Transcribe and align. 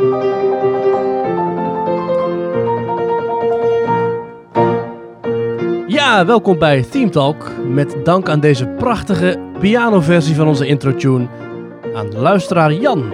Ja, 0.00 0.06
welkom 6.26 6.58
bij 6.58 6.82
Theme 6.82 7.10
Talk. 7.10 7.50
Met 7.64 7.96
dank 8.04 8.28
aan 8.28 8.40
deze 8.40 8.66
prachtige 8.66 9.38
pianoversie 9.58 10.34
van 10.34 10.48
onze 10.48 10.66
intro-tune 10.66 11.28
aan 11.94 12.14
luisteraar 12.14 12.72
Jan. 12.72 13.10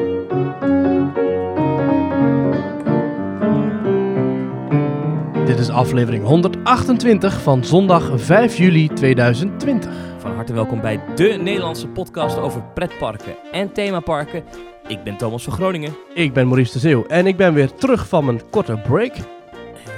Dit 5.47 5.59
is 5.59 5.71
aflevering 5.71 6.25
128 6.25 7.43
van 7.43 7.65
zondag 7.65 8.11
5 8.15 8.57
juli 8.57 8.89
2020. 8.89 9.91
Van 10.19 10.35
harte 10.35 10.53
welkom 10.53 10.81
bij 10.81 11.01
de 11.15 11.39
Nederlandse 11.43 11.89
podcast 11.89 12.39
over 12.39 12.63
pretparken 12.75 13.37
en 13.53 13.73
themaparken. 13.73 14.45
Ik 14.89 15.03
ben 15.03 15.17
Thomas 15.17 15.43
van 15.45 15.53
Groningen. 15.53 15.97
Ik 16.15 16.33
ben 16.33 16.47
Maurice 16.47 16.73
de 16.73 16.79
Zeeuw 16.79 17.05
en 17.07 17.27
ik 17.27 17.37
ben 17.37 17.55
weer 17.55 17.73
terug 17.75 18.09
van 18.09 18.25
mijn 18.25 18.41
korte 18.51 18.77
break. 18.89 19.13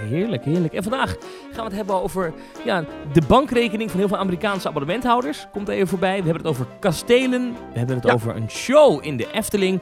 Heerlijk, 0.09 0.45
heerlijk. 0.45 0.73
En 0.74 0.83
vandaag 0.83 1.10
gaan 1.52 1.55
we 1.55 1.62
het 1.62 1.73
hebben 1.73 2.02
over 2.02 2.33
ja, 2.65 2.84
de 3.12 3.23
bankrekening 3.29 3.91
van 3.91 3.98
heel 3.98 4.09
veel 4.09 4.16
Amerikaanse 4.16 4.69
abonnementhouders. 4.69 5.46
Komt 5.52 5.69
even 5.69 5.88
voorbij. 5.88 6.16
We 6.19 6.24
hebben 6.29 6.43
het 6.43 6.46
over 6.46 6.66
kastelen. 6.80 7.52
We 7.73 7.79
hebben 7.79 7.96
het 7.96 8.05
Ja. 8.06 8.12
over 8.12 8.37
een 8.37 8.51
show 8.51 9.05
in 9.05 9.16
de 9.16 9.30
Efteling. 9.32 9.80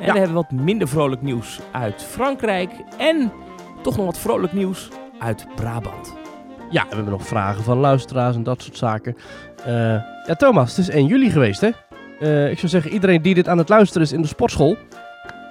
En 0.00 0.06
Ja. 0.06 0.12
we 0.12 0.18
hebben 0.18 0.36
wat 0.36 0.50
minder 0.50 0.88
vrolijk 0.88 1.22
nieuws 1.22 1.60
uit 1.72 2.02
Frankrijk. 2.02 2.70
En 2.98 3.32
toch 3.82 3.96
nog 3.96 4.06
wat 4.06 4.18
vrolijk 4.18 4.52
nieuws 4.52 4.88
uit 5.18 5.46
Brabant. 5.54 6.14
Ja, 6.70 6.82
en 6.82 6.88
we 6.88 6.94
hebben 6.94 7.12
nog 7.12 7.26
vragen 7.26 7.64
van 7.64 7.78
luisteraars 7.78 8.36
en 8.36 8.42
dat 8.42 8.62
soort 8.62 8.76
zaken. 8.76 9.16
Eh, 9.64 9.72
ja, 10.26 10.34
Thomas, 10.36 10.68
het 10.76 10.78
is 10.78 10.94
1 10.94 11.06
juli 11.06 11.30
geweest, 11.30 11.60
hè? 11.60 11.70
Eh, 12.20 12.50
ik 12.50 12.58
zou 12.58 12.68
zeggen, 12.68 12.92
iedereen 12.92 13.22
die 13.22 13.34
dit 13.34 13.48
aan 13.48 13.58
het 13.58 13.68
luisteren 13.68 14.02
is 14.02 14.12
in 14.12 14.22
de 14.22 14.28
sportschool, 14.28 14.76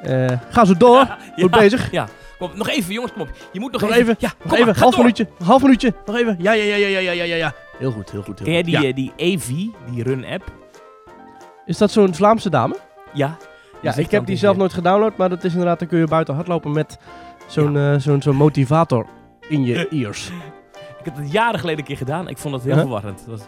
eh, 0.01 0.31
ga 0.49 0.65
zo 0.65 0.73
door. 0.73 1.17
Goed 1.35 1.51
bezig. 1.51 1.91
Ja. 1.91 2.07
Kom, 2.37 2.51
nog 2.55 2.69
even, 2.69 2.93
jongens, 2.93 3.13
kom 3.13 3.21
op. 3.21 3.29
Je 3.51 3.59
moet 3.59 3.71
nog, 3.71 3.91
even. 3.91 4.15
Ja, 4.19 4.33
nog 4.43 4.57
even. 4.57 4.75
Half 4.75 4.97
minuutje. 4.97 5.27
Half 5.43 5.61
minuutje. 5.61 5.93
Nog 6.05 6.15
even. 6.15 6.35
Ja, 6.39 6.51
ja, 6.51 6.63
ja, 6.63 6.75
ja, 6.75 6.99
ja, 6.99 7.11
ja, 7.11 7.23
ja, 7.23 7.35
ja. 7.35 7.53
Heel 7.77 7.91
goed, 7.91 8.11
heel 8.11 8.21
goed. 8.21 8.39
Heel 8.39 8.47
Ken 8.47 8.53
jij 8.53 8.63
die, 8.63 8.87
eh, 8.87 8.95
die 8.95 9.13
Evi, 9.15 9.71
die 9.91 10.03
run-app? 10.03 10.51
Is 11.65 11.77
dat 11.77 11.91
zo'n 11.91 12.15
Vlaamse 12.15 12.49
dame? 12.49 12.77
Ja. 13.13 13.37
Ja, 13.81 13.91
dus 13.91 14.05
ik 14.05 14.11
heb 14.11 14.25
die 14.25 14.37
zelf 14.37 14.57
nooit 14.57 14.73
gedownload, 14.73 15.17
maar 15.17 15.29
dat 15.29 15.43
is 15.43 15.51
inderdaad, 15.51 15.79
dan 15.79 15.87
kun 15.87 15.99
je 15.99 16.05
buiten 16.05 16.35
hardlopen 16.35 16.71
met 16.71 16.97
zo'n 17.47 17.99
zo'n 17.99 18.21
zo'n 18.21 18.35
motivator 18.35 19.05
in 19.47 19.63
je 19.63 19.87
ears. 19.89 20.29
ik 20.99 21.05
heb 21.05 21.15
het 21.15 21.31
jaren 21.31 21.59
geleden 21.59 21.79
een 21.79 21.85
keer 21.85 21.97
gedaan. 21.97 22.27
Ik 22.27 22.37
vond 22.37 22.53
dat 22.53 22.63
heel 22.63 22.71
uh-huh. 22.71 22.85
verwarrend. 22.85 23.25
Dat 23.27 23.39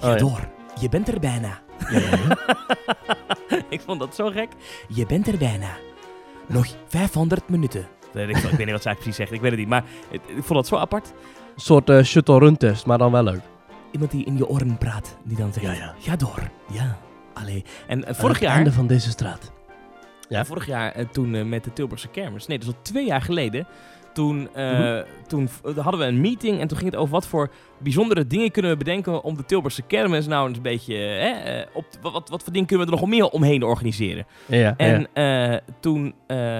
was, 0.00 0.10
oh, 0.10 0.18
door. 0.18 0.48
Je 0.80 0.88
bent 0.88 1.08
er 1.08 1.20
bijna. 1.20 1.58
Ik 3.68 3.80
vond 3.80 4.00
dat 4.00 4.14
zo 4.14 4.30
gek. 4.30 4.48
Je 4.88 5.06
bent 5.06 5.28
er 5.28 5.38
bijna. 5.38 5.68
Nog 6.48 6.66
500 6.86 7.48
minuten. 7.48 7.86
Ik, 8.14 8.28
ik 8.28 8.36
weet 8.36 8.58
niet 8.58 8.70
wat 8.70 8.82
zij 8.82 8.94
precies 8.94 9.16
zegt. 9.16 9.32
Ik 9.32 9.40
weet 9.40 9.50
het 9.50 9.60
niet. 9.60 9.68
Maar 9.68 9.84
het- 10.10 10.20
ik 10.28 10.42
vond 10.44 10.48
dat 10.48 10.66
zo 10.66 10.76
apart. 10.76 11.12
Een 11.54 11.60
soort 11.60 11.90
eh, 11.90 12.02
shuttle 12.02 12.38
run 12.38 12.56
test, 12.56 12.86
maar 12.86 12.98
dan 12.98 13.12
wel 13.12 13.22
leuk. 13.22 13.40
Iemand 13.90 14.10
die 14.10 14.24
in 14.24 14.36
je 14.36 14.48
oren 14.48 14.78
praat. 14.78 15.16
Die 15.24 15.36
dan 15.36 15.52
zegt, 15.52 15.66
Ja, 15.66 15.72
ja. 15.72 15.94
ga 15.98 16.16
door. 16.16 16.50
Ja. 16.72 16.98
Allee. 17.34 17.64
En 17.86 18.02
eh, 18.02 18.08
Aan 18.08 18.14
vorig 18.14 18.36
het 18.38 18.46
jaar... 18.46 18.54
einde 18.56 18.72
van 18.72 18.86
deze 18.86 19.10
straat. 19.10 19.52
Ja. 20.28 20.44
Vorig 20.44 20.66
jaar 20.66 20.92
eh, 20.92 21.06
toen 21.12 21.48
met 21.48 21.64
de 21.64 21.72
Tilburgse 21.72 22.08
kermis. 22.08 22.46
Nee, 22.46 22.58
dat 22.58 22.68
is 22.68 22.74
al 22.74 22.80
twee 22.82 23.06
jaar 23.06 23.22
geleden. 23.22 23.66
Toen, 24.12 24.48
eh, 24.54 24.70
Mhm. 24.78 25.02
toen 25.26 25.48
eh, 25.64 25.76
hadden 25.78 26.00
we 26.00 26.06
een 26.06 26.20
meeting 26.20 26.60
en 26.60 26.68
toen 26.68 26.78
ging 26.78 26.90
het 26.90 26.98
over 27.00 27.12
wat 27.12 27.26
voor 27.26 27.50
bijzondere 27.78 28.26
dingen 28.26 28.50
kunnen 28.50 28.70
we 28.70 28.76
bedenken 28.76 29.22
om 29.24 29.36
de 29.36 29.44
Tilburgse 29.44 29.82
kermis 29.82 30.26
nou 30.26 30.48
eens 30.48 30.56
een 30.56 30.62
beetje... 30.62 30.94
eh, 30.94 31.60
eh, 31.60 31.66
op, 31.74 31.84
wat, 32.02 32.12
wat, 32.12 32.28
wat 32.28 32.42
voor 32.42 32.52
dingen 32.52 32.68
kunnen 32.68 32.86
we 32.86 32.92
er 32.92 32.98
nog 33.00 33.08
meer 33.08 33.28
omheen 33.28 33.62
organiseren? 33.62 34.26
Ja, 34.46 34.58
ja. 34.58 34.76
En 34.76 35.08
toen 35.80 36.14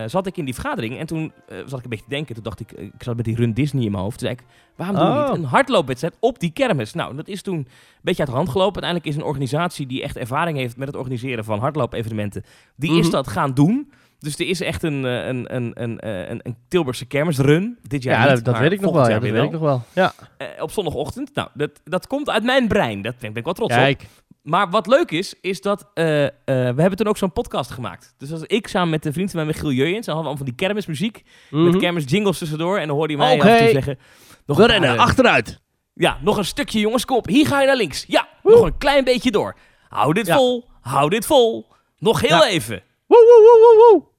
zat 0.06 0.26
ik 0.26 0.36
in 0.36 0.44
die 0.44 0.54
vergadering 0.54 0.98
en 0.98 1.06
toen 1.06 1.32
zat 1.46 1.78
ik 1.78 1.84
een 1.84 1.90
beetje 1.90 2.04
te 2.04 2.10
denken. 2.10 2.34
Toen 2.34 2.44
dacht 2.44 2.60
ik, 2.60 2.72
ik 2.72 2.92
zat 3.02 3.16
met 3.16 3.24
die 3.24 3.36
Run 3.36 3.52
Disney 3.52 3.84
in 3.84 3.90
mijn 3.90 4.02
hoofd. 4.02 4.18
Toen 4.18 4.28
zei 4.28 4.38
ik, 4.40 4.46
waarom 4.76 4.96
doen 4.96 5.06
we 5.06 5.12
Oh. 5.20 5.28
niet 5.28 5.38
een 5.38 5.44
hardloopwedstrijd 5.44 6.16
op 6.20 6.38
die 6.38 6.50
kermis? 6.52 6.92
Nou, 6.94 7.16
dat 7.16 7.28
is 7.28 7.42
toen 7.42 7.56
een 7.56 7.66
beetje 8.02 8.20
uit 8.22 8.30
de 8.30 8.36
hand 8.36 8.48
gelopen. 8.48 8.82
Uiteindelijk 8.82 9.10
is 9.12 9.16
een 9.22 9.28
organisatie 9.28 9.86
die 9.86 10.02
echt 10.02 10.16
ervaring 10.16 10.58
heeft 10.58 10.76
met 10.76 10.86
het 10.88 10.96
organiseren 10.96 11.44
van 11.44 11.58
hardloopevenementen. 11.58 12.44
Die 12.76 12.90
is 12.98 13.02
Mhm. 13.06 13.10
dat 13.10 13.28
gaan 13.28 13.54
doen. 13.54 13.92
Dus 14.22 14.38
er 14.38 14.46
is 14.48 14.60
echt 14.60 14.82
een, 14.82 15.04
eh, 15.04 15.26
een, 15.26 15.54
een, 15.54 15.72
een, 15.74 15.98
eh, 16.00 16.28
een, 16.28 16.40
een 16.42 16.56
Tilburgse 16.68 17.06
kermisrun. 17.06 17.78
Dit 17.82 18.02
jaar 18.02 18.14
Ja, 18.14 18.34
niet, 18.34 18.44
dat, 18.44 18.54
dat 18.54 18.58
weet 18.58 18.72
ik 18.72 18.80
nog 18.80 18.92
wel. 18.92 19.08
Ja, 19.08 19.18
dat 19.18 19.30
weet 19.30 19.42
ik 19.42 19.50
nog 19.50 19.60
wel. 19.60 19.82
Ja. 19.92 20.12
Eh, 20.36 20.46
op 20.58 20.70
zondagochtend. 20.70 21.34
Nou, 21.34 21.48
dat, 21.54 21.70
dat 21.84 22.06
komt 22.06 22.30
uit 22.30 22.44
mijn 22.44 22.68
brein. 22.68 23.02
Daar 23.02 23.14
ben 23.20 23.34
ik 23.34 23.44
wel 23.44 23.52
trots 23.52 23.74
op. 23.74 23.78
Kijk. 23.80 24.06
Maar 24.42 24.70
wat 24.70 24.86
leuk 24.86 25.10
is, 25.10 25.34
is 25.40 25.60
dat 25.60 25.90
we 25.94 26.32
hebben 26.54 26.96
toen 26.96 27.06
ook 27.06 27.16
zo'n 27.16 27.32
podcast 27.32 27.70
gemaakt. 27.70 28.14
Dus 28.18 28.32
als 28.32 28.42
ik 28.42 28.66
samen 28.68 28.90
met 28.90 29.02
de 29.02 29.12
vriend 29.12 29.30
van 29.30 29.38
mij, 29.46 29.54
Michiel 29.54 29.70
dan 29.70 29.94
hadden 29.94 30.04
we 30.04 30.12
allemaal 30.12 30.36
van 30.36 30.46
die 30.46 30.54
kermismuziek. 30.54 31.22
Mhm. 31.50 31.64
Met 31.64 31.76
kermisjingles 31.76 32.38
tussendoor. 32.38 32.78
En 32.78 32.86
dan 32.86 32.96
hoorde 32.96 33.12
je 33.12 33.18
mij 33.18 33.34
Oké. 33.34 33.42
af 33.42 33.48
en 33.48 33.58
toe 33.58 33.72
zeggen... 33.72 33.98
Nog 34.46 34.56
We 34.56 34.62
een 34.62 34.68
rennen 34.68 34.98
achteruit. 34.98 35.60
Ja, 35.94 36.18
nog 36.22 36.36
een 36.36 36.44
stukje 36.44 36.78
jongens, 36.80 37.04
kom 37.04 37.16
op. 37.16 37.26
Hier 37.26 37.46
ga 37.46 37.60
je 37.60 37.66
naar 37.66 37.76
links. 37.76 38.04
Ja, 38.08 38.28
nog 38.42 38.60
een 38.60 38.78
klein 38.78 39.04
beetje 39.04 39.30
door. 39.30 39.56
Hou 39.88 40.12
dit 40.12 40.26
Ja. 40.26 40.36
vol. 40.36 40.64
Hou 40.80 41.10
dit 41.10 41.26
vol. 41.26 41.66
Nog 41.98 42.20
heel 42.20 42.36
Ja. 42.36 42.46
even. 42.48 42.82
Woe, 43.06 43.18
woe, 43.18 43.42
woe, 43.42 43.58
woe, 43.60 43.90
woe. 43.90 44.10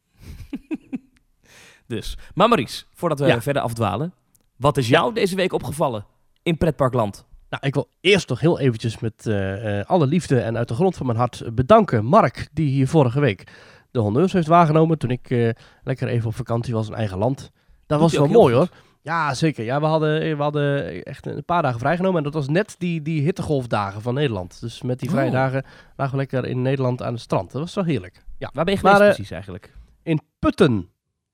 Dus, 1.88 2.18
maar 2.34 2.47
Maurice, 2.47 2.84
voordat 2.94 3.19
we 3.19 3.25
Ja. 3.25 3.41
verder 3.41 3.62
afdwalen. 3.62 4.14
Wat 4.58 4.78
is 4.78 4.88
jou 4.88 5.14
deze 5.14 5.36
week 5.36 5.53
opgevallen 5.53 6.06
in 6.44 6.58
pretparkland? 6.58 7.25
Nou, 7.50 7.66
ik 7.68 7.74
wil 7.74 7.88
eerst 8.02 8.28
toch 8.28 8.40
heel 8.40 8.59
eventjes 8.59 9.00
met 9.00 9.28
eh, 9.28 9.80
eh, 9.80 9.86
alle 9.86 10.08
liefde 10.08 10.40
en 10.40 10.58
uit 10.58 10.68
de 10.68 10.74
grond 10.74 10.96
van 10.96 11.06
mijn 11.06 11.18
hart 11.18 11.44
bedanken 11.56 12.06
Mark, 12.06 12.47
die 12.53 12.69
hier 12.69 12.88
vorige 12.88 13.19
week 13.19 13.44
de 13.92 14.00
honneurs 14.00 14.34
heeft 14.34 14.47
waargenomen 14.47 14.97
toen 14.97 15.09
ik 15.09 15.30
eh, 15.30 15.50
lekker 15.84 16.08
even 16.08 16.28
op 16.28 16.36
vakantie 16.36 16.74
was 16.74 16.88
in 16.88 16.94
eigen 16.94 17.18
land. 17.18 17.52
Dat 17.86 18.00
was 18.00 18.13
wel 18.13 18.28
mooi 18.28 18.56
goed. 18.56 18.68
hoor. 18.69 18.78
Ja, 19.02 19.34
zeker. 19.34 19.63
Ja, 19.63 19.80
we 19.80 19.86
hadden, 19.86 20.38
we 20.38 20.44
hadden 20.44 21.03
echt 21.03 21.25
een 21.25 21.46
paar 21.46 21.62
dagen 21.62 21.80
vrijgenomen 21.80 22.18
en 22.18 22.24
dat 22.24 22.34
was 22.34 22.47
net 22.47 22.75
die, 22.78 23.02
die 23.02 23.22
hittegolfdagen 23.22 24.02
van 24.02 24.13
Nederland. 24.13 24.62
Dus 24.62 24.81
met 24.81 25.00
die 25.00 25.09
vrije 25.09 25.28
Oh. 25.28 25.34
dagen 25.34 25.63
lagen 25.96 26.13
we 26.13 26.18
lekker 26.19 26.46
in 26.46 26.62
Nederland 26.62 27.02
aan 27.02 27.13
het 27.13 27.22
strand. 27.22 27.52
Dat 27.52 27.62
was 27.62 27.74
wel 27.74 27.84
heerlijk. 27.84 28.24
Ja. 28.38 28.50
Waar 28.53 28.66
ben 28.66 28.74
je 28.74 28.80
geweest 28.80 28.97
precies 29.00 29.31
eigenlijk? 29.31 29.74
In 30.03 30.19
Putten. 30.40 30.90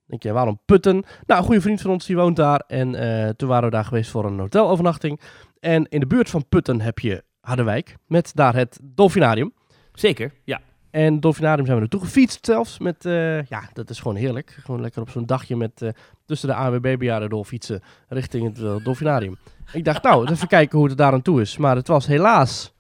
Denk 0.05 0.23
je, 0.23 0.31
waarom 0.31 0.59
Putten? 0.65 1.03
Nou, 1.25 1.39
een 1.39 1.45
goede 1.45 1.61
vriend 1.61 1.81
van 1.81 1.91
ons 1.91 2.05
die 2.05 2.15
woont 2.15 2.35
daar. 2.35 2.63
En 2.67 2.95
eh, 2.95 3.29
toen 3.29 3.49
waren 3.49 3.63
we 3.63 3.75
daar 3.75 3.85
geweest 3.85 4.11
voor 4.11 4.25
een 4.25 4.39
hotelovernachting. 4.39 5.19
En 5.59 5.85
in 5.89 5.99
de 5.99 6.07
buurt 6.07 6.29
van 6.29 6.47
Putten 6.49 6.81
heb 6.81 6.99
je 6.99 7.23
Harderwijk. 7.41 7.95
Met 8.07 8.31
daar 8.35 8.55
het 8.55 8.79
Dolfinarium. 8.83 9.53
Zeker, 9.93 10.33
ja. 10.43 10.61
En 10.91 11.19
Dolfinarium 11.19 11.65
zijn 11.65 11.77
we 11.77 11.81
naartoe 11.81 12.07
gefietst 12.07 12.45
zelfs. 12.45 12.79
Met, 12.79 13.05
eh, 13.05 13.43
ja, 13.43 13.69
dat 13.73 13.89
is 13.89 13.99
gewoon 13.99 14.15
heerlijk. 14.15 14.57
Gewoon 14.63 14.81
lekker 14.81 15.01
op 15.01 15.09
zo'n 15.09 15.25
dagje 15.25 15.55
met 15.55 15.81
eh, 15.81 15.89
tussen 16.25 16.47
de 16.47 16.55
AWB-bejaarden 16.55 17.29
door 17.29 17.45
fietsen 17.45 17.81
richting 18.07 18.57
het 18.57 18.83
Dolfinarium. 18.83 19.37
Ik 19.73 19.85
dacht, 19.85 20.03
nou, 20.03 20.31
even 20.31 20.47
kijken 20.57 20.77
hoe 20.77 20.87
het 20.87 20.97
daar 20.97 21.13
aan 21.13 21.21
toe 21.21 21.41
is. 21.41 21.57
Maar 21.57 21.75
het 21.75 21.87
was 21.87 22.07
helaas 22.07 22.73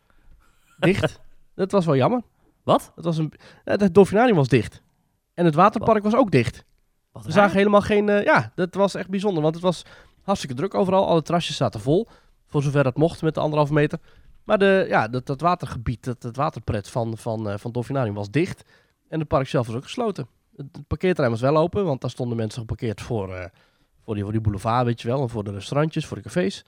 dicht. 0.77 1.19
Dat 1.55 1.71
was 1.71 1.85
wel 1.85 1.95
jammer. 1.95 2.21
Wat? 2.63 2.91
Het, 2.95 3.05
was 3.05 3.17
een, 3.17 3.33
het 3.63 3.93
Dolfinarium 3.93 4.35
was 4.35 4.47
dicht. 4.47 4.81
En 5.39 5.45
het 5.45 5.55
waterpark 5.55 6.03
was 6.03 6.15
ook 6.15 6.31
dicht. 6.31 6.65
Wat 7.11 7.25
We 7.25 7.31
raar. 7.31 7.41
zagen 7.41 7.57
helemaal 7.57 7.81
geen... 7.81 8.09
eh, 8.09 8.23
ja, 8.23 8.51
dat 8.55 8.73
was 8.73 8.95
echt 8.95 9.09
bijzonder. 9.09 9.41
Want 9.43 9.55
het 9.55 9.63
was 9.63 9.85
hartstikke 10.21 10.55
druk 10.55 10.73
overal. 10.73 11.07
Alle 11.07 11.21
terrasjes 11.21 11.55
zaten 11.55 11.79
vol. 11.79 12.07
Voor 12.47 12.63
zover 12.63 12.83
dat 12.83 12.97
mocht 12.97 13.21
met 13.21 13.33
de 13.33 13.39
anderhalve 13.39 13.73
meter. 13.73 13.99
Maar 14.43 14.57
de, 14.57 14.85
ja, 14.87 15.07
dat, 15.07 15.25
dat 15.25 15.41
watergebied, 15.41 16.03
dat, 16.03 16.23
het 16.23 16.35
waterpret 16.35 16.89
van, 16.89 17.17
van, 17.17 17.49
eh, 17.49 17.57
van 17.57 17.71
Dolfinarium 17.71 18.13
was 18.13 18.29
dicht. 18.29 18.63
En 19.07 19.19
het 19.19 19.27
park 19.27 19.47
zelf 19.47 19.67
was 19.67 19.75
ook 19.75 19.83
gesloten. 19.83 20.27
Het, 20.55 20.65
het 20.71 20.87
parkeerterrein 20.87 21.31
was 21.31 21.41
wel 21.41 21.57
open. 21.57 21.85
Want 21.85 22.01
daar 22.01 22.09
stonden 22.09 22.37
mensen 22.37 22.59
geparkeerd 22.59 23.01
voor, 23.01 23.33
eh, 23.35 23.45
voor, 24.03 24.13
die, 24.13 24.23
voor 24.23 24.31
die 24.31 24.41
boulevard, 24.41 24.85
weet 24.85 25.01
je 25.01 25.07
wel. 25.07 25.21
En 25.21 25.29
voor 25.29 25.43
de 25.43 25.51
restaurantjes, 25.51 26.05
voor 26.05 26.17
de 26.17 26.23
cafés. 26.23 26.65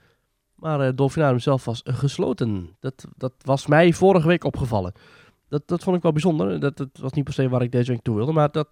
Maar 0.54 0.80
het 0.80 0.96
Dolfinarium 0.96 1.38
zelf 1.40 1.64
was 1.64 1.82
eh, 1.82 1.94
gesloten. 1.94 2.76
Dat, 2.80 3.04
dat 3.16 3.32
was 3.44 3.66
mij 3.66 3.92
vorige 3.92 4.26
week 4.28 4.44
opgevallen. 4.44 4.92
Dat, 5.52 5.62
dat 5.68 5.82
vond 5.82 5.96
ik 5.96 6.02
wel 6.02 6.12
bijzonder. 6.12 6.60
Dat, 6.60 6.86
was 7.00 7.12
niet 7.12 7.24
per 7.24 7.32
se 7.32 7.48
waar 7.48 7.62
ik 7.62 7.72
deze 7.72 7.92
week 7.92 8.02
toe 8.02 8.16
wilde. 8.16 8.32
Maar 8.32 8.50
dat 8.50 8.68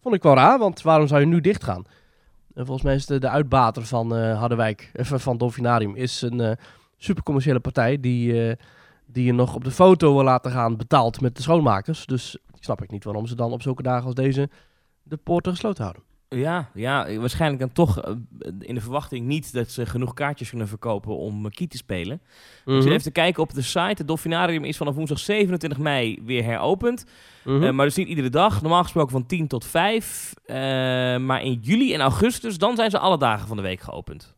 vond 0.00 0.14
ik 0.14 0.22
wel 0.22 0.34
raar. 0.34 0.58
Want 0.58 0.82
waarom 0.82 1.06
zou 1.06 1.20
je 1.20 1.26
nu 1.26 1.40
dicht 1.40 1.64
gaan? 1.64 1.84
En 2.54 2.66
volgens 2.66 2.86
mij 2.86 2.94
is 2.94 3.06
de, 3.06 3.18
de 3.18 3.28
uitbater 3.28 3.86
van 3.86 4.16
eh, 4.16 4.38
Harderwijk, 4.38 4.90
eh, 4.92 5.04
van- 5.04 5.36
Dolfinarium, 5.36 5.96
is 5.96 6.22
een 6.22 6.40
eh 6.40 6.56
supercommerciële 6.96 7.60
partij 7.60 8.00
die, 8.00 8.56
die 9.06 9.24
je 9.24 9.32
nog 9.32 9.54
op 9.54 9.64
de 9.64 9.70
foto 9.70 10.14
wil 10.14 10.24
laten 10.24 10.50
gaan 10.50 10.76
betaald 10.76 11.20
met 11.20 11.36
de 11.36 11.42
schoonmakers. 11.42 12.06
Dus 12.06 12.38
snap 12.58 12.82
ik 12.82 12.90
niet 12.90 13.04
waarom 13.04 13.26
ze 13.26 13.34
dan 13.34 13.52
op 13.52 13.62
zulke 13.62 13.82
dagen 13.82 14.06
als 14.06 14.14
deze 14.14 14.48
de 15.02 15.16
poorten 15.16 15.52
gesloten 15.52 15.82
houden. 15.82 16.02
Ja, 16.32 16.70
ja, 16.74 17.16
waarschijnlijk 17.18 17.60
dan 17.60 17.72
toch 17.72 18.00
eh, 18.00 18.12
in 18.58 18.74
de 18.74 18.80
verwachting 18.80 19.26
niet 19.26 19.52
dat 19.52 19.70
ze 19.70 19.86
genoeg 19.86 20.14
kaartjes 20.14 20.48
kunnen 20.48 20.68
verkopen 20.68 21.16
om 21.16 21.44
uh, 21.44 21.50
Kiet 21.50 21.70
te 21.70 21.76
spelen. 21.76 22.20
Dus 22.64 22.84
Mhm. 22.84 22.88
even 22.92 23.02
te 23.02 23.10
kijken 23.10 23.42
op 23.42 23.54
de 23.54 23.62
site. 23.62 23.80
Het 23.80 24.06
Dolfinarium 24.06 24.64
is 24.64 24.76
vanaf 24.76 24.94
woensdag 24.94 25.18
27 25.18 25.78
mei 25.78 26.18
weer 26.24 26.44
heropend. 26.44 27.04
Mhm. 27.44 27.62
Eh, 27.62 27.70
maar 27.70 27.86
dus 27.86 27.96
niet 27.96 28.08
iedere 28.08 28.28
dag. 28.30 28.60
Normaal 28.62 28.82
gesproken 28.82 29.10
van 29.10 29.26
10 29.26 29.46
tot 29.46 29.64
5. 29.64 30.32
Eh, 30.44 30.56
maar 31.16 31.42
in 31.42 31.58
juli 31.60 31.94
en 31.94 32.00
augustus, 32.00 32.58
dan 32.58 32.76
zijn 32.76 32.90
ze 32.90 32.98
alle 32.98 33.18
dagen 33.18 33.46
van 33.48 33.56
de 33.56 33.62
week 33.62 33.80
geopend. 33.80 34.36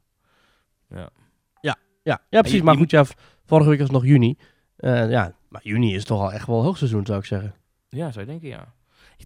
ja, 0.90 2.20
ja, 2.30 2.40
precies. 2.40 2.58
je- 2.58 2.64
maar 2.64 2.76
goed, 2.76 2.90
ja, 2.90 3.04
vorige 3.46 3.68
week 3.70 3.78
was 3.78 3.90
nog 3.90 4.04
juni. 4.04 4.36
Eh, 4.76 5.10
ja, 5.10 5.34
maar 5.48 5.60
juni 5.64 5.94
is 5.94 6.04
toch 6.04 6.20
al 6.20 6.32
echt 6.32 6.46
wel 6.46 6.62
hoogseizoen, 6.62 7.06
zou 7.06 7.18
ik 7.18 7.24
zeggen. 7.24 7.54
Ja, 7.88 8.10
zou 8.12 8.24
je 8.24 8.30
denken, 8.30 8.48
ja. 8.48 8.74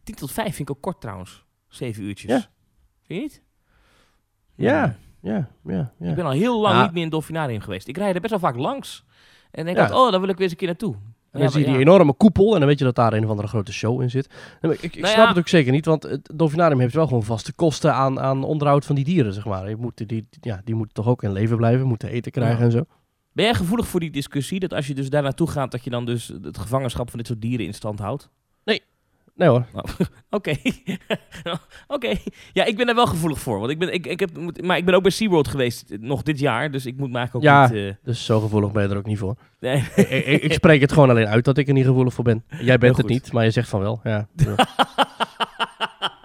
10 0.05 0.15
tot 0.15 0.33
5 0.33 0.55
vind 0.55 0.69
ik 0.69 0.77
ook 0.77 0.83
kort 0.83 1.01
trouwens. 1.01 1.45
Zeven 1.69 2.03
uurtjes. 2.03 2.31
Ja. 2.31 2.47
Vind 3.09 3.21
je 3.21 3.27
niet? 3.27 3.43
Ja. 4.55 4.97
Ja, 5.21 5.49
ja, 5.65 5.93
ja. 5.99 6.09
Ik 6.11 6.15
ben 6.15 6.25
al 6.25 6.31
heel 6.31 6.61
lang 6.61 6.75
Ja. 6.75 6.81
niet 6.83 6.89
meer 6.89 6.97
in 6.99 7.03
het 7.03 7.11
Dolfinarium 7.13 7.61
geweest. 7.61 7.89
Ik 7.89 7.97
rijd 7.97 8.15
er 8.15 8.21
best 8.21 8.31
wel 8.33 8.41
vaak 8.51 8.57
langs. 8.57 9.05
En 9.51 9.65
denk 9.65 9.77
Ja. 9.77 9.83
altijd, 9.83 10.01
oh, 10.01 10.11
daar 10.11 10.21
wil 10.21 10.29
ik 10.29 10.35
weer 10.35 10.43
eens 10.43 10.53
een 10.53 10.59
keer 10.59 10.69
naartoe. 10.69 10.95
En 10.95 11.39
Ja, 11.39 11.39
dan 11.45 11.51
zie 11.51 11.61
je 11.61 11.67
die 11.67 11.75
ja. 11.75 11.81
enorme 11.81 12.13
koepel 12.15 12.53
en 12.53 12.59
dan 12.59 12.69
weet 12.69 12.79
je 12.79 12.85
dat 12.85 12.95
daar 12.95 13.13
een 13.13 13.25
of 13.25 13.31
andere 13.31 13.49
grote 13.49 13.73
show 13.73 14.03
in 14.03 14.11
zit. 14.11 14.29
Nee, 14.29 14.39
maar 14.61 14.73
Ik, 14.73 14.83
ik 14.83 14.95
Nou 14.95 15.07
snap 15.07 15.23
ja. 15.23 15.29
het 15.29 15.39
ook 15.39 15.49
zeker 15.49 15.73
niet, 15.73 15.85
want 15.85 16.03
het 16.03 16.31
Dolfinarium 16.35 16.81
heeft 16.81 16.95
wel 16.95 17.07
gewoon 17.07 17.23
vaste 17.23 17.53
kosten 17.53 17.95
aan, 17.95 18.21
aan 18.21 18.45
onderhoud 18.45 18.85
van 18.85 18.95
die 18.95 19.05
dieren, 19.05 19.33
zeg 19.33 19.45
maar. 19.45 19.69
Je 19.69 19.77
moet, 19.77 20.09
die, 20.09 20.29
ja, 20.41 20.61
die 20.65 20.75
moeten 20.75 20.95
toch 20.95 21.07
ook 21.07 21.23
in 21.23 21.33
leven 21.33 21.57
blijven, 21.57 21.87
moeten 21.87 22.09
eten 22.09 22.33
krijgen 22.33 22.59
Ja. 22.59 22.65
en 22.65 22.71
zo. 22.71 22.85
Ben 23.33 23.45
jij 23.45 23.55
gevoelig 23.55 23.87
voor 23.89 24.01
die 24.01 24.11
discussie 24.11 24.61
dat 24.61 24.73
als 24.75 24.87
je 24.87 24.95
dus 24.95 25.11
daar 25.11 25.23
naartoe 25.23 25.51
gaat, 25.51 25.71
dat 25.71 25.85
je 25.85 25.91
dan 25.91 26.05
dus 26.05 26.33
het 26.43 26.59
gevangenschap 26.59 27.09
van 27.11 27.19
dit 27.19 27.27
soort 27.29 27.41
dieren 27.41 27.67
in 27.67 27.75
stand 27.75 27.99
houdt? 27.99 28.31
Nee 29.39 29.49
hoor. 29.49 29.65
Oké. 30.31 30.53
Oké. 31.89 32.13
Ja, 32.53 32.65
ik 32.65 32.77
ben 32.77 32.87
daar 32.87 32.95
wel 32.95 33.07
gevoelig 33.07 33.39
voor. 33.39 33.59
Want 33.59 33.71
ik 33.71 33.79
ben, 33.79 33.93
ik, 33.95 34.07
ik 34.07 34.21
heb, 34.21 34.31
maar 34.63 34.77
ik 34.77 34.85
ben 34.85 34.95
ook 34.95 35.03
bij 35.03 35.11
SeaWorld 35.11 35.49
geweest, 35.49 35.91
eh, 35.91 35.99
nog 36.01 36.23
dit 36.23 36.39
jaar. 36.39 36.71
Dus 36.71 36.87
ik 36.87 36.97
moet 36.97 37.11
me 37.11 37.17
eigenlijk 37.17 37.47
ook 37.47 37.53
Ja. 37.53 37.63
niet... 37.69 37.73
eh, 37.89 37.95
Dus 38.05 38.25
zo 38.25 38.41
gevoelig 38.41 38.73
ben 38.73 38.83
je 38.83 38.89
er 38.89 38.97
ook 38.97 39.07
niet 39.07 39.19
voor. 39.19 39.37
nee. 39.61 39.85
ik, 40.41 40.53
spreek 40.53 40.81
het 40.81 40.93
gewoon 40.93 41.11
alleen 41.11 41.27
uit 41.27 41.45
dat 41.45 41.59
ik 41.59 41.67
er 41.69 41.73
niet 41.73 41.85
gevoelig 41.87 42.15
voor 42.15 42.25
ben. 42.25 42.45
Jij 42.61 42.79
bent 42.79 42.97
het 42.97 43.09
niet, 43.09 43.33
maar 43.33 43.45
je 43.45 43.51
zegt 43.51 43.69
van 43.69 43.81
wel. 43.81 44.01
Ja. 44.05 44.29
Ja. 44.37 44.55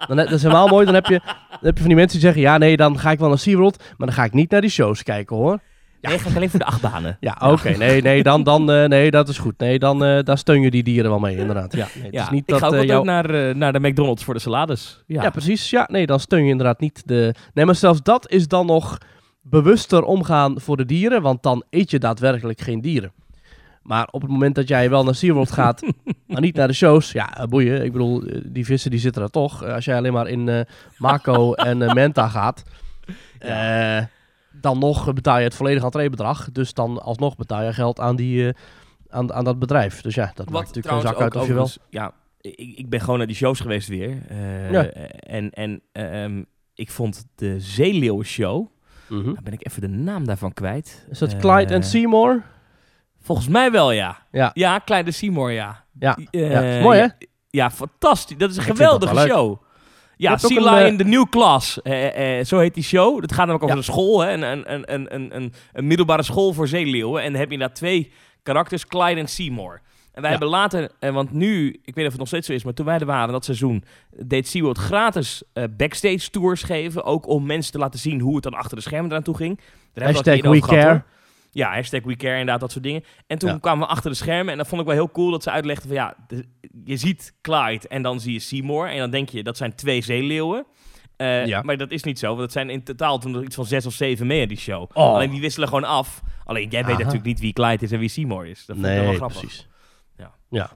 dan, 0.06 0.16
dat 0.16 0.30
is 0.30 0.42
helemaal 0.42 0.68
mooi. 0.68 0.84
Dan 0.84 0.94
heb, 0.94 1.06
je, 1.06 1.20
dan 1.50 1.58
heb 1.60 1.74
je 1.74 1.80
van 1.80 1.86
die 1.88 1.96
mensen 1.96 2.18
die 2.18 2.26
zeggen, 2.26 2.42
ja 2.42 2.58
nee, 2.58 2.76
dan 2.76 2.98
ga 2.98 3.10
ik 3.10 3.18
wel 3.18 3.28
naar 3.28 3.38
SeaWorld, 3.38 3.78
maar 3.78 4.06
dan 4.06 4.12
ga 4.16 4.24
ik 4.24 4.32
niet 4.32 4.50
naar 4.50 4.60
die 4.60 4.70
shows 4.70 5.02
kijken 5.02 5.36
hoor. 5.36 5.58
Ja. 6.04 6.10
Nee, 6.10 6.18
ga 6.18 6.30
ik 6.30 6.36
alleen 6.36 6.50
voor 6.50 6.58
de 6.58 6.64
achtbanen. 6.64 7.16
Ja, 7.20 7.36
oké. 7.40 7.70
Nee, 7.70 8.02
nee, 8.02 8.22
dan, 8.22 8.42
dan, 8.42 8.70
eh, 8.70 8.84
nee, 8.88 9.10
dat 9.10 9.28
is 9.28 9.38
goed. 9.38 9.58
Nee, 9.58 9.78
dan 9.78 10.04
eh, 10.04 10.22
daar 10.22 10.38
steun 10.38 10.60
je 10.60 10.70
die 10.70 10.82
dieren 10.82 11.10
wel 11.10 11.18
mee, 11.18 11.36
inderdaad. 11.36 11.72
Ja, 11.76 11.86
nee, 11.94 12.04
het 12.04 12.12
Ja, 12.14 12.22
is 12.22 12.30
niet 12.30 12.40
ik 12.40 12.48
dat 12.48 12.58
ga 12.58 12.66
ook 12.78 12.84
jouw- 12.84 13.02
naar, 13.02 13.56
naar 13.56 13.72
de 13.72 13.80
McDonald's 13.80 14.24
voor 14.24 14.34
de 14.34 14.40
salades. 14.40 15.02
Ja, 15.06 15.22
Ja. 15.22 15.30
precies. 15.30 15.70
Ja, 15.70 15.88
nee, 15.90 16.06
dan 16.06 16.20
steun 16.20 16.44
je 16.44 16.50
inderdaad 16.50 16.80
niet 16.80 17.02
de... 17.04 17.34
Nee, 17.54 17.64
maar 17.64 17.74
zelfs 17.74 18.02
dat 18.02 18.30
is 18.30 18.48
dan 18.48 18.66
nog 18.66 18.98
bewuster 19.42 20.02
omgaan 20.02 20.60
voor 20.60 20.76
de 20.76 20.84
dieren, 20.84 21.22
want 21.22 21.42
dan 21.42 21.64
eet 21.70 21.90
je 21.90 21.98
daadwerkelijk 21.98 22.60
geen 22.60 22.80
dieren. 22.80 23.12
Maar 23.82 24.08
op 24.10 24.22
het 24.22 24.30
moment 24.30 24.54
dat 24.54 24.68
jij 24.68 24.90
wel 24.90 25.04
naar 25.04 25.14
SeaWorld 25.14 25.50
gaat, 25.60 25.82
maar 26.26 26.40
niet 26.40 26.56
naar 26.56 26.68
de 26.68 26.74
shows, 26.74 27.12
ja, 27.12 27.46
boeien. 27.48 27.84
Ik 27.84 27.92
bedoel, 27.92 28.22
die 28.44 28.64
vissen 28.64 28.90
die 28.90 29.00
zitten 29.00 29.22
er 29.22 29.30
toch. 29.30 29.64
Als 29.64 29.84
jij 29.84 29.96
alleen 29.96 30.12
maar 30.12 30.28
in 30.28 30.66
Mako 30.98 31.52
en 31.70 31.78
Menta 31.94 32.28
gaat, 32.28 32.62
dan 34.60 34.78
nog 34.78 35.12
betaal 35.12 35.38
je 35.38 35.44
het 35.44 35.54
volledige 35.54 35.84
entreebedrag. 35.84 36.48
Dus 36.52 36.74
dan 36.74 37.02
alsnog 37.02 37.36
betaal 37.36 37.62
je 37.62 37.72
geld 37.72 38.00
aan, 38.00 38.16
die, 38.16 38.48
eh, 38.48 38.54
aan, 39.08 39.32
aan 39.32 39.44
dat 39.44 39.58
bedrijf. 39.58 40.00
Dus 40.00 40.14
ja, 40.14 40.32
dat 40.34 40.50
maakt 40.50 40.66
natuurlijk 40.66 40.94
geen 40.94 41.02
zak 41.12 41.20
uit 41.20 41.36
of 41.36 41.46
je 41.46 41.54
wel... 41.54 41.68
Ja, 41.90 42.12
ik, 42.40 42.78
ik 42.78 42.88
ben 42.88 43.00
gewoon 43.00 43.18
naar 43.18 43.26
die 43.26 43.36
shows 43.36 43.60
geweest 43.60 43.88
weer. 43.88 44.18
Eh, 44.28 44.70
Ja. 44.70 44.84
En, 45.16 45.50
en 45.50 45.82
ehm, 45.92 46.42
ik 46.74 46.90
vond 46.90 47.24
de 47.34 47.60
Zeeleeuwen-show... 47.60 48.66
Mhm. 49.08 49.24
Dan 49.24 49.38
ben 49.44 49.52
ik 49.52 49.66
even 49.66 49.80
de 49.80 49.88
naam 49.88 50.26
daarvan 50.26 50.52
kwijt. 50.52 51.06
Is 51.10 51.18
dat 51.18 51.32
Eh, 51.32 51.38
Clyde 51.38 51.74
en 51.74 51.82
Seymour? 51.82 52.42
Volgens 53.20 53.48
mij 53.48 53.70
wel, 53.70 53.90
ja. 53.92 54.18
Ja. 54.30 54.50
Ja, 54.54 54.80
Clyde 54.84 55.02
de 55.04 55.10
Seymour, 55.10 55.50
ja. 55.50 55.84
Ja. 55.98 56.18
Ja, 56.30 56.80
mooi, 56.82 57.00
hè? 57.00 57.06
Ja, 57.50 57.70
fantastisch. 57.70 58.36
Dat 58.36 58.50
is 58.50 58.56
een 58.56 58.62
Ik 58.62 58.68
geweldige 58.68 59.16
show. 59.28 59.62
Ja, 60.16 60.38
Lion, 60.42 60.66
eh, 60.68 60.96
The 60.96 61.04
New 61.04 61.28
Class. 61.30 61.82
Eh, 61.82 62.38
eh, 62.38 62.44
zo 62.44 62.58
heet 62.58 62.74
die 62.74 62.82
show. 62.82 63.20
Dat 63.20 63.32
gaat 63.32 63.46
namelijk 63.46 63.62
over 63.64 63.76
Ja. 63.76 63.82
een 63.82 63.92
school. 63.92 64.20
Hè? 64.20 64.32
Een, 64.32 64.72
een, 64.72 64.94
een, 64.94 65.14
een, 65.14 65.52
een, 65.72 65.86
middelbare 65.86 66.22
school 66.22 66.52
voor 66.52 66.68
zeeleeuwen. 66.68 67.22
En 67.22 67.30
dan 67.32 67.40
heb 67.40 67.50
je 67.50 67.58
daar 67.58 67.72
twee 67.74 68.10
karakters, 68.42 68.86
Clyde 68.86 69.20
en 69.20 69.28
Seymour. 69.28 69.80
En 70.12 70.22
wij 70.22 70.30
Ja. 70.30 70.38
hebben 70.38 70.48
later, 70.48 70.90
eh, 70.98 71.10
want 71.10 71.32
nu, 71.32 71.68
ik 71.68 71.80
weet 71.84 71.94
niet 71.96 72.04
of 72.04 72.10
het 72.10 72.18
nog 72.18 72.28
steeds 72.28 72.46
zo 72.46 72.52
is, 72.52 72.64
maar 72.64 72.74
toen 72.74 72.86
wij 72.86 72.98
er 72.98 73.06
waren 73.06 73.32
dat 73.32 73.44
seizoen, 73.44 73.84
deed 74.16 74.48
SeaWorld 74.48 74.78
gratis 74.78 75.42
eh, 75.52 75.64
backstage 75.76 76.30
tours 76.30 76.62
geven. 76.62 77.04
Ook 77.04 77.28
om 77.28 77.46
mensen 77.46 77.72
te 77.72 77.78
laten 77.78 77.98
zien 78.00 78.20
hoe 78.20 78.34
het 78.34 78.42
dan 78.44 78.54
achter 78.54 78.76
de 78.76 78.82
schermen 78.82 79.10
eraan 79.10 79.22
toe 79.22 79.36
ging. 79.36 79.56
Daar 79.56 79.64
we 79.94 80.12
Hashtag 80.12 80.34
we 80.40 80.40
gehad, 80.62 80.68
care. 80.68 80.88
hoor. 80.88 81.04
Ja, 81.54 81.72
hashtag 81.74 82.02
we 82.02 82.16
care, 82.16 82.32
inderdaad, 82.32 82.60
dat 82.60 82.72
soort 82.72 82.84
dingen. 82.84 83.04
En 83.26 83.38
toen 83.38 83.50
Ja. 83.50 83.58
kwamen 83.58 83.86
we 83.86 83.92
achter 83.92 84.10
de 84.10 84.16
schermen 84.16 84.52
en 84.52 84.58
dat 84.58 84.68
vond 84.68 84.80
ik 84.80 84.86
wel 84.86 84.96
heel 84.96 85.10
cool 85.10 85.30
dat 85.30 85.42
ze 85.42 85.50
uitlegden 85.50 85.86
van 85.86 85.96
ja, 85.96 86.16
de- 86.26 86.44
je 86.84 86.96
ziet 86.96 87.34
Clyde 87.42 87.88
en 87.88 88.02
dan 88.02 88.20
zie 88.20 88.32
je 88.32 88.38
Seymour 88.38 88.88
en 88.90 88.98
dan 88.98 89.10
denk 89.10 89.28
je 89.28 89.42
dat 89.42 89.56
zijn 89.56 89.74
twee 89.74 90.00
zeeleeuwen. 90.02 90.66
Eh, 91.16 91.46
Ja. 91.46 91.62
Maar 91.62 91.76
dat 91.76 91.90
is 91.90 92.02
niet 92.02 92.18
zo, 92.18 92.26
want 92.26 92.38
dat 92.38 92.52
zijn 92.52 92.70
in 92.70 92.82
totaal 92.82 93.18
toen 93.18 93.30
nog 93.32 93.42
iets 93.42 93.54
van 93.54 93.64
zes 93.66 93.86
of 93.86 93.92
zeven 93.92 94.26
mee 94.26 94.40
in 94.40 94.48
die 94.48 94.58
show. 94.58 94.82
Oh. 94.82 95.14
Alleen 95.14 95.30
die 95.30 95.40
wisselen 95.40 95.68
gewoon 95.68 95.84
af. 95.84 96.22
Alleen 96.44 96.68
jij 96.68 96.84
weet 96.84 96.96
natuurlijk 96.98 97.24
niet 97.24 97.40
wie 97.40 97.52
Clyde 97.52 97.84
is 97.84 97.92
en 97.92 97.98
wie 97.98 98.08
Seymour 98.08 98.46
is. 98.46 98.66
Dat 98.66 98.76
vond 98.76 98.88
ik 98.88 98.92
Nee, 98.94 99.04
wel 99.04 99.14
grappig. 99.14 99.38
precies. 99.40 99.68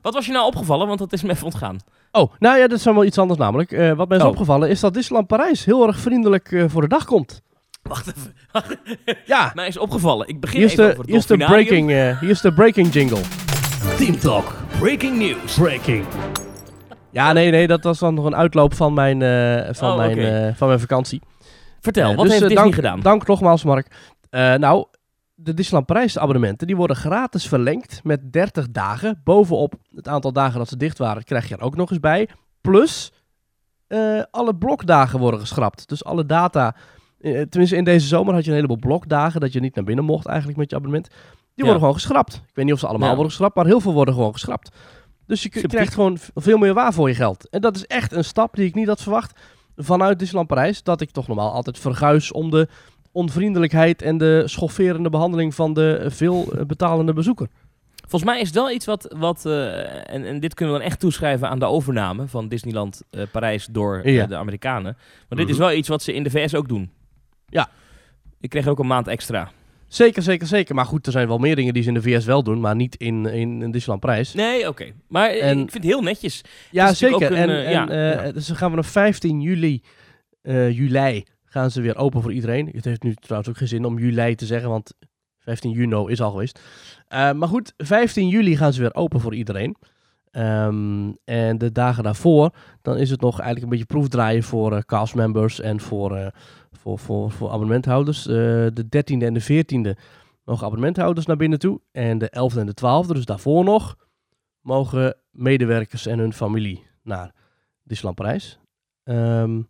Wat 0.03 0.15
was 0.15 0.27
je 0.27 0.33
nou 0.33 0.47
opgevallen? 0.47 0.87
Want 0.87 0.99
dat 0.99 1.13
is 1.13 1.23
me 1.23 1.31
even 1.31 1.45
ontgaan. 1.45 1.79
Oh, 2.13 2.33
nou 2.39 2.59
ja, 2.59 2.69
dat 2.69 2.79
is 2.79 2.85
wel 2.85 3.05
iets 3.05 3.19
anders 3.19 3.39
namelijk. 3.39 3.73
Eh, 3.73 3.93
wat 3.93 4.09
mij 4.09 4.17
is 4.19 4.23
Oh. 4.25 4.29
opgevallen 4.31 4.69
is 4.69 4.81
dat 4.81 4.95
Disneyland 4.95 5.27
Parijs 5.29 5.65
heel 5.65 5.87
erg 5.87 5.99
vriendelijk 5.99 6.53
eh, 6.53 6.65
voor 6.69 6.81
de 6.83 6.89
dag 6.89 7.05
komt. 7.05 7.43
Wacht 7.89 8.13
even. 8.17 8.35
Ja, 9.27 9.53
Mij 9.55 9.69
is 9.69 9.79
opgevallen. 9.79 10.29
Ik 10.29 10.41
begin 10.41 10.57
hier 10.57 10.67
is 10.67 10.73
even 10.73 10.85
de, 10.85 10.91
over 10.91 11.01
het 11.01 11.09
hier 11.09 11.19
is 11.19 11.27
de, 11.27 11.37
breaking, 11.37 11.91
eh, 11.91 12.21
hier 12.21 12.31
is 12.31 12.41
de 12.41 12.53
breaking 12.53 12.93
jingle. 12.93 13.21
Team 13.97 14.19
Talk. 14.19 14.57
Breaking 14.79 15.19
news. 15.19 15.55
Breaking. 15.55 16.05
Ja, 17.11 17.33
nee, 17.33 17.51
nee, 17.51 17.67
dat 17.67 17.85
was 17.85 17.99
dan 17.99 18.15
nog 18.15 18.25
een 18.25 18.37
uitloop 18.37 18.75
van 18.75 18.95
mijn, 18.95 19.23
eh, 19.23 19.75
van 19.75 19.91
Oh, 19.91 19.97
mijn, 19.97 20.19
eh, 20.19 20.55
van 20.55 20.69
mijn 20.69 20.81
vakantie. 20.81 21.23
Vertel, 21.81 22.15
wat 22.15 22.25
dus, 22.25 22.31
heeft 22.33 22.41
Disney 22.43 22.63
dank, 22.63 22.75
gedaan? 22.75 23.01
Dank 23.01 23.27
nogmaals, 23.27 23.65
Mark. 23.65 24.17
Eh, 24.31 24.55
nou, 24.55 24.87
de 25.35 25.55
Disneyland 25.55 25.87
Parijs 25.87 26.19
abonnementen 26.19 26.67
die 26.67 26.77
worden 26.77 26.97
gratis 26.97 27.49
verlengd 27.49 28.01
met 28.05 28.33
30 28.33 28.71
dagen. 28.71 29.21
Bovenop 29.25 29.75
het 29.95 30.09
aantal 30.09 30.33
dagen 30.33 30.59
dat 30.59 30.69
ze 30.69 30.77
dicht 30.77 30.99
waren, 30.99 31.25
krijg 31.25 31.49
je 31.49 31.57
er 31.57 31.63
ook 31.63 31.77
nog 31.77 31.91
eens 31.91 32.01
bij. 32.01 32.29
Plus, 32.61 33.13
eh, 33.87 34.23
alle 34.31 34.57
blokdagen 34.57 35.19
worden 35.19 35.41
geschrapt. 35.41 35.89
Dus 35.89 36.05
alle 36.05 36.27
data, 36.27 36.75
tenminste 37.21 37.77
in 37.77 37.85
deze 37.85 38.07
zomer 38.07 38.35
had 38.35 38.43
je 38.45 38.49
een 38.51 38.57
heleboel 38.57 38.79
blokdagen 38.79 39.41
dat 39.41 39.53
je 39.53 39.61
niet 39.61 39.75
naar 39.75 39.85
binnen 39.85 40.05
mocht 40.05 40.27
eigenlijk 40.27 40.59
met 40.59 40.71
je 40.71 40.77
abonnement. 40.77 41.09
Die 41.09 41.17
Ja. 41.55 41.63
worden 41.65 41.79
gewoon 41.81 41.95
geschrapt. 41.95 42.35
Ik 42.35 42.55
weet 42.55 42.65
niet 42.65 42.75
of 42.75 42.81
ze 42.81 42.87
allemaal 42.87 43.09
Ja. 43.09 43.15
worden 43.15 43.33
geschrapt, 43.33 43.57
maar 43.57 43.67
heel 43.67 43.81
veel 43.81 43.93
worden 43.93 44.15
gewoon 44.15 44.33
geschrapt. 44.33 44.71
Dus 45.27 45.43
je 45.43 45.49
krijgt 45.49 45.95
gewoon 45.95 46.19
veel 46.35 46.59
meer 46.59 46.75
waar 46.75 46.93
voor 46.95 47.09
je 47.09 47.15
geld. 47.15 47.49
En 47.49 47.61
dat 47.61 47.77
is 47.77 47.87
echt 47.87 48.13
een 48.13 48.25
stap 48.25 48.55
die 48.57 48.67
ik 48.67 48.75
niet 48.75 48.89
had 48.89 49.03
verwacht 49.03 49.41
vanuit 49.77 50.19
Disneyland 50.19 50.49
Parijs. 50.49 50.83
Dat 50.83 51.01
ik 51.01 51.11
toch 51.11 51.27
normaal 51.27 51.53
altijd 51.53 51.79
verguis 51.79 52.33
om 52.33 52.51
de 52.51 52.69
onvriendelijkheid 53.13 54.03
en 54.03 54.19
de 54.19 54.43
schofferende 54.47 55.11
behandeling 55.11 55.55
van 55.55 55.73
de 55.75 56.05
veel 56.09 56.53
eh, 56.53 56.65
betalende 56.65 57.13
bezoeker. 57.13 57.49
Volgens 58.09 58.31
mij 58.31 58.41
is 58.41 58.47
het 58.47 58.57
wel 58.57 58.71
iets 58.71 58.87
wat, 58.87 59.15
wat 59.19 59.47
eh, 59.47 60.13
en, 60.15 60.25
en 60.25 60.41
dit 60.41 60.55
kunnen 60.55 60.75
we 60.75 60.81
dan 60.81 60.91
echt 60.91 61.01
toeschrijven 61.01 61.49
aan 61.49 61.59
de 61.59 61.65
overname 61.65 62.29
van 62.29 62.49
Disneyland 62.49 63.03
eh, 63.11 63.23
Parijs 63.33 63.67
door 63.71 64.01
eh, 64.01 64.29
de 64.29 64.37
Amerikanen. 64.37 64.97
Maar 65.29 65.39
dit 65.39 65.41
Mhm. 65.41 65.49
is 65.51 65.59
wel 65.59 65.73
iets 65.73 65.89
wat 65.89 66.03
ze 66.03 66.15
in 66.15 66.23
de 66.23 66.31
VS 66.31 66.55
ook 66.55 66.69
doen. 66.69 66.91
Ja. 67.49 67.69
Ik 68.41 68.51
kreeg 68.51 68.67
ook 68.67 68.79
een 68.79 68.87
maand 68.87 69.09
extra. 69.09 69.51
Zeker, 69.87 70.23
zeker, 70.23 70.47
zeker. 70.47 70.75
Maar 70.75 70.85
goed, 70.87 71.07
er 71.07 71.13
zijn 71.13 71.29
wel 71.29 71.39
meer 71.39 71.57
dingen 71.57 71.75
die 71.75 71.83
ze 71.83 71.89
in 71.89 71.95
de 71.95 72.03
VS 72.03 72.25
wel 72.25 72.43
doen, 72.43 72.61
maar 72.61 72.77
niet 72.77 72.97
in, 72.97 73.27
in, 73.27 73.63
in 73.63 73.71
Disneyland 73.71 74.01
Parijs. 74.01 74.35
Nee, 74.35 74.69
oké. 74.69 74.93
Maar 75.09 75.31
eh, 75.31 75.51
En- 75.51 75.59
ik 75.59 75.71
vind 75.71 75.85
het 75.85 75.93
heel 75.93 76.03
netjes. 76.03 76.43
Ja, 76.71 76.95
zeker. 76.95 77.33
En, 77.33 77.71
ja. 77.71 78.33
dus 78.33 78.47
dan 78.47 78.57
gaan 78.57 78.71
we 78.71 78.79
op 78.79 78.87
15 78.87 79.41
juli, 79.41 79.83
eh, 80.43 80.71
juli 80.71 81.25
gaan 81.45 81.71
ze 81.71 81.81
weer 81.81 81.97
open 81.97 82.23
voor 82.23 82.33
iedereen. 82.33 82.69
Het 82.73 82.85
heeft 82.85 83.03
nu 83.03 83.15
trouwens 83.15 83.51
ook 83.51 83.57
geen 83.57 83.69
zin 83.69 83.85
om 83.85 83.99
juli 83.99 84.35
te 84.35 84.47
zeggen, 84.47 84.69
want 84.71 84.93
15 85.39 85.71
juni 85.71 86.11
is 86.11 86.21
al 86.21 86.31
geweest. 86.31 86.61
Maar 87.09 87.49
goed, 87.49 87.73
15 87.77 88.29
juli 88.29 88.57
gaan 88.57 88.73
ze 88.73 88.81
weer 88.81 88.95
open 88.95 89.21
voor 89.21 89.35
iedereen. 89.35 89.77
Ehm, 90.31 91.11
en 91.25 91.59
de 91.59 91.73
dagen 91.73 92.03
daarvoor, 92.05 92.51
dan 92.83 92.97
is 92.97 93.11
het 93.11 93.21
nog 93.21 93.33
eigenlijk 93.33 93.63
een 93.63 93.79
beetje 93.79 93.95
proefdraaien 93.95 94.43
voor 94.43 94.85
castmembers 94.85 95.61
en 95.61 95.81
voor, 95.81 96.33
voor, 96.79 96.99
voor, 96.99 97.31
voor 97.31 97.49
abonnementhouders. 97.49 98.27
Eh, 98.27 98.35
de 98.73 98.85
13e 98.85 99.23
en 99.23 99.35
de 99.35 99.43
14e 99.43 100.01
mogen 100.45 100.67
abonnementhouders 100.67 101.27
naar 101.27 101.37
binnen 101.37 101.59
toe. 101.59 101.81
En 101.93 102.19
de 102.19 102.31
11e 102.31 102.59
en 102.59 102.67
de 102.67 103.05
12e, 103.05 103.13
dus 103.13 103.25
daarvoor 103.25 103.65
nog, 103.65 103.97
mogen 104.61 105.17
medewerkers 105.31 106.07
en 106.07 106.19
hun 106.19 106.33
familie 106.33 106.87
naar 107.03 107.35
Disneyland 107.83 108.17
Parijs. 108.17 108.59
Ehm, 109.05 109.61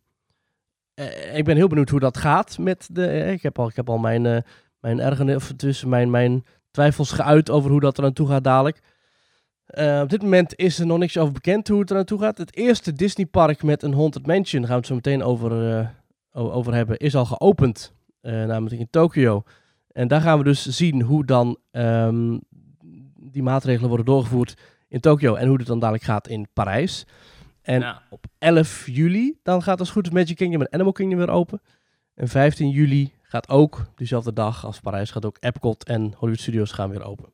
eh, 0.95 1.37
ik 1.37 1.45
ben 1.45 1.57
heel 1.57 1.69
benieuwd 1.69 1.89
hoe 1.89 2.01
dat 2.01 2.17
gaat 2.17 2.59
met 2.59 2.89
de. 2.93 3.07
eh, 3.07 3.33
ik 3.33 3.43
heb 3.43 3.59
al, 3.59 3.69
ik 3.69 3.77
heb 3.77 3.91
al 3.91 3.99
mijn, 3.99 4.27
eh 4.27 4.41
mijn 4.81 5.01
ergernis, 5.01 5.37
of 5.37 5.53
tussen 5.57 5.89
mijn, 5.89 6.11
mijn 6.11 6.45
twijfels 6.71 7.13
geuit 7.13 7.51
over 7.51 7.71
hoe 7.71 7.81
dat 7.81 7.99
er 7.99 8.05
aan 8.05 8.13
toe 8.13 8.29
gaat 8.29 8.45
dadelijk. 8.45 8.81
Op 10.03 10.09
dit 10.09 10.23
moment 10.23 10.57
is 10.57 10.79
er 10.79 10.87
nog 10.87 10.99
niks 10.99 11.19
over 11.19 11.33
bekend 11.33 11.69
hoe 11.69 11.81
het 11.81 11.91
er 11.91 11.97
aan 11.97 12.05
toe 12.05 12.19
gaat. 12.19 12.39
Het 12.39 12.57
eerste 12.57 12.93
Disneypark 12.93 13.63
met 13.63 13.83
een 13.83 13.95
Haunted 13.95 14.27
Mansion, 14.27 14.61
daar 14.63 14.71
gaan 14.71 14.81
we 14.81 14.87
het 14.87 14.87
zo 14.87 14.95
meteen 14.95 15.23
over, 15.23 15.51
over 16.39 16.75
hebben, 16.75 16.97
is 16.99 17.15
al 17.17 17.25
geopend. 17.25 17.97
eh, 18.21 18.33
namelijk 18.33 18.81
in 18.81 18.91
Tokio. 18.91 19.43
En 19.93 20.09
daar 20.09 20.21
gaan 20.21 20.39
we 20.39 20.45
dus 20.45 20.67
zien 20.67 21.03
hoe 21.03 21.25
dan 21.25 21.59
ehm, 21.71 22.39
die 23.21 23.43
maatregelen 23.43 23.89
worden 23.89 24.07
doorgevoerd 24.07 24.55
in 24.89 25.01
Tokio 25.01 25.35
en 25.35 25.49
hoe 25.49 25.57
het 25.59 25.67
dan 25.67 25.79
dadelijk 25.79 26.05
gaat 26.05 26.29
in 26.29 26.49
Parijs. 26.53 27.07
En 27.63 27.81
Ja. 27.81 28.03
op 28.11 28.25
11 28.39 28.87
juli, 28.87 29.39
dan 29.43 29.63
gaat 29.63 29.79
als 29.81 29.91
goed 29.91 30.07
is 30.07 30.13
Magic 30.13 30.37
Kingdom 30.37 30.61
en 30.61 30.73
Animal 30.73 30.93
Kingdom 30.93 31.19
weer 31.19 31.31
open. 31.31 31.61
En 32.15 32.29
15 32.29 32.71
juli 32.71 33.13
gaat 33.23 33.49
ook, 33.49 33.87
diezelfde 33.95 34.33
dag 34.33 34.65
als 34.65 34.81
Parijs, 34.81 35.11
gaat 35.11 35.25
ook 35.25 35.37
Epcot 35.41 35.85
en 35.85 36.01
Hollywood 36.17 36.41
Studios 36.41 36.73
gaan 36.73 36.91
weer 36.91 37.05
open. 37.05 37.33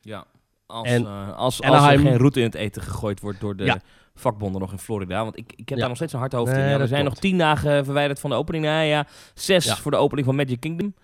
Ja. 0.00 0.24
Als, 0.66 0.88
En 0.88 1.04
eh, 1.06 1.36
als, 1.36 1.62
als 1.62 1.86
er 1.92 1.98
geen 1.98 2.16
route 2.16 2.38
in 2.38 2.46
het 2.46 2.54
eten 2.54 2.82
gegooid 2.82 3.20
wordt 3.20 3.40
door 3.40 3.56
de 3.56 3.64
Ja. 3.64 3.80
Vakbonden 4.14 4.60
nog 4.60 4.72
in 4.72 4.78
Florida. 4.78 5.22
Want 5.24 5.38
ik, 5.38 5.52
ik 5.56 5.58
heb 5.58 5.68
Ja. 5.68 5.76
daar 5.76 5.86
nog 5.88 5.96
steeds 5.96 6.12
een 6.12 6.18
hard 6.18 6.32
hoofd 6.32 6.52
Nee, 6.52 6.60
in. 6.60 6.66
Ja, 6.66 6.72
we 6.72 6.78
dat 6.78 6.88
zijn 6.88 7.04
nog 7.04 7.14
tien 7.14 7.38
dagen 7.38 7.84
verwijderd 7.84 8.20
van 8.20 8.30
de 8.30 8.36
opening. 8.36 8.64
Nou 8.64 8.84
ja, 8.84 9.06
zes 9.34 9.64
Ja. 9.64 9.76
voor 9.76 9.90
de 9.90 9.96
opening 9.96 10.26
van 10.26 10.36
Magic 10.36 10.60
Kingdom. 10.60 10.94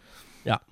Ja. 0.44 0.62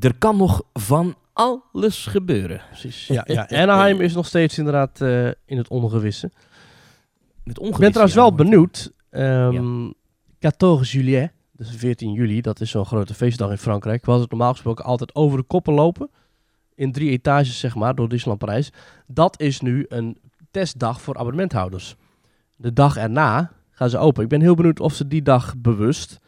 Er 0.00 0.14
kan 0.18 0.36
nog 0.36 0.62
van 0.72 1.14
alles 1.32 2.06
gebeuren. 2.06 2.60
Precies. 2.68 3.06
Ja, 3.06 3.24
ja. 3.26 3.48
Anaheim 3.62 4.00
is 4.00 4.14
nog 4.14 4.26
steeds 4.26 4.58
inderdaad 4.58 5.00
eh, 5.00 5.26
in 5.26 5.56
het 5.56 5.68
ongewisse. 5.68 6.30
Met 7.44 7.60
Ik 7.62 7.76
ben 7.76 7.88
trouwens 7.90 8.14
wel 8.14 8.34
benieuwd. 8.34 8.92
ehm 9.10 9.90
14 10.40 10.82
juillet, 10.82 11.32
dus 11.52 11.70
14 11.70 12.12
juli, 12.12 12.40
dat 12.40 12.60
is 12.60 12.70
zo'n 12.70 12.84
grote 12.86 13.14
feestdag 13.14 13.50
in 13.50 13.58
Frankrijk. 13.58 14.04
Was 14.04 14.20
het 14.20 14.30
normaal 14.30 14.52
gesproken 14.52 14.84
altijd 14.84 15.14
over 15.14 15.38
de 15.38 15.44
koppen 15.44 15.74
lopen. 15.74 16.10
In 16.74 16.92
drie 16.92 17.10
etages, 17.10 17.58
zeg 17.58 17.74
maar, 17.74 17.94
door 17.94 18.08
Disneyland 18.08 18.38
Parijs. 18.44 18.70
Dat 19.06 19.40
is 19.40 19.60
nu 19.60 19.86
een 19.88 20.18
testdag 20.50 21.00
voor 21.00 21.16
abonnementhouders. 21.16 21.96
De 22.56 22.72
dag 22.72 22.96
erna 22.96 23.52
gaan 23.70 23.90
ze 23.90 23.98
open. 23.98 24.22
Ik 24.22 24.28
ben 24.28 24.40
heel 24.40 24.54
benieuwd 24.54 24.80
of 24.80 24.92
ze 24.92 25.06
die 25.06 25.22
dag 25.22 25.54
bewust 25.56 26.20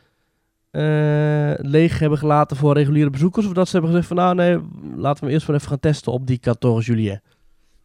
eh, 0.71 1.53
leeg 1.57 1.99
hebben 1.99 2.19
gelaten 2.19 2.57
voor 2.57 2.75
reguliere 2.75 3.11
bezoekers. 3.11 3.47
Of 3.47 3.53
dat 3.53 3.67
ze 3.67 3.73
hebben 3.73 3.91
gezegd 3.91 4.09
van, 4.09 4.17
nou 4.17 4.35
nee, 4.35 4.59
laten 4.97 5.25
we 5.25 5.33
eerst 5.33 5.47
maar 5.47 5.57
even 5.57 5.69
gaan 5.69 5.81
testen 5.81 6.13
op 6.13 6.27
die 6.27 6.39
14 6.43 6.81
juillet. 6.81 7.21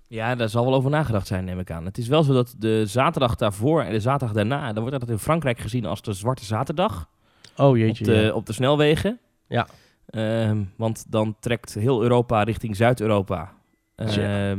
Ja, 0.07 0.35
daar 0.35 0.49
zal 0.49 0.65
wel 0.65 0.73
over 0.73 0.89
nagedacht 0.89 1.27
zijn, 1.27 1.45
neem 1.45 1.59
ik 1.59 1.71
aan. 1.71 1.85
Het 1.85 1.97
is 1.97 2.07
wel 2.07 2.23
zo 2.23 2.33
dat 2.33 2.55
de 2.57 2.85
zaterdag 2.85 3.35
daarvoor 3.35 3.81
en 3.81 3.91
de 3.91 3.99
zaterdag 3.99 4.35
daarna... 4.35 4.73
dan 4.73 4.83
wordt 4.83 4.99
dat 4.99 5.09
in 5.09 5.19
Frankrijk 5.19 5.59
gezien 5.59 5.85
als 5.85 6.01
de 6.01 6.13
Zwarte 6.13 6.45
Zaterdag. 6.45 7.09
Oh 7.57 7.67
op 7.67 7.75
jeetje. 7.75 8.03
de, 8.03 8.13
ja. 8.13 8.31
op 8.31 8.45
de 8.45 8.53
snelwegen. 8.53 9.19
Ja. 9.47 9.67
Ehm, 10.05 10.63
want 10.75 11.05
dan 11.09 11.35
trekt 11.39 11.73
heel 11.73 12.01
Europa 12.01 12.43
richting 12.43 12.75
Zuid-Europa. 12.75 13.53
Tja. 13.95 14.55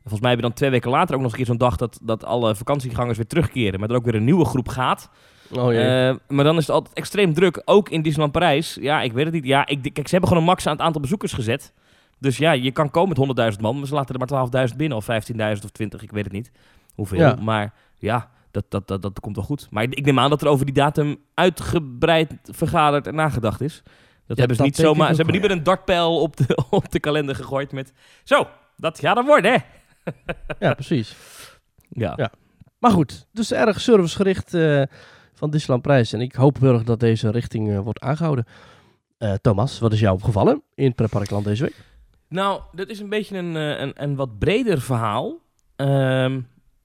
Volgens 0.00 0.20
mij 0.20 0.30
hebben 0.30 0.36
we 0.36 0.42
dan 0.42 0.52
twee 0.52 0.70
weken 0.70 0.90
later 0.90 1.14
ook 1.14 1.20
nog 1.20 1.30
eens 1.30 1.32
een 1.32 1.46
keer 1.46 1.46
zo'n 1.46 1.68
dag 1.68 1.76
dat, 1.76 1.98
dat 2.02 2.24
alle 2.24 2.54
vakantiegangers 2.54 3.16
weer 3.16 3.26
terugkeren. 3.26 3.80
Maar 3.80 3.90
er 3.90 3.96
ook 3.96 4.04
weer 4.04 4.14
een 4.14 4.24
nieuwe 4.24 4.44
groep 4.44 4.68
gaat. 4.68 5.10
Oh. 5.52 5.76
Ehm, 5.76 6.16
maar 6.28 6.44
dan 6.44 6.56
is 6.56 6.66
het 6.66 6.74
altijd 6.74 6.94
extreem 6.94 7.34
druk, 7.34 7.62
ook 7.64 7.88
in 7.88 8.02
Disneyland 8.02 8.32
Parijs. 8.32 8.78
Ja, 8.80 9.02
ik 9.02 9.12
weet 9.12 9.24
het 9.24 9.34
niet. 9.34 9.44
Ja, 9.44 9.66
ik, 9.66 9.82
kijk, 9.82 10.08
ze 10.08 10.10
hebben 10.10 10.28
gewoon 10.28 10.44
een 10.44 10.50
max 10.50 10.66
aan 10.66 10.72
het 10.72 10.82
aantal 10.82 11.00
bezoekers 11.00 11.32
gezet. 11.32 11.72
Dus 12.18 12.36
ja, 12.36 12.52
je 12.52 12.70
kan 12.70 12.90
komen 12.90 13.36
met 13.36 13.52
100.000 13.54 13.60
man, 13.60 13.78
maar 13.78 13.86
ze 13.86 13.94
laten 13.94 14.14
er 14.14 14.26
maar 14.50 14.68
12.000 14.68 14.76
binnen. 14.76 14.98
Of 14.98 15.04
15.000 15.04 15.64
of 15.64 15.70
20, 15.70 16.02
ik 16.02 16.10
weet 16.10 16.24
het 16.24 16.32
niet. 16.32 16.50
Hoeveel. 16.94 17.18
Ja. 17.18 17.36
Maar 17.40 17.72
ja, 17.98 18.30
dat, 18.50 18.64
dat, 18.68 18.88
dat, 18.88 19.02
dat 19.02 19.20
komt 19.20 19.36
wel 19.36 19.44
goed. 19.44 19.68
Maar 19.70 19.82
ik 19.82 20.04
neem 20.04 20.18
aan 20.18 20.30
dat 20.30 20.42
er 20.42 20.48
over 20.48 20.64
die 20.64 20.74
datum 20.74 21.16
uitgebreid 21.34 22.34
vergaderd 22.42 23.06
en 23.06 23.14
nagedacht 23.14 23.60
is. 23.60 23.82
Dat 24.26 24.38
hebben 24.38 24.56
ze 24.56 24.62
dat 24.62 24.70
niet 24.72 24.80
zomaar. 24.86 25.08
Ze 25.08 25.16
hebben 25.16 25.34
niet 25.34 25.42
met 25.42 25.50
een 25.50 25.62
dartpijl 25.62 26.20
op 26.20 26.36
de, 26.36 26.64
op 26.70 26.90
de 26.90 27.00
kalender 27.00 27.34
gegooid 27.34 27.72
met. 27.72 27.92
Zo, 28.24 28.48
dat 28.76 28.98
gaat 29.00 29.16
er 29.16 29.24
worden, 29.24 29.52
hè? 29.52 29.58
ja, 30.58 30.74
precies. 30.74 31.16
Ja. 31.88 32.12
Ja. 32.16 32.30
Maar 32.78 32.90
goed, 32.90 33.26
dus 33.32 33.52
erg 33.52 33.80
servicegericht 33.80 34.54
eh, 34.54 34.82
van 35.32 35.50
Disneyland 35.50 35.82
Prijs. 35.82 36.12
En 36.12 36.20
ik 36.20 36.34
hoop 36.34 36.60
heel 36.60 36.72
erg 36.72 36.84
dat 36.84 37.00
deze 37.00 37.30
richting 37.30 37.70
eh, 37.70 37.80
wordt 37.80 38.00
aangehouden. 38.00 38.46
Eh, 39.18 39.32
Thomas, 39.32 39.78
wat 39.78 39.92
is 39.92 40.00
jou 40.00 40.14
opgevallen 40.14 40.62
in 40.74 40.94
Pretparkland 40.94 41.44
deze 41.44 41.62
week? 41.62 41.84
Nou, 42.28 42.60
dat 42.72 42.88
is 42.88 43.00
een 43.00 43.08
beetje 43.08 43.38
een, 43.38 43.54
een, 43.54 43.92
een 43.94 44.16
wat 44.16 44.38
breder 44.38 44.80
verhaal. 44.80 45.38
Ehm, 45.76 46.40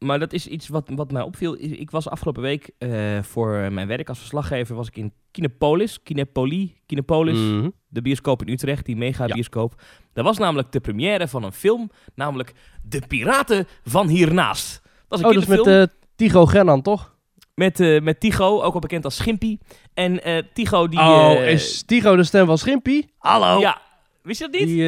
maar 0.05 0.19
dat 0.19 0.33
is 0.33 0.47
iets 0.47 0.67
wat, 0.67 0.89
wat 0.95 1.11
mij 1.11 1.21
opviel. 1.21 1.55
Ik 1.59 1.91
was 1.91 2.09
afgelopen 2.09 2.41
week 2.41 2.69
eh, 2.77 2.89
voor 3.21 3.71
mijn 3.71 3.87
werk 3.87 4.09
als 4.09 4.17
verslaggever 4.19 4.75
was 4.75 4.87
ik 4.87 4.97
in 4.97 5.13
Kinepolis, 5.31 6.03
Kinepoli, 6.03 6.75
Kinepolis, 6.85 7.37
Mhm. 7.37 7.69
de 7.87 8.01
bioscoop 8.01 8.41
in 8.45 8.53
Utrecht, 8.53 8.85
die 8.85 8.95
mega 8.95 9.25
Ja. 9.27 9.33
bioscoop. 9.33 9.81
Daar 10.13 10.23
was 10.23 10.37
namelijk 10.37 10.71
de 10.71 10.79
première 10.79 11.27
van 11.27 11.43
een 11.43 11.51
film, 11.51 11.89
namelijk 12.15 12.53
De 12.83 13.01
Piraten 13.07 13.67
van 13.83 14.07
Hiernaast. 14.07 14.81
Dat 15.07 15.19
is 15.19 15.25
een 15.25 15.31
Oh, 15.31 15.37
is 15.41 15.45
met 15.47 15.67
eh 15.67 15.83
Tigo 16.15 16.45
Gernan, 16.45 16.81
toch? 16.81 17.13
met, 17.53 17.79
eh, 17.79 18.01
met 18.01 18.19
Tigo, 18.19 18.61
ook 18.61 18.71
wel 18.71 18.81
bekend 18.81 19.05
als 19.05 19.15
Schimpie. 19.15 19.59
En 19.93 20.19
Tigo 20.53 20.87
die... 20.87 20.99
oh, 20.99 21.33
is 21.45 21.83
Tigo 21.83 22.15
de 22.15 22.23
stem 22.23 22.45
van 22.45 22.57
Schimpie? 22.57 23.09
Hallo. 23.17 23.59
Ja, 23.59 23.81
wist 24.21 24.39
je 24.39 24.49
dat 24.49 24.59
niet? 24.59 24.67
Die. 24.69 24.83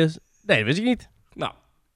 Nee, 0.45 0.57
dat 0.57 0.65
wist 0.65 0.77
ik 0.77 0.83
niet. 0.83 1.09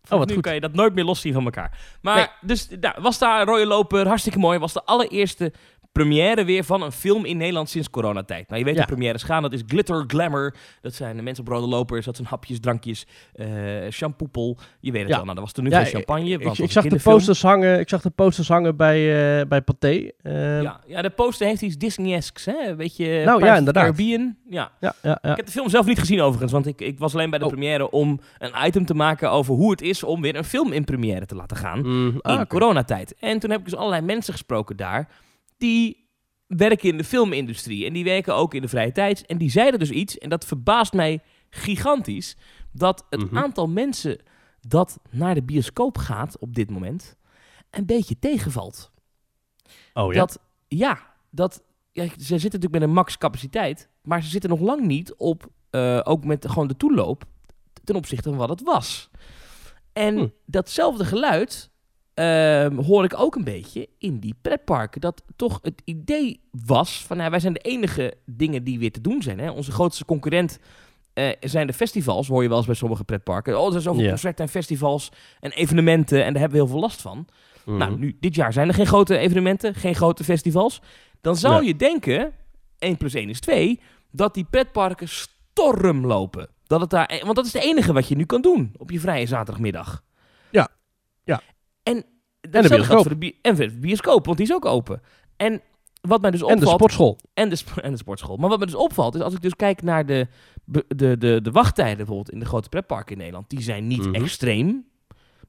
Oh, 0.10 0.18
wat 0.18 0.28
nu 0.28 0.34
goed. 0.34 0.44
kan 0.44 0.54
je 0.54 0.60
dat 0.60 0.74
nooit 0.74 0.94
meer 0.94 1.04
loszien 1.04 1.34
van 1.34 1.44
elkaar. 1.44 1.80
Maar 2.02 2.16
Nee. 2.16 2.28
dus 2.42 2.68
nou, 2.80 2.96
was 3.02 3.18
daar 3.18 3.40
een 3.40 3.46
rode 3.46 3.66
loper, 3.66 4.08
hartstikke 4.08 4.40
mooi. 4.40 4.60
Was 4.60 4.74
de 4.74 4.84
allereerste 4.84 5.54
première 5.92 6.44
weer 6.46 6.64
van 6.64 6.82
een 6.82 6.92
film 6.92 7.26
in 7.26 7.38
Nederland 7.38 7.70
sinds 7.70 7.90
coronatijd. 7.90 8.48
Nou, 8.48 8.60
je 8.60 8.66
weet 8.66 8.76
Ja. 8.76 8.80
hoe 8.80 8.90
premières 8.96 9.24
gaan. 9.24 9.42
Dat 9.42 9.54
is 9.54 9.62
glitter, 9.68 10.04
glamour. 10.08 10.54
Dat 10.82 10.94
zijn 10.94 11.16
de 11.16 11.22
mensen 11.22 11.44
op 11.44 11.50
rode 11.52 11.68
lopers. 11.68 12.06
Dat 12.06 12.16
zijn 12.16 12.28
hapjes, 12.28 12.60
drankjes, 12.60 13.06
eh 13.34 13.48
shampoopel. 13.90 14.58
Je 14.80 14.92
weet 14.92 15.02
het 15.02 15.10
Ja. 15.10 15.16
wel. 15.16 15.24
Nou, 15.26 15.36
dat 15.36 15.44
was 15.44 15.54
toen 15.54 15.64
nu 15.64 15.70
Ja, 15.70 15.78
geen 15.84 15.92
champagne. 15.94 16.30
Ik, 16.30 16.44
want 16.44 16.60
ik, 16.60 16.72
zag 16.72 16.86
de 16.86 17.00
posters 17.04 17.42
hangen, 17.42 17.80
ik 17.80 17.90
zag 17.90 18.02
de 18.02 18.10
posters 18.10 18.48
hangen 18.48 18.76
bij, 18.76 19.00
eh 19.42 19.48
bij 19.48 19.62
Pathé. 19.62 20.10
Eh, 20.22 20.62
Ja, 20.62 20.80
ja, 20.88 21.02
de 21.02 21.10
poster 21.10 21.48
heeft 21.48 21.62
iets 21.62 21.78
Disney-esks? 21.78 22.46
Een 22.48 22.76
beetje 22.78 23.26
Nou, 23.26 23.44
ja, 23.46 23.56
inderdaad. 23.58 23.84
Caribbean. 23.84 24.36
Ja. 24.50 24.72
ja. 24.80 24.94
Ik 25.22 25.36
heb 25.36 25.46
de 25.46 25.52
film 25.52 25.70
zelf 25.70 25.86
niet 25.86 26.00
gezien 26.00 26.22
overigens, 26.22 26.52
want 26.52 26.68
ik, 26.68 26.82
ik 26.82 27.00
was 27.00 27.14
alleen 27.14 27.30
bij 27.30 27.40
de 27.40 27.46
Oh. 27.46 27.52
première 27.52 27.90
om 27.92 28.20
een 28.40 28.52
item 28.66 28.86
te 28.86 28.94
maken 28.94 29.32
over 29.32 29.54
hoe 29.54 29.72
het 29.72 29.82
is 29.82 30.04
om 30.04 30.22
weer 30.22 30.36
een 30.36 30.44
film 30.44 30.72
in 30.72 30.84
première 30.84 31.26
te 31.26 31.36
laten 31.36 31.58
gaan. 31.58 31.78
Ah, 31.80 31.86
in 31.86 32.18
oké. 32.40 32.48
coronatijd. 32.48 33.16
En 33.20 33.40
toen 33.40 33.50
heb 33.50 33.60
ik 33.60 33.66
dus 33.66 33.76
allerlei 33.76 34.02
mensen 34.02 34.34
gesproken 34.34 34.78
daar 34.78 35.08
die 35.62 36.10
werken 36.48 36.90
in 36.90 36.98
de 36.98 37.04
filmindustrie 37.04 37.86
en 37.86 37.94
die 37.94 38.04
werken 38.04 38.36
ook 38.36 38.54
in 38.54 38.62
de 38.62 38.68
vrije 38.68 38.92
tijd. 38.92 39.26
En 39.26 39.38
die 39.38 39.50
zeiden 39.50 39.80
dus 39.80 39.90
iets, 39.92 40.18
en 40.18 40.30
dat 40.30 40.46
verbaast 40.46 40.94
mij 40.94 41.20
gigantisch, 41.50 42.36
dat 42.72 43.06
het 43.10 43.22
Mhm. 43.32 43.38
aantal 43.38 43.68
mensen 43.68 44.20
dat 44.68 45.00
naar 45.10 45.34
de 45.36 45.44
bioscoop 45.44 45.98
gaat 45.98 46.38
op 46.40 46.54
dit 46.56 46.70
moment 46.70 47.16
een 47.70 47.86
beetje 47.86 48.20
tegenvalt. 48.20 48.92
Oh 49.94 50.14
ja? 50.14 50.20
Dat, 50.20 50.40
ja, 50.68 51.14
dat, 51.30 51.64
ja, 51.92 52.04
ze 52.04 52.14
zitten 52.18 52.42
natuurlijk 52.42 52.72
met 52.72 52.82
een 52.82 52.94
max 52.94 53.18
capaciteit, 53.18 53.90
maar 54.04 54.24
ze 54.24 54.30
zitten 54.30 54.50
nog 54.50 54.60
lang 54.60 54.82
niet 54.86 55.14
op, 55.16 55.48
eh, 55.70 56.00
ook 56.04 56.26
met 56.26 56.50
gewoon 56.50 56.68
de 56.68 56.78
toeloop, 56.78 57.24
ten 57.84 57.96
opzichte 57.96 58.30
van 58.30 58.38
wat 58.38 58.50
het 58.50 58.62
was. 58.64 59.10
En 59.94 60.18
Hm. 60.18 60.28
datzelfde 60.46 61.06
geluid 61.06 61.71
ehm, 62.14 62.76
hoor 62.76 63.04
ik 63.04 63.20
ook 63.20 63.36
een 63.36 63.44
beetje 63.44 63.88
in 63.98 64.20
die 64.20 64.36
pretparken. 64.42 65.02
Dat 65.02 65.24
toch 65.36 65.60
het 65.62 65.82
idee 65.86 66.42
was 66.66 67.04
van, 67.06 67.18
nou, 67.18 67.30
wij 67.30 67.40
zijn 67.40 67.54
de 67.54 67.60
enige 67.60 68.14
dingen 68.26 68.64
die 68.64 68.80
weer 68.80 68.92
te 68.92 69.02
doen 69.02 69.22
zijn. 69.22 69.40
Hè? 69.40 69.50
Onze 69.50 69.72
grootste 69.72 70.06
concurrent 70.06 70.60
eh, 71.14 71.30
zijn 71.40 71.68
de 71.68 71.74
festivals, 71.74 72.28
hoor 72.28 72.42
je 72.42 72.48
wel 72.48 72.58
eens 72.58 72.66
bij 72.66 72.76
sommige 72.76 73.04
pretparken. 73.04 73.60
Oh, 73.60 73.66
er 73.66 73.72
zijn 73.72 73.84
zoveel 73.84 74.08
concerten 74.10 74.46
en 74.46 74.52
festivals 74.52 75.12
en 75.40 75.52
evenementen 75.52 76.18
en 76.24 76.32
daar 76.34 76.42
hebben 76.42 76.60
we 76.60 76.64
heel 76.66 76.74
veel 76.74 76.82
last 76.82 77.02
van. 77.02 77.28
Mhm. 77.66 77.78
Nou, 77.78 77.98
nu, 78.00 78.18
dit 78.20 78.36
jaar 78.36 78.54
zijn 78.54 78.68
er 78.68 78.74
geen 78.74 78.86
grote 78.88 79.18
evenementen, 79.18 79.76
geen 79.76 79.96
grote 79.96 80.24
festivals. 80.24 80.82
Dan 81.22 81.36
zou 81.36 81.54
Nee. 81.56 81.66
je 81.68 81.76
denken, 81.76 82.32
1 82.80 82.98
plus 82.98 83.14
1 83.14 83.30
is 83.30 83.40
2, 83.40 83.80
dat 84.12 84.34
die 84.34 84.46
pretparken 84.50 85.08
storm 85.10 86.06
lopen. 86.06 86.50
Dat 86.68 86.82
het 86.82 86.90
daar, 86.90 87.22
want 87.24 87.36
dat 87.36 87.46
is 87.46 87.54
het 87.54 87.64
enige 87.64 87.94
wat 87.94 88.08
je 88.08 88.16
nu 88.16 88.26
kan 88.26 88.42
doen 88.42 88.72
op 88.78 88.92
je 88.92 89.00
vrije 89.00 89.26
zaterdagmiddag. 89.26 90.04
Ja. 91.84 91.92
En, 91.94 92.04
datzelfde 92.42 92.76
bioscoop. 92.76 93.02
Voor 93.02 93.10
de 93.10 93.18
bi- 93.18 93.38
en 93.42 93.56
voor 93.56 93.66
de 93.66 93.80
bioscoop, 93.80 94.26
want 94.26 94.38
die 94.38 94.46
is 94.48 94.54
ook 94.54 94.66
open. 94.66 95.02
En 95.38 95.62
wat 96.02 96.22
mij 96.22 96.32
dus 96.32 96.40
en 96.40 96.46
opvalt... 96.46 96.62
de 96.66 96.68
sportschool. 96.76 97.18
En 97.34 97.50
de, 97.50 97.56
sp- 97.56 97.78
en 97.78 97.92
de 97.92 97.98
sportschool. 97.98 98.38
Maar 98.38 98.50
wat 98.50 98.60
me 98.60 98.66
dus 98.66 98.76
opvalt, 98.76 99.16
is 99.16 99.22
als 99.22 99.34
ik 99.34 99.42
dus 99.42 99.56
kijk 99.56 99.82
naar 99.82 100.06
de, 100.06 100.28
de, 100.66 101.18
de, 101.18 101.40
de 101.42 101.52
wachttijden 101.52 101.98
bijvoorbeeld 101.98 102.32
in 102.32 102.40
de 102.40 102.46
grote 102.46 102.70
pretparken 102.70 103.12
in 103.12 103.18
Nederland, 103.18 103.50
die 103.50 103.62
zijn 103.62 103.88
niet 103.88 104.06
Mhm. 104.06 104.14
extreem. 104.16 104.90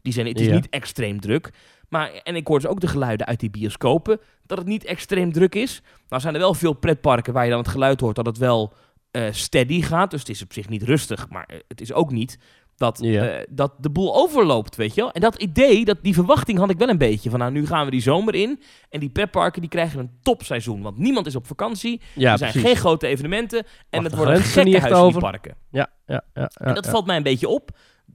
Die 0.02 0.12
zijn, 0.12 0.26
het 0.26 0.40
is 0.40 0.46
Ja. 0.46 0.54
niet 0.54 0.68
extreem 0.68 1.20
druk. 1.20 1.50
Maar, 1.88 2.12
en 2.12 2.36
ik 2.36 2.46
hoor 2.46 2.58
dus 2.60 2.68
ook 2.70 2.80
de 2.80 2.86
geluiden 2.86 3.26
uit 3.26 3.40
die 3.40 3.50
bioscopen, 3.50 4.20
dat 4.46 4.58
het 4.58 4.66
niet 4.66 4.84
extreem 4.84 5.32
druk 5.32 5.54
is. 5.54 5.82
Nou 6.08 6.22
zijn 6.22 6.34
er 6.34 6.40
wel 6.40 6.54
veel 6.54 6.72
pretparken 6.72 7.32
waar 7.32 7.44
je 7.44 7.50
dan 7.50 7.58
het 7.58 7.68
geluid 7.68 8.00
hoort 8.00 8.16
dat 8.16 8.26
het 8.26 8.38
wel 8.38 8.72
eh, 9.10 9.24
steady 9.30 9.82
gaat. 9.82 10.10
Dus 10.10 10.20
het 10.20 10.28
is 10.28 10.42
op 10.42 10.52
zich 10.52 10.68
niet 10.68 10.82
rustig, 10.82 11.28
maar 11.28 11.44
eh, 11.46 11.56
het 11.68 11.80
is 11.80 11.92
ook 11.92 12.10
niet 12.10 12.38
dat, 12.82 13.00
eh, 13.00 13.44
dat 13.50 13.72
de 13.78 13.90
boel 13.90 14.14
overloopt, 14.16 14.76
weet 14.76 14.94
je 14.94 15.00
wel. 15.00 15.12
En 15.12 15.20
dat 15.20 15.42
idee, 15.42 15.84
dat, 15.84 15.98
die 16.02 16.14
verwachting 16.14 16.58
had 16.58 16.70
ik 16.70 16.78
wel 16.78 16.88
een 16.88 16.98
beetje. 16.98 17.30
Van 17.30 17.38
nou, 17.38 17.52
nu 17.52 17.66
gaan 17.66 17.84
we 17.84 17.90
die 17.90 18.00
zomer 18.00 18.34
in 18.34 18.60
en 18.90 19.00
die 19.00 19.10
pretparken 19.10 19.60
die 19.60 19.70
krijgen 19.70 20.00
een 20.00 20.10
topseizoen. 20.22 20.82
Want 20.82 20.98
niemand 20.98 21.26
is 21.26 21.36
op 21.36 21.46
vakantie, 21.46 22.00
Ja, 22.14 22.32
er 22.32 22.38
zijn 22.38 22.50
precies. 22.50 22.68
geen 22.68 22.78
grote 22.78 23.06
evenementen 23.06 23.66
en 23.90 24.02
het 24.02 24.10
de 24.12 24.16
worden 24.18 24.40
gekkenhuis 24.42 24.98
in 25.04 25.10
die 25.10 25.18
parken. 25.20 25.54
Ja, 25.70 25.90
ja, 26.06 26.24
ja. 26.34 26.50
ja, 26.54 26.66
En 26.66 26.74
dat 26.74 26.84
ja. 26.84 26.90
valt 26.90 27.06
mij 27.06 27.16
een 27.16 27.22
beetje 27.22 27.48
op. 27.48 27.70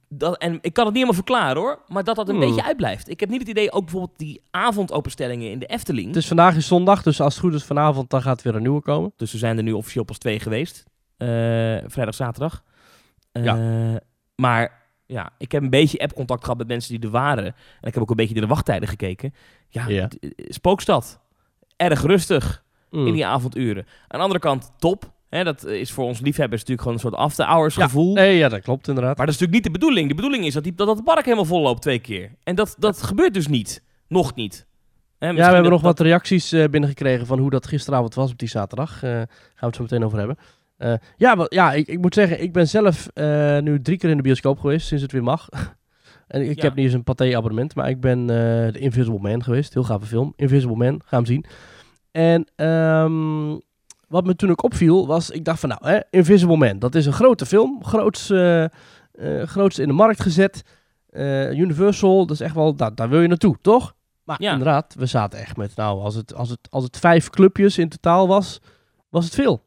Dat, 0.10 0.38
en 0.38 0.54
ik 0.62 0.74
kan 0.74 0.86
het 0.86 0.94
niet 0.94 1.04
helemaal 1.04 1.14
verklaren 1.14 1.62
hoor, 1.62 1.84
maar 1.88 2.04
dat 2.04 2.16
dat 2.16 2.30
een 2.30 2.36
Hmm. 2.36 2.46
beetje 2.48 2.64
uitblijft. 2.64 3.10
Ik 3.10 3.20
heb 3.20 3.30
niet 3.30 3.40
het 3.40 3.50
idee, 3.50 3.72
ook 3.72 3.82
bijvoorbeeld 3.84 4.18
die 4.18 4.42
avondopenstellingen 4.52 5.52
in 5.52 5.60
de 5.60 5.66
Efteling. 5.66 6.16
Is 6.16 6.28
vandaag 6.28 6.56
is 6.56 6.68
zondag, 6.68 7.04
dus 7.04 7.22
als 7.22 7.34
het 7.34 7.44
goed 7.44 7.54
is 7.54 7.64
vanavond, 7.64 8.10
dan 8.10 8.22
gaat 8.22 8.42
weer 8.42 8.56
een 8.56 8.62
nieuwe 8.62 8.82
komen. 8.82 9.12
Dus 9.16 9.34
er 9.34 9.40
zijn 9.40 9.58
er 9.58 9.64
nu 9.64 9.72
officieel 9.72 10.04
pas 10.04 10.18
twee 10.18 10.40
geweest. 10.40 10.84
Eh, 11.18 11.28
vrijdag, 11.88 12.14
zaterdag. 12.16 12.64
Eh, 13.32 13.44
Ja. 13.44 14.00
Maar 14.42 14.82
ja, 15.06 15.30
ik 15.38 15.52
heb 15.52 15.62
een 15.64 15.70
beetje 15.70 16.00
app-contact 16.00 16.42
gehad 16.44 16.58
met 16.58 16.68
mensen 16.68 16.94
die 16.96 17.04
er 17.04 17.10
waren. 17.10 17.46
En 17.46 17.88
ik 17.88 17.94
heb 17.94 18.04
ook 18.04 18.10
een 18.10 18.16
beetje 18.16 18.34
naar 18.34 18.44
de 18.44 18.50
wachttijden 18.50 18.88
gekeken. 18.90 19.34
Ja, 19.70 19.88
eh, 19.88 20.06
spookstad. 20.48 21.20
Erg 21.76 22.02
rustig 22.02 22.66
Mm. 22.92 23.08
in 23.08 23.14
die 23.14 23.26
avonduren. 23.26 23.84
Aan 24.08 24.18
de 24.20 24.24
andere 24.24 24.40
kant, 24.40 24.72
top. 24.78 25.12
Hè, 25.30 25.44
dat 25.44 25.66
is 25.66 25.92
voor 25.92 26.06
ons 26.06 26.20
liefhebbers 26.20 26.62
natuurlijk 26.62 26.82
gewoon 26.82 26.94
een 26.94 27.00
soort 27.04 27.16
after-hours 27.16 27.76
Ja, 27.76 27.84
gevoel. 27.84 28.14
Nee, 28.14 28.38
ja, 28.38 28.50
dat 28.50 28.62
klopt 28.62 28.88
inderdaad. 28.88 29.18
Maar 29.18 29.26
dat 29.26 29.36
is 29.36 29.42
natuurlijk 29.42 29.66
niet 29.66 29.74
de 29.74 29.80
bedoeling. 29.80 30.10
De 30.10 30.16
bedoeling 30.16 30.46
is 30.46 30.54
dat, 30.54 30.64
die, 30.64 30.74
dat 30.76 30.88
het 30.88 31.04
park 31.04 31.24
helemaal 31.24 31.46
vol 31.46 31.62
loopt 31.62 31.82
twee 31.82 32.00
keer. 32.00 32.32
En 32.44 32.56
dat, 32.56 32.76
dat 32.80 33.02
gebeurt 33.04 33.34
dus 33.34 33.48
niet. 33.48 33.84
Nog 34.08 34.36
niet. 34.36 34.66
Hè, 35.20 35.28
Ja, 35.28 35.34
we 35.34 35.42
hebben 35.42 35.62
dat- 35.64 35.72
nog 35.72 35.82
wat 35.82 36.00
reacties 36.00 36.52
eh, 36.52 36.68
binnengekregen 36.70 37.26
van 37.26 37.40
hoe 37.40 37.50
dat 37.50 37.68
gisteravond 37.68 38.14
was 38.14 38.32
op 38.32 38.38
die 38.38 38.48
zaterdag. 38.50 39.04
Eh, 39.04 39.10
gaan 39.12 39.28
we 39.60 39.66
het 39.66 39.76
zo 39.76 39.82
meteen 39.82 40.04
over 40.06 40.18
hebben. 40.18 40.38
Eh, 40.78 40.94
ja, 41.18 41.46
ja 41.50 41.74
ik, 41.74 41.88
ik 41.88 42.00
moet 42.02 42.14
zeggen, 42.14 42.42
ik 42.42 42.54
ben 42.54 42.68
zelf 42.68 43.08
eh, 43.14 43.58
nu 43.60 43.82
drie 43.82 43.98
keer 43.98 44.10
in 44.10 44.18
de 44.18 44.24
bioscoop 44.24 44.60
geweest 44.60 44.88
sinds 44.88 45.04
het 45.04 45.12
weer 45.12 45.24
mag. 45.24 45.50
en 46.28 46.50
ik 46.50 46.56
Ja. 46.58 46.64
heb 46.64 46.76
niet 46.76 46.86
eens 46.86 46.94
een 46.94 47.04
pathé-abonnement, 47.04 47.76
maar 47.76 47.90
ik 47.90 48.00
ben 48.02 48.20
eh 48.20 48.74
de 48.74 48.80
Invisible 48.80 49.20
Man 49.20 49.44
geweest. 49.44 49.74
Heel 49.74 49.84
gave 49.84 50.06
film. 50.06 50.34
Invisible 50.36 50.76
Man, 50.76 51.02
ga 51.06 51.16
hem 51.18 51.26
zien. 51.26 51.46
En 52.12 52.48
ehm, 52.56 53.58
wat 54.08 54.26
me 54.26 54.36
toen 54.36 54.50
ook 54.52 54.64
opviel 54.64 55.08
was, 55.08 55.30
ik 55.30 55.46
dacht 55.46 55.60
van 55.60 55.70
nou, 55.70 55.82
hè, 55.88 56.00
Invisible 56.10 56.58
Man, 56.58 56.80
dat 56.80 56.96
is 56.96 57.06
een 57.06 57.14
grote 57.14 57.46
film. 57.46 57.84
Groots, 57.86 58.34
grootste 59.46 59.82
in 59.82 59.88
de 59.88 59.94
markt 59.94 60.22
gezet. 60.22 60.64
Universal, 61.54 62.26
dat 62.26 62.36
is 62.36 62.42
echt 62.42 62.56
wel, 62.56 62.76
daar, 62.76 62.96
daar 62.96 63.10
wil 63.10 63.22
je 63.22 63.28
naartoe, 63.28 63.58
toch? 63.62 63.96
Maar 64.24 64.42
Ja. 64.42 64.52
inderdaad, 64.52 64.96
we 64.98 65.06
zaten 65.06 65.40
echt 65.40 65.58
met, 65.58 65.76
nou, 65.76 66.00
als 66.02 66.16
het, 66.16 66.34
als, 66.36 66.50
het, 66.50 66.60
als 66.70 66.84
het 66.84 66.98
vijf 66.98 67.30
clubjes 67.30 67.78
in 67.78 67.90
totaal 67.90 68.28
was, 68.28 68.62
was 69.10 69.26
het 69.26 69.34
veel. 69.36 69.66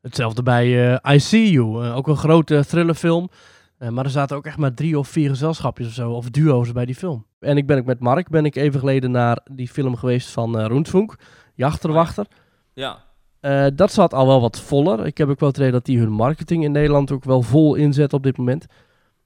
Hetzelfde 0.00 0.42
bij 0.42 0.92
eh 0.92 1.14
I 1.14 1.20
See 1.20 1.50
You, 1.50 1.84
eh, 1.84 1.96
ook 1.96 2.08
een 2.08 2.16
grote 2.16 2.64
thrillerfilm. 2.66 3.30
Eh, 3.78 3.88
maar 3.88 4.04
er 4.04 4.10
zaten 4.10 4.36
ook 4.36 4.46
echt 4.46 4.58
maar 4.58 4.74
drie 4.74 4.98
of 4.98 5.08
vier 5.08 5.28
gezelschapjes 5.28 5.86
of 5.86 5.92
zo, 5.92 6.10
of 6.10 6.30
duo's 6.30 6.72
bij 6.72 6.84
die 6.86 6.94
film. 6.94 7.26
En 7.38 7.56
ik 7.56 7.66
ben 7.66 7.78
ook 7.78 7.84
met 7.84 8.00
Mark, 8.00 8.28
ben 8.28 8.44
ik 8.44 8.56
even 8.56 8.80
geleden 8.80 9.10
naar 9.10 9.40
die 9.50 9.68
film 9.68 9.96
geweest 9.96 10.30
van 10.30 10.60
Roentfunk, 10.60 11.14
Jachterwachter. 11.54 12.26
Ja. 12.72 13.08
Dat 13.74 13.92
zat 13.92 14.14
al 14.14 14.26
wel 14.26 14.40
wat 14.40 14.60
voller. 14.60 15.06
Ik 15.06 15.18
heb 15.18 15.28
ook 15.28 15.40
wel 15.40 15.48
het 15.48 15.58
idee 15.58 15.70
dat 15.70 15.84
die 15.84 15.98
hun 15.98 16.10
marketing 16.12 16.64
in 16.64 16.72
Nederland 16.72 17.12
ook 17.12 17.24
wel 17.24 17.42
vol 17.42 17.74
inzet 17.74 18.12
op 18.12 18.22
dit 18.22 18.36
moment. 18.36 18.66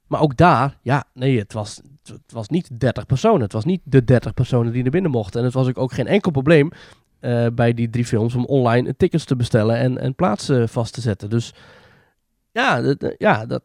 Maar 0.07 0.21
ook 0.21 0.37
daar, 0.37 0.79
ja, 0.83 1.05
nee, 1.15 1.39
het 1.39 1.53
was, 1.53 1.81
het 2.03 2.33
was 2.33 2.49
niet 2.49 2.81
30 2.81 3.07
personen. 3.07 3.41
Het 3.41 3.53
was 3.53 3.65
niet 3.65 3.81
de 3.85 4.05
30 4.05 4.35
personen 4.35 4.73
die 4.73 4.83
naar 4.83 4.91
binnen 4.91 5.11
mochten. 5.11 5.41
En 5.41 5.47
het 5.47 5.55
was 5.55 5.69
ook, 5.69 5.79
ook 5.79 5.93
geen 5.93 6.07
enkel 6.07 6.31
probleem 6.31 6.71
eh, 7.25 7.47
bij 7.55 7.75
die 7.75 7.91
drie 7.91 8.05
films 8.05 8.35
om 8.35 8.45
online 8.45 8.97
tickets 8.97 9.25
te 9.25 9.37
bestellen 9.37 9.77
en, 9.77 9.99
en 9.99 10.15
plaatsen 10.15 10.69
vast 10.69 10.93
te 10.95 11.01
zetten. 11.01 11.31
Dus 11.31 11.53
ja, 12.53 12.81
dat, 12.83 13.03
eh, 13.03 13.15
ja 13.19 13.47
dat, 13.47 13.63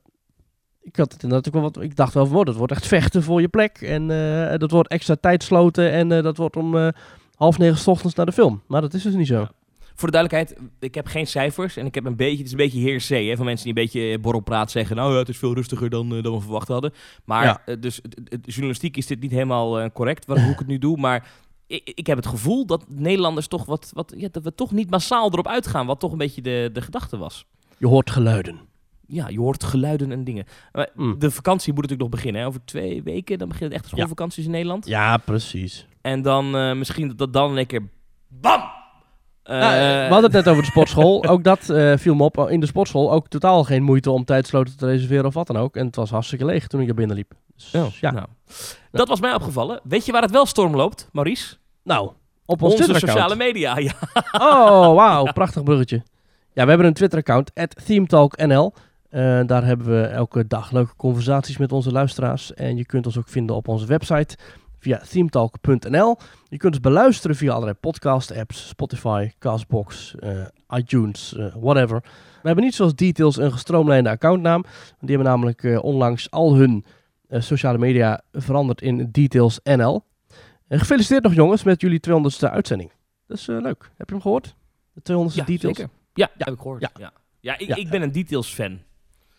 ik 0.81 0.95
had 0.95 1.13
het 1.13 1.23
inderdaad 1.23 1.47
ook 1.47 1.53
wel 1.61 1.71
wat. 1.71 1.81
Ik 1.83 1.95
dacht 1.95 2.13
wel, 2.13 2.25
van, 2.25 2.37
oh, 2.37 2.45
dat 2.45 2.55
wordt 2.55 2.73
echt 2.73 2.87
vechten 2.87 3.23
voor 3.23 3.41
je 3.41 3.47
plek. 3.47 3.81
En 3.81 4.11
eh, 4.51 4.57
dat 4.59 4.71
wordt 4.71 4.89
extra 4.89 5.15
tijd 5.15 5.43
sloten. 5.43 5.91
En 5.91 6.09
dat 6.09 6.37
wordt 6.37 6.55
om 6.55 6.91
half 7.35 7.57
negen 7.57 7.77
's 7.77 7.87
ochtends 7.87 8.15
naar 8.15 8.25
de 8.25 8.31
film. 8.31 8.61
Maar 8.67 8.81
dat 8.81 8.93
is 8.93 9.03
dus 9.03 9.13
niet 9.13 9.27
zo. 9.27 9.39
Ja. 9.39 9.51
Voor 9.95 10.11
de 10.11 10.17
duidelijkheid, 10.17 10.69
ik 10.79 10.95
heb 10.95 11.07
geen 11.07 11.27
cijfers 11.27 11.77
en 11.77 11.85
ik 11.85 11.95
heb 11.95 12.05
een 12.05 12.15
beetje, 12.15 12.37
het 12.37 12.45
is 12.45 12.51
een 12.51 12.57
beetje 12.57 12.79
heersee 12.79 13.29
hè, 13.29 13.35
van 13.35 13.45
mensen 13.45 13.65
die 13.65 13.75
een 13.77 13.83
beetje 13.89 14.19
borrelpraat 14.19 14.71
zeggen. 14.71 14.95
Nou, 14.95 15.11
ja, 15.13 15.19
het 15.19 15.29
is 15.29 15.37
veel 15.37 15.53
rustiger 15.53 15.89
dan, 15.89 16.21
dan 16.21 16.33
we 16.33 16.41
verwacht 16.41 16.67
hadden. 16.67 16.93
Maar 17.25 17.61
Ja. 17.65 17.75
dus 17.75 17.99
het- 18.29 18.39
journalistiek 18.45 18.97
is 18.97 19.05
dit 19.07 19.19
niet 19.19 19.31
helemaal 19.31 19.91
correct, 19.91 20.25
waar, 20.25 20.41
hoe 20.43 20.51
ik 20.51 20.59
het 20.59 20.67
nu 20.67 20.77
doe. 20.77 20.97
Maar 20.97 21.27
ik, 21.69 21.91
ik 21.95 22.07
heb 22.07 22.17
het 22.17 22.27
gevoel 22.27 22.65
dat 22.65 22.85
Nederlanders 22.87 23.47
toch 23.47 23.65
wat, 23.65 23.91
wat 23.93 24.13
ja, 24.17 24.27
dat 24.31 24.43
we 24.43 24.55
toch 24.55 24.71
niet 24.71 24.89
massaal 24.89 25.31
erop 25.31 25.47
uitgaan, 25.47 25.85
wat 25.85 25.99
toch 25.99 26.11
een 26.11 26.17
beetje 26.17 26.41
de, 26.41 26.69
de 26.73 26.81
gedachte 26.81 27.17
was. 27.17 27.45
Je 27.77 27.87
hoort 27.87 28.09
geluiden. 28.09 28.59
Ja, 29.07 29.27
je 29.27 29.39
hoort 29.39 29.63
geluiden 29.63 30.11
en 30.11 30.23
dingen. 30.23 30.45
Maar 30.71 30.89
Mm. 30.93 31.19
De 31.19 31.31
vakantie 31.31 31.73
moet 31.73 31.81
natuurlijk 31.81 32.09
nog 32.09 32.19
beginnen. 32.19 32.41
Hè? 32.41 32.47
Over 32.47 32.65
twee 32.65 33.03
weken 33.03 33.37
dan 33.37 33.47
beginnen 33.47 33.75
echt 33.75 33.83
de 33.83 33.89
schoolvakanties 33.89 34.45
in 34.45 34.51
Nederland. 34.51 34.87
Ja, 34.87 35.17
precies. 35.17 35.85
En 36.01 36.21
dan 36.21 36.55
eh, 36.55 36.73
misschien 36.73 37.07
dat 37.07 37.17
dat 37.17 37.33
dan 37.33 37.57
één 37.57 37.65
keer... 37.65 37.89
BAM! 38.27 38.61
Eh, 39.49 39.59
Nou, 39.59 39.73
eh, 39.73 39.79
we 40.07 40.13
hadden 40.13 40.23
het 40.23 40.31
net 40.31 40.47
over 40.47 40.63
de 40.63 40.69
sportschool. 40.69 41.25
ook 41.33 41.43
dat 41.43 41.69
eh, 41.69 41.93
viel 41.97 42.15
me 42.15 42.23
op. 42.23 42.49
In 42.49 42.59
de 42.59 42.65
sportschool 42.65 43.11
ook 43.11 43.27
totaal 43.27 43.63
geen 43.63 43.83
moeite 43.83 44.11
om 44.11 44.25
tijdsloten 44.25 44.77
te 44.77 44.85
reserveren 44.85 45.25
of 45.25 45.33
wat 45.33 45.47
dan 45.47 45.57
ook. 45.57 45.75
En 45.75 45.85
het 45.85 45.95
was 45.95 46.09
hartstikke 46.09 46.45
leeg 46.45 46.67
toen 46.67 46.81
ik 46.81 46.87
er 46.87 46.93
binnen 46.93 47.15
liep. 47.15 47.33
Dus, 47.55 47.73
Oh, 47.75 47.85
ja. 48.01 48.11
nou. 48.11 48.25
Dat 48.91 49.07
was 49.07 49.19
mij 49.19 49.33
opgevallen. 49.33 49.79
Weet 49.83 50.05
je 50.05 50.11
waar 50.11 50.21
het 50.21 50.31
wel 50.31 50.45
storm 50.45 50.75
loopt, 50.75 51.09
Maurice? 51.11 51.55
Nou, 51.83 52.11
op 52.45 52.61
ons 52.61 52.73
Onze 52.73 52.93
sociale 52.93 53.35
media. 53.35 53.77
Ja. 53.77 53.93
Oh, 54.31 54.95
wauw. 54.95 55.23
Prachtig 55.33 55.63
bruggetje. 55.63 56.03
Ja, 56.53 56.63
we 56.63 56.69
hebben 56.69 56.87
een 56.87 56.93
Twitter-account, 56.93 57.51
ThemeTalkNL. 57.85 58.73
Eh, 59.09 59.39
daar 59.45 59.65
hebben 59.65 59.87
we 59.87 60.01
elke 60.07 60.47
dag 60.47 60.71
leuke 60.71 60.95
conversaties 60.95 61.57
met 61.57 61.71
onze 61.71 61.91
luisteraars. 61.91 62.53
En 62.53 62.77
je 62.77 62.85
kunt 62.85 63.05
ons 63.05 63.17
ook 63.17 63.27
vinden 63.29 63.55
op 63.55 63.67
onze 63.67 63.85
website 63.85 64.37
via 64.79 64.97
themetalk.nl. 65.09 66.17
Je 66.47 66.57
kunt 66.57 66.73
ons 66.73 66.81
beluisteren 66.81 67.35
via 67.35 67.51
allerlei 67.51 67.73
podcast-apps, 67.77 68.67
Spotify, 68.67 69.31
Castbox, 69.39 70.15
eh, 70.15 70.45
iTunes, 70.69 71.35
eh, 71.35 71.55
whatever. 71.59 71.99
We 72.41 72.47
hebben 72.47 72.63
niet 72.63 72.75
zoals 72.75 72.95
Details 72.95 73.37
een 73.37 73.51
gestroomlijnde 73.51 74.09
accountnaam. 74.09 74.61
Die 74.99 75.09
hebben 75.09 75.27
namelijk 75.27 75.63
eh, 75.63 75.83
onlangs 75.83 76.31
al 76.31 76.55
hun 76.55 76.85
sociale 77.31 77.77
media 77.77 78.21
veranderd 78.31 78.81
in 78.81 79.09
Details 79.11 79.59
NL. 79.63 80.03
En 80.67 80.79
gefeliciteerd 80.79 81.23
nog 81.23 81.33
jongens 81.33 81.63
met 81.63 81.81
jullie 81.81 81.99
200ste 82.09 82.49
uitzending. 82.51 82.91
Dat 83.27 83.37
is 83.37 83.45
leuk. 83.45 83.91
Heb 83.97 84.07
je 84.07 84.13
hem 84.13 84.21
gehoord? 84.21 84.55
De 84.93 85.01
200ste 85.01 85.35
Ja, 85.39 85.43
Details? 85.45 85.77
zeker. 85.77 85.91
Ja, 86.13 86.29
Ja. 86.37 86.45
heb 86.45 86.53
ik 86.53 86.59
gehoord. 86.59 86.81
Ja, 86.81 86.89
Ja. 86.99 87.11
ja. 87.39 87.57
ik, 87.57 87.67
Ja. 87.67 87.75
ik 87.75 87.89
ben 87.89 88.01
een 88.01 88.11
details-fan. 88.11 88.79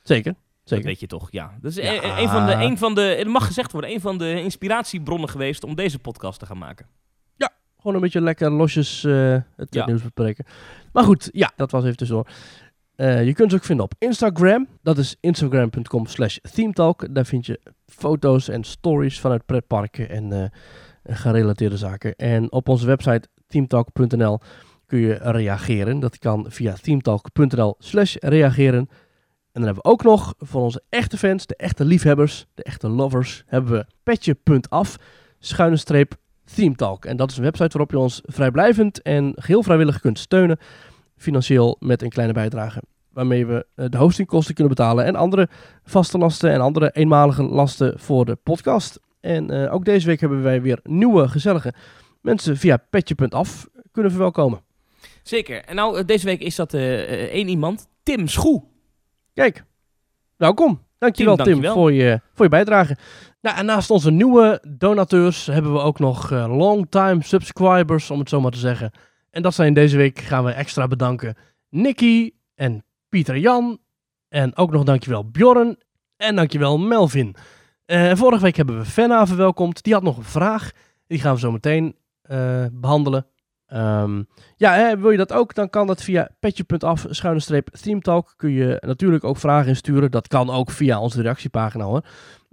Zeker. 0.03 0.35
Dat 0.77 0.85
weet 0.85 1.01
je 1.01 1.07
toch, 1.07 1.29
ja. 1.31 1.59
Dat 1.61 1.71
is 1.71 1.77
Ja. 1.85 1.93
een, 2.05 2.23
een 2.23 2.29
van 2.29 2.47
de, 2.47 2.53
een 2.53 2.79
van 2.79 2.95
de, 2.95 3.01
het 3.01 3.27
mag 3.27 3.47
gezegd 3.47 3.73
worden, 3.73 3.91
een 3.91 4.01
van 4.01 4.19
de 4.19 4.43
inspiratiebronnen 4.43 5.29
geweest 5.29 5.65
om 5.65 5.75
deze 5.75 5.99
podcast 5.99 6.39
te 6.39 6.47
gaan 6.47 6.59
maken. 6.59 6.87
Gewoon 7.81 7.95
een 7.97 8.03
beetje 8.03 8.21
lekker 8.21 8.51
losjes 8.51 9.05
eh, 9.05 9.37
het 9.57 9.75
Ja. 9.75 9.87
nieuws 9.87 10.03
bespreken. 10.03 10.45
Maar 10.93 11.05
goed, 11.05 11.29
ja, 11.33 11.53
dat 11.57 11.71
was 11.71 11.85
even 11.85 11.97
tussendoor. 11.97 12.27
Eh, 12.97 13.25
je 13.27 13.33
kunt 13.33 13.51
ze 13.51 13.57
ook 13.57 13.65
vinden 13.65 13.85
op 13.85 13.95
Instagram. 13.99 14.67
Dat 14.83 14.99
is 14.99 15.17
instagram.com 15.21 16.07
slash 16.07 16.37
themetalk. 16.53 17.15
Daar 17.15 17.25
vind 17.27 17.47
je 17.47 17.61
foto's 17.87 18.49
en 18.49 18.65
stories 18.65 19.21
vanuit 19.21 19.47
pretparken 19.47 20.09
en 20.11 20.33
eh, 20.33 20.45
gerelateerde 21.17 21.77
zaken. 21.77 22.17
En 22.17 22.53
op 22.53 22.69
onze 22.69 22.87
website 22.87 23.29
themetalk.nl 23.47 24.39
kun 24.87 24.99
je 24.99 25.15
reageren. 25.15 26.01
Dat 26.01 26.19
kan 26.19 26.47
via 26.49 26.73
themetalk.nl 26.83 27.75
slash 27.79 28.17
reageren. 28.19 28.89
En 29.53 29.61
dan 29.61 29.65
hebben 29.65 29.83
we 29.83 29.91
ook 29.91 30.03
nog 30.03 30.35
voor 30.39 30.63
onze 30.63 30.83
echte 30.89 31.19
fans, 31.19 31.47
de 31.47 31.57
echte 31.57 31.85
liefhebbers, 31.85 32.47
de 32.55 32.63
echte 32.63 32.89
lovers, 32.89 33.43
hebben 33.47 33.73
we 33.73 33.87
petje.af, 34.03 34.97
schuine 35.39 35.77
streep 35.77 36.15
Themetalk. 36.55 37.05
En 37.05 37.17
dat 37.17 37.31
is 37.31 37.37
een 37.37 37.43
website 37.43 37.69
waarop 37.69 37.91
je 37.91 37.99
ons 37.99 38.21
vrijblijvend 38.25 39.03
en 39.03 39.33
geheel 39.37 39.63
vrijwillig 39.63 40.01
kunt 40.01 40.19
steunen. 40.19 40.59
Financieel 41.17 41.77
met 41.81 42.03
een 42.03 42.09
kleine 42.09 42.33
bijdrage. 42.33 42.83
Waarmee 43.13 43.47
we 43.47 43.67
eh, 43.75 43.87
de 43.89 43.97
hostingkosten 43.97 44.55
kunnen 44.55 44.75
betalen. 44.75 45.05
En 45.05 45.17
andere 45.17 45.49
vaste 45.85 46.19
lasten 46.19 46.53
en 46.53 46.61
andere 46.61 46.91
eenmalige 46.93 47.43
lasten 47.43 47.99
voor 47.99 48.25
de 48.25 48.35
podcast. 48.35 49.01
En 49.21 49.51
eh, 49.51 49.75
ook 49.75 49.85
deze 49.85 50.07
week 50.07 50.21
hebben 50.21 50.43
wij 50.43 50.63
weer 50.63 50.81
nieuwe 50.83 51.29
gezellige 51.29 51.75
mensen 52.21 52.57
via 52.57 52.77
petje.af 52.91 53.69
kunnen 53.93 54.11
verwelkomen. 54.11 54.61
Zeker. 55.23 55.65
En 55.65 55.75
nou, 55.75 55.99
eh, 55.99 56.07
deze 56.07 56.25
week 56.25 56.41
is 56.41 56.57
dat 56.57 56.75
eh, 56.75 57.01
één 57.11 57.49
iemand, 57.49 57.89
Tim 58.03 58.29
Schoe. 58.29 58.63
Kijk, 59.35 59.65
welkom. 60.37 60.87
Dankjewel 60.99 61.37
Tim, 61.37 61.45
Tim, 61.45 61.53
dankjewel. 61.53 61.83
voor, 61.83 61.93
je, 61.93 62.21
voor 62.35 62.45
je 62.45 62.51
bijdrage. 62.51 62.97
Nou, 63.41 63.57
en 63.57 63.67
naast 63.67 63.91
onze 63.91 64.11
nieuwe 64.11 64.63
donateurs 64.69 65.47
hebben 65.47 65.73
we 65.73 65.79
ook 65.79 65.99
nog 65.99 66.31
eh 66.33 66.57
long-time 66.57 67.23
subscribers, 67.23 68.11
om 68.11 68.19
het 68.19 68.29
zo 68.29 68.41
maar 68.41 68.51
te 68.51 68.59
zeggen. 68.59 68.93
En 69.31 69.43
dat 69.43 69.55
zijn 69.55 69.75
deze 69.75 69.97
week, 69.97 70.19
gaan 70.19 70.45
we 70.45 70.53
extra 70.53 70.89
bedanken, 70.89 71.37
Nicky 71.69 72.31
en 72.55 72.85
Pieter 73.09 73.39
Jan. 73.39 73.79
En 74.29 74.57
ook 74.57 74.71
nog 74.71 74.85
dankjewel 74.85 75.31
Bjorn 75.31 75.79
en 76.17 76.37
dankjewel 76.37 76.79
Melvin. 76.79 77.37
Eh, 77.85 78.15
vorige 78.15 78.43
week 78.43 78.57
hebben 78.57 78.79
we 78.79 78.85
Fenna 78.85 79.27
verwelkomd. 79.27 79.83
Die 79.83 79.93
had 79.93 80.03
nog 80.03 80.17
een 80.17 80.23
vraag. 80.23 80.71
Die 81.07 81.21
gaan 81.21 81.35
we 81.35 81.41
zo 81.41 81.53
meteen 81.53 81.97
eh, 82.23 82.65
behandelen. 82.73 83.27
Ehm, 83.71 84.23
ja, 84.57 84.99
wil 84.99 85.11
je 85.11 85.17
dat 85.17 85.33
ook? 85.33 85.55
Dan 85.55 85.71
kan 85.71 85.87
dat 85.87 86.03
via 86.03 86.29
petje.af, 86.41 87.07
schuine 87.11 87.41
streep 87.41 87.69
themetalk. 87.69 88.35
Kun 88.37 88.51
je 88.51 88.77
natuurlijk 88.81 89.25
ook 89.25 89.37
vragen 89.37 89.69
insturen. 89.69 90.11
Dat 90.11 90.29
kan 90.29 90.51
ook 90.51 90.71
via 90.71 91.01
onze 91.01 91.23
reactiepagina 91.23 91.85
hoor. 91.85 92.05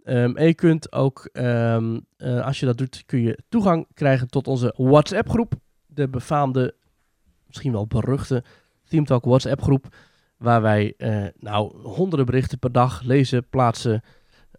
Ehm, 0.04 0.36
en 0.36 0.46
je 0.46 0.54
kunt 0.54 0.92
ook, 0.92 1.30
ehm, 1.32 2.00
eh, 2.18 2.46
als 2.46 2.60
je 2.60 2.66
dat 2.66 2.78
doet, 2.78 3.04
kun 3.06 3.22
je 3.22 3.40
toegang 3.50 3.88
krijgen 3.94 4.28
tot 4.28 4.48
onze 4.48 4.74
WhatsApp 4.78 5.30
groep. 5.30 5.54
De 5.86 6.10
befaamde, 6.10 6.76
misschien 7.48 7.72
wel 7.72 7.88
beruchte 7.88 8.44
Themetalk 8.84 9.26
WhatsApp 9.26 9.62
groep. 9.62 9.86
Waar 10.38 10.62
wij 10.62 10.94
eh, 10.98 11.26
nou 11.40 11.88
honderden 11.88 12.26
berichten 12.26 12.60
per 12.60 12.72
dag 12.72 13.02
lezen, 13.02 13.50
plaatsen 13.50 14.02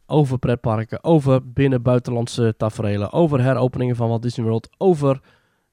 over 0.07 0.39
pretparken, 0.39 1.05
over 1.05 1.53
binnen-buitenlandse 1.53 2.55
taferelen, 2.57 3.13
over 3.13 3.43
heropeningen 3.43 3.97
van 3.97 4.09
Walt 4.09 4.23
Disney 4.23 4.47
World, 4.47 4.69
over, 4.79 5.21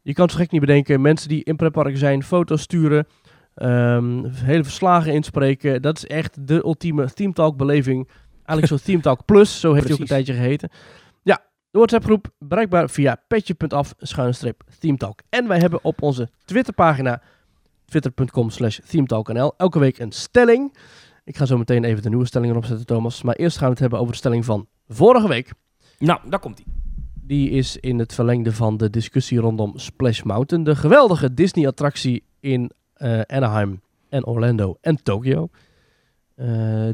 je 0.06 0.14
kan 0.14 0.24
het 0.24 0.34
zo 0.34 0.40
gek 0.40 0.52
niet 0.52 0.62
bedenken, 0.62 1.02
mensen 1.02 1.30
die 1.30 1.44
in 1.44 1.56
pretparken 1.56 1.98
zijn, 1.98 2.24
foto's 2.24 2.62
sturen, 2.62 3.08
ehm, 3.56 4.24
hele 4.34 4.64
verslagen 4.64 5.14
inspreken. 5.14 5.82
Dat 5.82 5.98
is 5.98 6.06
echt 6.06 6.48
de 6.48 6.64
ultieme 6.64 7.14
Themetalk 7.14 7.58
beleving. 7.58 8.10
Eigenlijk 8.36 8.68
zo'n 8.68 8.82
Themetalk 8.88 9.26
Plus, 9.26 9.60
zo 9.60 9.74
heeft 9.74 9.86
hij 9.86 9.94
ook 9.94 10.00
een 10.00 10.06
tijdje 10.06 10.34
geheten. 10.34 10.70
Ja, 11.24 11.36
de 11.72 11.78
WhatsApp 11.78 12.04
groep 12.04 12.28
bereikbaar 12.40 12.90
via 12.90 13.24
petje.af 13.28 13.94
schuine 13.98 14.34
streep 14.34 14.64
Themetalk. 14.80 15.20
En 15.30 15.48
wij 15.48 15.60
hebben 15.60 15.80
op 15.84 16.02
onze 16.02 16.30
Twitterpagina 16.44 17.22
twitter.com 17.86 18.50
slash 18.50 18.80
themetalknl. 18.80 19.54
Elke 19.58 19.80
week 19.80 20.00
een 20.00 20.12
stelling. 20.12 20.78
Ik 21.24 21.38
ga 21.38 21.46
zo 21.46 21.58
meteen 21.58 21.84
even 21.84 22.02
de 22.02 22.10
nieuwe 22.10 22.26
stellingen 22.26 22.56
opzetten, 22.56 22.86
Thomas. 22.86 23.22
Maar 23.22 23.36
eerst 23.36 23.58
gaan 23.58 23.66
we 23.66 23.72
het 23.72 23.82
hebben 23.82 24.00
over 24.00 24.12
de 24.12 24.18
stelling 24.18 24.46
van 24.46 24.68
vorige 24.88 25.28
week. 25.28 25.52
Nou, 25.98 26.20
daar 26.30 26.40
komt 26.40 26.58
hij. 26.58 26.85
Die 27.28 27.50
is 27.50 27.78
in 27.78 28.00
het 28.00 28.14
verlengde 28.14 28.52
van 28.52 28.78
de 28.78 28.90
discussie 28.90 29.40
rondom 29.40 29.78
Splash 29.78 30.22
Mountain. 30.22 30.64
De 30.64 30.76
geweldige 30.76 31.34
Disney-attractie 31.34 32.24
in 32.40 32.72
eh, 32.94 33.22
Anaheim 33.22 33.82
en 34.10 34.26
Orlando 34.26 34.78
en 34.82 35.04
Tokio. 35.04 35.50
Eh, 36.36 36.48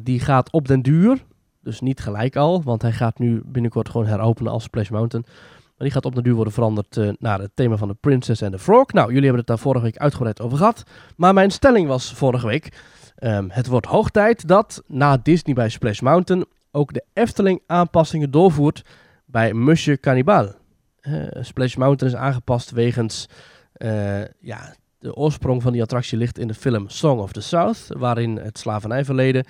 die 0.04 0.20
gaat 0.20 0.52
op 0.52 0.68
den 0.68 0.82
duur, 0.82 1.26
dus 1.62 1.80
niet 1.80 2.00
gelijk 2.00 2.36
al, 2.36 2.64
want 2.64 2.82
hij 2.82 2.92
gaat 2.92 3.20
nu 3.20 3.42
binnenkort 3.46 3.90
gewoon 3.90 4.08
heropenen 4.08 4.52
als 4.52 4.64
Splash 4.64 4.90
Mountain. 4.90 5.26
Maar 5.28 5.90
die 5.90 5.92
gaat 5.92 6.06
op 6.06 6.16
den 6.16 6.24
duur 6.24 6.36
worden 6.36 6.54
veranderd 6.54 6.98
eh, 6.98 7.10
naar 7.20 7.40
het 7.40 7.52
thema 7.54 7.78
van 7.78 7.88
de 7.88 7.96
Princess 8.00 8.44
and 8.44 8.52
the 8.52 8.60
Frog. 8.60 8.92
Nou, 8.92 9.08
jullie 9.08 9.24
hebben 9.24 9.40
het 9.40 9.48
daar 9.48 9.60
vorige 9.60 9.84
week 9.84 9.98
uitgebreid 9.98 10.42
over 10.42 10.58
gehad. 10.58 10.84
Maar 11.16 11.34
mijn 11.34 11.52
stelling 11.52 11.88
was 11.88 12.14
vorige 12.14 12.48
week, 12.48 12.82
ehm, 13.16 13.46
het 13.50 13.68
wordt 13.68 13.86
hoog 13.86 14.10
tijd 14.10 14.48
dat 14.48 14.84
na 14.88 15.18
Disney 15.18 15.56
bij 15.56 15.70
Splash 15.70 16.00
Mountain 16.00 16.46
ook 16.72 16.94
de 16.94 17.04
Efteling 17.14 17.62
aanpassingen 17.68 18.32
doorvoert 18.32 18.84
bij 19.32 19.54
Musje 19.54 20.00
Cannibal. 20.00 20.52
Eh, 21.00 21.14
Splash 21.40 21.76
Mountain 21.76 22.14
is 22.14 22.20
aangepast 22.20 22.72
wegens 22.72 23.30
eh, 23.74 24.22
ja, 24.40 24.76
de 25.00 25.16
oorsprong 25.16 25.62
van 25.62 25.72
die 25.72 25.82
attractie 25.82 26.18
ligt 26.18 26.38
in 26.38 26.48
de 26.48 26.54
film 26.54 26.90
Song 26.90 27.20
of 27.20 27.32
the 27.32 27.42
South, 27.42 27.86
waarin 27.88 28.38
het 28.38 28.58
slavernijverleden 28.58 29.46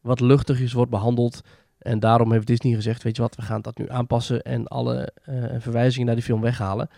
wat 0.00 0.20
luchtigjes 0.20 0.72
wordt 0.72 0.90
behandeld. 0.90 1.40
En 1.78 2.00
daarom 2.00 2.32
heeft 2.32 2.46
Disney 2.46 2.74
gezegd, 2.74 3.02
weet 3.02 3.16
je 3.16 3.22
wat, 3.22 3.36
we 3.36 3.42
gaan 3.42 3.60
dat 3.60 3.78
nu 3.78 3.90
aanpassen 3.90 4.42
en 4.42 4.66
alle 4.66 5.12
eh, 5.24 5.44
verwijzingen 5.58 6.06
naar 6.06 6.14
die 6.14 6.24
film 6.24 6.40
weghalen. 6.40 6.88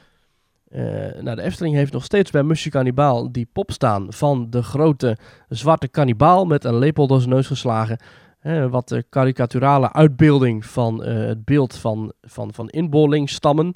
Eh, 0.69 0.83
nou, 1.21 1.37
de 1.37 1.43
Efteling 1.43 1.75
heeft 1.75 1.93
nog 1.93 2.05
steeds 2.05 2.31
bij 2.31 2.43
Musje 2.43 2.71
Cannibal 2.71 3.33
die 3.33 3.49
pop 3.53 3.71
staan 3.71 4.13
van 4.13 4.51
de 4.51 4.63
grote 4.63 5.17
zwarte 5.49 5.89
kannibaal 5.89 6.45
met 6.45 6.65
een 6.65 6.79
lepel 6.79 7.07
door 7.07 7.21
zijn 7.21 7.31
neus 7.31 7.47
geslagen. 7.47 7.99
Eh, 8.47 8.67
wat 8.67 8.89
de 8.89 9.03
karikaturale 9.09 9.93
uitbeelding 9.93 10.67
van 10.67 11.05
eh, 11.05 11.15
het 11.15 11.45
beeld 11.45 11.77
van, 11.77 12.13
van, 12.21 12.55
van 12.55 12.69
inbolingsstammen. 12.69 13.75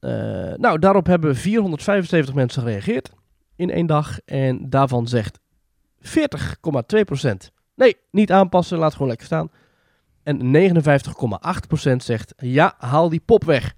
Eh, 0.00 0.10
nou, 0.56 0.78
daarop 0.78 1.06
hebben 1.06 1.36
475 1.36 2.34
mensen 2.34 2.62
gereageerd 2.62 3.10
in 3.56 3.70
één 3.70 3.86
dag. 3.86 4.20
En 4.24 4.70
daarvan 4.70 5.08
zegt 5.08 5.40
40,2% 5.98 7.50
nee, 7.74 7.96
niet 8.10 8.32
aanpassen, 8.32 8.78
laat 8.78 8.92
gewoon 8.92 9.08
lekker 9.08 9.26
staan. 9.26 9.50
En 10.22 10.40
59,8% 11.90 11.96
zegt 11.96 12.34
ja, 12.36 12.74
haal 12.78 13.08
die 13.08 13.22
pop 13.24 13.44
weg. 13.44 13.74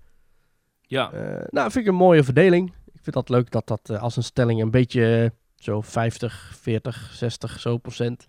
Ja. 0.81 1.13
Eh, 1.13 1.45
nou, 1.49 1.71
vind 1.71 1.85
ik 1.85 1.91
een 1.91 1.99
mooie 1.99 2.25
verdeling. 2.25 2.69
Ik 2.93 3.01
vind 3.03 3.15
dat 3.15 3.29
leuk 3.29 3.51
dat 3.51 3.67
dat 3.67 3.99
als 3.99 4.17
een 4.17 4.23
stelling 4.23 4.63
een 4.63 4.71
beetje 4.71 5.33
zo 5.55 5.81
50, 5.81 6.53
40, 6.61 7.11
60 7.15 7.61
zo 7.61 7.79
procent. 7.79 8.27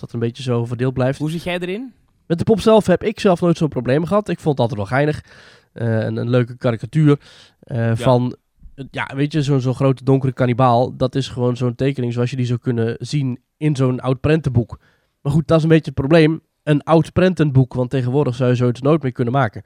Dat 0.00 0.10
dat 0.10 0.20
een 0.20 0.26
beetje 0.28 0.42
zo 0.42 0.64
verdeeld 0.64 0.94
blijft. 0.94 1.18
Hoe 1.18 1.30
zit 1.30 1.42
jij 1.42 1.58
erin? 1.58 1.92
Met 2.26 2.38
de 2.38 2.44
pop 2.44 2.60
zelf 2.60 2.86
heb 2.86 3.02
ik 3.02 3.20
zelf 3.20 3.40
nooit 3.40 3.56
zo'n 3.56 3.68
probleem 3.68 4.04
gehad. 4.04 4.28
Ik 4.28 4.40
vond 4.40 4.58
het 4.58 4.70
altijd 4.70 4.78
wel 4.78 4.98
geinig. 4.98 5.24
Eh, 5.72 6.04
een, 6.04 6.16
een 6.16 6.30
leuke 6.30 6.56
karikatuur 6.56 7.20
eh, 7.60 7.92
van, 7.94 8.36
eh, 8.74 8.84
ja, 8.90 9.10
weet 9.14 9.32
je, 9.32 9.42
zo'n 9.42 9.60
zo'n 9.60 9.74
grote 9.74 10.04
donkere 10.04 10.32
kannibaal. 10.32 10.96
Dat 10.96 11.14
is 11.14 11.28
gewoon 11.28 11.56
zo'n 11.56 11.74
tekening 11.74 12.12
zoals 12.12 12.30
je 12.30 12.36
die 12.36 12.46
zou 12.46 12.58
kunnen 12.58 12.96
zien 12.98 13.38
in 13.56 13.76
zo'n 13.76 14.00
oud 14.00 14.20
prentenboek. 14.20 14.80
Maar 15.20 15.32
goed, 15.32 15.48
dat 15.48 15.56
is 15.56 15.62
een 15.62 15.68
beetje 15.68 15.90
het 15.90 15.94
probleem. 15.94 16.40
Een 16.62 16.82
oud 16.82 17.12
prentenboek, 17.12 17.74
want 17.74 17.90
tegenwoordig 17.90 18.34
zou 18.34 18.50
je 18.50 18.56
zoiets 18.56 18.80
nooit 18.80 19.02
meer 19.02 19.12
kunnen 19.12 19.32
maken. 19.32 19.62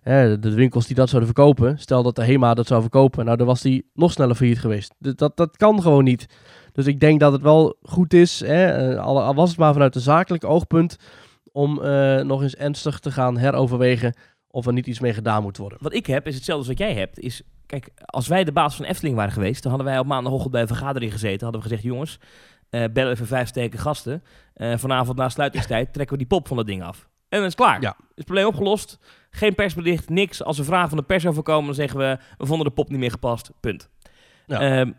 Hè, 0.00 0.38
de 0.38 0.54
winkels 0.54 0.86
die 0.86 0.96
dat 0.96 1.08
zouden 1.08 1.34
verkopen, 1.34 1.78
stel 1.78 2.02
dat 2.02 2.16
de 2.16 2.24
HEMA 2.24 2.54
dat 2.54 2.66
zou 2.66 2.80
verkopen, 2.80 3.24
nou 3.24 3.36
dan 3.36 3.46
was 3.46 3.60
die 3.60 3.90
nog 3.94 4.12
sneller 4.12 4.34
failliet 4.34 4.60
geweest. 4.60 4.94
Dat, 4.98 5.36
dat 5.36 5.56
kan 5.56 5.82
gewoon 5.82 6.04
niet. 6.04 6.26
Dus 6.74 6.86
ik 6.86 7.00
denk 7.00 7.20
dat 7.20 7.32
het 7.32 7.42
wel 7.42 7.76
goed 7.82 8.12
is, 8.12 8.40
hè, 8.40 8.66
eh, 8.66 9.04
al, 9.04 9.22
al 9.22 9.34
was 9.34 9.48
het 9.48 9.58
maar 9.58 9.72
vanuit 9.72 9.94
een 9.94 10.00
zakelijk 10.00 10.44
oogpunt, 10.44 10.98
om 11.52 11.82
eh, 11.82 12.20
nog 12.20 12.42
eens 12.42 12.54
ernstig 12.54 12.98
te 12.98 13.10
gaan 13.10 13.38
heroverwegen 13.38 14.16
of 14.48 14.66
er 14.66 14.72
niet 14.72 14.86
iets 14.86 15.00
mee 15.00 15.12
gedaan 15.12 15.42
moet 15.42 15.56
worden. 15.56 15.78
Wat 15.80 15.94
ik 15.94 16.06
heb, 16.06 16.26
is 16.26 16.34
hetzelfde 16.34 16.68
als 16.68 16.78
wat 16.78 16.88
jij 16.88 16.98
hebt. 16.98 17.18
Is, 17.18 17.42
kijk, 17.66 17.90
als 18.04 18.28
wij 18.28 18.44
de 18.44 18.52
baas 18.52 18.76
van 18.76 18.84
Efteling 18.84 19.16
waren 19.16 19.32
geweest, 19.32 19.62
dan 19.62 19.72
hadden 19.72 19.90
wij 19.90 19.98
op 19.98 20.06
maandagochtend 20.06 20.52
bij 20.52 20.60
een 20.60 20.66
vergadering 20.66 21.12
gezeten. 21.12 21.42
Hadden 21.42 21.62
we 21.62 21.68
gezegd, 21.68 21.82
jongens, 21.82 22.18
eh 22.70 22.84
bel 22.92 23.10
even 23.10 23.26
vijf 23.26 23.48
steken 23.48 23.78
gasten. 23.78 24.22
Vanavond 24.54 25.18
na 25.18 25.28
sluitingstijd 25.28 25.92
trekken 25.92 26.16
we 26.18 26.22
die 26.22 26.38
pop 26.38 26.48
van 26.48 26.56
dat 26.56 26.66
ding 26.66 26.82
af. 26.82 27.08
En 27.28 27.40
dan 27.40 27.48
is 27.48 27.54
het 27.54 27.54
klaar. 27.54 27.80
Ja. 27.80 27.96
Is 27.98 28.06
het 28.14 28.24
probleem 28.24 28.46
opgelost. 28.46 28.98
Geen 29.30 29.54
persbericht, 29.54 30.08
niks. 30.08 30.42
Als 30.42 30.58
er 30.58 30.64
vragen 30.64 30.88
van 30.88 30.98
de 30.98 31.04
pers 31.04 31.26
overkomen, 31.26 31.64
dan 31.64 31.74
zeggen 31.74 31.98
we, 31.98 32.18
we 32.38 32.46
vonden 32.46 32.66
de 32.66 32.72
pop 32.72 32.88
niet 32.88 32.98
meer 32.98 33.10
gepast. 33.10 33.50
Punt. 33.60 33.90
Ja. 34.46 34.60
Ehm, 34.60 34.92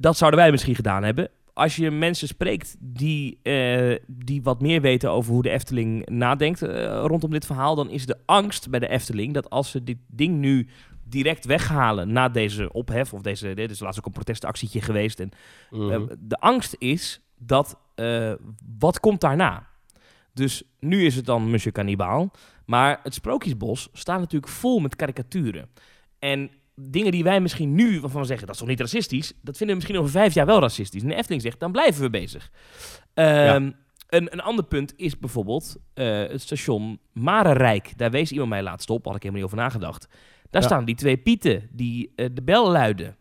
dat 0.00 0.16
zouden 0.16 0.40
wij 0.40 0.50
misschien 0.50 0.74
gedaan 0.74 1.02
hebben. 1.02 1.28
Als 1.52 1.76
je 1.76 1.90
mensen 1.90 2.28
spreekt 2.28 2.76
die, 2.78 3.38
eh, 3.42 3.96
die 4.06 4.42
wat 4.42 4.60
meer 4.60 4.80
weten 4.80 5.10
over 5.10 5.32
hoe 5.32 5.42
de 5.42 5.50
Efteling 5.50 6.08
nadenkt 6.08 6.62
eh, 6.62 7.02
rondom 7.06 7.30
dit 7.30 7.46
verhaal, 7.46 7.74
dan 7.74 7.90
is 7.90 8.06
de 8.06 8.16
angst 8.26 8.70
bij 8.70 8.80
de 8.80 8.88
Efteling 8.88 9.34
dat 9.34 9.50
als 9.50 9.70
ze 9.70 9.84
dit 9.84 9.98
ding 10.06 10.38
nu 10.38 10.68
direct 11.04 11.44
weghalen 11.44 12.12
na 12.12 12.28
deze 12.28 12.72
ophef, 12.72 13.12
of 13.14 13.22
deze, 13.22 13.54
dit 13.54 13.70
is 13.70 13.80
laatst 13.80 13.98
ook 13.98 14.06
een 14.06 14.12
protestactietje 14.12 14.80
geweest, 14.80 15.20
en 15.20 15.30
Mhm. 15.70 15.90
eh, 15.90 16.00
de 16.18 16.36
angst 16.38 16.76
is 16.78 17.20
dat, 17.38 17.78
wat 18.78 19.00
komt 19.00 19.20
daarna? 19.20 19.66
Dus 20.34 20.62
nu 20.78 21.04
is 21.04 21.16
het 21.16 21.26
dan 21.26 21.50
Monsieur 21.50 21.72
Cannibal. 21.72 22.30
Maar 22.66 23.00
het 23.02 23.14
Sprookjesbos 23.14 23.88
staat 23.92 24.18
natuurlijk 24.18 24.52
vol 24.52 24.78
met 24.78 24.96
karikaturen. 24.96 25.68
En 26.18 26.50
dingen 26.80 27.12
die 27.12 27.24
wij 27.24 27.40
misschien 27.40 27.74
nu 27.74 28.00
we 28.00 28.24
zeggen, 28.24 28.46
dat 28.46 28.54
is 28.54 28.60
toch 28.60 28.68
niet 28.68 28.80
racistisch? 28.80 29.32
Dat 29.42 29.56
vinden 29.56 29.66
we 29.66 29.74
misschien 29.74 29.98
over 29.98 30.10
vijf 30.10 30.34
jaar 30.34 30.46
wel 30.46 30.60
racistisch. 30.60 31.02
En 31.02 31.08
de 31.08 31.14
Efteling 31.14 31.42
zegt, 31.42 31.60
dan 31.60 31.72
blijven 31.72 32.02
we 32.02 32.10
bezig. 32.10 32.50
Ehm, 33.14 33.70
een, 34.08 34.32
een 34.32 34.40
ander 34.40 34.64
punt 34.64 34.92
is 34.96 35.18
bijvoorbeeld 35.18 35.76
eh, 35.94 36.06
het 36.06 36.40
station 36.40 36.98
Marenrijk. 37.12 37.98
Daar 37.98 38.10
wees 38.10 38.32
iemand 38.32 38.48
mij 38.50 38.62
laatst 38.62 38.90
op, 38.90 39.04
had 39.04 39.14
ik 39.16 39.22
helemaal 39.22 39.42
niet 39.42 39.52
over 39.52 39.64
nagedacht. 39.64 40.08
Daar 40.50 40.62
Ja. 40.62 40.68
staan 40.68 40.84
die 40.84 40.94
twee 40.94 41.16
pieten 41.16 41.68
die 41.72 42.12
eh, 42.16 42.26
de 42.32 42.42
bel 42.42 42.70
luiden. 42.70 43.14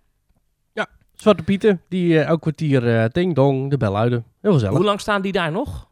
Zwarte 1.13 1.43
Pieten, 1.43 1.82
die 1.89 2.19
eh, 2.19 2.26
elk 2.28 2.41
kwartier 2.41 2.98
eh 2.98 3.10
ding 3.10 3.36
dong 3.36 3.69
de 3.69 3.78
bel 3.78 3.91
luiden. 3.91 4.26
Heel 4.41 4.54
gezellig. 4.54 4.76
Hoe 4.76 4.86
lang 4.86 5.00
staan 5.00 5.22
die 5.22 5.32
daar 5.32 5.52
nog? 5.52 5.89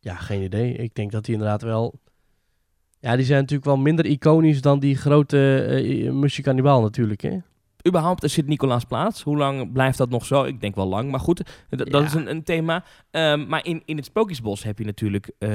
Ja, 0.00 0.14
geen 0.14 0.42
idee. 0.42 0.72
Ik 0.74 0.94
denk 0.94 1.12
dat 1.12 1.24
die 1.24 1.34
inderdaad 1.34 1.62
wel... 1.62 2.00
Ja, 3.00 3.16
die 3.16 3.24
zijn 3.24 3.40
natuurlijk 3.40 3.68
wel 3.68 3.76
minder 3.76 4.06
iconisch 4.06 4.60
dan 4.60 4.78
die 4.78 4.96
grote 4.96 5.66
uh, 5.84 6.82
natuurlijk, 6.82 7.20
hè? 7.20 7.38
überhaupt 7.88 8.24
is 8.24 8.32
Sint-Nicolaasplaats? 8.32 9.22
Hoe 9.22 9.36
lang 9.36 9.72
blijft 9.72 9.98
dat 9.98 10.10
nog 10.10 10.24
zo? 10.26 10.44
Ik 10.44 10.60
denk 10.60 10.74
wel 10.74 10.88
lang, 10.88 11.10
maar 11.10 11.20
goed, 11.20 11.42
dat 11.68 11.88
Ja. 11.88 12.00
is 12.00 12.14
een, 12.14 12.30
een 12.30 12.42
thema. 12.42 12.84
Ehm, 13.10 13.46
maar 13.46 13.66
in, 13.66 13.82
in 13.84 13.96
het 13.96 14.04
Sprookjesbos 14.04 14.62
heb 14.62 14.78
je 14.78 14.84
natuurlijk 14.84 15.30
eh, 15.38 15.50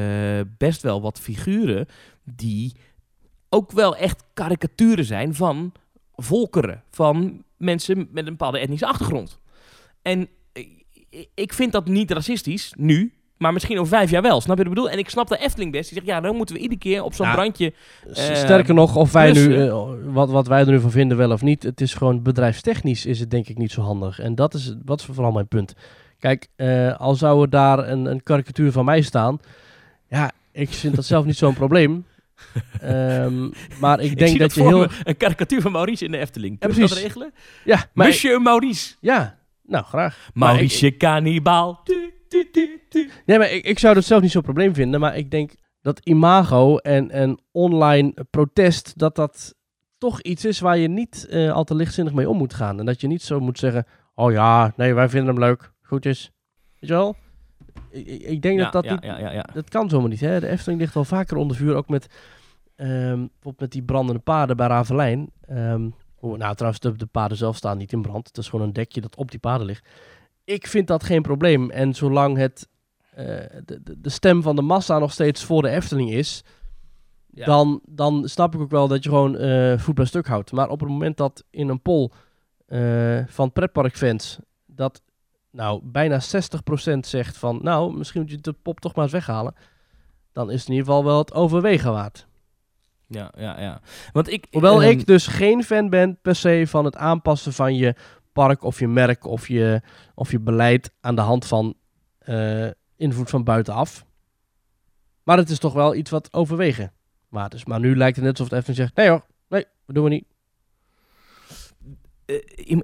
best 0.57 0.81
wel 0.81 1.01
wat 1.01 1.19
figuren 1.19 1.85
die 2.23 2.73
ook 3.49 3.71
wel 3.71 3.95
echt 3.95 4.23
karikaturen 4.33 5.05
zijn 5.05 5.35
van 5.35 5.71
volkeren, 6.15 6.83
van 6.89 7.43
mensen 7.57 7.97
met 8.11 8.25
een 8.25 8.31
bepaalde 8.31 8.59
etnische 8.59 8.87
achtergrond. 8.87 9.39
En 10.01 10.27
ik 11.33 11.53
vind 11.53 11.71
dat 11.71 11.87
niet 11.87 12.11
racistisch, 12.11 12.73
nu, 12.77 13.13
maar 13.37 13.53
misschien 13.53 13.79
over 13.79 13.97
vijf 13.97 14.09
jaar 14.09 14.21
wel. 14.21 14.41
Snap 14.41 14.57
je 14.57 14.63
wat 14.63 14.71
ik 14.71 14.77
bedoel? 14.77 14.89
En 14.93 14.97
ik 14.97 15.09
snap 15.09 15.27
de 15.27 15.37
Efteling 15.37 15.71
best. 15.71 15.89
Die 15.89 15.97
zegt, 15.97 16.09
ja, 16.09 16.21
dan 16.21 16.35
moeten 16.35 16.55
we 16.55 16.61
iedere 16.61 16.79
keer 16.79 17.03
op 17.03 17.13
zo'n 17.13 17.25
Ja. 17.27 17.33
brandje... 17.33 17.73
Eh, 18.13 18.35
Sterker 18.35 18.73
nog, 18.73 18.95
of 18.95 19.11
wij 19.11 19.31
nu, 19.31 19.55
eh, 19.67 19.87
wat, 20.03 20.29
wat 20.29 20.47
wij 20.47 20.59
er 20.59 20.67
nu 20.71 20.79
van 20.79 20.91
vinden 20.91 21.17
wel 21.17 21.31
of 21.31 21.41
niet, 21.41 21.63
het 21.63 21.81
is 21.81 21.93
gewoon 21.93 22.21
bedrijfstechnisch 22.23 23.05
is 23.05 23.19
het 23.19 23.31
denk 23.31 23.47
ik 23.47 23.57
niet 23.57 23.71
zo 23.71 23.81
handig. 23.81 24.19
En 24.19 24.35
dat 24.35 24.53
is, 24.53 24.75
wat 24.85 24.99
is 24.99 25.05
vooral 25.05 25.31
mijn 25.31 25.47
punt. 25.47 25.73
Kijk, 26.19 26.47
eh, 26.55 26.99
al 26.99 27.15
zou 27.15 27.41
er 27.41 27.49
daar 27.49 27.89
een, 27.89 28.05
een 28.05 28.23
karikatuur 28.23 28.71
van 28.71 28.85
mij 28.85 29.01
staan, 29.01 29.39
ja, 30.07 30.31
ik 30.51 30.69
vind 30.69 30.95
dat 30.95 31.05
zelf 31.05 31.25
niet 31.25 31.37
zo'n 31.37 31.53
probleem. 31.63 32.05
Ehm, 32.81 33.49
maar 33.79 33.99
ik 33.99 34.17
denk 34.17 34.39
dat 34.39 34.53
je 34.53 34.63
heel... 34.63 34.87
Een 35.03 35.17
karikatuur 35.17 35.61
van 35.61 35.71
Maurice 35.71 36.05
in 36.05 36.11
de 36.11 36.17
Efteling. 36.17 36.59
Kunnen 36.59 36.77
we 36.77 36.83
dat 36.83 36.91
precies. 36.93 37.07
regelen? 37.13 37.33
Ja, 37.63 37.85
maar 37.93 38.05
Monsieur 38.07 38.41
Maurice. 38.41 38.95
ja, 38.99 39.37
nou 39.67 39.83
graag. 39.85 40.29
Maar 40.33 40.49
Maurice 40.53 40.97
Cannibal. 40.97 41.79
Nee, 43.25 43.37
maar 43.37 43.51
ik, 43.51 43.65
ik 43.65 43.79
zou 43.79 43.93
dat 43.93 44.03
zelf 44.03 44.21
niet 44.21 44.31
zo'n 44.31 44.41
probleem 44.41 44.73
vinden. 44.73 44.99
Maar 44.99 45.17
ik 45.17 45.31
denk 45.31 45.51
dat 45.81 45.99
imago 46.03 46.77
en, 46.77 47.11
en 47.11 47.39
online 47.51 48.13
protest, 48.29 48.97
dat 48.97 49.15
dat 49.15 49.55
toch 49.97 50.21
iets 50.21 50.45
is 50.45 50.59
waar 50.59 50.77
je 50.77 50.87
niet 50.87 51.27
eh, 51.29 51.51
al 51.51 51.63
te 51.63 51.75
lichtzinnig 51.75 52.13
mee 52.13 52.29
om 52.29 52.37
moet 52.37 52.53
gaan. 52.53 52.79
En 52.79 52.85
dat 52.85 53.01
je 53.01 53.07
niet 53.07 53.21
zo 53.21 53.39
moet 53.39 53.59
zeggen, 53.59 53.85
oh 54.15 54.31
ja, 54.31 54.73
nee, 54.77 54.93
wij 54.93 55.09
vinden 55.09 55.35
hem 55.35 55.43
leuk. 55.43 55.71
Goed 55.81 56.05
is. 56.05 56.31
Weet 56.79 56.89
je 56.89 56.95
wel? 56.95 57.15
Ik, 57.89 58.07
ik- 58.07 58.41
denk 58.41 58.57
Ja, 58.59 58.63
dat 58.63 58.73
dat 58.73 58.83
ja, 58.85 58.91
niet... 58.93 59.03
ja, 59.03 59.19
ja, 59.19 59.31
ja. 59.31 59.45
Dat 59.53 59.69
kan 59.69 59.89
zomaar 59.89 60.09
niet. 60.09 60.19
Hè? 60.19 60.39
De 60.39 60.47
Efteling 60.47 60.81
ligt 60.81 60.93
wel 60.93 61.05
vaker 61.05 61.37
onder 61.37 61.57
vuur. 61.57 61.75
Ook 61.75 61.89
met, 61.89 62.07
bijvoorbeeld 62.75 63.59
met 63.59 63.71
die 63.71 63.83
brandende 63.83 64.21
paden 64.21 64.57
bij 64.57 64.67
Ravelijn. 64.67 65.29
Ehm, 65.47 65.89
nou, 66.33 66.55
trouwens, 66.55 66.81
de, 66.81 66.95
de 66.95 67.05
paden 67.05 67.37
zelf 67.37 67.55
staan 67.55 67.77
niet 67.77 67.91
in 67.91 68.01
brand. 68.01 68.27
Het 68.27 68.37
is 68.37 68.49
gewoon 68.49 68.65
een 68.65 68.73
dekje 68.73 69.01
dat 69.01 69.15
op 69.15 69.31
die 69.31 69.39
paden 69.39 69.65
ligt. 69.65 69.87
Ik 70.43 70.67
vind 70.67 70.87
dat 70.87 71.03
geen 71.03 71.21
probleem. 71.21 71.69
En 71.69 71.93
zolang 71.93 72.37
het, 72.37 72.67
eh, 73.11 73.25
de, 73.97 74.09
stem 74.09 74.41
van 74.41 74.55
de 74.55 74.61
massa 74.61 74.99
nog 74.99 75.11
steeds 75.11 75.43
voor 75.43 75.61
de 75.61 75.69
Efteling 75.69 76.11
is... 76.11 76.43
Ja. 77.29 77.45
Dan, 77.45 77.81
dan 77.85 78.27
snap 78.27 78.55
ik 78.55 78.61
ook 78.61 78.69
wel 78.69 78.87
dat 78.87 79.03
je 79.03 79.09
gewoon 79.09 79.37
eh, 79.37 79.77
voet 79.77 79.95
bij 79.95 80.05
stuk 80.05 80.27
houdt. 80.27 80.51
Maar 80.51 80.69
op 80.69 80.79
het 80.79 80.89
moment 80.89 81.17
dat 81.17 81.43
in 81.49 81.69
een 81.69 81.81
poll 81.81 82.09
eh, 82.65 83.19
van 83.27 83.51
pretparkfans... 83.51 84.39
dat 84.65 85.01
nou, 85.51 85.81
bijna 85.83 86.21
60% 86.21 86.99
zegt 86.99 87.37
van, 87.37 87.59
nou, 87.61 87.97
misschien 87.97 88.21
moet 88.21 88.31
je 88.31 88.37
de 88.37 88.53
pop 88.53 88.79
toch 88.79 88.95
maar 88.95 89.03
eens 89.03 89.13
weghalen. 89.13 89.53
Dan 90.31 90.51
is 90.51 90.59
het 90.59 90.67
in 90.67 90.73
ieder 90.73 90.87
geval 90.87 91.05
wel 91.05 91.17
het 91.17 91.33
overwegen 91.33 91.91
waard. 91.91 92.27
Ja, 93.15 93.31
ja, 93.37 93.61
ja. 93.61 93.81
Want 94.11 94.31
ik, 94.31 94.47
Hoewel 94.51 94.81
ehm, 94.81 94.91
ik 94.91 95.05
dus 95.05 95.27
geen 95.27 95.63
fan 95.63 95.89
ben 95.89 96.19
per 96.21 96.35
se 96.35 96.63
van 96.67 96.85
het 96.85 96.95
aanpassen 96.95 97.53
van 97.53 97.75
je 97.75 97.95
park 98.33 98.63
of 98.63 98.79
je 98.79 98.87
merk 98.87 99.25
of 99.25 99.47
je, 99.47 99.81
of 100.15 100.31
je 100.31 100.39
beleid 100.39 100.91
aan 101.01 101.15
de 101.15 101.21
hand 101.21 101.45
van 101.45 101.75
eh, 102.19 102.67
invloed 102.95 103.29
van 103.29 103.43
buitenaf. 103.43 104.05
Maar 105.23 105.37
het 105.37 105.49
is 105.49 105.59
toch 105.59 105.73
wel 105.73 105.95
iets 105.95 106.09
wat 106.09 106.33
overwegen 106.33 106.93
waard 107.29 107.53
is. 107.53 107.65
Maar 107.65 107.79
nu 107.79 107.95
lijkt 107.95 108.15
het 108.15 108.25
net 108.25 108.39
alsof 108.39 108.53
het 108.53 108.61
even 108.61 108.75
zegt, 108.75 108.95
nee 108.95 109.09
hoor, 109.09 109.25
nee, 109.47 109.65
dat 109.85 109.95
doen 109.95 110.03
we 110.03 110.09
niet. 110.09 110.25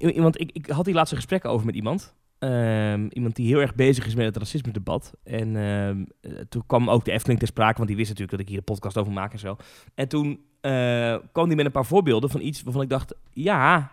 iemand, 0.01 0.39
ik, 0.39 0.51
ik 0.51 0.67
had 0.67 0.85
hier 0.85 0.95
laatst 0.95 1.11
een 1.11 1.17
gesprek 1.17 1.45
over 1.45 1.65
met 1.65 1.75
iemand. 1.75 2.15
Ehm, 2.41 3.07
iemand 3.09 3.35
die 3.35 3.47
heel 3.47 3.59
erg 3.59 3.75
bezig 3.75 4.05
is 4.05 4.15
met 4.15 4.25
het 4.25 4.37
racisme-debat. 4.37 5.13
En 5.23 5.55
ehm, 5.55 6.05
eh, 6.21 6.39
toen 6.49 6.65
kwam 6.65 6.89
ook 6.89 7.05
de 7.05 7.11
Efteling 7.11 7.39
ter 7.39 7.47
sprake, 7.47 7.75
want 7.75 7.87
die 7.87 7.97
wist 7.97 8.09
natuurlijk 8.09 8.37
dat 8.37 8.41
ik 8.47 8.47
hier 8.47 8.57
een 8.57 8.73
podcast 8.73 8.97
over 8.97 9.13
maak 9.13 9.33
en 9.33 9.39
zo. 9.39 9.55
En 9.95 10.07
toen 10.07 10.45
eh, 10.61 11.15
kwam 11.31 11.47
die 11.47 11.55
met 11.55 11.65
een 11.65 11.71
paar 11.71 11.85
voorbeelden 11.85 12.29
van 12.29 12.41
iets 12.41 12.63
waarvan 12.63 12.81
ik 12.81 12.89
dacht, 12.89 13.15
ja, 13.31 13.91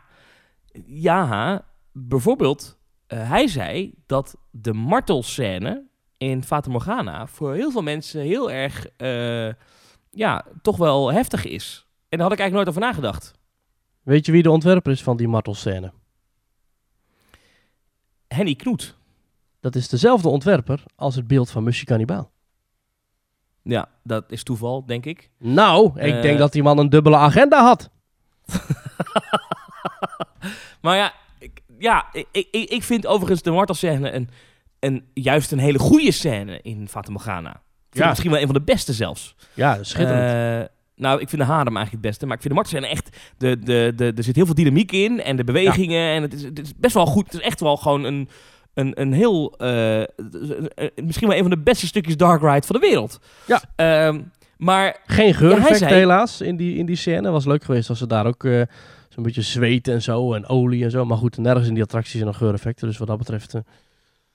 ja, 0.87 1.64
bijvoorbeeld, 1.92 2.78
eh, 3.06 3.28
hij 3.28 3.46
zei 3.46 3.94
dat 4.06 4.37
de 4.50 4.72
martelscène 4.72 5.87
in 6.16 6.42
Fata 6.42 6.70
Morgana 6.70 7.26
voor 7.26 7.54
heel 7.54 7.70
veel 7.70 7.82
mensen 7.82 8.20
heel 8.20 8.50
erg, 8.50 8.87
ja, 10.11 10.44
toch 10.62 10.76
wel 10.76 11.12
heftig 11.12 11.44
is. 11.44 11.87
En 12.08 12.18
daar 12.18 12.26
had 12.28 12.32
ik 12.32 12.40
eigenlijk 12.40 12.52
nooit 12.52 12.68
over 12.68 12.80
nagedacht. 12.80 13.38
Weet 14.02 14.26
je 14.26 14.32
wie 14.32 14.42
de 14.42 14.50
ontwerper 14.50 14.92
is 14.92 15.02
van 15.02 15.16
die 15.16 15.28
martelscène? 15.28 15.92
Henny 18.29 18.55
Knoet. 18.55 18.97
Dat 19.61 19.75
is 19.75 19.88
dezelfde 19.88 20.29
ontwerper 20.29 20.83
als 20.97 21.14
het 21.14 21.27
beeld 21.27 21.51
van 21.51 21.62
Musje 21.62 21.85
Cannibaal. 21.85 22.31
Ja, 23.62 23.88
dat 24.05 24.33
is 24.33 24.43
toeval, 24.43 24.87
denk 24.87 25.07
ik. 25.07 25.31
Nou, 25.38 26.01
ik 26.01 26.14
Eh. 26.14 26.23
denk 26.23 26.38
dat 26.38 26.53
die 26.53 26.62
man 26.62 26.79
een 26.79 26.88
dubbele 26.88 27.17
agenda 27.17 27.62
had. 27.64 27.91
Maar 30.81 30.97
ja, 30.97 31.12
ik, 31.38 31.61
ja 31.79 32.07
ik, 32.12 32.27
ik, 32.33 32.71
ik 32.71 32.83
vind 32.83 33.07
overigens 33.07 33.43
de 33.43 33.51
martelscène 33.51 34.12
een, 34.12 34.29
een, 34.79 35.09
juist 35.14 35.53
een 35.53 35.59
hele 35.59 35.79
goede 35.79 36.11
scène 36.12 36.61
in 36.62 36.88
Morgana. 37.11 37.62
Vind 37.91 38.05
Ja. 38.05 38.09
misschien 38.09 38.31
wel 38.31 38.41
een 38.41 38.47
van 38.47 38.55
de 38.55 38.62
beste 38.62 38.93
zelfs. 38.93 39.35
Ja, 39.55 39.83
schitterend. 39.83 40.69
Eh, 40.71 40.77
nou, 40.98 41.20
ik 41.20 41.28
vind 41.28 41.42
de 41.42 41.48
harem 41.48 41.76
eigenlijk 41.76 41.90
het 41.92 42.00
beste. 42.00 42.26
Maar 42.26 42.37
ik 42.37 42.42
vind 42.42 42.54
de 42.54 42.61
martelscène 42.61 42.92
echt... 42.94 43.16
De, 43.38 43.58
de, 43.58 43.92
de, 43.96 44.12
er 44.16 44.22
zit 44.22 44.37
heel 44.37 44.46
veel 44.46 44.54
dynamiek 44.54 44.92
in. 44.92 45.22
En 45.22 45.37
de 45.37 45.44
bewegingen. 45.44 46.14
En 46.14 46.22
het 46.22 46.32
is, 46.34 46.42
het 46.42 46.58
is 46.58 46.72
best 46.76 46.94
wel 46.94 47.06
goed. 47.06 47.24
Het 47.24 47.34
is 47.34 47.40
echt 47.40 47.61
wel 47.61 47.76
gewoon 47.76 48.04
een... 48.04 48.28
Een, 48.74 49.00
een 49.00 49.12
heel... 49.12 49.54
eh, 49.56 50.02
misschien 51.04 51.28
wel 51.28 51.37
een 51.37 51.42
van 51.42 51.50
de 51.50 51.58
beste 51.58 51.87
stukjes 51.87 52.16
Dark 52.16 52.40
Ride 52.42 52.66
van 52.66 52.80
de 52.80 52.87
wereld. 52.87 53.20
Ja. 53.46 53.62
Ehm, 53.76 54.20
maar 54.56 54.96
Geen 55.06 55.34
hij 55.34 55.74
zei- 55.74 55.94
helaas 55.94 56.40
in 56.40 56.56
die, 56.56 56.76
in 56.76 56.87
die 56.87 56.96
scène. 56.96 57.30
Was 57.30 57.44
leuk 57.44 57.64
geweest 57.64 57.88
als 57.88 57.98
ze 57.98 58.06
daar 58.06 58.26
ook 58.26 58.44
eh, 58.44 58.62
zo'n 59.08 59.22
beetje 59.22 59.42
zweten 59.42 59.94
en 59.94 60.02
zo 60.02 60.34
en 60.34 60.46
olie 60.46 60.84
en 60.84 60.90
zo. 60.90 61.04
Maar 61.04 61.16
goed, 61.16 61.37
nergens 61.38 61.68
in 61.68 61.74
die 61.74 61.82
attracties 61.82 62.12
zijn 62.12 62.24
nog 62.26 62.37
geureffecten. 62.37 62.87
Dus 62.88 62.98
wat 62.98 63.08
dat 63.08 63.18
betreft... 63.18 63.54
eh, 63.54 63.61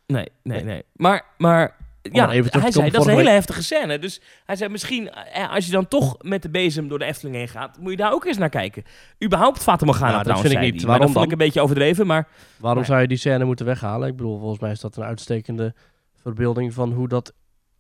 Nee, 0.08 0.28
nee, 0.44 0.64
nee. 0.64 0.84
Maar, 0.94 1.26
maar 1.38 1.76
ja, 2.12 2.30
hij 2.30 2.72
zei, 2.72 2.90
dat 2.90 3.02
is 3.02 3.08
een 3.08 3.18
hele 3.18 3.30
heftige 3.30 3.64
scène. 3.64 4.00
Dus 4.00 4.22
hij 4.46 4.56
zei, 4.56 4.70
misschien 4.70 5.10
eh, 5.10 5.54
als 5.54 5.66
je 5.66 5.72
dan 5.72 5.88
toch 5.88 6.16
met 6.22 6.42
de 6.42 6.50
bezem 6.50 6.88
door 6.88 7.00
de 7.00 7.06
Efteling 7.06 7.36
heen 7.36 7.48
gaat, 7.48 7.78
moet 7.80 7.92
je 7.92 7.98
daar 7.98 8.14
ook 8.14 8.26
eens 8.26 8.38
naar 8.38 8.50
kijken. 8.50 8.84
Überhaupt 9.24 9.64
Fata 9.64 9.86
Morgana 9.86 10.12
Nou, 10.12 10.24
dat 10.24 10.26
trouwens, 10.26 10.54
vind 10.54 10.66
ik 10.66 10.74
niet. 10.74 10.84
Waarom 10.84 11.06
dat 11.06 11.16
vond 11.16 11.26
ik 11.26 11.32
een 11.32 11.38
beetje 11.38 11.62
overdreven, 11.62 12.08
maar 12.08 12.28
Waarom 12.58 12.84
zou 12.84 13.02
je 13.02 13.08
die 13.08 13.18
scène 13.18 13.46
moeten 13.46 13.66
weghalen? 13.66 14.08
Ik 14.08 14.16
bedoel, 14.16 14.40
volgens 14.40 14.60
mij 14.60 14.72
is 14.72 14.80
dat 14.80 14.96
een 14.96 15.04
uitstekende 15.04 15.74
verbeelding 16.14 16.74
van 16.74 16.92
hoe 16.92 17.08
dat 17.08 17.34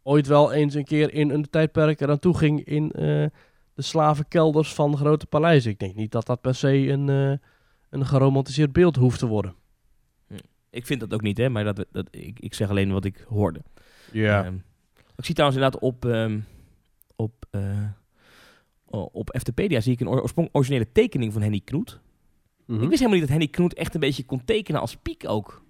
ooit 0.03 0.27
wel 0.27 0.53
eens 0.53 0.73
een 0.73 0.83
keer 0.83 1.13
in 1.13 1.29
een 1.29 1.49
tijdperk 1.49 2.01
eraan 2.01 2.19
toe 2.19 2.38
ging 2.38 2.63
in 2.63 2.91
eh, 2.91 3.03
de 3.73 3.81
slavenkelders 3.81 4.73
van 4.73 4.97
grote 4.97 5.25
paleizen. 5.25 5.71
Ik 5.71 5.79
denk 5.79 5.95
niet 5.95 6.12
dat 6.12 6.25
dat 6.25 6.41
per 6.41 6.55
se 6.55 6.88
een, 6.88 7.09
eh, 7.09 7.47
een 7.89 8.05
geromantiseerd 8.05 8.73
beeld 8.73 8.95
hoeft 8.95 9.19
te 9.19 9.27
worden. 9.27 9.55
ik 10.69 10.86
vind 10.86 10.99
dat 10.99 11.13
ook 11.13 11.21
niet, 11.21 11.38
hè. 11.38 11.49
Maar 11.49 11.63
dat, 11.63 11.86
dat, 11.91 12.07
ik, 12.12 12.39
ik 12.39 12.53
zeg 12.53 12.69
alleen 12.69 12.91
wat 12.91 13.05
ik 13.05 13.25
hoorde. 13.29 13.62
Ja. 14.13 14.43
Ehm, 14.45 14.56
ik 15.15 15.26
zie 15.26 15.36
trouwens 15.36 15.62
inderdaad 15.62 15.82
op, 15.82 16.06
ehm, 16.06 16.39
op, 17.15 17.45
eh, 17.52 17.88
op 19.12 19.34
Eftepedia 19.36 19.80
zie 19.80 19.93
ik 19.93 19.99
een 19.99 20.08
oorsprong- 20.10 20.49
originele 20.52 20.91
tekening 20.91 21.34
van 21.34 21.41
Henny 21.41 21.62
Knoet. 21.63 21.99
Mhm. 22.65 22.82
Ik 22.82 22.88
wist 22.88 22.91
helemaal 22.99 23.19
niet 23.19 23.30
dat 23.30 23.38
Henny 23.38 23.47
Knoet 23.47 23.73
echt 23.73 23.93
een 23.93 23.99
beetje 23.99 24.26
kon 24.26 24.45
tekenen 24.45 24.82
als 24.82 24.95
piek 24.95 25.23
ook. 25.28 25.62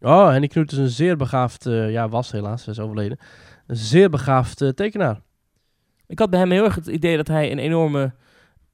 Oh, 0.00 0.30
Henny 0.30 0.46
Knoet 0.46 0.72
is 0.72 0.78
een 0.78 0.88
zeer 0.88 1.16
begaafd, 1.16 1.66
eh, 1.66 1.90
ja 1.90 2.08
was 2.08 2.32
helaas, 2.32 2.64
hij 2.64 2.74
is 2.74 2.80
overleden, 2.80 3.18
een 3.66 3.76
zeer 3.76 4.10
begaafd 4.10 4.60
eh, 4.60 4.68
tekenaar. 4.68 5.20
Ik 6.06 6.18
had 6.18 6.30
bij 6.30 6.38
hem 6.38 6.50
heel 6.50 6.64
erg 6.64 6.74
het 6.74 6.86
idee 6.86 7.16
dat 7.16 7.28
hij 7.28 7.52
een 7.52 7.58
enorme 7.58 8.12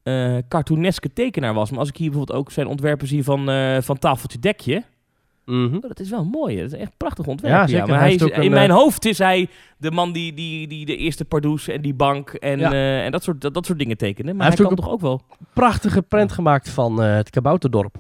eh 0.02 0.38
cartooneske 0.48 1.12
tekenaar 1.12 1.54
was. 1.54 1.70
Maar 1.70 1.78
als 1.78 1.88
ik 1.88 1.96
hier 1.96 2.08
bijvoorbeeld 2.10 2.38
ook 2.38 2.50
zijn 2.50 2.66
ontwerpen 2.66 3.06
zie 3.06 3.24
van, 3.24 3.50
eh, 3.50 3.80
van 3.80 3.98
Tafeltje 3.98 4.38
Dekje. 4.38 4.82
Oh, 5.46 5.80
dat 5.80 6.00
is 6.00 6.10
wel 6.10 6.24
mooi. 6.24 6.56
Dat 6.56 6.72
is 6.72 6.78
echt 6.78 6.96
prachtig 6.96 7.26
ontwerp. 7.26 7.52
Ja, 7.54 7.66
zeker. 7.66 7.88
Maar 7.88 7.98
Hij 7.98 8.14
is- 8.14 8.20
een, 8.20 8.30
in 8.32 8.50
mijn 8.50 8.70
eh, 8.70 8.76
hoofd 8.76 9.04
is 9.04 9.18
hij 9.18 9.48
de 9.78 9.90
man 9.90 10.12
die, 10.12 10.34
die, 10.34 10.68
die 10.68 10.86
de 10.86 10.96
eerste 10.96 11.24
Pardoes 11.24 11.68
en 11.68 11.82
die 11.82 11.94
bank 11.94 12.28
en, 12.30 12.58
Ja. 12.58 12.72
eh, 12.72 13.04
en 13.04 13.12
dat, 13.12 13.22
soort, 13.22 13.40
dat, 13.40 13.54
dat 13.54 13.66
soort 13.66 13.78
dingen 13.78 13.96
tekende. 13.96 14.34
Maar 14.34 14.46
Hij 14.46 14.56
hij, 14.56 14.56
heeft 14.56 14.68
kan 14.76 14.78
ook 14.78 14.84
toch 14.84 14.94
ook 14.94 15.28
wel... 15.28 15.38
Prachtige 15.52 16.02
prent 16.02 16.32
gemaakt 16.32 16.68
van 16.70 17.02
eh, 17.02 17.14
het 17.14 17.30
Kabouterdorp. 17.30 17.96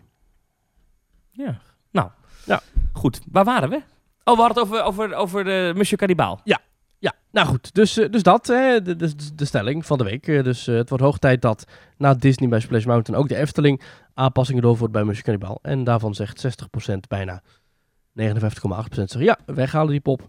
Ja. 1.30 1.60
Nou, 1.90 2.08
Ja. 2.46 2.60
goed. 2.92 3.20
Waar 3.32 3.44
waren 3.44 3.68
we? 3.70 3.76
Oh, 4.24 4.34
we 4.36 4.42
hadden 4.42 4.62
het 4.62 4.72
over, 4.72 4.82
over, 4.84 5.14
over 5.14 5.44
de 5.44 5.72
Monsieur 5.76 5.98
Cannibal. 5.98 6.40
Ja, 6.44 6.58
nou 7.32 7.46
goed. 7.46 7.74
Dus, 7.74 7.98
eh, 7.98 8.10
dus 8.10 8.22
dat, 8.22 8.46
hè, 8.46 8.82
de, 8.82 8.96
de, 8.96 9.34
de 9.34 9.44
stelling 9.44 9.86
van 9.86 9.98
de 9.98 10.04
week. 10.04 10.28
Eh, 10.28 10.44
dus 10.44 10.66
eh, 10.66 10.74
het 10.74 10.88
wordt 10.88 11.04
hoog 11.04 11.18
tijd 11.18 11.42
dat 11.42 11.64
na 11.96 12.14
Disney 12.14 12.48
bij 12.48 12.60
Splash 12.60 12.84
Mountain 12.84 13.20
ook 13.20 13.28
de 13.28 13.36
Efteling 13.36 13.82
aanpassingen 14.14 14.62
doorvoert 14.62 14.92
bij 14.92 15.04
Monsieur 15.04 15.24
Cannibal. 15.24 15.58
En 15.62 15.84
daarvan 15.84 16.14
zegt 16.14 16.46
60% 16.92 16.94
bijna 17.08 17.42
59,8% 18.20 19.04
zegt 19.04 19.18
ja, 19.18 19.38
weghalen 19.46 19.90
die 19.90 20.00
pop. 20.00 20.28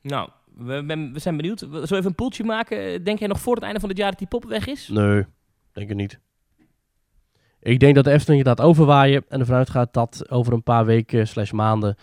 Nou, 0.00 0.28
we, 0.56 0.84
ben- 0.84 1.12
we 1.12 1.18
zijn 1.18 1.36
benieuwd. 1.36 1.58
Zullen 1.58 1.80
we 1.80 1.96
even 1.96 2.04
een 2.04 2.14
poeltje 2.14 2.44
maken? 2.44 3.04
Denk 3.04 3.18
jij 3.18 3.28
nog 3.28 3.40
voor 3.40 3.54
het 3.54 3.64
einde 3.64 3.80
van 3.80 3.88
het 3.88 3.98
jaar 3.98 4.10
dat 4.10 4.18
die 4.18 4.28
pop 4.28 4.44
weg 4.44 4.66
is? 4.66 4.88
Nee, 4.88 5.24
denk 5.72 5.90
ik 5.90 5.96
niet. 5.96 6.20
Ik 7.60 7.80
denk 7.80 7.94
dat 7.94 8.04
de 8.04 8.10
Efteling 8.10 8.44
laat 8.44 8.60
overwaaien 8.60 9.24
en 9.28 9.40
ervan 9.40 9.56
uitgaat 9.56 9.92
dat 9.92 10.30
over 10.30 10.52
een 10.52 10.62
paar 10.62 10.84
weken 10.84 11.28
slash 11.28 11.50
maanden 11.50 11.96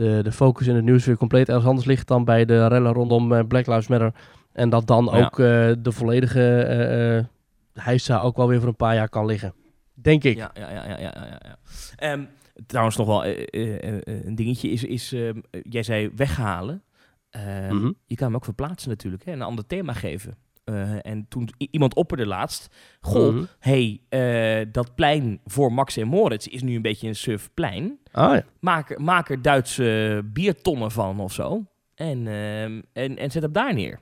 de, 0.00 0.20
de 0.22 0.32
focus 0.32 0.66
in 0.66 0.74
het 0.74 0.84
nieuws 0.84 1.04
weer 1.04 1.16
compleet 1.16 1.48
ergens 1.48 1.66
anders 1.66 1.86
ligt 1.86 2.08
dan 2.08 2.24
bij 2.24 2.44
de 2.44 2.66
rellen 2.66 2.92
rondom 2.92 3.32
eh, 3.32 3.46
Black 3.48 3.66
Lives 3.66 3.86
Matter. 3.88 4.12
En 4.52 4.68
dat 4.70 4.86
dan 4.86 5.04
Ja. 5.04 5.10
ook 5.24 5.38
eh, 5.38 5.72
de 5.78 5.92
volledige 5.92 7.28
heisa 7.72 8.20
ook 8.20 8.36
wel 8.36 8.48
weer 8.48 8.58
voor 8.60 8.68
een 8.68 8.76
paar 8.76 8.94
jaar 8.94 9.08
kan 9.08 9.26
liggen. 9.26 9.54
Denk 9.94 10.24
ik. 10.24 10.36
Ja, 10.36 10.50
ja, 10.54 10.70
ja, 10.70 10.84
ja, 10.88 10.98
ja, 10.98 11.12
ja. 11.14 11.40
ja. 11.42 11.56
Ehm, 11.96 12.24
trouwens, 12.66 12.96
nog 12.96 13.06
wel 13.06 13.24
een 13.26 14.34
dingetje 14.34 14.70
is, 14.70 14.84
is 14.84 15.12
ehm, 15.12 15.38
eh, 15.50 15.60
jij 15.62 15.82
zei 15.82 16.10
weghalen. 16.16 16.82
Ehm, 17.30 17.74
Mhm. 17.76 17.92
Je 18.06 18.14
kan 18.16 18.26
hem 18.26 18.36
ook 18.36 18.44
verplaatsen 18.44 18.90
natuurlijk, 18.90 19.24
hè, 19.24 19.32
een 19.32 19.42
ander 19.42 19.66
thema 19.66 19.92
geven. 19.92 20.36
Eh, 20.70 21.10
en 21.10 21.26
toen 21.28 21.48
iemand 21.70 21.94
opperde 21.94 22.26
laatst, 22.26 22.68
goh, 23.00 23.34
Mhm. 23.34 23.44
hey, 23.58 24.00
eh, 24.08 24.66
dat 24.72 24.94
plein 24.94 25.40
voor 25.44 25.72
Max 25.72 25.96
en 25.96 26.06
Moritz 26.06 26.46
is 26.46 26.62
nu 26.62 26.74
een 26.76 26.82
beetje 26.82 27.08
een 27.08 27.14
suf 27.16 27.50
plein. 27.54 27.98
Ah 28.12 28.34
ja. 28.34 28.42
Maak, 28.60 28.90
er- 28.90 29.00
maak 29.02 29.30
er 29.30 29.42
Duitse 29.42 30.20
biertonnen 30.24 30.90
van 30.90 31.20
of 31.20 31.32
zo. 31.32 31.64
En, 31.94 32.26
ehm, 32.26 32.80
en, 32.92 33.16
en 33.16 33.30
zet 33.30 33.42
hem 33.42 33.52
daar 33.52 33.74
neer. 33.74 34.00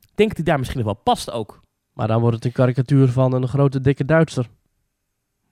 Ik 0.00 0.14
denk 0.20 0.28
dat 0.28 0.36
hij 0.36 0.46
daar 0.46 0.58
misschien 0.58 0.80
nog 0.84 0.92
wel 0.94 1.02
past 1.02 1.30
ook. 1.30 1.62
Maar 1.92 2.08
dan 2.08 2.20
wordt 2.20 2.36
het 2.36 2.44
een 2.44 2.52
karikatuur 2.52 3.08
van 3.08 3.32
een 3.32 3.48
grote 3.48 3.80
dikke 3.80 4.04
Duitser. 4.04 4.46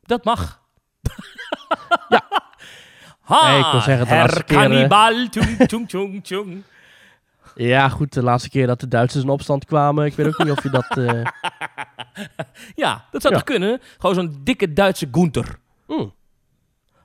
Dat 0.03 0.25
mag. 0.25 0.63
Ja. 2.09 2.23
Ha, 3.23 3.51
Nee, 3.51 3.59
ik 3.65 3.71
wil 3.73 3.81
zeggen, 3.81 4.07
de 4.07 4.15
laatste 4.15 4.43
keer, 4.45 4.57
eh, 4.57 4.63
Cannibal. 4.63 4.89
Ja 7.55 7.89
goed, 7.89 8.13
de 8.13 8.23
laatste 8.23 8.49
keer 8.51 8.67
dat 8.67 8.81
de 8.81 8.89
Duitsers 8.89 9.25
in 9.25 9.31
opstand 9.31 9.65
kwamen, 9.65 10.07
ik 10.07 10.15
weet 10.15 10.27
ook 10.27 10.39
niet 10.39 10.51
of 10.57 10.63
je 10.63 10.71
dat... 10.71 10.87
eh, 10.99 11.23
Ja, 12.75 13.05
dat 13.11 13.23
zou 13.23 13.35
Ja. 13.35 13.41
toch 13.41 13.45
kunnen? 13.45 13.81
Gewoon 13.99 14.15
zo'n 14.15 14.41
dikke 14.45 14.73
Duitse 14.73 15.09
Gunther. 15.13 15.59
hmm. 15.87 16.13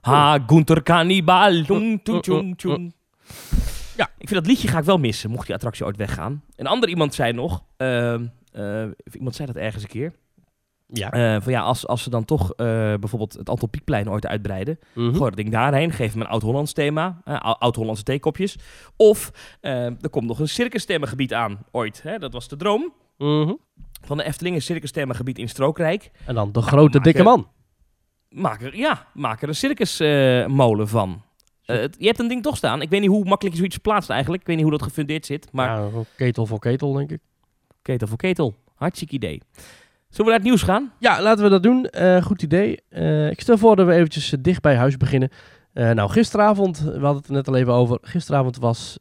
Ha, 0.01 0.39
Gunther 0.47 0.83
Cannibal, 0.83 1.63
tjong, 1.63 2.07
uh, 2.09 2.19
tjong. 2.55 2.93
Ja. 3.97 4.09
Ik 4.17 4.27
vind 4.27 4.33
dat 4.33 4.45
liedje 4.47 4.67
ga 4.67 4.77
ik 4.77 4.83
wel 4.83 4.97
missen, 4.97 5.29
mocht 5.29 5.45
die 5.45 5.55
attractie 5.55 5.85
ooit 5.85 5.97
weggaan. 5.97 6.43
Een 6.55 6.67
ander 6.67 6.89
iemand 6.89 7.13
zei 7.13 7.33
nog, 7.33 7.63
ehm, 7.77 8.25
eh, 8.51 8.83
iemand 9.11 9.35
zei 9.35 9.47
dat 9.47 9.55
ergens 9.55 9.83
een 9.83 9.89
keer, 9.89 10.13
Ja. 10.89 11.11
eh, 11.11 11.41
van 11.41 11.51
ja, 11.51 11.61
als, 11.61 11.87
als 11.87 12.03
ze 12.03 12.09
dan 12.09 12.25
toch 12.25 12.51
eh, 12.53 12.65
bijvoorbeeld 12.93 13.33
het 13.33 13.69
Pieckplein 13.71 14.09
ooit 14.09 14.27
uitbreiden, 14.27 14.79
Mhm. 14.93 15.07
Gooi 15.15 15.29
dat 15.29 15.35
ding 15.35 15.49
daarheen, 15.51 15.91
geef 15.91 16.11
hem 16.13 16.21
een 16.21 16.27
Oud-Hollands 16.27 16.73
thema, 16.73 17.21
ou- 17.25 17.55
Oud-Hollandse 17.59 18.03
theekopjes. 18.03 18.57
Of 18.95 19.31
eh, 19.61 19.85
er 19.85 20.09
komt 20.09 20.27
nog 20.27 20.39
een 20.39 20.47
circusthemagebied 20.49 21.33
aan, 21.33 21.59
ooit. 21.71 22.01
Hè? 22.03 22.17
Dat 22.17 22.33
was 22.33 22.47
de 22.47 22.55
droom 22.55 22.93
Mhm. 23.17 23.53
van 24.05 24.17
de 24.17 24.23
Efteling, 24.23 24.55
een 24.55 24.61
circusthemagebied 24.61 25.37
in 25.37 25.49
Strookrijk. 25.49 26.11
En 26.25 26.35
dan 26.35 26.51
de 26.51 26.61
grote 26.61 26.99
dikke 26.99 27.19
er- 27.19 27.25
man. 27.25 27.47
Maak 28.29 28.61
er, 28.61 28.75
ja, 28.77 29.07
maak 29.13 29.41
er 29.41 29.47
een 29.47 29.55
circusmolen 29.55 30.87
van. 30.87 31.21
Je 31.65 31.89
hebt 31.99 32.19
een 32.19 32.27
ding 32.27 32.43
toch 32.43 32.57
staan. 32.57 32.81
Ik 32.81 32.89
weet 32.89 33.01
niet 33.01 33.09
hoe 33.09 33.23
makkelijk 33.25 33.51
je 33.55 33.57
zoiets 33.61 33.77
plaatst 33.77 34.09
eigenlijk. 34.09 34.41
Ik 34.41 34.47
weet 34.47 34.55
niet 34.55 34.65
hoe 34.65 34.77
dat 34.77 34.83
gefundeerd 34.87 35.25
zit. 35.25 35.47
Maar 35.51 35.79
Ja, 35.81 35.89
ketel 36.15 36.45
voor 36.45 36.59
ketel, 36.59 36.93
denk 36.93 37.11
ik. 37.11 37.19
ketel 37.81 38.07
voor 38.07 38.17
ketel. 38.17 38.55
Hartstikke 38.75 39.13
idee. 39.15 39.41
Zullen 40.09 40.25
we 40.25 40.37
naar 40.37 40.39
het 40.39 40.43
nieuws 40.43 40.61
gaan? 40.61 40.91
Ja, 40.99 41.21
laten 41.21 41.43
we 41.43 41.49
dat 41.49 41.63
doen. 41.63 41.85
Eh, 41.85 42.21
goed 42.21 42.41
idee. 42.41 42.79
Eh, 42.89 43.29
ik 43.29 43.41
stel 43.41 43.57
voor 43.57 43.75
dat 43.75 43.85
we 43.85 43.93
eventjes 43.93 44.33
eh, 44.33 44.39
dicht 44.41 44.61
bij 44.61 44.75
huis 44.75 44.97
beginnen. 44.97 45.29
Nou, 45.73 46.09
gisteravond, 46.09 46.79
we 46.79 46.91
hadden 46.91 47.15
het 47.15 47.27
er 47.27 47.33
net 47.33 47.47
al 47.47 47.55
even 47.55 47.73
over. 47.73 47.97
Gisteravond 48.01 48.57
was 48.57 48.99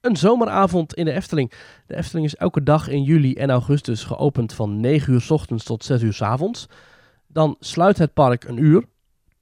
een 0.00 0.16
zomeravond 0.16 0.94
in 0.94 1.04
de 1.04 1.12
Efteling. 1.12 1.52
De 1.86 1.96
Efteling 1.96 2.26
is 2.26 2.36
elke 2.36 2.62
dag 2.62 2.88
in 2.88 3.02
juli 3.02 3.34
en 3.34 3.50
augustus 3.50 4.04
geopend 4.04 4.52
van 4.52 4.80
9 4.80 5.12
uur 5.12 5.20
's 5.20 5.30
ochtends 5.30 5.64
tot 5.64 5.84
6 5.84 6.02
uur 6.02 6.12
's 6.12 6.22
avonds. 6.22 6.66
Dan 7.26 7.56
sluit 7.60 7.98
het 7.98 8.14
park 8.14 8.44
een 8.44 8.56
uur. 8.56 8.84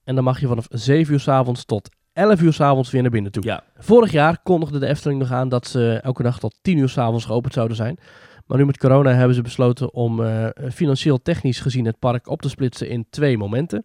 En 0.05 0.15
dan 0.15 0.25
mag 0.25 0.41
je 0.41 0.47
vanaf 0.47 0.67
7 0.71 1.13
uur 1.13 1.21
's 1.21 1.29
avonds 1.29 1.65
tot 1.65 1.89
11 2.13 2.41
uur 2.41 2.53
's 2.53 2.61
avonds 2.61 2.91
weer 2.91 3.03
naar 3.03 3.11
binnen 3.11 3.33
toe. 3.33 3.45
Ja. 3.45 3.65
Vorig 3.77 4.13
jaar 4.13 4.39
kondigde 4.43 4.79
de 4.79 4.87
Efteling 4.87 5.21
nog 5.21 5.33
aan 5.33 5.49
dat 5.49 5.67
ze 5.67 6.01
elke 6.03 6.23
dag 6.23 6.39
tot 6.39 6.59
10 6.63 6.79
uur 6.79 6.89
's 6.89 6.99
avonds 6.99 7.25
geopend 7.25 7.55
zouden 7.55 7.77
zijn. 7.77 7.99
Maar 8.47 8.59
nu 8.59 8.67
met 8.67 8.79
corona 8.79 9.13
hebben 9.13 9.35
ze 9.35 9.43
besloten 9.43 9.95
om 9.95 10.25
eh, 10.25 10.49
financieel 10.73 11.23
technisch 11.23 11.61
gezien 11.61 11.85
het 11.85 11.99
park 11.99 12.29
op 12.29 12.43
te 12.43 12.49
splitsen 12.49 12.89
in 12.89 13.07
twee 13.11 13.39
momenten. 13.39 13.85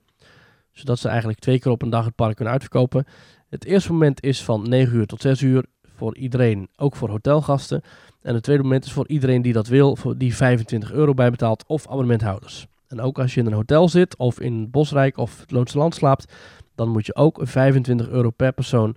Zodat 0.72 1.00
ze 1.00 1.08
eigenlijk 1.08 1.39
twee 1.39 1.60
keer 1.60 1.72
op 1.72 1.82
een 1.82 1.89
dag 1.89 2.06
het 2.06 2.15
park 2.15 2.36
kunnen 2.36 2.54
uitverkopen. 2.54 3.06
Het 3.50 3.65
eerste 3.65 3.91
moment 3.91 4.24
is 4.24 4.43
van 4.43 4.70
9 4.70 4.96
uur 4.96 5.06
tot 5.06 5.22
6 5.22 5.41
uur 5.41 5.65
voor 5.96 6.17
iedereen, 6.17 6.70
ook 6.76 6.96
voor 6.96 7.10
hotelgasten. 7.10 7.82
En 8.22 8.34
het 8.34 8.43
tweede 8.43 8.63
moment 8.63 8.86
is 8.86 8.91
voor 8.91 9.08
iedereen 9.08 9.41
die 9.41 9.54
dat 9.54 9.67
wil, 9.67 9.96
voor 9.96 10.17
die 10.17 10.36
25 10.36 10.91
euro 10.91 11.13
bijbetaalt 11.13 11.63
of 11.67 11.88
abonnementhouders. 11.88 12.67
En 12.88 13.02
ook 13.02 13.20
als 13.20 13.34
je 13.34 13.39
in 13.39 13.46
een 13.46 13.54
hotel 13.54 13.89
zit 13.89 14.17
of 14.17 14.39
in 14.39 14.70
Bosrijk 14.70 15.17
of 15.17 15.39
het 15.39 15.52
Loonse 15.52 15.78
Land 15.78 15.96
slaapt, 15.96 16.34
dan 16.76 16.89
moet 16.89 17.06
je 17.06 17.15
ook 17.15 17.39
25 17.41 18.10
euro 18.10 18.30
per 18.30 18.54
persoon 18.54 18.96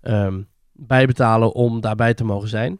ehm, 0.00 0.42
bijbetalen 0.72 1.54
om 1.54 1.80
daarbij 1.80 2.14
te 2.14 2.24
mogen 2.24 2.48
zijn. 2.48 2.78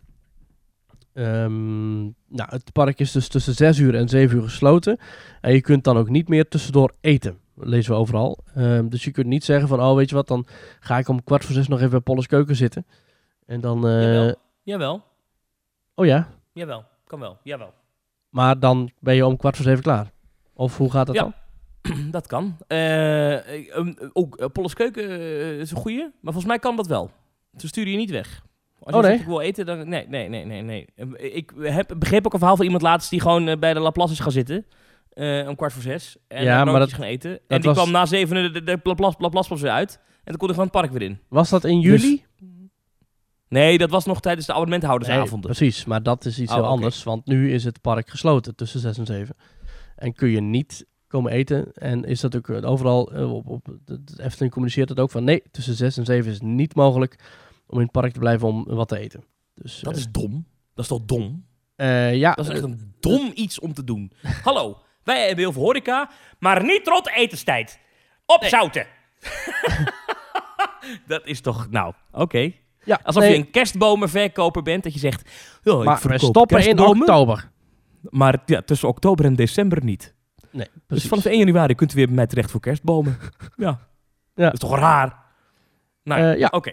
Ehm, 1.16 2.02
nou, 2.04 2.48
het 2.50 2.72
park 2.72 2.98
is 3.00 3.12
dus 3.12 3.28
tussen 3.28 3.54
6 3.54 3.78
uur 3.78 3.94
en 3.94 4.08
7 4.08 4.36
uur 4.36 4.42
gesloten. 4.42 4.98
En 5.40 5.52
je 5.52 5.60
kunt 5.60 5.84
dan 5.84 5.96
ook 5.96 6.08
niet 6.08 6.28
meer 6.28 6.48
tussendoor 6.48 6.92
eten. 7.00 7.38
Dat 7.54 7.66
lezen 7.68 7.92
we 7.92 7.98
overal. 7.98 8.38
Ehm, 8.54 8.88
dus 8.88 9.04
je 9.04 9.10
kunt 9.10 9.26
niet 9.26 9.44
zeggen 9.44 9.68
van, 9.68 9.80
oh 9.82 9.94
weet 9.96 10.08
je 10.08 10.14
wat, 10.14 10.28
dan 10.28 10.46
ga 10.80 10.98
ik 10.98 11.08
om 11.08 11.24
kwart 11.24 11.44
voor 11.44 11.54
zes 11.54 11.68
nog 11.68 11.78
even 11.78 11.90
bij 11.90 12.00
Polles 12.00 12.26
Keuken 12.26 12.56
zitten. 12.56 12.86
En 13.46 13.60
dan, 13.60 13.86
eh, 13.86 14.02
Jawel. 14.02 14.34
Jawel. 14.62 15.02
oh 15.94 16.06
ja, 16.06 16.28
Jawel. 16.52 16.84
Kan 17.06 17.20
wel. 17.20 17.38
Jawel. 17.42 17.72
maar 18.30 18.58
dan 18.58 18.90
ben 18.98 19.14
je 19.14 19.26
om 19.26 19.36
kwart 19.36 19.56
voor 19.56 19.64
zeven 19.64 19.82
klaar. 19.82 20.10
Of 20.54 20.76
hoe 20.76 20.90
gaat 20.90 21.06
dat 21.06 21.14
Ja. 21.14 21.22
dan? 21.22 21.34
dat 22.10 22.26
kan. 22.26 22.56
Um, 22.68 23.94
ook 24.12 24.40
uh, 24.40 24.46
Polles 24.52 24.74
Keuken 24.74 25.08
is 25.58 25.70
een 25.70 25.76
goeie. 25.76 25.98
Maar 26.02 26.12
volgens 26.32 26.44
mij 26.46 26.58
kan 26.58 26.76
dat 26.76 26.86
wel. 26.86 27.10
Ze 27.56 27.66
sturen 27.66 27.90
je 27.92 27.96
niet 27.98 28.10
weg. 28.10 28.44
Als 28.86 28.94
je 28.94 29.00
Oh, 29.00 29.06
nee? 29.06 29.10
zegt, 29.10 29.20
ik 29.22 29.26
wil 29.26 29.40
eten, 29.40 29.66
dan... 29.66 29.88
Nee, 29.88 30.06
nee, 30.08 30.28
nee, 30.28 30.44
nee, 30.44 30.62
nee. 30.62 30.86
Ik 31.32 31.52
heb, 31.60 31.94
begreep 31.98 32.26
ook 32.26 32.32
een 32.32 32.38
verhaal 32.38 32.56
van 32.56 32.64
iemand 32.64 32.82
laatst 32.82 33.10
die 33.10 33.20
gewoon 33.20 33.48
eh, 33.48 33.58
bij 33.58 33.74
de 33.74 33.80
Laplace 33.80 34.12
is 34.12 34.20
gaan 34.20 34.32
zitten. 34.32 34.66
eh, 35.12 35.48
om 35.48 35.56
kwart 35.56 35.72
voor 35.72 35.82
zes. 35.82 36.16
En 36.28 36.44
Ja, 36.44 36.64
maar 36.64 36.78
dat- 36.78 36.92
gaan 36.92 37.04
eten. 37.04 37.30
En 37.30 37.38
dat 37.46 37.60
die 37.62 37.70
was- 37.70 37.78
kwam 37.78 37.90
na 37.92 38.06
zeven 38.06 38.52
de, 38.52 38.62
de, 38.62 38.78
Laplace, 38.82 39.16
Laplace 39.18 39.56
weer 39.58 39.70
uit. 39.70 40.00
En 40.02 40.22
dan 40.24 40.36
kon 40.36 40.48
hij 40.48 40.56
gewoon 40.56 40.70
het 40.72 40.80
park 40.80 40.92
weer 40.92 41.02
in. 41.10 41.18
Was 41.28 41.50
dat 41.50 41.64
in 41.64 41.80
Dus- 41.80 42.02
juli? 42.02 42.24
Nee, 43.48 43.78
dat 43.78 43.90
was 43.90 44.04
nog 44.04 44.20
tijdens 44.20 44.46
de 44.46 44.52
Nee, 44.52 44.60
abonnementhoudersavonden. 44.62 45.50
precies, 45.50 45.84
maar 45.84 46.02
dat 46.02 46.24
is 46.24 46.38
iets 46.38 46.50
Oh, 46.52 46.56
heel 46.56 46.66
anders. 46.66 47.02
Want 47.02 47.26
nu 47.26 47.52
is 47.52 47.64
het 47.64 47.80
park 47.80 48.10
gesloten 48.10 48.54
tussen 48.54 48.80
6 48.80 48.98
en 48.98 49.06
7. 49.06 49.36
En 49.96 50.12
kun 50.12 50.28
je 50.28 50.40
niet 50.40 50.86
komen 51.08 51.32
eten. 51.32 51.72
En 51.72 52.04
is 52.04 52.20
dat 52.20 52.36
ook 52.36 52.48
eh, 52.48 52.70
overal, 52.70 53.02
op, 53.04 53.46
op, 53.48 53.66
de 53.84 54.00
Efteling 54.22 54.52
communiceert 54.52 54.88
het 54.88 55.00
ook 55.00 55.10
van... 55.10 55.24
nee, 55.24 55.42
tussen 55.50 55.74
6 55.74 55.96
en 55.96 56.04
7 56.04 56.30
is 56.30 56.40
niet 56.40 56.74
mogelijk 56.74 57.16
om 57.66 57.76
in 57.78 57.82
het 57.82 57.92
park 57.92 58.12
te 58.12 58.18
blijven 58.18 58.48
om 58.48 58.64
wat 58.64 58.88
te 58.88 58.98
eten. 58.98 59.24
Dus, 59.54 59.80
dat 59.80 59.92
eh, 59.92 59.98
is 59.98 60.10
dom. 60.10 60.46
Dat 60.74 60.84
is 60.84 60.90
toch 60.90 61.04
dom? 61.04 61.46
eh, 61.76 62.14
ja, 62.14 62.32
Dat 62.34 62.44
is 62.44 62.50
echt 62.52 62.62
een 62.62 62.94
dom 63.00 63.30
iets 63.34 63.60
om 63.60 63.72
te 63.74 63.84
doen. 63.84 64.12
Hallo, 64.42 64.78
wij 65.02 65.18
hebben 65.26 65.38
heel 65.44 65.52
veel 65.52 65.62
horeca, 65.62 66.10
maar 66.38 66.62
niet 66.64 66.86
rond 66.86 67.08
etenstijd. 67.10 67.78
Opzouten. 68.26 68.86
dat 71.06 71.26
is 71.26 71.40
toch, 71.40 71.70
nou, 71.70 71.94
oké. 72.12 72.52
ja, 72.84 73.00
Alsof 73.02 73.22
nee, 73.22 73.32
je 73.32 73.36
een 73.38 73.50
kerstbomenverkoper 73.50 74.62
bent, 74.62 74.82
dat 74.82 74.92
je 74.92 74.98
zegt... 74.98 75.30
"Ja, 75.62 75.72
ik 75.78 75.84
maar 75.84 76.00
we 76.02 76.18
stoppen 76.18 76.66
in 76.66 76.78
oktober. 76.80 77.50
Maar 78.10 78.42
ja, 78.46 78.62
tussen 78.62 78.88
oktober 78.88 79.24
en 79.24 79.34
december 79.34 79.84
niet. 79.84 80.14
Nee, 80.50 80.66
Dus 80.86 81.06
vanaf 81.06 81.24
1 81.24 81.38
januari 81.38 81.74
kunt 81.74 81.92
u 81.92 81.96
weer 81.96 82.06
bij 82.06 82.14
mij 82.14 82.26
terecht 82.26 82.50
voor 82.50 82.60
kerstbomen. 82.60 83.18
ja. 83.56 83.88
Ja. 84.34 84.44
Dat 84.44 84.52
is 84.52 84.58
toch 84.58 84.78
raar? 84.78 85.24
Nou, 86.02 86.20
Eh, 86.22 86.38
ja. 86.38 86.48
oké. 86.50 86.72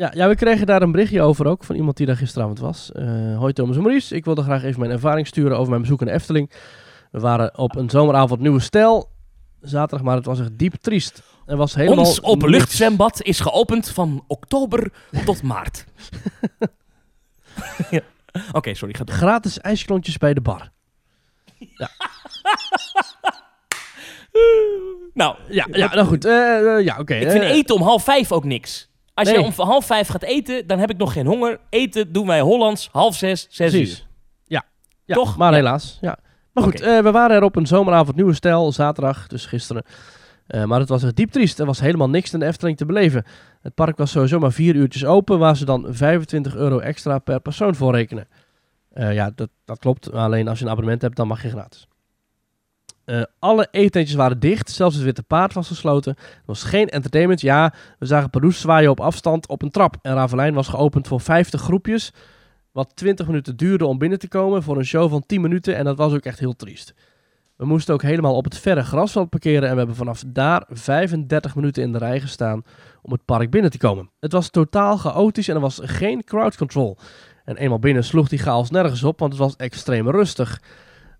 Ja, 0.00 0.10
ja, 0.14 0.28
we 0.28 0.34
kregen 0.34 0.66
daar 0.66 0.82
een 0.82 0.90
berichtje 0.92 1.22
over 1.22 1.46
ook 1.46 1.64
van 1.64 1.76
iemand 1.76 1.96
die 1.96 2.06
daar 2.06 2.16
gisteravond 2.16 2.58
was. 2.58 2.92
Eh, 2.92 3.36
hoi 3.36 3.52
Thomas 3.52 3.76
en 3.76 3.82
Maurice, 3.82 4.14
ik 4.14 4.24
wilde 4.24 4.42
graag 4.42 4.62
even 4.62 4.80
mijn 4.80 4.92
ervaring 4.92 5.26
sturen 5.26 5.56
over 5.56 5.68
mijn 5.68 5.80
bezoek 5.82 6.00
aan 6.00 6.06
de 6.06 6.12
Efteling. 6.12 6.50
We 7.10 7.20
waren 7.20 7.58
op 7.58 7.76
een 7.76 7.90
zomeravond 7.90 8.40
Nieuwe 8.40 8.60
Stijl, 8.60 9.10
zaterdag, 9.60 10.06
maar 10.06 10.16
het 10.16 10.24
was 10.24 10.40
echt 10.40 10.58
diep 10.58 10.74
triest. 10.74 11.22
Er 11.46 11.56
was 11.56 11.74
helemaal 11.74 12.04
Ons 12.04 12.22
openluchtzwembad 12.22 13.22
is 13.22 13.40
geopend 13.40 13.90
van 13.90 14.24
oktober 14.26 14.92
tot 15.24 15.42
maart. 15.42 15.84
ja. 17.90 18.00
Oké, 18.52 18.74
sorry, 18.74 18.94
ga 18.94 19.04
door. 19.04 19.14
Gratis 19.16 19.58
ijsklontjes 19.58 20.18
bij 20.18 20.34
de 20.34 20.40
bar. 20.40 20.70
Nou, 25.14 25.36
Ja, 25.48 25.66
ja 25.70 25.94
nou 25.94 26.06
goed. 26.06 26.24
eh, 26.24 26.84
ja, 26.84 26.96
oké. 26.98 27.14
ik 27.14 27.30
vind 27.30 27.44
eten 27.44 27.74
om 27.74 27.82
half 27.82 28.04
vijf 28.04 28.32
ook 28.32 28.44
niks. 28.44 28.89
Als 29.20 29.28
Nee. 29.28 29.38
je 29.38 29.44
om 29.44 29.66
half 29.66 29.86
vijf 29.86 30.08
gaat 30.08 30.22
eten, 30.22 30.66
dan 30.66 30.78
heb 30.78 30.90
ik 30.90 30.96
nog 30.96 31.12
geen 31.12 31.26
honger. 31.26 31.58
Eten 31.70 32.12
doen 32.12 32.26
wij 32.26 32.40
Hollands 32.40 32.88
half 32.92 33.14
zes, 33.16 33.46
zes 33.50 33.70
Precies. 33.70 33.98
uur. 33.98 34.06
Ja, 34.44 34.62
ja 35.04 35.14
Toch? 35.14 35.36
maar 35.36 35.50
Ja. 35.50 35.56
helaas. 35.56 35.98
Ja. 36.00 36.16
Maar 36.52 36.64
goed, 36.64 36.80
eh, 36.80 36.98
we 36.98 37.10
waren 37.10 37.36
er 37.36 37.42
op 37.42 37.56
een 37.56 37.66
zomeravond 37.66 38.16
Nieuwe 38.16 38.34
Stijl, 38.34 38.72
zaterdag, 38.72 39.26
dus 39.26 39.46
gisteren. 39.46 39.82
Eh, 40.46 40.64
maar 40.64 40.80
het 40.80 40.88
was 40.88 41.02
echt 41.02 41.16
diep 41.16 41.30
triest. 41.30 41.58
Er 41.58 41.66
was 41.66 41.80
helemaal 41.80 42.08
niks 42.10 42.32
in 42.32 42.38
de 42.38 42.46
Efteling 42.46 42.76
te 42.76 42.86
beleven. 42.86 43.24
Het 43.62 43.74
park 43.74 43.96
was 43.96 44.10
sowieso 44.10 44.38
maar 44.38 44.52
vier 44.52 44.74
uurtjes 44.74 45.04
open, 45.04 45.38
waar 45.38 45.56
ze 45.56 45.64
dan 45.64 45.86
25 45.88 46.56
euro 46.56 46.78
extra 46.78 47.18
per 47.18 47.40
persoon 47.40 47.74
voor 47.74 47.94
rekenen. 47.94 48.28
Eh, 48.92 49.14
ja, 49.14 49.30
dat, 49.34 49.48
dat 49.64 49.78
klopt. 49.78 50.12
Alleen 50.12 50.48
als 50.48 50.58
je 50.58 50.64
een 50.64 50.70
abonnement 50.70 51.02
hebt, 51.02 51.16
dan 51.16 51.26
mag 51.26 51.42
je 51.42 51.48
gratis. 51.48 51.86
Eh, 53.10 53.22
alle 53.38 53.68
eetentjes 53.70 54.16
waren 54.16 54.40
dicht, 54.40 54.70
zelfs 54.70 54.94
het 54.94 55.04
Witte 55.04 55.22
Paard 55.22 55.52
was 55.52 55.68
gesloten. 55.68 56.14
Er 56.16 56.42
was 56.44 56.62
geen 56.62 56.88
entertainment. 56.88 57.40
Ja, 57.40 57.74
we 57.98 58.06
zagen 58.06 58.30
Pardoes 58.30 58.60
zwaaien 58.60 58.90
op 58.90 59.00
afstand 59.00 59.48
op 59.48 59.62
een 59.62 59.70
trap. 59.70 59.96
En 60.02 60.14
Ravelijn 60.14 60.54
was 60.54 60.68
geopend 60.68 61.08
voor 61.08 61.20
50 61.20 61.60
groepjes. 61.60 62.12
Wat 62.72 62.96
20 62.96 63.26
minuten 63.26 63.56
duurde 63.56 63.86
om 63.86 63.98
binnen 63.98 64.18
te 64.18 64.28
komen 64.28 64.62
voor 64.62 64.76
een 64.76 64.84
show 64.84 65.10
van 65.10 65.26
10 65.26 65.40
minuten. 65.40 65.76
En 65.76 65.84
dat 65.84 65.96
was 65.96 66.12
ook 66.12 66.24
echt 66.24 66.38
heel 66.38 66.56
triest. 66.56 66.94
We 67.56 67.66
moesten 67.66 67.94
ook 67.94 68.02
helemaal 68.02 68.36
op 68.36 68.44
het 68.44 68.58
verre 68.58 68.82
grasveld 68.82 69.28
parkeren. 69.28 69.68
En 69.68 69.72
we 69.72 69.78
hebben 69.78 69.96
vanaf 69.96 70.22
daar 70.26 70.64
35 70.68 71.54
minuten 71.54 71.82
in 71.82 71.92
de 71.92 71.98
rij 71.98 72.20
gestaan 72.20 72.62
om 73.02 73.12
het 73.12 73.24
park 73.24 73.50
binnen 73.50 73.70
te 73.70 73.78
komen. 73.78 74.10
Het 74.20 74.32
was 74.32 74.50
totaal 74.50 74.96
chaotisch 74.96 75.48
en 75.48 75.54
er 75.54 75.60
was 75.60 75.80
geen 75.82 76.24
crowd 76.24 76.56
control. 76.56 76.96
En 77.44 77.56
eenmaal 77.56 77.78
binnen 77.78 78.04
sloeg 78.04 78.28
die 78.28 78.38
chaos 78.38 78.70
nergens 78.70 79.02
op, 79.02 79.18
want 79.18 79.32
het 79.32 79.40
was 79.40 79.56
extreem 79.56 80.10
rustig. 80.10 80.60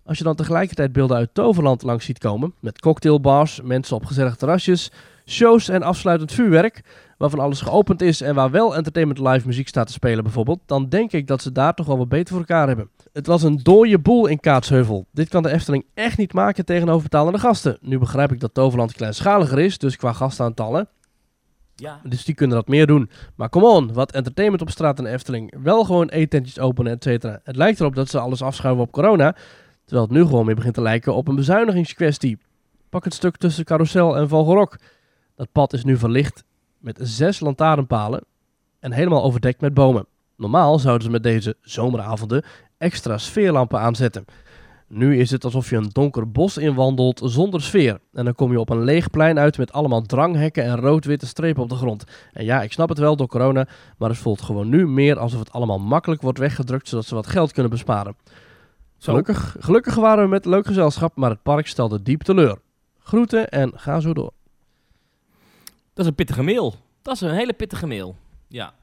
Als 0.05 0.17
je 0.17 0.23
dan 0.23 0.35
tegelijkertijd 0.35 0.91
beelden 0.91 1.17
uit 1.17 1.33
Toverland 1.33 1.81
langs 1.83 2.05
ziet 2.05 2.17
komen, 2.17 2.53
met 2.59 2.79
cocktailbars, 2.79 3.61
mensen 3.61 3.95
op 3.95 4.05
gezellige 4.05 4.35
terrasjes, 4.35 4.91
shows 5.25 5.69
en 5.69 5.83
afsluitend 5.83 6.31
vuurwerk, 6.31 6.81
waarvan 7.17 7.39
alles 7.39 7.61
geopend 7.61 8.01
is 8.01 8.21
en 8.21 8.35
waar 8.35 8.51
wel 8.51 8.75
entertainment 8.75 9.19
live 9.19 9.47
muziek 9.47 9.67
staat 9.67 9.87
te 9.87 9.93
spelen 9.93 10.23
bijvoorbeeld, 10.23 10.59
dan 10.65 10.89
denk 10.89 11.11
ik 11.11 11.27
dat 11.27 11.41
ze 11.41 11.51
daar 11.51 11.73
toch 11.73 11.85
wel 11.85 11.97
wat 11.97 12.09
beter 12.09 12.27
voor 12.29 12.39
elkaar 12.39 12.67
hebben. 12.67 12.89
Het 13.13 13.27
was 13.27 13.43
een 13.43 13.59
dode 13.63 13.99
boel 13.99 14.27
in 14.27 14.39
Kaatsheuvel. 14.39 15.05
Dit 15.11 15.29
kan 15.29 15.43
de 15.43 15.51
Efteling 15.51 15.85
echt 15.93 16.17
niet 16.17 16.33
maken 16.33 16.65
tegenover 16.65 17.03
betalende 17.03 17.39
gasten. 17.39 17.77
Nu 17.81 17.99
begrijp 17.99 18.31
ik 18.31 18.39
dat 18.39 18.53
Toverland 18.53 18.93
kleinschaliger 18.93 19.59
is, 19.59 19.77
dus 19.77 19.95
qua 19.95 20.13
gastaantallen, 20.13 20.87
Ja. 21.75 21.99
dus 22.03 22.25
die 22.25 22.35
kunnen 22.35 22.55
dat 22.55 22.67
meer 22.67 22.87
doen. 22.87 23.09
Maar 23.35 23.49
come 23.49 23.65
on, 23.65 23.93
wat 23.93 24.11
entertainment 24.11 24.61
op 24.61 24.69
straat 24.69 24.97
in 24.97 25.03
de 25.03 25.09
Efteling. 25.09 25.53
Wel 25.63 25.83
gewoon 25.83 26.07
etentjes 26.09 26.59
openen, 26.59 26.91
et 26.91 27.03
cetera. 27.03 27.39
Het 27.43 27.55
lijkt 27.55 27.79
erop 27.79 27.95
dat 27.95 28.09
ze 28.09 28.19
alles 28.19 28.41
afschuiven 28.41 28.83
op 28.83 28.91
corona. 28.91 29.35
Terwijl 29.91 30.09
het 30.11 30.19
nu 30.19 30.25
gewoon 30.25 30.45
meer 30.45 30.55
begint 30.55 30.73
te 30.73 30.81
lijken 30.81 31.15
op 31.15 31.27
een 31.27 31.35
bezuinigingskwestie. 31.35 32.37
Pak 32.89 33.03
het 33.03 33.13
stuk 33.13 33.37
tussen 33.37 33.65
Carousel 33.65 34.17
en 34.17 34.29
Vogelrok. 34.29 34.77
Dat 35.35 35.51
pad 35.51 35.73
is 35.73 35.83
nu 35.83 35.97
verlicht 35.97 36.43
met 36.77 36.99
zes 37.01 37.39
lantaarnpalen 37.39 38.23
en 38.79 38.91
helemaal 38.91 39.23
overdekt 39.23 39.61
met 39.61 39.73
bomen. 39.73 40.05
Normaal 40.37 40.79
zouden 40.79 41.05
ze 41.05 41.11
met 41.11 41.23
deze 41.23 41.55
zomeravonden 41.61 42.43
extra 42.77 43.17
sfeerlampen 43.17 43.79
aanzetten. 43.79 44.25
Nu 44.87 45.17
is 45.17 45.31
het 45.31 45.43
alsof 45.43 45.69
je 45.69 45.75
een 45.75 45.89
donker 45.91 46.31
bos 46.31 46.57
inwandelt 46.57 47.21
zonder 47.23 47.61
sfeer. 47.61 47.99
En 48.13 48.25
dan 48.25 48.35
kom 48.35 48.51
je 48.51 48.59
op 48.59 48.69
een 48.69 48.83
leeg 48.83 49.09
plein 49.09 49.39
uit 49.39 49.57
met 49.57 49.71
allemaal 49.71 50.01
dranghekken 50.01 50.63
en 50.63 50.79
rood-witte 50.79 51.27
strepen 51.27 51.63
op 51.63 51.69
de 51.69 51.75
grond. 51.75 52.03
En 52.33 52.45
ja, 52.45 52.61
ik 52.61 52.71
snap 52.71 52.89
het 52.89 52.99
wel 52.99 53.15
door 53.15 53.27
corona, 53.27 53.67
maar 53.97 54.09
het 54.09 54.17
voelt 54.17 54.41
gewoon 54.41 54.69
nu 54.69 54.87
meer 54.87 55.19
alsof 55.19 55.39
het 55.39 55.51
allemaal 55.51 55.79
makkelijk 55.79 56.21
wordt 56.21 56.39
weggedrukt 56.39 56.87
zodat 56.87 57.05
ze 57.05 57.15
wat 57.15 57.27
geld 57.27 57.51
kunnen 57.51 57.71
besparen. 57.71 58.15
Gelukkig, 59.03 59.55
gelukkig 59.59 59.95
waren 59.95 60.23
we 60.23 60.29
met 60.29 60.45
leuk 60.45 60.65
gezelschap, 60.65 61.15
maar 61.15 61.29
het 61.29 61.43
park 61.43 61.67
stelde 61.67 62.01
diep 62.01 62.21
teleur. 62.21 62.57
Groeten 62.99 63.49
en 63.49 63.71
ga 63.75 63.99
zo 63.99 64.13
door. 64.13 64.31
Dat 65.93 66.05
is 66.05 66.05
een 66.05 66.15
pittige 66.15 66.43
mail. 66.43 66.75
Dat 67.01 67.13
is 67.15 67.21
een 67.21 67.33
hele 67.33 67.53
pittige 67.53 67.87
mail. 67.87 68.15
Ja. 68.47 68.73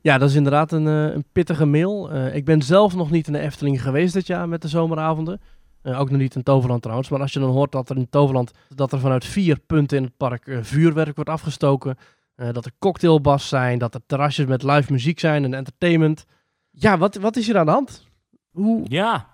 Ja, 0.00 0.18
dat 0.18 0.28
is 0.28 0.34
inderdaad 0.34 0.72
een, 0.72 0.86
eh, 0.86 1.14
een 1.14 1.24
pittige 1.32 1.64
mail. 1.64 2.10
Eh, 2.10 2.34
ik 2.34 2.44
ben 2.44 2.62
zelf 2.62 2.94
nog 2.94 3.10
niet 3.10 3.26
in 3.26 3.32
de 3.32 3.38
Efteling 3.38 3.82
geweest 3.82 4.14
dit 4.14 4.26
jaar 4.26 4.48
met 4.48 4.62
de 4.62 4.68
zomeravonden. 4.68 5.40
Eh, 5.82 6.00
ook 6.00 6.10
nog 6.10 6.20
niet 6.20 6.34
in 6.34 6.42
Toverland 6.42 6.82
trouwens. 6.82 7.08
Maar 7.08 7.20
als 7.20 7.32
je 7.32 7.40
dan 7.40 7.50
hoort 7.50 7.72
dat 7.72 7.90
er 7.90 7.96
in 7.96 8.08
Toverland 8.10 8.52
dat 8.68 8.92
er 8.92 9.00
vanuit 9.00 9.24
vier 9.24 9.58
punten 9.58 9.96
in 9.96 10.04
het 10.04 10.16
park 10.16 10.58
vuurwerk 10.60 11.14
wordt 11.14 11.30
afgestoken. 11.30 11.96
dat 12.34 12.64
er 12.64 12.72
cocktailbars 12.78 13.48
zijn, 13.48 13.78
dat 13.78 13.94
er 13.94 14.00
terrasjes 14.06 14.46
met 14.46 14.62
live 14.62 14.92
muziek 14.92 15.20
zijn 15.20 15.44
en 15.44 15.54
entertainment. 15.54 16.24
Ja, 16.70 16.98
wat, 16.98 17.14
wat 17.14 17.36
is 17.36 17.46
hier 17.46 17.58
aan 17.58 17.66
de 17.66 17.72
hand? 17.72 18.04
Hoe? 18.50 18.84
Ja. 18.88 19.26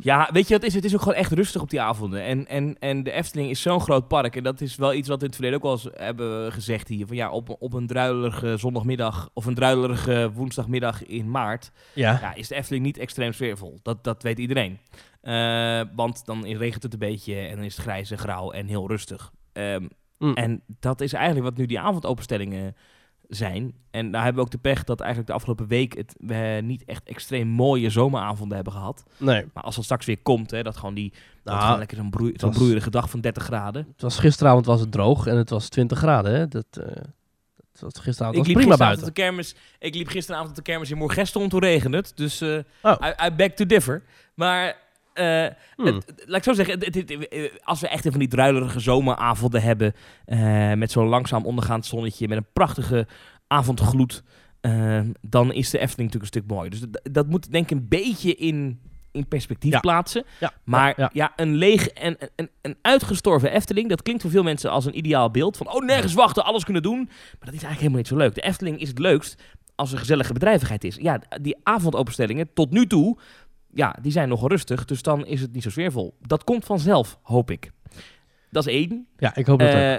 Ja, 0.00 0.28
weet 0.32 0.48
je 0.48 0.54
het 0.54 0.62
is? 0.62 0.74
Het 0.74 0.84
is 0.84 0.94
ook 0.94 1.02
gewoon 1.02 1.18
echt 1.18 1.32
rustig 1.32 1.62
op 1.62 1.70
die 1.70 1.80
avonden. 1.80 2.22
En, 2.22 2.46
en, 2.46 2.76
en 2.78 3.02
de 3.02 3.10
Efteling 3.10 3.50
is 3.50 3.62
zo'n 3.62 3.80
groot 3.80 4.08
park. 4.08 4.36
En 4.36 4.42
dat 4.42 4.60
is 4.60 4.76
wel 4.76 4.94
iets 4.94 5.08
wat 5.08 5.16
we 5.18 5.24
in 5.24 5.30
het 5.30 5.40
verleden 5.40 5.58
ook 5.58 5.64
wel 5.64 5.72
eens 5.72 6.04
hebben 6.04 6.52
gezegd 6.52 6.88
hier. 6.88 7.06
Van 7.06 7.16
ja, 7.16 7.30
op, 7.30 7.56
op 7.58 7.72
een 7.72 7.86
druilerige 7.86 8.56
zondagmiddag 8.56 9.30
of 9.32 9.46
een 9.46 9.54
druilerige 9.54 10.30
woensdagmiddag 10.34 11.04
in 11.04 11.30
maart... 11.30 11.70
Ja, 11.92 12.18
Ja, 12.20 12.34
is 12.34 12.48
de 12.48 12.54
Efteling 12.54 12.84
niet 12.84 12.98
extreem 12.98 13.32
sfeervol. 13.32 13.78
Dat, 13.82 14.04
dat 14.04 14.22
weet 14.22 14.38
iedereen. 14.38 14.78
Eh, 15.20 15.80
want 15.94 16.24
dan 16.24 16.44
regent 16.46 16.82
het 16.82 16.92
een 16.92 16.98
beetje 16.98 17.36
en 17.36 17.56
dan 17.56 17.64
is 17.64 17.74
het 17.76 17.84
grijs 17.84 18.10
en 18.10 18.18
grauw 18.18 18.50
en 18.50 18.66
heel 18.66 18.88
rustig. 18.88 19.32
Ehm, 19.52 19.86
Mm. 20.18 20.34
En 20.34 20.62
dat 20.66 21.00
is 21.00 21.12
eigenlijk 21.12 21.44
wat 21.44 21.56
nu 21.56 21.66
die 21.66 21.80
avondopenstellingen 21.80 22.76
zijn. 23.28 23.74
En 23.90 24.10
daar 24.10 24.22
hebben 24.22 24.40
we 24.42 24.46
ook 24.46 24.52
de 24.54 24.68
pech 24.70 24.84
dat 24.84 24.98
eigenlijk 25.00 25.28
de 25.30 25.34
afgelopen 25.36 25.66
week 25.66 25.96
het, 25.96 26.14
we 26.18 26.60
niet 26.64 26.84
echt 26.84 27.08
extreem 27.08 27.48
mooie 27.48 27.90
zomeravonden 27.90 28.54
hebben 28.56 28.72
gehad. 28.74 29.04
nee. 29.16 29.44
Maar 29.54 29.62
als 29.62 29.74
het 29.76 29.84
straks 29.84 30.06
weer 30.06 30.18
komt, 30.22 30.50
hè, 30.50 30.62
dat 30.62 30.76
gewoon 30.76 30.94
die 30.94 31.10
dat 31.42 31.52
Nou, 31.54 31.60
gewoon 31.64 31.78
lekker 31.78 31.96
zo'n 31.96 32.10
broei, 32.10 32.32
zo'n 32.36 32.48
was- 32.48 32.58
broeierige 32.58 32.90
dag 32.90 33.10
van 33.10 33.20
30 33.20 33.42
graden. 33.42 33.86
Het 33.92 34.02
was 34.02 34.18
gisteravond 34.18 34.66
was 34.66 34.80
het 34.80 34.92
droog 34.92 35.26
en 35.26 35.36
het 35.36 35.50
was 35.50 35.68
20 35.68 35.98
graden. 35.98 36.32
Hè? 36.34 36.48
Dat, 36.48 36.66
eh, 36.70 36.84
dat 37.72 37.80
was 37.80 37.92
gisteravond 38.02 38.38
Ik 38.38 38.44
was 38.44 38.46
liep, 38.46 38.56
prima 38.56 38.70
gisteravond 38.70 38.78
buiten. 38.78 39.06
de 39.06 39.12
kermis, 39.20 39.54
ik 39.78 39.94
liep 39.94 40.08
gisteravond 40.08 40.48
op 40.50 40.56
de 40.56 40.62
kermis 40.62 40.90
in 40.90 40.96
Moergestel 40.96 41.42
en 41.42 41.48
toen 41.48 41.60
regende 41.60 41.96
het. 41.96 42.12
Dus 42.14 42.40
eh 42.40 42.58
Oh. 42.82 42.96
I, 43.02 43.26
I 43.26 43.30
beg 43.30 43.52
to 43.54 43.66
differ. 43.66 44.02
Maar 44.34 44.76
eh, 45.14 45.46
Hmm. 45.76 45.86
het- 45.86 46.12
laat 46.26 46.36
ik 46.38 46.42
zo 46.44 46.52
zeggen, 46.52 46.78
het- 46.80 46.94
het- 46.94 47.08
het- 47.08 47.60
als 47.62 47.80
we 47.80 47.86
echt 47.88 47.98
even 47.98 48.10
van 48.10 48.20
die 48.20 48.28
druilerige 48.28 48.80
zomeravonden 48.80 49.62
hebben... 49.62 49.92
eh, 50.24 50.72
met 50.72 50.90
zo'n 50.90 51.06
langzaam 51.06 51.44
ondergaand 51.44 51.86
zonnetje, 51.86 52.28
met 52.28 52.36
een 52.38 52.46
prachtige 52.52 53.06
avondgloed... 53.46 54.22
eh, 54.60 55.00
dan 55.20 55.52
is 55.52 55.70
de 55.70 55.78
Efteling 55.78 56.12
natuurlijk 56.12 56.34
een 56.34 56.40
stuk 56.40 56.46
mooier. 56.56 56.70
Dus 56.70 56.80
dat, 56.80 57.00
dat 57.14 57.26
moet 57.26 57.52
denk 57.52 57.70
ik 57.70 57.76
een 57.78 57.88
beetje 57.88 58.34
in, 58.34 58.80
in 59.12 59.28
perspectief 59.28 59.72
Ja. 59.72 59.80
plaatsen. 59.80 60.24
Ja, 60.40 60.52
Maar 60.64 60.94
ja, 60.96 61.10
ja, 61.12 61.32
een 61.36 61.54
leeg 61.54 61.88
en 61.88 62.16
een, 62.18 62.28
een, 62.36 62.50
een 62.62 62.76
uitgestorven 62.82 63.52
Efteling, 63.52 63.88
dat 63.88 64.02
klinkt 64.02 64.22
voor 64.22 64.30
veel 64.30 64.42
mensen 64.42 64.70
als 64.70 64.84
een 64.84 64.96
ideaal 64.98 65.30
beeld. 65.30 65.56
Van, 65.56 65.72
oh, 65.74 65.84
nergens 65.84 66.14
wachten, 66.14 66.44
alles 66.44 66.64
kunnen 66.64 66.82
doen. 66.82 66.98
Maar 66.98 67.14
dat 67.40 67.54
is 67.54 67.62
eigenlijk 67.62 67.76
helemaal 67.78 67.98
niet 67.98 68.08
zo 68.08 68.16
leuk. 68.16 68.34
De 68.34 68.40
Efteling 68.40 68.80
is 68.80 68.88
het 68.88 68.98
leukst 68.98 69.42
als 69.74 69.92
er 69.92 69.98
gezellige 69.98 70.32
bedrijvigheid 70.32 70.84
is. 70.84 70.96
Ja, 71.00 71.20
die 71.42 71.56
avondopenstellingen 71.62 72.48
tot 72.54 72.70
nu 72.70 72.86
toe, 72.86 73.18
ja, 73.74 73.96
die 74.02 74.12
zijn 74.12 74.28
nogal 74.28 74.48
rustig. 74.48 74.84
Dus 74.84 75.02
dan 75.02 75.26
is 75.26 75.40
het 75.40 75.52
niet 75.52 75.62
zo 75.62 75.70
sfeervol. 75.70 76.14
Dat 76.20 76.44
komt 76.44 76.64
vanzelf, 76.64 77.18
hoop 77.22 77.50
ik. 77.50 77.70
Dat 78.50 78.66
is 78.66 78.72
één. 78.72 79.06
Ja, 79.16 79.36
ik 79.36 79.46
hoop 79.46 79.58
dat 79.58 79.68
ook. 79.68 79.74
Eh, 79.74 79.96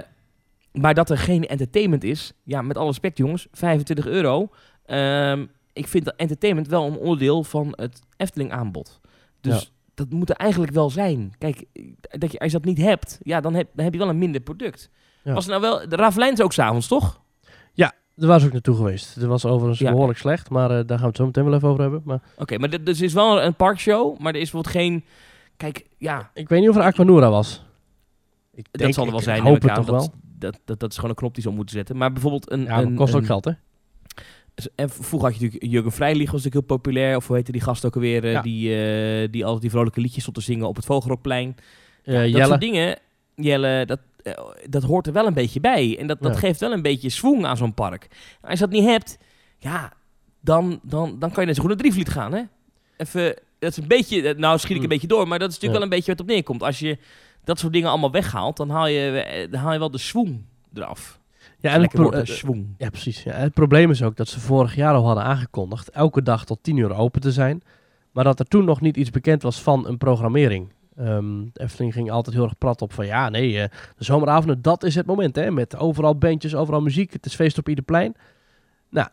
maar 0.72 0.94
dat 0.94 1.10
er 1.10 1.18
geen 1.18 1.46
entertainment 1.46 2.04
is, 2.04 2.32
ja, 2.42 2.62
met 2.62 2.76
alle 2.76 2.86
respect 2.86 3.18
jongens, 3.18 3.46
25 3.52 4.06
euro. 4.06 4.48
Ehm, 4.86 5.46
ik 5.72 5.88
vind 5.88 6.04
dat 6.04 6.14
entertainment 6.16 6.68
wel 6.68 6.86
een 6.86 6.96
onderdeel 6.98 7.44
van 7.44 7.72
het 7.76 8.00
Efteling 8.16 8.52
aanbod. 8.52 9.00
Dus 9.40 9.60
Ja. 9.62 9.68
dat 9.94 10.10
moet 10.10 10.30
er 10.30 10.36
eigenlijk 10.36 10.72
wel 10.72 10.90
zijn. 10.90 11.32
Kijk, 11.38 11.64
dat 12.00 12.32
je, 12.32 12.38
als 12.38 12.52
je 12.52 12.58
dat 12.58 12.64
niet 12.66 12.78
hebt, 12.78 13.18
ja, 13.22 13.40
dan 13.40 13.54
heb, 13.54 13.68
dan 13.74 13.84
heb 13.84 13.92
je 13.94 13.98
wel 14.00 14.08
een 14.08 14.18
minder 14.18 14.40
product. 14.40 14.90
Ja. 15.24 15.32
Was 15.32 15.46
nou 15.46 15.60
wel, 15.60 15.88
de 15.88 15.96
Ravelijn 15.96 16.32
is 16.32 16.40
ook 16.40 16.52
s'avonds, 16.52 16.86
toch? 16.88 17.20
Daar 18.16 18.28
was 18.28 18.44
ik 18.44 18.52
naartoe 18.52 18.76
geweest. 18.76 19.14
Het 19.14 19.24
was 19.24 19.44
overigens 19.44 19.78
Ja. 19.78 19.90
behoorlijk 19.90 20.18
slecht, 20.18 20.50
maar 20.50 20.70
eh, 20.70 20.76
daar 20.76 20.86
gaan 20.86 21.00
we 21.00 21.06
het 21.06 21.16
zo 21.16 21.24
meteen 21.26 21.44
wel 21.44 21.54
even 21.54 21.68
over 21.68 21.80
hebben. 21.82 22.02
Maar 22.04 22.20
Oké, 22.38 22.58
maar 22.58 22.70
dit, 22.70 22.86
dus 22.86 23.00
is 23.00 23.12
wel 23.12 23.42
een 23.42 23.54
parkshow, 23.54 24.18
maar 24.18 24.34
er 24.34 24.40
is 24.40 24.50
bijvoorbeeld 24.50 24.74
geen... 24.84 25.04
Kijk, 25.56 25.86
ja, 25.98 26.30
ik 26.34 26.48
weet 26.48 26.60
niet 26.60 26.68
of 26.68 26.76
er 26.76 26.82
Aquanura 26.82 27.30
was. 27.30 27.64
Ik 28.54 28.66
dat 28.70 28.80
denk- 28.80 28.94
zal 28.94 29.04
er 29.04 29.10
wel 29.10 29.18
ik 29.18 29.24
zijn. 29.24 29.42
hoop 29.42 29.62
het 29.62 29.74
toch 29.74 29.84
dat, 29.84 29.94
wel. 30.00 30.12
Dat, 30.38 30.58
dat, 30.64 30.80
dat 30.80 30.90
is 30.90 30.96
gewoon 30.96 31.10
een 31.10 31.16
knop 31.16 31.34
die 31.34 31.42
ze 31.42 31.48
op 31.48 31.54
moeten 31.54 31.76
zetten. 31.76 31.96
Maar 31.96 32.12
bijvoorbeeld 32.12 32.50
een... 32.50 32.62
Ja, 32.62 32.80
een, 32.82 32.94
kost 32.94 33.14
ook 33.14 33.20
een- 33.20 33.26
geld, 33.26 33.44
hè? 33.44 33.50
En 34.74 34.90
vroeger 34.90 35.28
had 35.28 35.38
je 35.38 35.44
natuurlijk 35.44 35.72
Jurgen 35.72 35.92
Vrijlieg 35.92 36.30
was 36.30 36.42
natuurlijk 36.44 36.68
heel 36.68 36.76
populair. 36.76 37.16
Of 37.16 37.26
hoe 37.26 37.36
heette 37.36 37.52
die 37.52 37.60
gast 37.60 37.84
ook 37.84 37.94
alweer? 37.94 38.24
eh, 38.24 38.32
Ja. 38.32 38.42
Die, 38.42 38.74
eh, 38.76 39.28
die 39.30 39.42
altijd 39.44 39.62
die 39.62 39.70
vrolijke 39.70 40.00
liedjes 40.00 40.22
stond 40.22 40.36
te 40.36 40.42
zingen 40.42 40.68
op 40.68 40.76
het 40.76 40.84
Vogelrokplein. 40.84 41.54
Dat 42.04 42.14
Jelle. 42.30 42.44
soort 42.44 42.60
dingen, 42.60 42.98
Jelle, 43.34 43.86
dat, 43.86 44.00
dat 44.68 44.82
hoort 44.82 45.06
er 45.06 45.12
wel 45.12 45.26
een 45.26 45.34
beetje 45.34 45.60
bij. 45.60 45.96
En 45.98 46.06
dat, 46.06 46.22
dat 46.22 46.32
Ja. 46.32 46.38
geeft 46.38 46.60
wel 46.60 46.72
een 46.72 46.82
beetje 46.82 47.08
swing 47.10 47.44
aan 47.46 47.56
zo'n 47.56 47.74
park. 47.74 48.06
Als 48.40 48.52
je 48.58 48.64
dat 48.64 48.70
niet 48.74 48.84
hebt, 48.84 49.18
ja, 49.58 49.92
dan, 50.40 50.80
dan, 50.82 51.16
dan 51.18 51.30
kan 51.30 51.40
je 51.40 51.46
net 51.46 51.54
zo 51.54 51.60
goed 51.60 51.70
naar 51.70 51.80
Drievliet 51.80 52.08
gaan, 52.08 52.32
hè? 52.32 52.42
Even, 52.96 53.34
dat 53.58 53.70
is 53.70 53.76
een 53.76 53.88
beetje, 53.88 54.28
eh, 54.28 54.38
nou 54.38 54.58
schiet 54.58 54.70
ik 54.70 54.76
een 54.76 54.80
Hmm. 54.80 54.88
beetje 54.88 55.06
door, 55.06 55.28
maar 55.28 55.38
dat 55.38 55.48
is 55.50 55.54
natuurlijk 55.54 55.82
Ja. 55.82 55.88
wel 55.88 55.92
een 55.92 55.96
beetje 56.04 56.10
wat 56.12 56.20
op 56.20 56.26
neerkomt. 56.26 56.62
Als 56.62 56.78
je 56.78 56.98
dat 57.44 57.58
soort 57.58 57.72
dingen 57.72 57.88
allemaal 57.90 58.10
weghaalt, 58.10 58.56
dan 58.56 58.70
haal 58.70 58.86
je, 58.86 59.10
eh, 59.20 59.50
dan 59.50 59.60
haal 59.60 59.72
je 59.72 59.78
wel 59.78 59.90
de 59.90 59.98
swing 59.98 60.44
eraf. 60.74 61.20
Ja, 61.60 61.72
en 61.72 61.82
het, 61.82 61.90
pro- 61.90 62.10
eh, 62.10 62.24
ja, 62.78 62.88
precies. 62.90 63.22
Ja. 63.22 63.32
Het 63.32 63.54
probleem 63.54 63.90
is 63.90 64.02
ook 64.02 64.16
dat 64.16 64.28
ze 64.28 64.40
vorig 64.40 64.74
jaar 64.74 64.94
al 64.94 65.04
hadden 65.06 65.24
aangekondigd 65.24 65.90
elke 65.90 66.22
dag 66.22 66.44
tot 66.44 66.58
10 66.62 66.76
uur 66.76 66.94
open 66.94 67.20
te 67.20 67.32
zijn. 67.32 67.62
Maar 68.12 68.24
dat 68.24 68.38
er 68.38 68.46
toen 68.46 68.64
nog 68.64 68.80
niet 68.80 68.96
iets 68.96 69.10
bekend 69.10 69.42
was 69.42 69.62
van 69.62 69.86
een 69.86 69.98
programmering. 69.98 70.68
Ehm 70.96 71.44
de 71.52 71.60
Efteling 71.60 71.92
ging 71.92 72.10
altijd 72.10 72.34
heel 72.36 72.44
erg 72.44 72.58
prat 72.58 72.82
op 72.82 72.92
van 72.92 73.06
ja, 73.06 73.28
nee, 73.28 73.60
eh, 73.60 73.68
de 73.96 74.04
zomeravonden, 74.04 74.62
dat 74.62 74.82
is 74.82 74.94
het 74.94 75.06
moment. 75.06 75.36
Hè, 75.36 75.50
met 75.50 75.76
overal 75.76 76.18
bandjes, 76.18 76.54
overal 76.54 76.80
muziek, 76.80 77.12
het 77.12 77.26
is 77.26 77.34
feest 77.34 77.58
op 77.58 77.68
ieder 77.68 77.84
plein. 77.84 78.14
Nou, 78.88 79.08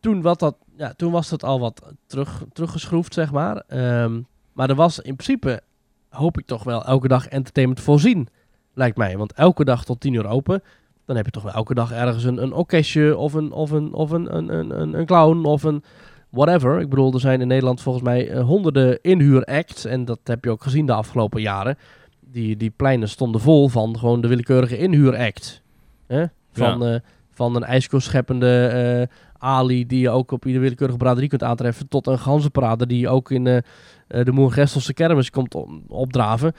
toen, 0.00 0.22
wat 0.22 0.38
dat, 0.38 0.56
ja, 0.76 0.92
toen 0.92 1.12
was 1.12 1.30
het 1.30 1.44
al 1.44 1.60
wat 1.60 1.92
terug, 2.06 2.44
teruggeschroefd, 2.52 3.14
zeg 3.14 3.32
maar. 3.32 3.56
Ehm, 3.56 4.20
maar 4.52 4.68
er 4.68 4.74
was 4.74 4.98
in 4.98 5.16
principe, 5.16 5.60
hoop 6.08 6.38
ik 6.38 6.46
toch 6.46 6.64
wel, 6.64 6.84
elke 6.84 7.08
dag 7.08 7.26
entertainment 7.26 7.80
voorzien. 7.80 8.28
Lijkt 8.74 8.96
mij. 8.96 9.16
Want 9.16 9.32
elke 9.32 9.64
dag 9.64 9.84
tot 9.84 10.00
10 10.00 10.12
uur 10.14 10.26
open. 10.26 10.62
Dan 11.04 11.16
heb 11.16 11.24
je 11.24 11.30
toch 11.30 11.42
wel 11.42 11.52
elke 11.52 11.74
dag 11.74 11.92
ergens 11.92 12.24
een, 12.24 12.42
een 12.42 12.52
orkestje 12.52 13.16
of, 13.16 13.32
een, 13.32 13.52
of, 13.52 13.70
een, 13.70 13.92
of 13.92 14.10
een, 14.10 14.36
een, 14.36 14.80
een, 14.80 14.98
een 14.98 15.06
clown 15.06 15.44
of 15.44 15.62
een 15.62 15.84
whatever. 16.30 16.80
Ik 16.80 16.88
bedoel, 16.88 17.12
er 17.12 17.20
zijn 17.20 17.40
in 17.40 17.46
Nederland 17.48 17.80
volgens 17.80 18.04
mij 18.04 18.30
eh, 18.30 18.44
honderden 18.44 18.98
inhuuracts. 19.02 19.84
En 19.84 20.04
dat 20.04 20.18
heb 20.24 20.44
je 20.44 20.50
ook 20.50 20.62
gezien 20.62 20.86
de 20.86 20.92
afgelopen 20.92 21.40
jaren. 21.40 21.78
Die, 22.20 22.56
die 22.56 22.70
pleinen 22.76 23.08
stonden 23.08 23.40
vol 23.40 23.68
van 23.68 23.98
gewoon 23.98 24.20
de 24.20 24.28
willekeurige 24.28 24.78
inhuuract. 24.78 25.62
Hè? 26.06 26.24
Van, 26.52 26.86
eh, 26.86 27.00
van 27.30 27.56
een 27.56 27.64
ijskoscheppende 27.64 28.66
eh 28.66 29.16
Ali 29.40 29.86
die 29.86 30.00
je 30.00 30.10
ook 30.10 30.30
op 30.30 30.46
ieder 30.46 30.60
willekeurige 30.60 30.98
braderie 30.98 31.28
kunt 31.28 31.42
aantreffen. 31.42 31.88
Tot 31.88 32.06
een 32.06 32.18
ganzenparade 32.18 32.86
die 32.86 32.98
je 33.00 33.08
ook 33.08 33.30
in 33.30 33.44
de 33.44 34.32
Moergestelse 34.32 34.94
kermis 34.94 35.30
komt 35.30 35.54
op- 35.54 35.70
opdraven. 35.88 36.52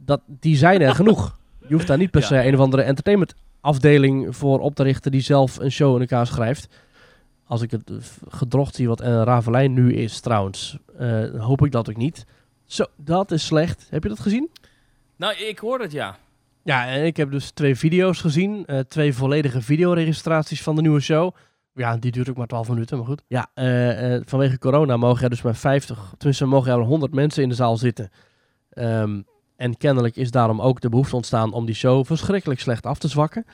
Dat, 0.00 0.20
die 0.26 0.56
zijn 0.56 0.80
er 0.80 0.94
genoeg. 0.94 1.38
Je 1.66 1.74
hoeft 1.74 1.86
daar 1.86 1.98
niet 1.98 2.10
per 2.10 2.20
Ja. 2.20 2.26
se 2.26 2.46
een 2.46 2.54
of 2.54 2.60
andere 2.60 2.82
entertainment 2.82 3.34
afdeling 3.60 4.36
voor 4.36 4.60
op 4.60 4.74
te 4.74 4.82
richten 4.82 5.10
die 5.10 5.20
zelf 5.20 5.58
een 5.58 5.70
show 5.70 5.94
in 5.94 6.00
elkaar 6.00 6.26
schrijft. 6.26 6.68
Als 7.46 7.62
ik 7.62 7.70
het 7.70 7.90
eh, 7.90 7.96
gedrocht 8.28 8.74
zie 8.74 8.88
wat 8.88 9.00
een 9.00 9.24
Ravelijn 9.24 9.72
nu 9.72 9.94
is 9.94 10.20
trouwens, 10.20 10.78
eh, 10.98 11.40
hoop 11.40 11.64
ik 11.64 11.72
dat 11.72 11.90
ook 11.90 11.96
niet. 11.96 12.26
Zo, 12.64 12.84
dat 12.96 13.30
is 13.30 13.46
slecht. 13.46 13.86
Heb 13.90 14.02
je 14.02 14.08
dat 14.08 14.20
gezien? 14.20 14.50
Nou, 15.16 15.34
ik 15.34 15.58
hoor 15.58 15.80
het, 15.80 15.92
ja. 15.92 16.16
Ja, 16.62 16.86
en 16.86 17.04
ik 17.04 17.16
heb 17.16 17.30
dus 17.30 17.50
twee 17.50 17.76
video's 17.76 18.20
gezien. 18.20 18.66
twee 18.88 19.14
volledige 19.14 19.62
videoregistraties 19.62 20.62
van 20.62 20.76
de 20.76 20.82
nieuwe 20.82 21.00
show. 21.00 21.34
Ja, 21.74 21.96
die 21.96 22.12
duurt 22.12 22.28
ook 22.28 22.36
maar 22.36 22.46
12 22.46 22.68
minuten, 22.68 22.96
maar 22.96 23.06
goed. 23.06 23.22
Ja, 23.26 23.48
vanwege 24.24 24.58
corona 24.58 24.96
mogen 24.96 25.24
er 25.24 25.30
dus 25.30 25.42
maar 25.42 25.56
50, 25.56 26.14
tenminste 26.16 26.46
mogen 26.46 26.72
er 26.72 26.78
100 26.78 27.14
mensen 27.14 27.42
in 27.42 27.48
de 27.48 27.54
zaal 27.54 27.76
zitten. 27.76 28.10
Ehm, 28.70 29.20
en 29.56 29.76
kennelijk 29.76 30.16
is 30.16 30.30
daarom 30.30 30.60
ook 30.60 30.80
de 30.80 30.88
behoefte 30.88 31.16
ontstaan 31.16 31.52
om 31.52 31.66
die 31.66 31.74
show 31.74 32.06
verschrikkelijk 32.06 32.60
slecht 32.60 32.86
af 32.86 32.98
te 32.98 33.08
zwakken. 33.08 33.44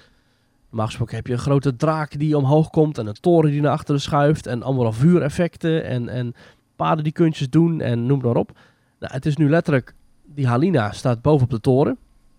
Normaal 0.73 0.87
gesproken 0.91 1.17
heb 1.17 1.27
je 1.27 1.33
een 1.33 1.39
grote 1.39 1.77
draak 1.77 2.19
die 2.19 2.37
omhoog 2.37 2.71
komt 2.71 2.99
en 2.99 3.07
een 3.07 3.21
toren 3.21 3.51
die 3.51 3.61
naar 3.61 3.71
achteren 3.73 4.01
schuift 4.01 4.47
en 4.47 4.63
allemaal 4.63 4.93
vuureffecten 4.93 5.85
en, 5.85 6.09
en 6.09 6.35
paden 6.77 7.05
die 7.05 7.13
kunstjes 7.13 7.51
doen 7.51 7.81
en 7.81 8.07
noem 8.07 8.21
maar 8.23 8.37
op. 8.37 8.59
Nou, 8.99 9.13
het 9.13 9.27
is 9.27 9.37
nu 9.37 9.49
letterlijk, 9.49 9.95
die 10.25 10.47
Halina 10.47 10.93
staat 10.93 11.23
boven 11.23 11.45
op 11.45 11.51
de 11.51 11.61
toren, 11.61 11.97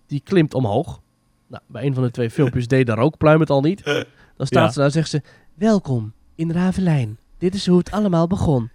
die 0.08 0.22
klimt 0.24 0.54
omhoog. 0.54 1.02
Nou, 1.48 1.64
bij 1.68 1.86
een 1.86 1.94
van 1.94 2.04
de 2.04 2.12
twee 2.12 2.30
filmpjes 2.38 2.68
deed 2.68 2.88
daar 2.88 2.98
ook 2.98 3.18
pluim 3.18 3.40
het 3.40 3.50
al 3.50 3.62
niet. 3.62 3.84
Dan 4.38 4.48
staat 4.48 4.64
Ja. 4.64 4.70
ze 4.70 4.76
daar 4.78 4.86
en 4.86 4.92
zegt 4.92 5.10
ze, 5.10 5.22
welkom 5.54 6.14
in 6.36 6.52
Ravelijn. 6.52 7.18
Dit 7.38 7.54
is 7.56 7.68
hoe 7.68 7.78
het 7.78 7.92
allemaal 7.92 8.28
begon. 8.28 8.70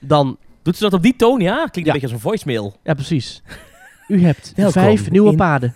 Dan, 0.00 0.36
Doet 0.62 0.76
ze 0.76 0.82
dat 0.82 0.92
op 0.92 1.02
die 1.02 1.16
toon, 1.16 1.40
ja? 1.40 1.54
Klinkt 1.56 1.74
Ja. 1.76 1.80
een 1.86 1.92
beetje 1.92 2.02
als 2.06 2.12
een 2.12 2.20
voicemail. 2.30 2.76
ja 2.82 2.94
precies. 2.94 3.42
U 4.08 4.22
hebt 4.24 4.52
Welkom 4.56 4.82
vijf 4.82 5.10
nieuwe 5.10 5.30
in- 5.30 5.36
paden. 5.36 5.74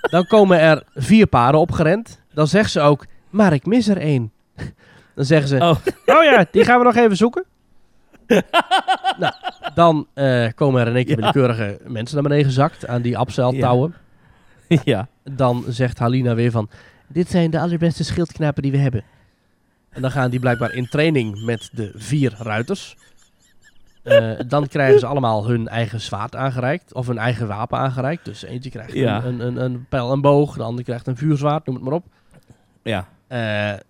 Dan 0.00 0.26
komen 0.26 0.58
er 0.60 0.82
vier 0.94 1.26
paden 1.26 1.60
opgerend. 1.60 2.19
Dan 2.32 2.46
zegt 2.46 2.70
ze 2.70 2.80
ook, 2.80 3.06
maar 3.30 3.52
ik 3.52 3.66
mis 3.66 3.88
er 3.88 3.96
één. 3.98 4.32
Dan 5.14 5.24
zeggen 5.24 5.48
ze, 5.48 5.56
Oh. 5.56 5.76
oh 6.16 6.24
ja, 6.24 6.46
die 6.50 6.64
gaan 6.64 6.78
we 6.78 6.84
nog 6.84 6.96
even 6.96 7.16
zoeken. 7.16 7.44
nou, 9.18 9.32
dan 9.74 10.06
eh, 10.14 10.46
komen 10.54 10.80
er 10.80 10.86
in 10.86 10.94
één 10.96 11.04
keer 11.04 11.14
Ja. 11.18 11.20
willekeurige 11.20 11.80
mensen 11.86 12.14
naar 12.14 12.24
beneden 12.24 12.44
gezakt 12.44 12.86
aan 12.86 13.02
die 13.02 13.18
abzeiltouwen. 13.18 13.94
ja. 14.84 15.08
Dan 15.24 15.64
zegt 15.68 15.98
Halina 15.98 16.34
weer 16.34 16.50
van, 16.50 16.68
dit 17.08 17.28
zijn 17.30 17.50
de 17.50 17.60
allerbeste 17.60 18.04
schildknapen 18.04 18.62
die 18.62 18.72
we 18.72 18.78
hebben. 18.78 19.04
En 19.90 20.02
dan 20.02 20.10
gaan 20.10 20.30
die 20.30 20.40
blijkbaar 20.40 20.72
in 20.72 20.88
training 20.88 21.44
met 21.44 21.70
de 21.72 21.92
vier 21.94 22.34
ruiters. 22.38 22.96
Eh, 24.02 24.30
dan 24.46 24.66
krijgen 24.66 24.98
ze 25.00 25.06
allemaal 25.06 25.46
hun 25.48 25.68
eigen 25.68 26.00
zwaard 26.00 26.36
aangereikt. 26.36 26.94
Of 26.94 27.06
hun 27.06 27.18
eigen 27.18 27.46
wapen 27.46 27.78
aangereikt. 27.78 28.24
Dus 28.24 28.42
eentje 28.42 28.70
krijgt 28.70 28.92
Ja. 28.92 29.24
een, 29.24 29.40
een, 29.40 29.56
een 29.56 29.86
pijl 29.88 30.12
en 30.12 30.20
boog. 30.20 30.56
De 30.56 30.62
ander 30.62 30.84
krijgt 30.84 31.06
een 31.06 31.16
vuurzwaard, 31.16 31.66
noem 31.66 31.74
het 31.74 31.84
maar 31.84 31.92
op. 31.94 32.06
Ja. 32.82 33.08
Eh, 33.26 33.80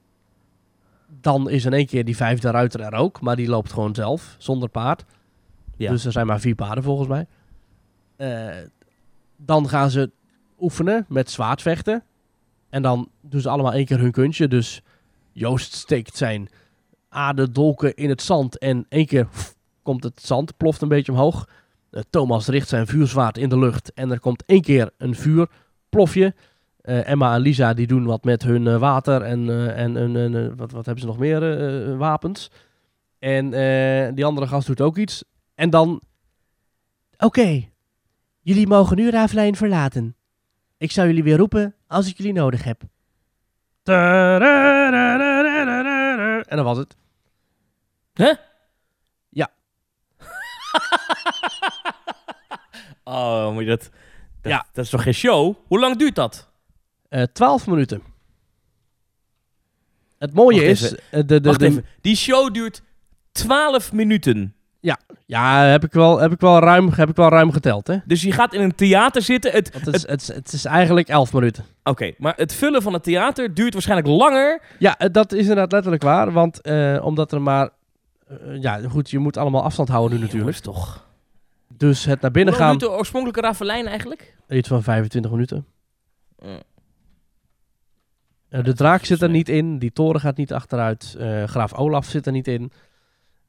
dan 1.21 1.51
is 1.51 1.65
in 1.65 1.73
één 1.73 1.87
keer 1.87 2.05
die 2.05 2.17
vijfde 2.17 2.51
ruiter 2.51 2.81
er 2.81 2.93
ook. 2.93 3.21
Maar 3.21 3.37
die 3.37 3.49
loopt 3.49 3.73
gewoon 3.73 3.95
zelf, 3.95 4.35
zonder 4.39 4.69
paard. 4.69 5.05
Ja. 5.77 5.91
Dus 5.91 6.05
er 6.05 6.13
zijn 6.13 6.27
maar 6.27 6.41
vier 6.41 6.55
paarden 6.55 6.85
volgens 6.85 7.09
mij. 7.09 7.27
Eh, 8.17 8.57
dan 9.37 9.69
gaan 9.69 9.91
ze 9.91 10.11
oefenen 10.59 11.05
met 11.09 11.31
zwaardvechten. 11.31 12.03
En 12.69 12.83
dan 12.83 13.09
doen 13.21 13.41
ze 13.41 13.49
allemaal 13.49 13.73
één 13.73 13.85
keer 13.85 13.99
hun 13.99 14.13
kunstje. 14.13 14.49
Dus 14.49 14.83
Joost 15.33 15.73
steekt 15.73 16.17
zijn 16.17 16.49
aderdolken 17.09 17.95
in 17.95 18.09
het 18.09 18.23
zand. 18.23 18.59
En 18.59 18.87
één 18.89 19.07
keer 19.07 19.27
pff, 19.27 19.57
komt 19.83 20.05
het 20.05 20.21
zand, 20.23 20.57
ploft 20.57 20.83
een 20.83 20.89
beetje 20.89 21.13
omhoog. 21.13 21.49
Eh, 21.91 22.03
Thomas 22.11 22.47
richt 22.47 22.69
zijn 22.69 22.87
vuurzwaard 22.87 23.39
in 23.39 23.49
de 23.49 23.59
lucht. 23.59 23.93
En 23.93 24.11
er 24.11 24.21
komt 24.21 24.45
één 24.47 24.63
keer 24.63 24.91
een 24.99 25.15
vuurplofje. 25.15 26.35
Eh, 26.91 27.09
Emma 27.09 27.35
en 27.35 27.41
Lisa 27.41 27.75
die 27.75 27.87
doen 27.87 28.05
wat 28.05 28.25
met 28.25 28.43
hun 28.43 28.67
eh, 28.67 28.77
water 28.77 29.23
en, 29.23 29.49
eh, 29.49 29.79
en, 29.79 30.57
wat, 30.57 30.71
wat 30.71 30.85
hebben 30.85 31.03
ze 31.03 31.07
nog 31.07 31.19
meer 31.19 31.97
wapens. 31.97 32.51
En 33.19 33.51
die 34.15 34.25
andere 34.25 34.47
gast 34.47 34.67
doet 34.67 34.81
ook 34.81 34.97
iets. 34.97 35.25
En 35.55 35.71
dan... 35.71 36.03
Oké, 37.19 37.69
jullie 38.41 38.67
mogen 38.67 38.97
nu 38.97 39.11
Ravelijn 39.11 39.57
verlaten. 39.57 40.17
Ik 40.77 40.91
zou 40.91 41.07
jullie 41.07 41.23
weer 41.23 41.37
roepen 41.37 41.75
als 41.87 42.09
ik 42.09 42.17
jullie 42.17 42.33
nodig 42.33 42.65
heb. 42.65 42.83
En 46.47 46.57
dat 46.57 46.65
was 46.65 46.79
het. 46.79 46.97
Huh? 48.15 48.35
Ja. 49.29 49.51
oh, 53.05 53.55
maar 53.55 53.65
dat, 53.65 53.91
dat, 54.41 54.53
Ja. 54.53 54.67
dat 54.73 54.85
is 54.85 54.91
toch 54.91 55.03
geen 55.03 55.15
show? 55.15 55.55
Hoe 55.67 55.79
lang 55.79 55.97
duurt 55.97 56.15
dat? 56.15 56.50
Eh 57.11 57.23
12 57.23 57.67
minuten. 57.67 58.03
Het 60.19 60.35
mooie 60.35 60.63
is... 60.65 60.95
eh, 60.95 61.23
de, 61.27 61.41
de. 61.41 61.83
Die 62.01 62.17
show 62.17 62.55
duurt 62.55 62.83
12 63.33 63.93
minuten. 63.93 64.55
Ja, 65.27 65.65
heb 65.65 65.85
ik, 65.85 65.93
wel, 65.93 66.19
heb, 66.19 66.33
ik 66.33 66.41
wel 66.41 66.59
ruim, 66.59 66.89
heb 66.93 67.09
ik 67.09 67.17
wel 67.17 67.29
ruim 67.29 67.53
geteld, 67.53 67.87
hè? 67.87 67.97
Dus 68.05 68.23
je 68.23 68.33
gaat 68.33 68.55
in 68.55 68.61
een 68.61 68.75
theater 68.75 69.23
zitten. 69.23 69.53
Het, 69.53 69.73
het, 69.73 69.87
is, 69.87 70.07
het, 70.07 70.21
is, 70.21 70.29
het 70.29 70.53
is 70.53 70.65
eigenlijk 70.65 71.09
11 71.09 71.33
minuten. 71.33 71.65
Oké, 71.83 72.13
maar 72.19 72.33
het 72.37 72.55
vullen 72.55 72.83
van 72.83 72.93
het 72.93 73.03
theater 73.03 73.55
duurt 73.55 73.73
waarschijnlijk 73.73 74.09
langer. 74.09 74.63
Ja, 74.79 74.99
eh, 74.99 75.09
dat 75.13 75.33
is 75.33 75.41
inderdaad 75.41 75.73
letterlijk 75.73 76.03
waar. 76.03 76.33
Want 76.33 76.61
eh, 76.61 77.01
omdat 77.03 77.33
er 77.33 77.43
maar... 77.43 77.69
eh, 78.29 78.37
ja, 78.63 78.81
goed, 78.89 79.11
je 79.11 79.19
moet 79.19 79.37
allemaal 79.37 79.63
afstand 79.63 79.89
houden 79.89 80.19
nu 80.19 80.25
natuurlijk. 80.25 80.57
Jongens, 80.57 80.79
toch. 80.79 81.07
Dus 81.77 81.99
het 82.05 82.21
naar 82.21 82.31
Hoe 82.31 82.31
binnen 82.31 82.55
lang 82.55 82.65
gaan... 82.67 82.79
duurt 82.79 82.91
de 82.93 82.99
oorspronkelijke 82.99 83.41
Ravelijn 83.41 83.87
eigenlijk? 83.87 84.37
Iets 84.49 84.69
van 84.69 84.83
25 84.83 85.31
minuten. 85.31 85.67
Mm. 86.43 86.61
Eh, 88.51 88.65
de 88.65 88.75
draak 88.75 89.05
zit 89.05 89.23
er 89.23 89.31
niet 89.31 89.49
in. 89.49 89.79
Die 89.79 89.93
toren 89.93 90.21
gaat 90.21 90.37
niet 90.37 90.53
achteruit. 90.53 91.15
eh, 91.19 91.45
Graaf 91.45 91.75
Olaf 91.75 92.07
zit 92.07 92.27
er 92.27 92.33
niet 92.33 92.49
in. 92.49 92.73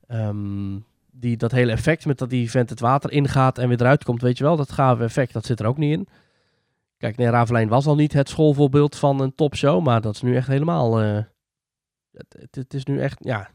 Ehm, 0.07 0.79
die, 1.11 1.37
dat 1.37 1.51
hele 1.51 1.71
effect 1.71 2.05
met 2.05 2.17
dat 2.17 2.29
die 2.29 2.49
vent 2.51 2.69
het 2.69 2.79
water 2.79 3.11
ingaat 3.11 3.57
en 3.57 3.67
weer 3.67 3.81
eruit 3.81 4.03
komt, 4.03 4.21
weet 4.21 4.37
je 4.37 4.43
wel, 4.43 4.55
dat 4.55 4.71
gave 4.71 5.03
effect, 5.03 5.33
dat 5.33 5.45
zit 5.45 5.59
er 5.59 5.65
ook 5.65 5.77
niet 5.77 5.97
in. 5.97 6.07
Kijk, 6.97 7.17
nee, 7.17 7.29
Ravelijn 7.29 7.67
was 7.69 7.85
al 7.85 7.95
niet 7.95 8.13
het 8.13 8.29
schoolvoorbeeld 8.29 8.95
van 8.95 9.19
een 9.21 9.35
topshow, 9.35 9.83
maar 9.85 10.01
dat 10.01 10.15
is 10.15 10.21
nu 10.21 10.35
echt 10.35 10.47
helemaal... 10.47 11.01
eh, 11.01 11.23
het, 12.11 12.55
het, 12.55 12.73
is 12.73 12.85
nu 12.85 12.99
echt, 13.01 13.17
ja, 13.23 13.49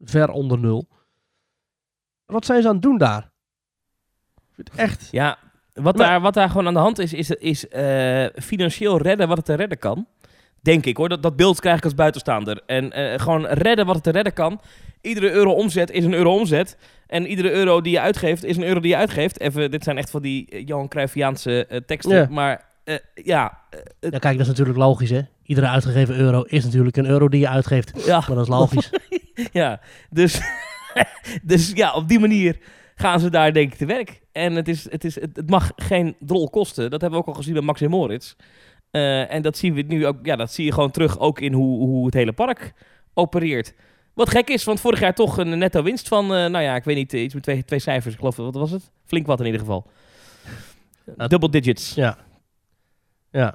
ver 0.00 0.30
onder 0.30 0.58
nul. 0.58 0.88
Wat 2.26 2.44
zijn 2.44 2.62
ze 2.62 2.68
aan 2.68 2.74
het 2.74 2.82
doen 2.82 2.98
daar? 2.98 3.30
Ik 4.36 4.54
vind 4.54 4.70
het 4.70 4.78
echt... 4.78 5.08
Ja, 5.10 5.38
wat, 5.72 5.96
Maar- 5.96 6.06
daar, 6.06 6.20
wat 6.20 6.34
daar 6.34 6.48
gewoon 6.48 6.66
aan 6.66 6.74
de 6.74 6.80
hand 6.80 6.98
is, 6.98 7.12
is, 7.12 7.30
is 7.30 7.66
financieel 8.44 8.98
redden 8.98 9.28
wat 9.28 9.36
het 9.36 9.46
te 9.46 9.54
redden 9.54 9.78
kan. 9.78 10.06
Denk 10.62 10.86
ik 10.86 10.96
hoor, 10.96 11.08
dat, 11.08 11.22
dat 11.22 11.36
beeld 11.36 11.60
krijg 11.60 11.78
ik 11.78 11.84
als 11.84 11.94
buitenstaander. 11.94 12.62
En 12.66 12.92
eh, 12.92 13.20
gewoon 13.20 13.46
redden 13.46 13.86
wat 13.86 13.94
het 13.94 14.04
te 14.04 14.10
redden 14.10 14.32
kan. 14.32 14.60
Iedere 15.00 15.30
euro 15.30 15.52
omzet 15.52 15.90
is 15.90 16.04
een 16.04 16.14
euro 16.14 16.34
omzet. 16.34 16.76
En 17.06 17.26
iedere 17.26 17.50
euro 17.50 17.80
die 17.80 17.92
je 17.92 18.00
uitgeeft 18.00 18.44
is 18.44 18.56
een 18.56 18.64
euro 18.64 18.80
die 18.80 18.90
je 18.90 18.96
uitgeeft. 18.96 19.40
Even, 19.40 19.70
dit 19.70 19.84
zijn 19.84 19.98
echt 19.98 20.10
van 20.10 20.22
die 20.22 20.46
eh, 20.48 20.66
Johan 20.66 20.88
Cruijffiaanse 20.88 21.66
eh, 21.66 21.80
teksten. 21.86 22.16
Ja. 22.16 22.26
Maar 22.30 22.66
ja, 23.14 23.58
Ja, 24.00 24.18
kijk, 24.18 24.22
dat 24.22 24.40
is 24.40 24.46
natuurlijk 24.46 24.78
logisch, 24.78 25.10
hè? 25.10 25.20
Iedere 25.42 25.68
uitgegeven 25.68 26.16
euro 26.16 26.42
is 26.42 26.64
natuurlijk 26.64 26.96
een 26.96 27.06
euro 27.06 27.28
die 27.28 27.40
je 27.40 27.48
uitgeeft. 27.48 28.04
ja, 28.04 28.18
Maar 28.26 28.36
dat 28.36 28.44
is 28.44 28.48
logisch. 28.48 28.90
ja. 29.52 29.80
Dus, 30.10 30.40
dus 31.42 31.72
ja, 31.74 31.92
op 31.92 32.08
die 32.08 32.18
manier 32.18 32.58
gaan 32.94 33.20
ze 33.20 33.30
daar 33.30 33.52
denk 33.52 33.72
ik 33.72 33.78
te 33.78 33.86
werk. 33.86 34.20
En 34.32 34.54
het, 34.54 34.68
is, 34.68 34.90
het, 34.90 35.04
is, 35.04 35.20
het, 35.20 35.36
het 35.36 35.50
mag 35.50 35.72
geen 35.76 36.16
drol 36.20 36.50
kosten. 36.50 36.90
Dat 36.90 37.00
hebben 37.00 37.18
we 37.18 37.24
ook 37.24 37.30
al 37.30 37.38
gezien 37.40 37.52
bij 37.52 37.62
Max 37.62 37.80
en 37.80 37.90
Moritz. 37.90 38.34
Eh, 38.90 39.32
en 39.32 39.42
dat 39.42 39.56
zien 39.56 39.74
we 39.74 39.82
nu 39.82 40.06
ook, 40.06 40.16
ja, 40.22 40.36
dat 40.36 40.52
zie 40.52 40.64
je 40.64 40.72
gewoon 40.72 40.90
terug 40.90 41.18
ook 41.18 41.40
in 41.40 41.52
hoe, 41.52 41.78
hoe 41.78 42.04
het 42.04 42.14
hele 42.14 42.32
park 42.32 42.72
opereert. 43.14 43.74
Wat 44.14 44.30
gek 44.30 44.48
is, 44.48 44.64
want 44.64 44.80
vorig 44.80 45.00
jaar 45.00 45.14
toch 45.14 45.38
een 45.38 45.58
netto 45.58 45.82
winst 45.82 46.08
van, 46.08 46.24
eh, 46.24 46.30
nou 46.30 46.60
ja, 46.60 46.76
ik 46.76 46.84
weet 46.84 46.96
niet, 46.96 47.14
eh, 47.14 47.22
iets 47.22 47.34
met 47.34 47.42
twee, 47.42 47.64
twee 47.64 47.78
cijfers. 47.78 48.14
Ik 48.14 48.20
geloof, 48.20 48.36
wat 48.36 48.54
was 48.54 48.70
het? 48.70 48.90
Flink 49.04 49.26
wat 49.26 49.40
in 49.40 49.46
ieder 49.46 49.60
geval. 49.60 49.86
Double 51.16 51.50
digits. 51.50 51.94
Ja. 51.94 52.18
Ja. 53.30 53.54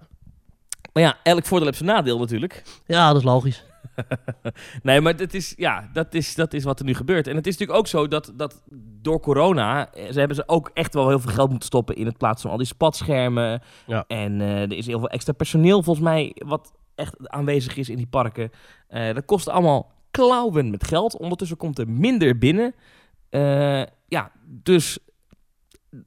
Maar 0.94 1.04
ja, 1.04 1.18
elk 1.24 1.46
voordeel 1.46 1.68
heeft 1.68 1.80
zijn 1.80 1.90
nadeel 1.90 2.20
natuurlijk. 2.20 2.64
Ja, 2.86 3.08
dat 3.08 3.18
is 3.18 3.24
logisch. 3.24 3.64
nee, 4.84 5.02
maar 5.02 5.14
het 5.14 5.34
is, 5.34 5.54
ja, 5.58 5.90
dat, 5.94 6.14
is, 6.14 6.36
dat 6.36 6.54
is 6.54 6.64
wat 6.64 6.80
er 6.80 6.86
nu 6.86 6.94
gebeurt. 6.94 7.28
En 7.28 7.36
het 7.36 7.48
is 7.48 7.52
natuurlijk 7.52 7.80
ook 7.80 7.88
zo 7.88 8.08
dat, 8.08 8.34
dat 8.36 8.64
door 9.02 9.20
corona... 9.20 9.92
eh, 9.94 10.12
Ze 10.12 10.20
hebben 10.20 10.38
ze 10.38 10.48
ook 10.48 10.72
echt 10.74 10.94
wel 10.94 11.08
heel 11.08 11.20
veel 11.20 11.32
geld 11.32 11.50
moeten 11.50 11.68
stoppen... 11.68 11.96
in 11.96 12.06
het 12.06 12.18
plaatsen 12.18 12.42
van 12.42 12.52
al 12.52 12.58
die 12.58 12.68
spatschermen. 12.68 13.62
Ja. 13.86 14.04
En 14.08 14.42
eh, 14.42 14.62
er 14.62 14.74
is 14.74 14.86
heel 14.86 15.00
veel 15.00 15.10
extra 15.10 15.34
personeel 15.34 15.84
volgens 15.84 16.06
mij... 16.06 16.36
wat 16.46 16.74
echt 16.96 17.30
aanwezig 17.30 17.78
is 17.78 17.90
in 17.90 17.98
die 17.98 18.08
parken. 18.08 18.52
Eh, 18.88 19.14
dat 19.14 19.26
kost 19.26 19.50
allemaal 19.50 19.92
klauwen 20.12 20.70
met 20.70 20.88
geld. 20.88 21.18
Ondertussen 21.18 21.58
komt 21.58 21.80
er 21.80 21.90
minder 21.90 22.38
binnen. 22.38 22.74
Ja, 24.08 24.32
dus 24.46 24.98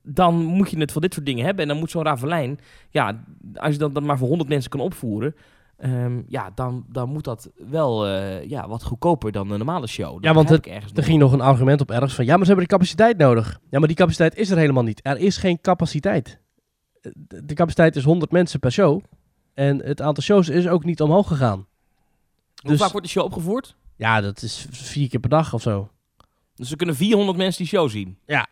dan 0.02 0.34
moet 0.34 0.70
je 0.70 0.78
het 0.78 0.92
voor 0.92 1.00
dit 1.00 1.14
soort 1.14 1.26
dingen 1.26 1.44
hebben. 1.44 1.62
En 1.62 1.68
dan 1.68 1.78
moet 1.78 1.90
zo'n 1.90 2.02
Ravelijn... 2.02 2.58
Ja, 2.90 3.24
als 3.54 3.72
je 3.72 3.78
dat 3.78 3.94
dan 3.94 4.04
maar 4.06 4.18
voor 4.18 4.28
100 4.28 4.48
mensen 4.48 4.70
kan 4.70 4.80
opvoeren... 4.80 5.34
Ehm, 5.76 6.22
ja, 6.28 6.50
dan, 6.54 6.84
dan 6.88 7.08
moet 7.08 7.24
dat 7.24 7.50
wel 7.68 8.06
eh, 8.06 8.48
ja, 8.48 8.68
wat 8.68 8.82
goedkoper 8.82 9.32
dan 9.32 9.50
een 9.50 9.58
normale 9.58 9.86
show. 9.86 10.12
Dat 10.12 10.24
Ja, 10.24 10.32
want 10.34 10.50
ergens 10.50 10.90
Er 10.90 10.96
nog. 10.96 11.04
ging 11.04 11.18
nog 11.18 11.32
een 11.32 11.40
argument 11.40 11.80
op 11.80 11.90
ergens 11.90 12.14
van... 12.14 12.24
Ja, 12.24 12.30
maar 12.36 12.40
ze 12.46 12.46
hebben 12.46 12.64
de 12.68 12.74
capaciteit 12.74 13.16
nodig. 13.16 13.60
Ja, 13.70 13.78
maar 13.78 13.88
die 13.88 13.96
capaciteit 13.96 14.36
is 14.36 14.50
er 14.50 14.56
helemaal 14.58 14.82
niet. 14.82 15.00
Er 15.02 15.18
is 15.18 15.36
geen 15.36 15.60
capaciteit. 15.60 16.40
Eh, 17.00 17.12
De 17.14 17.44
de 17.44 17.54
capaciteit 17.54 17.96
is 17.96 18.04
100 18.04 18.30
mensen 18.32 18.60
per 18.60 18.72
show. 18.72 19.00
En 19.54 19.84
het 19.84 20.00
aantal 20.00 20.22
shows 20.22 20.48
is 20.48 20.68
ook 20.68 20.84
niet 20.84 21.00
omhoog 21.00 21.26
gegaan. 21.28 21.66
Hoe 22.62 22.70
dus- 22.70 22.80
vaak 22.80 22.90
wordt 22.90 23.06
de 23.06 23.12
show 23.12 23.24
opgevoerd? 23.24 23.76
Ja, 23.96 24.20
dat 24.20 24.42
is 24.42 24.66
vier 24.70 25.08
keer 25.08 25.20
per 25.20 25.30
dag 25.30 25.54
of 25.54 25.62
zo. 25.62 25.88
Dus 26.54 26.70
er 26.70 26.76
kunnen 26.76 26.96
400 26.96 27.38
mensen 27.38 27.58
die 27.64 27.72
show 27.72 27.88
zien. 27.90 28.18
Ja. 28.26 28.46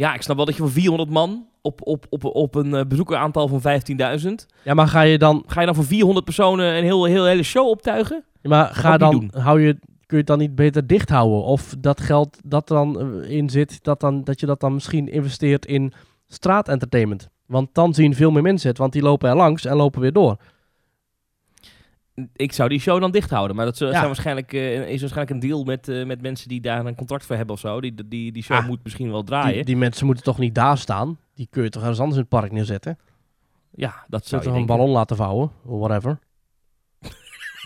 Ja, 0.00 0.14
ik 0.14 0.22
snap 0.22 0.36
wel 0.36 0.44
dat 0.44 0.56
je 0.56 0.62
voor 0.62 0.70
400 0.70 1.10
man 1.10 1.46
op, 1.62 1.80
op, 1.86 2.06
op, 2.08 2.24
op 2.24 2.54
een 2.54 2.74
eh, 2.74 2.86
bezoekeraantal 2.86 3.48
van 3.48 3.80
15.000... 4.20 4.28
Ja, 4.64 4.74
maar 4.74 4.88
ga 4.88 5.00
je 5.00 5.18
dan... 5.18 5.42
ga 5.46 5.60
je 5.60 5.66
dan 5.66 5.74
voor 5.74 5.84
400 5.84 6.24
personen 6.24 6.76
een 6.76 6.82
heel, 6.84 7.04
heel 7.04 7.26
hele 7.26 7.42
show 7.42 7.68
optuigen? 7.68 8.24
Ja, 8.40 8.50
maar 8.50 8.74
ga 8.74 8.96
dan... 8.96 9.30
Hou 9.36 9.60
je, 9.60 9.72
kun 9.80 9.82
je 10.06 10.16
het 10.16 10.26
dan 10.26 10.38
niet 10.38 10.54
beter 10.54 10.86
dicht 10.86 11.08
houden? 11.08 11.42
Of 11.42 11.74
dat 11.78 12.00
geld 12.00 12.38
dat 12.44 12.70
er 12.70 12.76
dan 12.76 13.00
eh, 13.00 13.30
in 13.30 13.50
zit... 13.50 13.84
Dat, 13.84 14.00
dan, 14.00 14.24
dat 14.24 14.40
je 14.40 14.46
dat 14.46 14.60
dan 14.60 14.74
misschien 14.74 15.08
investeert 15.08 15.66
in 15.66 15.92
straatentertainment. 16.26 17.28
Want 17.46 17.68
dan 17.72 17.94
zien 17.94 18.14
veel 18.14 18.30
meer 18.30 18.42
mensen 18.42 18.68
het. 18.68 18.78
Want 18.78 18.92
die 18.92 19.02
lopen 19.02 19.28
er 19.28 19.36
langs 19.36 19.64
en 19.64 19.76
lopen 19.76 20.00
weer 20.00 20.12
door. 20.12 20.36
Ik 22.36 22.52
zou 22.52 22.68
die 22.68 22.80
show 22.80 23.00
dan 23.00 23.10
dicht 23.10 23.30
houden. 23.30 23.56
Maar 23.56 23.64
dat 23.64 23.76
zou- 23.76 23.90
Ja. 23.90 23.96
zijn 23.96 24.06
waarschijnlijk, 24.06 24.52
eh, 24.52 24.88
is 24.88 25.00
waarschijnlijk 25.00 25.30
een 25.42 25.48
deal 25.48 25.64
met, 25.64 25.88
eh, 25.88 26.06
met 26.06 26.22
mensen 26.22 26.48
die 26.48 26.60
daar 26.60 26.86
een 26.86 26.94
contract 26.94 27.24
voor 27.26 27.36
hebben 27.36 27.54
of 27.54 27.60
zo. 27.60 27.80
Die, 27.80 27.94
die, 28.08 28.32
die 28.32 28.42
show 28.42 28.56
Ah. 28.56 28.66
moet 28.66 28.80
misschien 28.82 29.10
wel 29.10 29.22
draaien. 29.24 29.54
Die, 29.54 29.64
die 29.64 29.76
mensen 29.76 30.06
moeten 30.06 30.24
toch 30.24 30.38
niet 30.38 30.54
daar 30.54 30.78
staan? 30.78 31.18
Die 31.34 31.48
kun 31.50 31.62
je 31.62 31.68
toch 31.70 31.80
ergens 31.82 31.98
anders 32.00 32.16
in 32.18 32.26
het 32.28 32.40
park 32.40 32.52
neerzetten? 32.52 32.98
ja, 33.74 34.04
dat 34.08 34.26
Zou 34.26 34.42
toch 34.42 34.54
een 34.54 34.66
ballon 34.66 34.90
laten 34.90 35.16
vouwen? 35.16 35.50
Of 35.64 35.78
whatever. 35.78 36.18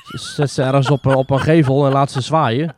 Zet 0.06 0.50
ze 0.50 0.62
ergens 0.62 0.90
op, 0.90 1.04
een- 1.04 1.14
op 1.14 1.30
een 1.30 1.40
gevel 1.40 1.86
en 1.86 1.92
laat 1.92 2.10
ze 2.10 2.20
zwaaien. 2.20 2.74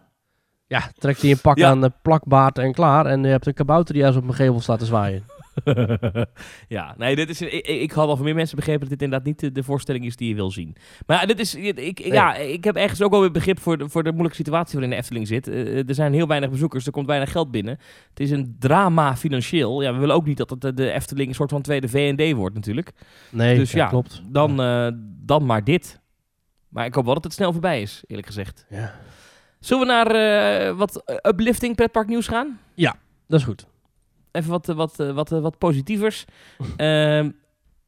Ja, 0.67 0.91
trekt 0.99 1.23
hij 1.23 1.31
een 1.31 1.41
pak 1.41 1.57
Ja. 1.59 1.69
aan 1.69 1.81
de 1.81 1.93
plakbaard 2.03 2.59
en 2.59 2.73
klaar. 2.73 3.07
En 3.07 3.23
je 3.23 3.29
hebt 3.29 3.47
een 3.47 3.55
kabouter 3.55 3.95
die 3.95 4.03
ergens 4.03 4.23
op 4.23 4.29
een 4.29 4.35
gevel 4.35 4.61
staat 4.61 4.79
te 4.79 4.85
zwaaien. 4.85 5.25
ja, 6.69 6.95
nee, 6.99 7.17
dit 7.17 7.29
is, 7.31 7.41
ik, 7.41 7.67
ik 7.67 7.93
had 7.93 8.09
al 8.09 8.17
van 8.17 8.25
meer 8.25 8.35
mensen 8.35 8.57
begrepen 8.57 8.81
dat 8.81 8.89
dit 8.89 9.03
inderdaad 9.03 9.27
niet 9.27 9.41
de, 9.41 9.53
de 9.53 9.63
voorstelling 9.63 10.05
is 10.05 10.17
die 10.17 10.29
je 10.29 10.35
wil 10.35 10.51
zien. 10.51 10.77
Maar 11.07 11.21
ja, 11.21 11.27
dit 11.27 11.39
is, 11.41 11.55
ik, 11.55 11.79
ik- 11.79 11.99
ja, 11.99 12.35
ik 12.35 12.65
heb 12.65 12.77
ergens 12.77 13.03
ook 13.03 13.11
wel 13.11 13.21
weer 13.21 13.31
begrip 13.31 13.61
voor 13.61 13.79
de, 13.79 13.89
voor 13.89 14.03
de 14.03 14.11
moeilijke 14.11 14.37
situatie 14.37 14.73
waarin 14.73 14.91
de 14.91 14.97
Efteling 14.97 15.27
zit. 15.27 15.49
Eh, 15.49 15.89
er 15.89 15.95
zijn 15.95 16.13
heel 16.13 16.27
weinig 16.27 16.51
bezoekers, 16.51 16.87
er 16.87 16.93
komt 16.93 17.07
weinig 17.07 17.31
geld 17.33 17.51
binnen. 17.51 17.79
Het 18.09 18.21
is 18.21 18.31
een 18.31 18.57
drama 18.59 19.17
financieel. 19.17 19.83
Ja, 19.83 19.93
we 19.93 19.99
willen 19.99 20.15
ook 20.15 20.27
niet 20.27 20.37
dat 20.37 20.51
het 20.51 20.77
de, 20.77 20.91
Efteling 20.93 21.29
een 21.29 21.35
soort 21.35 21.51
van 21.51 21.63
tweede 21.63 21.89
V&D 21.89 22.33
wordt 22.37 22.55
natuurlijk. 22.55 22.93
Nee, 23.31 23.57
dus 23.59 23.73
ja, 23.73 23.87
klopt. 23.87 24.23
Dan, 24.29 24.61
eh, 24.63 24.89
dan 25.25 25.47
maar 25.47 25.65
dit. 25.65 26.01
Maar 26.69 26.87
ik 26.87 26.95
hoop 26.95 27.05
wel 27.05 27.15
dat 27.15 27.25
het 27.25 27.33
snel 27.33 27.53
voorbij 27.53 27.83
is, 27.83 28.03
eerlijk 28.07 28.27
gezegd. 28.27 28.67
Ja. 28.71 28.95
Zullen 29.61 29.87
we 29.87 29.93
naar 29.93 30.07
eh, 30.67 30.77
wat 30.77 31.03
eh, 31.05 31.17
uplifting 31.31 31.77
pretpark 31.77 32.07
nieuws 32.09 32.27
gaan? 32.27 32.59
Dat 33.27 33.39
is 33.41 33.45
goed. 33.47 33.67
Even 34.37 34.51
wat, 34.51 34.67
wat, 34.67 35.01
eh, 35.01 35.11
wat, 35.11 35.33
eh, 35.33 35.41
wat 35.41 35.59
positievers. 35.59 36.25
Ehm, 36.77 37.31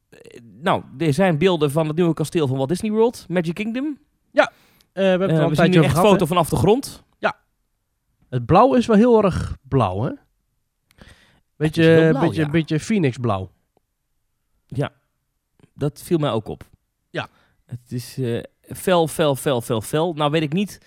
eh, 0.08 0.40
nou, 0.60 0.82
er 0.98 1.12
zijn 1.12 1.38
beelden 1.38 1.70
van 1.70 1.86
het 1.86 1.96
nieuwe 1.96 2.14
kasteel 2.14 2.46
van 2.46 2.56
Walt 2.56 2.68
Disney 2.68 2.90
World, 2.90 3.24
Magic 3.28 3.54
Kingdom. 3.54 3.98
Eh, 4.92 5.04
we 5.04 5.08
hebben 5.08 5.30
er 5.30 5.42
al 5.42 5.50
een 5.50 5.56
zien 5.56 5.70
nu 5.70 5.82
echt 5.82 5.90
gehad. 5.90 6.08
foto 6.08 6.26
vanaf 6.26 6.48
de 6.48 6.56
grond. 6.56 7.04
hè? 7.18 7.30
Het 8.28 8.46
blauw 8.46 8.74
is 8.74 8.86
wel 8.86 8.96
heel 8.96 9.24
erg 9.24 9.56
blauw, 9.62 10.02
hè? 10.02 10.10
Beetje, 11.56 12.08
blauw, 12.10 12.22
beetje, 12.22 12.42
ja. 12.42 12.50
beetje 12.50 12.80
Phoenix 12.80 13.16
blauw. 13.16 13.50
Dat 15.74 16.02
viel 16.02 16.18
mij 16.18 16.30
ook 16.30 16.48
op. 16.48 16.64
Ja. 17.10 17.28
Het 17.66 17.92
is 17.92 18.18
fel, 18.60 19.08
fel, 19.08 19.36
fel, 19.36 19.60
fel, 19.60 19.80
fel. 19.80 20.12
Nou 20.12 20.30
weet 20.30 20.42
ik 20.42 20.52
niet 20.52 20.78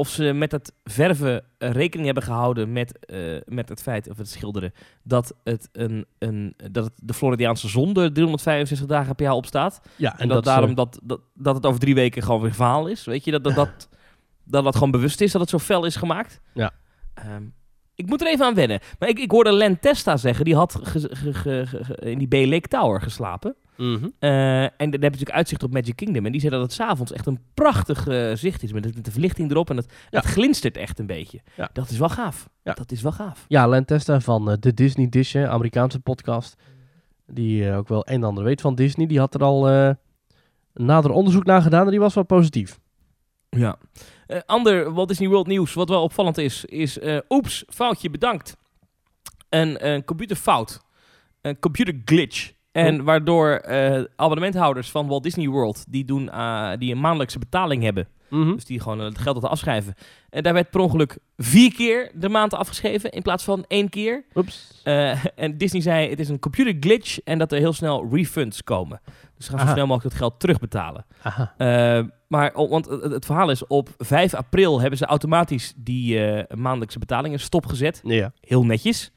of 0.00 0.08
ze 0.08 0.32
met 0.32 0.52
het 0.52 0.72
verven 0.84 1.44
eh, 1.58 1.70
rekening 1.70 2.06
hebben 2.06 2.24
gehouden 2.24 2.72
met, 2.72 3.06
eh, 3.06 3.18
met 3.44 3.68
het 3.68 3.82
feit, 3.82 4.10
of 4.10 4.16
het 4.16 4.28
schilderen, 4.28 4.72
dat 5.02 5.34
het, 5.44 5.68
een, 5.72 6.06
een, 6.18 6.54
dat 6.70 6.84
het 6.84 6.92
de 6.96 7.14
Floridiaanse 7.14 7.68
zon 7.68 7.88
er 7.96 8.12
365 8.12 8.86
dagen 8.86 9.14
per 9.14 9.24
jaar 9.24 9.34
op 9.34 9.46
staat. 9.46 9.80
Ja, 9.96 10.18
En, 10.18 10.28
dat, 10.28 10.38
is, 10.38 10.44
daarom 10.44 10.70
eh, 10.70 10.76
dat, 10.76 11.00
dat, 11.02 11.20
dat 11.34 11.54
het 11.54 11.66
over 11.66 11.80
drie 11.80 11.94
weken 11.94 12.22
gewoon 12.22 12.40
weer 12.40 12.54
verhaal 12.54 12.86
is. 12.86 13.04
Weet 13.04 13.24
je, 13.24 13.30
dat 13.30 13.44
dat, 13.44 13.54
dat, 13.54 13.88
dat 14.44 14.64
dat 14.64 14.74
gewoon 14.74 14.90
bewust 14.90 15.20
is 15.20 15.32
dat 15.32 15.40
het 15.40 15.50
zo 15.50 15.58
fel 15.58 15.84
is 15.84 15.96
gemaakt. 15.96 16.40
Ja. 16.54 16.70
Ehm, 17.14 17.44
ik 17.94 18.06
moet 18.06 18.20
er 18.20 18.28
even 18.28 18.46
aan 18.46 18.54
wennen. 18.54 18.80
Maar 18.98 19.08
ik, 19.08 19.18
ik 19.18 19.30
hoorde 19.30 19.52
Len 19.52 19.80
Testa 19.80 20.16
zeggen, 20.16 20.44
die 20.44 20.56
had 20.56 20.80
in 21.98 22.18
die 22.18 22.28
Bay 22.28 22.48
Lake 22.48 22.68
Tower 22.68 23.00
geslapen. 23.00 23.56
Mhm. 23.80 24.08
Eh, 24.18 24.62
en 24.62 24.70
dan 24.76 24.90
heb 24.90 24.92
je 25.00 25.08
natuurlijk 25.08 25.30
uitzicht 25.30 25.62
op 25.62 25.72
Magic 25.72 25.96
Kingdom. 25.96 26.26
En 26.26 26.32
die 26.32 26.40
zei 26.40 26.52
dat 26.52 26.62
het 26.62 26.72
s'avonds 26.72 27.12
echt 27.12 27.26
een 27.26 27.40
prachtig 27.54 28.06
eh, 28.06 28.34
zicht 28.34 28.62
is. 28.62 28.72
Met, 28.72 28.82
de- 28.82 28.92
met 28.94 29.04
de 29.04 29.10
verlichting 29.10 29.50
erop. 29.50 29.70
En 29.70 29.76
het, 29.76 29.92
Ja. 30.10 30.18
het 30.20 30.28
glinstert 30.28 30.76
echt 30.76 30.98
een 30.98 31.06
beetje. 31.06 31.40
Ja. 31.56 31.70
Dat 31.72 31.90
is 31.90 31.98
wel 31.98 32.08
gaaf. 32.08 32.48
Ja. 32.62 32.72
Dat 32.72 32.92
is 32.92 33.02
wel 33.02 33.12
gaaf. 33.12 33.44
Ja, 33.48 33.66
Len 33.66 33.84
Testa 33.84 34.20
van 34.20 34.50
eh, 34.50 34.56
de 34.60 34.74
Disney 34.74 35.08
Dish, 35.08 35.36
Amerikaanse 35.36 36.00
podcast. 36.00 36.56
Die 37.26 37.72
ook 37.72 37.88
wel 37.88 38.08
een 38.08 38.14
en 38.14 38.24
ander 38.24 38.44
weet 38.44 38.60
van 38.60 38.74
Disney. 38.74 39.06
Die 39.06 39.18
had 39.18 39.34
er 39.34 39.42
al 39.42 39.68
eh, 39.68 39.86
een 40.72 40.84
nader 40.84 41.10
onderzoek 41.10 41.44
naar 41.44 41.62
gedaan 41.62 41.84
en 41.84 41.90
die 41.90 42.00
was 42.00 42.14
wel 42.14 42.24
positief. 42.24 42.78
Ja. 43.48 43.76
Eh, 44.26 44.38
ander 44.46 44.92
Walt 44.92 45.08
Disney 45.08 45.28
World 45.28 45.46
nieuws, 45.46 45.74
wat 45.74 45.88
wel 45.88 46.02
opvallend 46.02 46.38
is, 46.38 46.64
is 46.64 46.98
eh, 46.98 47.18
oeps, 47.28 47.64
foutje 47.68 48.10
bedankt. 48.10 48.56
Een, 49.48 49.86
een 49.88 50.04
computerfout. 50.04 50.80
Een 51.40 51.58
computer 51.58 52.00
glitch. 52.04 52.52
En 52.72 53.04
waardoor 53.04 53.50
eh, 53.50 54.02
abonnementhouders 54.16 54.90
van 54.90 55.06
Walt 55.06 55.22
Disney 55.22 55.48
World, 55.48 55.84
die, 55.88 56.04
doen, 56.04 56.30
eh, 56.30 56.70
die 56.78 56.92
een 56.92 57.00
maandelijkse 57.00 57.38
betaling 57.38 57.82
hebben, 57.82 58.08
Mhm. 58.28 58.54
dus 58.54 58.64
die 58.64 58.80
gewoon 58.80 58.98
het 58.98 59.18
geld 59.18 59.34
laten 59.34 59.50
afschrijven. 59.50 59.94
En 60.28 60.42
daar 60.42 60.52
werd 60.52 60.70
per 60.70 60.80
ongeluk 60.80 61.18
vier 61.36 61.74
keer 61.74 62.10
de 62.14 62.28
maand 62.28 62.54
afgeschreven 62.54 63.10
in 63.10 63.22
plaats 63.22 63.44
van 63.44 63.64
één 63.68 63.88
keer. 63.88 64.24
Oeps. 64.34 64.80
Eh, 64.84 65.24
en 65.44 65.58
Disney 65.58 65.82
zei, 65.82 66.10
het 66.10 66.20
is 66.20 66.28
een 66.28 66.38
computer 66.38 66.76
glitch 66.80 67.18
en 67.20 67.38
dat 67.38 67.52
er 67.52 67.58
heel 67.58 67.72
snel 67.72 68.08
refunds 68.12 68.62
komen. 68.64 69.00
Dus 69.36 69.44
ze 69.44 69.50
gaan 69.50 69.58
zo 69.60 69.64
Aha. 69.64 69.74
snel 69.74 69.86
mogelijk 69.86 70.12
het 70.14 70.22
geld 70.22 70.40
terugbetalen. 70.40 71.06
Aha. 71.22 71.54
Maar, 72.28 72.52
want 72.54 72.86
het, 72.86 73.26
verhaal 73.26 73.50
is, 73.50 73.66
op 73.66 73.88
5 73.98 74.34
april 74.34 74.80
hebben 74.80 74.98
ze 74.98 75.04
automatisch 75.06 75.72
die 75.76 76.20
maandelijkse 76.54 76.98
betalingen 76.98 77.40
stopgezet. 77.40 78.00
Ja. 78.04 78.32
Heel 78.40 78.64
netjes. 78.64 79.12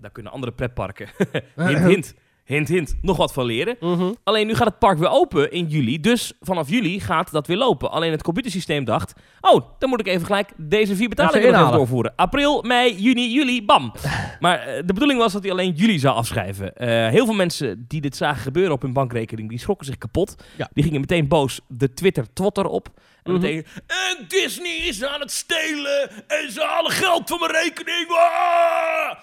Daar 0.00 0.10
kunnen 0.10 0.32
andere 0.32 0.52
pretparken, 0.52 1.08
hint, 1.56 1.78
hint, 1.78 2.14
hint, 2.46 2.68
hint, 2.68 2.96
nog 3.02 3.16
wat 3.16 3.32
van 3.32 3.44
leren. 3.44 3.76
Mhm. 3.80 4.12
Alleen 4.24 4.46
nu 4.46 4.54
gaat 4.54 4.66
het 4.66 4.78
park 4.78 4.98
weer 4.98 5.08
open 5.10 5.50
in 5.52 5.66
juli, 5.66 6.00
dus 6.00 6.32
vanaf 6.40 6.68
juli 6.70 7.00
gaat 7.00 7.30
dat 7.32 7.46
weer 7.46 7.56
lopen. 7.56 7.90
Alleen 7.90 8.10
het 8.10 8.22
computersysteem 8.22 8.84
dacht, 8.84 9.12
oh, 9.40 9.60
dan 9.78 9.88
moet 9.88 10.00
ik 10.00 10.06
even 10.06 10.26
gelijk 10.26 10.50
deze 10.56 10.96
vier 10.96 11.08
betalingen 11.08 11.36
nog 11.38 11.46
even 11.46 11.58
inhalen. 11.58 11.78
doorvoeren. 11.78 12.12
April, 12.16 12.62
mei, 12.62 12.94
juni, 13.02 13.32
juli, 13.32 13.64
bam. 13.64 13.92
maar 14.40 14.58
eh, 14.60 14.76
de 14.86 14.92
bedoeling 14.92 15.18
was 15.20 15.32
dat 15.32 15.42
hij 15.42 15.52
alleen 15.52 15.72
juli 15.72 15.98
zou 15.98 16.14
afschrijven. 16.16 16.76
Eh, 16.76 16.88
heel 17.08 17.24
veel 17.24 17.34
mensen 17.34 17.84
die 17.88 18.00
dit 18.00 18.16
zagen 18.16 18.42
gebeuren 18.42 18.72
op 18.72 18.82
hun 18.82 18.92
bankrekening, 18.92 19.48
die 19.48 19.58
schrokken 19.58 19.86
zich 19.86 19.98
kapot. 19.98 20.34
Ja. 20.56 20.68
Die 20.72 20.84
gingen 20.84 21.00
meteen 21.00 21.28
boos 21.28 21.60
de 21.68 21.92
Twitter-twotter 21.94 22.66
op. 22.66 22.88
En 23.22 23.32
Mhm. 23.32 23.40
meteen, 23.40 23.66
en 23.86 24.24
Disney 24.28 24.76
is 24.76 25.04
aan 25.04 25.20
het 25.20 25.30
stelen 25.32 26.10
en 26.26 26.52
ze 26.52 26.64
halen 26.68 26.90
geld 26.92 27.28
van 27.28 27.38
mijn 27.40 27.52
rekening. 27.52 28.06
Ah! 28.10 29.16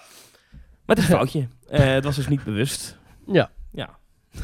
Maar 0.86 0.96
het 0.96 0.98
is 0.98 1.04
een 1.08 1.16
foutje. 1.16 1.48
Eh, 1.68 1.80
het 1.92 2.04
was 2.04 2.16
dus 2.16 2.28
niet 2.28 2.44
bewust. 2.44 2.98
Ja. 3.26 3.50
Ja. 3.72 3.98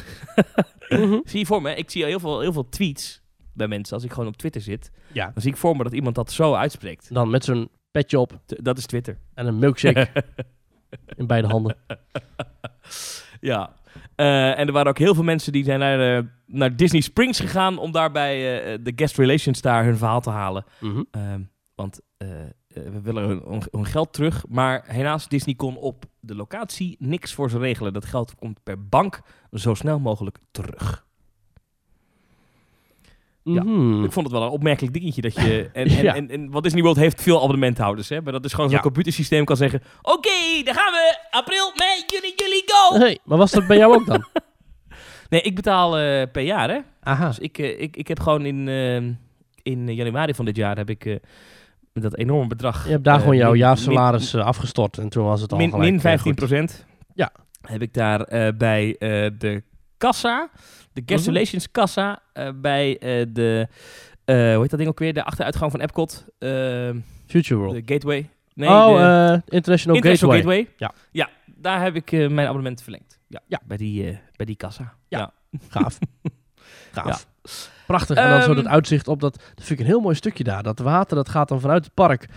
Mhm. 0.89 1.19
Zie 1.23 1.39
je 1.39 1.45
voor 1.45 1.61
me, 1.61 1.75
ik 1.75 1.89
zie 1.89 2.05
heel 2.05 2.19
veel, 2.19 2.39
heel 2.39 2.53
veel 2.53 2.69
tweets 2.69 3.21
bij 3.53 3.67
mensen 3.67 3.93
als 3.95 4.03
ik 4.03 4.11
gewoon 4.11 4.27
op 4.27 4.37
Twitter 4.37 4.61
zit. 4.61 4.91
Ja. 5.11 5.25
Dan 5.33 5.41
zie 5.41 5.51
ik 5.51 5.57
voor 5.57 5.75
me 5.77 5.83
dat 5.83 5.93
iemand 5.93 6.15
dat 6.15 6.31
zo 6.31 6.53
uitspreekt. 6.53 7.13
Dan 7.13 7.29
met 7.29 7.43
zo'n 7.43 7.69
petje 7.91 8.19
op 8.19 8.39
T- 8.45 8.55
Dat 8.65 8.77
is 8.77 8.85
Twitter. 8.85 9.17
en 9.33 9.47
een 9.47 9.59
milkshake 9.59 10.07
in 11.17 11.27
beide 11.27 11.47
handen. 11.47 11.75
ja. 13.41 13.73
Eh, 14.15 14.59
en 14.59 14.67
er 14.67 14.71
waren 14.73 14.89
ook 14.89 14.97
heel 14.97 15.13
veel 15.15 15.23
mensen 15.23 15.51
die 15.51 15.63
zijn 15.63 15.79
naar, 15.79 16.17
eh, 16.17 16.23
naar 16.45 16.75
Disney 16.75 17.01
Springs 17.01 17.39
gegaan 17.39 17.77
om 17.77 17.91
daarbij 17.91 18.63
eh, 18.73 18.79
de 18.83 18.93
guest 18.95 19.17
relations 19.17 19.61
daar 19.61 19.83
hun 19.83 19.97
verhaal 19.97 20.21
te 20.21 20.29
halen. 20.29 20.65
Mhm. 20.79 21.03
Ehm, 21.11 21.41
want 21.75 21.99
we 22.73 23.01
willen 23.03 23.23
hun, 23.27 23.63
hun- 23.71 23.85
geld 23.85 24.13
terug. 24.13 24.43
Maar 24.49 24.83
helaas, 24.87 25.27
Disney 25.27 25.55
kon 25.55 25.77
op 25.77 26.05
de 26.19 26.35
locatie 26.35 26.95
niks 26.99 27.33
voor 27.33 27.49
ze 27.49 27.57
regelen. 27.59 27.93
Dat 27.93 28.05
geld 28.05 28.35
komt 28.35 28.63
per 28.63 28.87
bank 28.87 29.21
zo 29.51 29.73
snel 29.73 29.99
mogelijk 29.99 30.37
terug. 30.51 31.05
Ja. 33.43 33.63
Mhm. 33.63 34.03
Ik 34.03 34.11
vond 34.11 34.25
het 34.25 34.35
wel 34.35 34.45
een 34.45 34.51
opmerkelijk 34.51 34.93
dingetje 34.93 35.21
dat 35.21 35.33
je... 35.35 35.69
En, 35.73 35.85
en, 35.87 36.03
Ja. 36.03 36.15
en, 36.15 36.29
en 36.29 36.51
Walt 36.51 36.63
Disney 36.63 36.81
World 36.81 36.97
heeft 36.97 37.21
veel 37.21 37.37
abonnementhouders, 37.37 38.09
hè. 38.09 38.21
Maar 38.21 38.31
dat 38.33 38.45
is 38.45 38.51
gewoon 38.53 38.67
zo'n 38.69 38.77
Ja. 38.77 38.83
computersysteem 38.83 39.45
kan 39.45 39.57
zeggen... 39.57 39.81
Oké, 40.01 40.63
daar 40.63 40.75
gaan 40.75 40.91
we! 40.91 41.17
April, 41.29 41.71
mei, 41.77 42.03
juni, 42.07 42.33
juli, 42.35 42.61
go! 42.65 42.97
Hey, 42.99 43.19
maar 43.23 43.37
was 43.37 43.51
dat 43.51 43.67
bij 43.67 43.77
jou 43.77 43.93
ook 43.93 44.05
dan? 44.05 44.25
Nee, 45.29 45.41
ik 45.41 45.55
betaal 45.55 45.97
eh, 45.97 46.27
per 46.31 46.41
jaar, 46.43 46.69
hè. 46.69 46.79
Aha. 47.01 47.27
Dus 47.27 47.39
ik, 47.39 47.57
eh, 47.57 47.81
ik, 47.81 47.95
ik 47.97 48.07
heb 48.07 48.19
gewoon 48.19 48.45
in, 48.45 48.67
eh, 48.67 48.95
in 49.73 49.93
januari 49.95 50.33
van 50.33 50.45
dit 50.45 50.55
jaar 50.55 50.77
heb 50.77 50.89
ik... 50.89 51.19
eh, 51.93 52.01
dat 52.03 52.15
enorme 52.17 52.47
bedrag... 52.47 52.83
Je 52.85 52.91
hebt 52.91 53.03
daar 53.03 53.15
eh, 53.15 53.21
gewoon 53.21 53.37
jouw 53.37 53.55
jaarsalaris 53.55 54.33
eh, 54.33 54.45
afgestort 54.45 54.97
en 54.97 55.09
toen 55.09 55.23
was 55.25 55.41
het 55.41 55.51
al 55.51 55.57
min, 55.57 55.69
gelijk 55.69 55.85
min 55.89 55.95
eh, 55.95 56.01
15 56.01 56.31
goed. 56.31 56.35
procent. 56.47 56.85
Ja. 57.13 57.31
Heb 57.61 57.81
ik 57.81 57.93
daar 57.93 58.21
eh, 58.21 58.53
bij 58.57 58.95
eh, 58.99 59.29
de 59.37 59.63
kassa, 59.97 60.49
de 60.93 61.01
guest 61.05 61.27
Mhm. 61.51 61.65
kassa, 61.71 62.19
eh, 62.33 62.49
bij 62.55 62.97
eh, 62.97 63.25
de, 63.29 63.67
eh, 64.25 64.35
hoe 64.35 64.61
heet 64.61 64.69
dat 64.69 64.79
ding 64.79 64.87
ook 64.87 64.99
weer, 64.99 65.13
de 65.13 65.23
achteruitgang 65.23 65.71
van 65.71 65.79
Epcot, 65.79 66.25
eh, 66.39 66.89
Future 67.27 67.59
World. 67.59 67.73
de 67.87 67.93
gateway. 67.93 68.29
Nee, 68.53 68.69
oh, 68.69 68.97
de 68.97 69.03
eh, 69.03 69.41
International, 69.55 69.95
International 69.95 70.35
Gateway. 70.35 70.57
gateway. 70.57 70.67
Ja. 70.77 70.91
ja, 71.11 71.29
daar 71.45 71.81
heb 71.81 71.95
ik 71.95 72.11
eh, 72.11 72.27
mijn 72.29 72.47
abonnement 72.47 72.81
verlengd. 72.83 73.19
Ja, 73.27 73.41
Ja. 73.47 73.59
Bij, 73.65 73.77
die, 73.77 74.09
eh, 74.09 74.17
bij 74.35 74.45
die 74.45 74.55
kassa. 74.55 74.93
Ja. 75.07 75.33
Gaaf. 75.69 75.99
Gaaf. 76.95 77.27
Prachtig. 77.91 78.17
En 78.17 78.29
dan 78.29 78.41
zo 78.41 78.47
Ehm, 78.53 78.63
dat 78.63 78.67
uitzicht 78.67 79.07
op 79.07 79.19
dat... 79.19 79.33
Dat 79.33 79.65
vind 79.65 79.69
ik 79.69 79.79
een 79.79 79.91
heel 79.91 80.01
mooi 80.01 80.15
stukje 80.15 80.43
daar. 80.43 80.63
Dat 80.63 80.79
water 80.79 81.15
dat 81.15 81.29
gaat 81.29 81.47
dan 81.47 81.59
vanuit 81.59 81.85
het 81.85 81.93
park. 81.93 82.27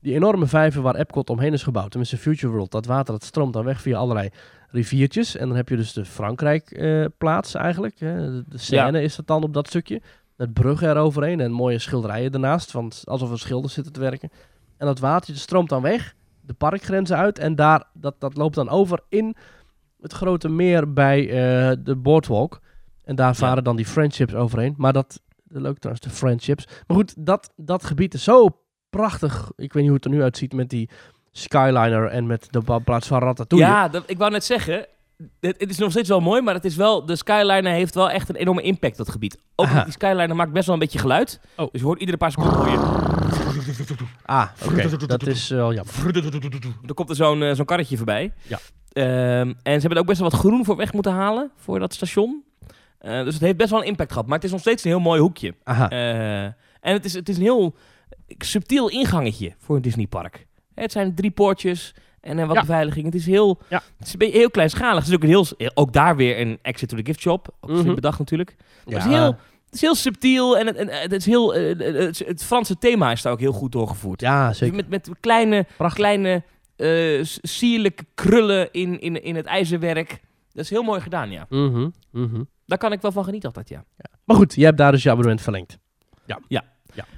Die 0.00 0.14
enorme 0.14 0.46
vijver 0.46 0.82
waar 0.82 0.94
Epcot 0.94 1.30
omheen 1.30 1.52
is 1.52 1.62
gebouwd. 1.62 1.90
Tenminste 1.90 2.16
Future 2.16 2.52
World. 2.52 2.70
Dat 2.70 2.86
water 2.86 3.12
dat 3.12 3.24
stroomt 3.24 3.52
dan 3.52 3.64
weg 3.64 3.80
via 3.80 3.98
allerlei 3.98 4.30
riviertjes. 4.70 5.36
En 5.36 5.48
dan 5.48 5.56
heb 5.56 5.68
je 5.68 5.76
dus 5.76 5.92
de 5.92 6.04
Frankrijk 6.04 6.70
eh, 6.70 7.04
plaats 7.18 7.54
eigenlijk. 7.54 8.00
hè. 8.00 8.30
De, 8.30 8.44
de 8.48 8.58
Seine 8.58 9.02
is 9.02 9.16
dat 9.16 9.26
dan 9.26 9.42
op 9.42 9.54
dat 9.54 9.68
stukje. 9.68 10.02
Met 10.36 10.52
bruggen 10.52 10.88
eroverheen 10.90 11.40
en 11.40 11.52
mooie 11.52 11.78
schilderijen 11.78 12.32
ernaast. 12.32 12.70
Van, 12.70 12.92
alsof 13.04 13.30
er 13.30 13.38
schilders 13.38 13.74
zitten 13.74 13.92
te 13.92 14.00
werken. 14.00 14.30
En 14.76 14.86
dat 14.86 14.98
water 14.98 15.36
stroomt 15.36 15.68
dan 15.68 15.82
weg. 15.82 16.14
De 16.40 16.54
parkgrenzen 16.54 17.16
uit. 17.16 17.38
En 17.38 17.54
daar, 17.54 17.84
dat, 17.92 18.14
dat 18.18 18.36
loopt 18.36 18.54
dan 18.54 18.68
over 18.68 19.00
in 19.08 19.36
het 20.00 20.12
grote 20.12 20.48
meer 20.48 20.92
bij 20.92 21.20
eh, 21.20 21.76
de 21.78 21.96
boardwalk. 21.96 22.60
En 23.06 23.16
daar 23.16 23.34
varen 23.34 23.64
dan 23.64 23.76
die 23.76 23.86
friendships 23.86 24.34
overheen. 24.34 24.74
Maar 24.76 24.92
dat, 24.92 25.20
leuk 25.48 25.78
trouwens, 25.78 26.06
de 26.06 26.14
friendships. 26.14 26.66
Maar 26.86 26.96
goed, 26.96 27.14
dat, 27.18 27.52
dat 27.56 27.84
gebied 27.84 28.14
is 28.14 28.24
zo 28.24 28.48
prachtig. 28.90 29.50
Ik 29.56 29.72
weet 29.72 29.82
niet 29.82 29.86
hoe 29.86 29.94
het 29.94 30.04
er 30.04 30.10
nu 30.10 30.22
uitziet 30.22 30.52
met 30.52 30.70
die 30.70 30.90
Skyliner 31.32 32.06
en 32.06 32.26
met 32.26 32.48
de 32.50 32.80
plaats 32.84 33.06
van 33.06 33.20
Ratatouille. 33.20 33.68
Ja, 33.68 33.88
dat, 33.88 34.02
ik 34.06 34.18
wou 34.18 34.30
net 34.30 34.44
zeggen, 34.44 34.86
het, 35.40 35.54
het 35.58 35.70
is 35.70 35.78
nog 35.78 35.90
steeds 35.90 36.08
wel 36.08 36.20
mooi, 36.20 36.42
maar 36.42 36.54
het 36.54 36.64
is 36.64 36.76
wel, 36.76 37.06
de 37.06 37.16
Skyliner 37.16 37.72
heeft 37.72 37.94
wel 37.94 38.10
echt 38.10 38.28
een 38.28 38.34
enorme 38.34 38.62
impact, 38.62 38.96
dat 38.96 39.10
gebied. 39.10 39.38
Ook 39.54 39.68
die 39.84 39.92
Skyliner 39.92 40.36
maakt 40.36 40.52
best 40.52 40.66
wel 40.66 40.74
een 40.74 40.80
beetje 40.80 40.98
geluid. 40.98 41.40
Oh. 41.56 41.68
Dus 41.72 41.80
je 41.80 41.86
hoort 41.86 42.00
iedere 42.00 42.18
paar 42.18 42.30
seconden 42.30 42.56
hoor 42.56 42.68
je... 42.68 43.04
Ah, 44.24 44.48
dat 45.06 45.26
is 45.26 45.48
wel 45.48 45.74
jammer. 45.74 45.94
Er 46.86 46.94
komt 46.94 47.10
er 47.10 47.16
zo'n 47.16 47.42
eh, 47.42 47.54
zo'n 47.54 47.64
karretje 47.64 47.96
voorbij. 47.96 48.32
Ja. 48.42 48.58
Ehm, 48.92 49.48
en 49.48 49.54
ze 49.62 49.80
hebben 49.80 49.90
er 49.90 49.98
ook 49.98 50.06
best 50.06 50.20
wel 50.20 50.30
wat 50.30 50.38
groen 50.38 50.64
voor 50.64 50.76
weg 50.76 50.92
moeten 50.92 51.12
halen 51.12 51.50
voor 51.56 51.78
dat 51.78 51.94
station. 51.94 52.44
Eh, 52.98 53.24
dus 53.24 53.34
het 53.34 53.42
heeft 53.42 53.56
best 53.56 53.70
wel 53.70 53.80
een 53.80 53.86
impact 53.86 54.12
gehad. 54.12 54.26
Maar 54.26 54.34
het 54.36 54.44
is 54.44 54.50
nog 54.50 54.60
steeds 54.60 54.84
een 54.84 54.90
heel 54.90 55.00
mooi 55.00 55.20
hoekje. 55.20 55.54
Aha. 55.64 55.88
Eh, 55.90 56.42
en 56.44 56.92
het 56.92 57.04
is, 57.04 57.12
het 57.14 57.28
is 57.28 57.36
een 57.36 57.42
heel 57.42 57.74
subtiel 58.38 58.88
ingangetje 58.90 59.54
voor 59.58 59.76
een 59.76 59.82
Disneypark. 59.82 60.46
Het 60.74 60.92
zijn 60.92 61.14
drie 61.14 61.30
poortjes 61.30 61.94
en 62.20 62.38
eh, 62.38 62.46
wat 62.46 62.54
Ja. 62.54 62.60
beveiliging. 62.60 63.04
Het 63.04 63.14
is 63.14 63.26
heel, 63.26 63.58
Ja. 63.68 63.82
het 63.98 64.06
is 64.06 64.12
een 64.12 64.18
beetje 64.18 64.38
heel 64.38 64.50
kleinschalig. 64.50 64.98
Het 64.98 65.08
is 65.08 65.14
ook, 65.14 65.22
een 65.22 65.28
heel, 65.28 65.46
ook 65.74 65.92
daar 65.92 66.16
weer 66.16 66.40
een 66.40 66.58
exit 66.62 66.88
to 66.88 66.96
the 66.96 67.04
gift 67.04 67.20
shop. 67.20 67.48
Ook 67.60 67.70
slim 67.70 67.84
Mhm. 67.84 67.94
bedacht 67.94 68.18
natuurlijk. 68.18 68.56
ja. 68.84 68.94
Het 68.94 69.04
is 69.06 69.12
heel, 69.12 69.24
het 69.64 69.74
is 69.74 69.80
heel 69.80 69.94
subtiel 69.94 70.58
en 70.58 70.66
het, 70.66 70.76
en 70.76 70.88
het 70.88 71.12
is 71.12 71.26
heel, 71.26 71.54
eh, 71.54 71.78
het, 71.78 72.18
het 72.26 72.44
Franse 72.44 72.78
thema 72.78 73.12
is 73.12 73.22
daar 73.22 73.32
ook 73.32 73.40
heel 73.40 73.52
goed 73.52 73.72
doorgevoerd. 73.72 74.20
ja, 74.20 74.48
Dus 74.48 74.58
zeker. 74.58 74.76
met, 74.76 74.88
met 74.88 75.10
kleine, 75.20 75.66
Prachtig. 75.76 75.98
kleine 75.98 76.42
eh, 76.76 77.24
s- 77.24 77.38
sierlijke 77.42 78.04
krullen 78.14 78.68
in, 78.72 79.00
in, 79.00 79.22
in 79.22 79.36
het 79.36 79.46
ijzerwerk. 79.46 80.20
Dat 80.52 80.64
is 80.64 80.70
heel 80.70 80.82
mooi 80.82 81.00
gedaan, 81.00 81.30
ja. 81.30 81.46
Mhm, 81.48 81.88
mhm. 82.10 82.42
Daar 82.66 82.78
kan 82.78 82.92
ik 82.92 83.00
wel 83.00 83.12
van 83.12 83.24
genieten 83.24 83.48
altijd, 83.48 83.68
ja. 83.68 83.84
Maar 84.24 84.36
goed, 84.36 84.54
je 84.54 84.64
hebt 84.64 84.78
daar 84.78 84.92
dus 84.92 85.02
je 85.02 85.10
abonnement 85.10 85.40
verlengd. 85.40 85.78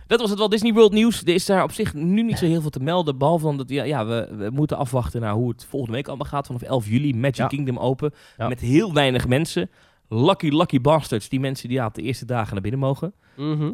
Dat 0.07 0.20
was 0.20 0.30
het 0.30 0.38
wel 0.38 0.49
Disney 0.49 0.72
World 0.72 0.92
nieuws. 0.92 1.22
Er 1.22 1.34
is 1.34 1.46
daar 1.46 1.62
op 1.62 1.72
zich 1.72 1.94
nu 1.94 2.22
niet 2.22 2.38
zo 2.38 2.46
heel 2.46 2.61
veel 2.61 2.70
te 2.70 2.80
melden. 2.80 3.18
Behalve 3.18 3.44
dan 3.44 3.57
dat 3.57 3.68
ja, 3.68 3.84
ja, 3.84 4.07
we, 4.07 4.28
we 4.36 4.51
moeten 4.51 4.76
afwachten 4.76 5.20
naar 5.20 5.32
hoe 5.32 5.49
het 5.49 5.64
volgende 5.64 5.96
week 5.96 6.09
allemaal 6.09 6.26
gaat. 6.26 6.46
Vanaf 6.46 6.62
11 6.62 6.88
juli, 6.88 7.14
Magic 7.14 7.36
Ja. 7.36 7.46
Kingdom 7.46 7.78
open. 7.78 8.12
Ja. 8.36 8.49
Met 8.49 8.61
heel 8.61 8.92
weinig 8.92 9.28
mensen. 9.28 9.70
Lucky, 10.09 10.49
lucky 10.49 10.80
bastards. 10.80 11.28
Die 11.28 11.40
mensen 11.40 11.68
die 11.68 11.76
ja, 11.76 11.86
op 11.86 11.94
de 11.94 12.03
eerste 12.03 12.24
dagen 12.24 12.53
naar 12.53 12.62
binnen 12.62 12.80
mogen. 12.80 13.14
Mhm. 13.36 13.62
Ehm, 13.62 13.72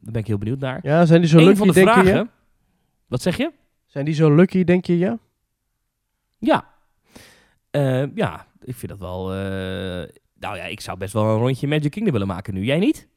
daar 0.00 0.12
ben 0.12 0.20
ik 0.20 0.26
heel 0.26 0.38
benieuwd 0.38 0.58
naar. 0.58 0.78
Ja, 0.82 1.04
zijn 1.06 1.20
die 1.20 1.30
zo 1.30 1.38
Een 1.38 1.44
lucky, 1.44 1.58
van 1.58 1.66
de 1.66 1.72
denk 1.72 1.86
je? 1.86 1.92
vragen... 1.92 2.14
ja? 2.14 2.28
Wat 3.06 3.22
zeg 3.22 3.36
je? 3.36 3.52
Zijn 3.86 4.04
die 4.04 4.14
zo 4.14 4.34
lucky, 4.34 4.64
denk 4.64 4.84
je, 4.84 4.98
ja? 4.98 5.18
Ja. 6.38 6.64
Eh, 7.70 8.14
ja, 8.14 8.46
ik 8.60 8.74
vind 8.74 8.92
dat 8.92 9.00
wel... 9.00 9.34
eh, 9.34 10.08
nou 10.44 10.56
ja, 10.56 10.64
ik 10.64 10.80
zou 10.80 10.98
best 10.98 11.12
wel 11.12 11.24
een 11.24 11.38
rondje 11.38 11.66
Magic 11.68 11.90
Kingdom 11.90 12.12
willen 12.12 12.28
maken 12.28 12.54
nu. 12.54 12.64
Jij 12.64 12.78
niet? 12.78 13.08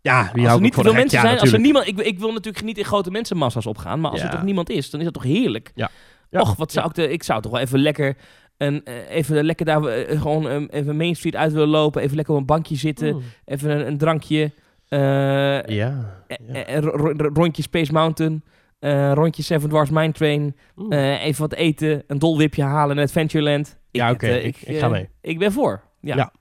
Ja, 0.00 0.30
die 0.34 0.44
als 0.46 0.54
er 0.54 0.60
niet 0.60 0.74
veel 0.74 0.92
mensen 0.92 1.18
ja, 1.18 1.24
zijn, 1.26 1.38
als 1.38 1.52
er 1.52 1.60
niemand, 1.60 1.86
ik, 1.86 1.98
ik 1.98 2.18
wil 2.18 2.32
natuurlijk 2.32 2.64
niet 2.64 2.78
in 2.78 2.84
grote 2.84 3.10
mensenmassa's 3.10 3.66
opgaan, 3.66 4.00
maar 4.00 4.10
als 4.10 4.22
er 4.22 4.30
toch 4.30 4.42
niemand 4.42 4.70
is, 4.70 4.90
dan 4.90 5.00
is 5.00 5.04
dat 5.06 5.14
toch 5.14 5.22
heerlijk. 5.22 5.72
Ja. 5.74 5.90
Ja. 6.30 6.40
Och, 6.40 6.56
wat 6.56 6.72
zou 6.72 6.88
ik, 6.88 6.94
de, 6.94 7.10
ik 7.10 7.22
zou 7.22 7.42
toch 7.42 7.52
wel 7.52 7.60
even 7.60 7.78
lekker, 7.78 8.16
een, 8.56 8.84
eh, 8.84 9.10
even 9.10 9.44
lekker 9.44 9.66
daar 9.66 9.84
eh, 9.84 10.20
gewoon 10.20 10.48
eh, 10.48 10.62
even 10.80 10.96
Main 10.96 11.16
Street 11.16 11.36
uit 11.36 11.52
willen 11.52 11.68
lopen, 11.68 12.02
even 12.02 12.16
lekker 12.16 12.34
op 12.34 12.40
een 12.40 12.46
bankje 12.46 12.76
zitten, 12.76 13.14
Mm. 13.14 13.22
even 13.44 13.70
een, 13.70 13.86
een 13.86 13.98
drankje, 13.98 14.50
eh, 14.88 14.98
Ja. 15.00 15.64
eh, 15.66 16.36
ja. 16.48 16.64
eh, 16.64 16.78
ro- 16.78 17.12
ro- 17.16 17.30
rondje 17.32 17.62
Space 17.62 17.92
Mountain, 17.92 18.44
eh, 18.78 19.12
rondje 19.12 19.42
Seven 19.42 19.68
Dwarfs 19.68 19.90
Mine 19.90 20.12
Train, 20.12 20.56
eh, 20.88 21.24
even 21.24 21.40
wat 21.40 21.52
eten, 21.54 22.02
een 22.06 22.18
dolwipje 22.18 22.62
halen 22.62 22.96
in 22.96 23.02
Adventureland. 23.02 23.78
Ja, 23.90 24.10
oké, 24.10 24.26
eh, 24.26 24.44
ik- 24.44 24.56
ik 24.60 24.68
eh, 24.74 24.78
ga 24.80 24.88
mee. 24.88 25.08
Ik 25.20 25.38
ben 25.38 25.52
voor. 25.52 25.82
Ja. 26.00 26.16
Ja. 26.16 26.32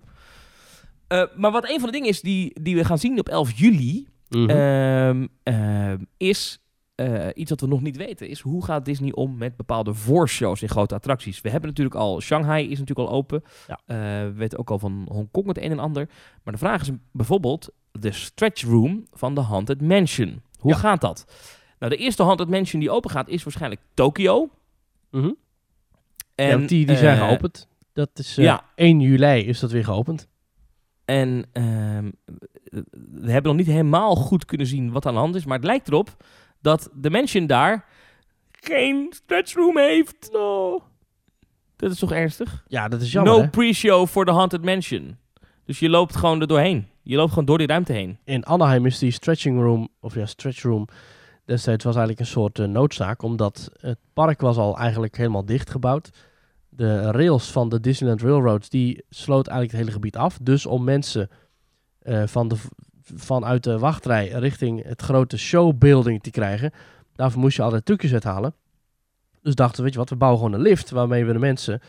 Eh, 1.11 1.23
maar 1.35 1.51
wat 1.51 1.69
een 1.69 1.79
van 1.79 1.85
de 1.85 1.91
dingen 1.91 2.09
is 2.09 2.21
die, 2.21 2.61
die 2.61 2.75
we 2.75 2.83
gaan 2.85 2.97
zien 2.97 3.19
op 3.19 3.29
11 3.29 3.51
juli, 3.59 4.07
Mhm. 4.29 4.49
Ehm, 4.49 5.27
ehm, 5.43 5.97
is 6.17 6.59
eh, 6.95 7.27
iets 7.33 7.49
wat 7.49 7.61
we 7.61 7.67
nog 7.67 7.81
niet 7.81 7.97
weten. 7.97 8.27
Is 8.29 8.39
hoe 8.39 8.65
gaat 8.65 8.85
Disney 8.85 9.11
om 9.13 9.37
met 9.37 9.55
bepaalde 9.57 9.93
voorshows 9.93 10.61
in 10.61 10.69
grote 10.69 10.95
attracties? 10.95 11.41
We 11.41 11.49
hebben 11.49 11.69
natuurlijk 11.69 11.95
al, 11.95 12.21
Shanghai 12.21 12.63
is 12.69 12.79
natuurlijk 12.79 13.09
al 13.09 13.15
open. 13.15 13.43
Ja. 13.67 13.79
Eh, 13.85 13.97
we 14.25 14.33
weten 14.35 14.59
ook 14.59 14.69
al 14.71 14.79
van 14.79 15.05
Hongkong 15.11 15.47
het 15.47 15.57
een 15.57 15.71
en 15.71 15.79
ander. 15.79 16.09
Maar 16.43 16.53
de 16.53 16.59
vraag 16.59 16.81
is 16.81 16.89
bijvoorbeeld 17.11 17.69
de 17.91 18.11
stretch 18.11 18.63
room 18.63 19.05
van 19.11 19.35
de 19.35 19.41
Haunted 19.41 19.81
Mansion. 19.81 20.41
Hoe 20.59 20.71
Ja. 20.71 20.77
gaat 20.77 21.01
dat? 21.01 21.25
Nou, 21.79 21.91
de 21.91 21.97
eerste 21.97 22.23
Haunted 22.23 22.49
Mansion 22.49 22.79
die 22.81 22.91
open 22.91 23.09
gaat 23.09 23.29
is 23.29 23.43
waarschijnlijk 23.43 23.81
Tokyo. 23.93 24.49
Mhm. 25.11 25.31
En, 26.35 26.61
ja, 26.61 26.67
die, 26.67 26.85
die 26.85 26.97
zijn 26.97 27.17
geopend. 27.17 27.67
Dat 27.93 28.09
is 28.13 28.35
ja. 28.35 28.63
1 28.75 28.99
juli 28.99 29.39
is 29.45 29.59
dat 29.59 29.71
weer 29.71 29.83
geopend. 29.83 30.27
En 31.11 31.45
ehm, 31.51 32.11
we 33.11 33.31
hebben 33.31 33.51
nog 33.51 33.55
niet 33.55 33.75
helemaal 33.75 34.15
goed 34.15 34.45
kunnen 34.45 34.67
zien 34.67 34.91
wat 34.91 35.05
aan 35.05 35.13
de 35.13 35.19
hand 35.19 35.35
is. 35.35 35.45
Maar 35.45 35.57
het 35.57 35.65
lijkt 35.65 35.87
erop 35.87 36.23
dat 36.61 36.89
de 36.93 37.09
mansion 37.09 37.47
daar 37.47 37.85
geen 38.51 39.07
stretchroom 39.09 39.77
heeft. 39.77 40.29
No. 40.31 40.83
Dat 41.75 41.91
is 41.91 41.99
toch 41.99 42.11
ernstig? 42.11 42.63
Ja, 42.67 42.87
dat 42.87 43.01
is 43.01 43.11
jammer. 43.11 43.33
no 43.33 43.47
pre-show 43.47 44.07
voor 44.07 44.25
de 44.25 44.31
Haunted 44.31 44.63
Mansion. 44.63 45.17
Dus 45.65 45.79
je 45.79 45.89
loopt 45.89 46.15
gewoon 46.15 46.41
er 46.41 46.47
doorheen. 46.47 46.87
Je 47.01 47.15
loopt 47.15 47.29
gewoon 47.29 47.45
door 47.45 47.57
die 47.57 47.67
ruimte 47.67 47.93
heen. 47.93 48.19
In 48.23 48.45
Anaheim 48.45 48.85
is 48.85 48.99
die 48.99 49.11
stretching 49.11 49.59
room, 49.59 49.89
of 49.99 50.15
ja, 50.15 50.25
stretch 50.25 50.61
room, 50.61 50.87
destijds 51.45 51.83
was 51.83 51.95
eigenlijk 51.95 52.25
een 52.25 52.33
soort 52.33 52.59
eh, 52.59 52.65
noodzaak, 52.65 53.21
omdat 53.21 53.71
het 53.79 53.99
park 54.13 54.41
was 54.41 54.57
al 54.57 54.77
eigenlijk 54.77 55.17
helemaal 55.17 55.45
dichtgebouwd. 55.45 56.09
De 56.73 57.11
rails 57.11 57.51
van 57.51 57.69
de 57.69 57.79
Disneyland 57.79 58.21
Railroads, 58.21 58.69
die 58.69 59.05
sloot 59.09 59.47
eigenlijk 59.47 59.71
het 59.71 59.79
hele 59.81 59.91
gebied 59.91 60.17
af. 60.17 60.37
Dus 60.41 60.65
om 60.65 60.83
mensen 60.83 61.29
eh, 61.99 62.23
van 62.27 62.47
de, 62.47 62.55
vanuit 63.15 63.63
de 63.63 63.79
wachtrij 63.79 64.27
richting 64.27 64.83
het 64.83 65.01
grote 65.01 65.37
showbuilding 65.37 66.23
te 66.23 66.31
krijgen, 66.31 66.71
daarvoor 67.15 67.41
moest 67.41 67.55
je 67.55 67.61
allerlei 67.61 67.83
trucjes 67.83 68.13
uithalen. 68.13 68.53
Dus 69.41 69.55
dachten 69.55 69.77
we, 69.77 69.83
weet 69.83 69.93
je 69.93 69.99
wat, 69.99 70.09
we 70.09 70.15
bouwen 70.15 70.39
gewoon 70.39 70.53
een 70.53 70.61
lift 70.65 70.89
waarmee 70.89 71.25
we 71.25 71.33
de 71.33 71.39
mensen 71.39 71.81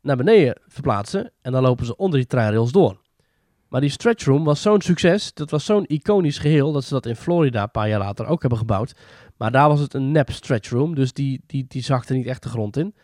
naar 0.00 0.16
beneden 0.16 0.60
verplaatsen. 0.66 1.32
En 1.42 1.52
dan 1.52 1.62
lopen 1.62 1.86
ze 1.86 1.96
onder 1.96 2.18
die 2.18 2.28
treinrails 2.28 2.72
door. 2.72 3.02
Maar 3.68 3.80
die 3.80 3.90
stretch 3.90 4.24
room 4.24 4.44
was 4.44 4.62
zo'n 4.62 4.80
succes. 4.80 5.34
Dat 5.34 5.50
was 5.50 5.64
zo'n 5.64 5.84
iconisch 5.86 6.38
geheel. 6.38 6.72
Dat 6.72 6.84
ze 6.84 6.92
dat 6.92 7.06
in 7.06 7.16
Florida 7.16 7.62
een 7.62 7.70
paar 7.70 7.88
jaar 7.88 7.98
later 7.98 8.26
ook 8.26 8.40
hebben 8.40 8.58
gebouwd. 8.58 8.94
Maar 9.36 9.50
daar 9.50 9.68
was 9.68 9.80
het 9.80 9.94
een 9.94 10.12
nep 10.12 10.30
stretch 10.30 10.70
room. 10.70 10.94
Dus 10.94 11.12
die, 11.12 11.42
die, 11.46 11.64
die 11.68 11.82
zakte 11.82 12.14
niet 12.14 12.26
echt 12.26 12.42
de 12.42 12.48
grond 12.48 12.76
in. 12.76 12.94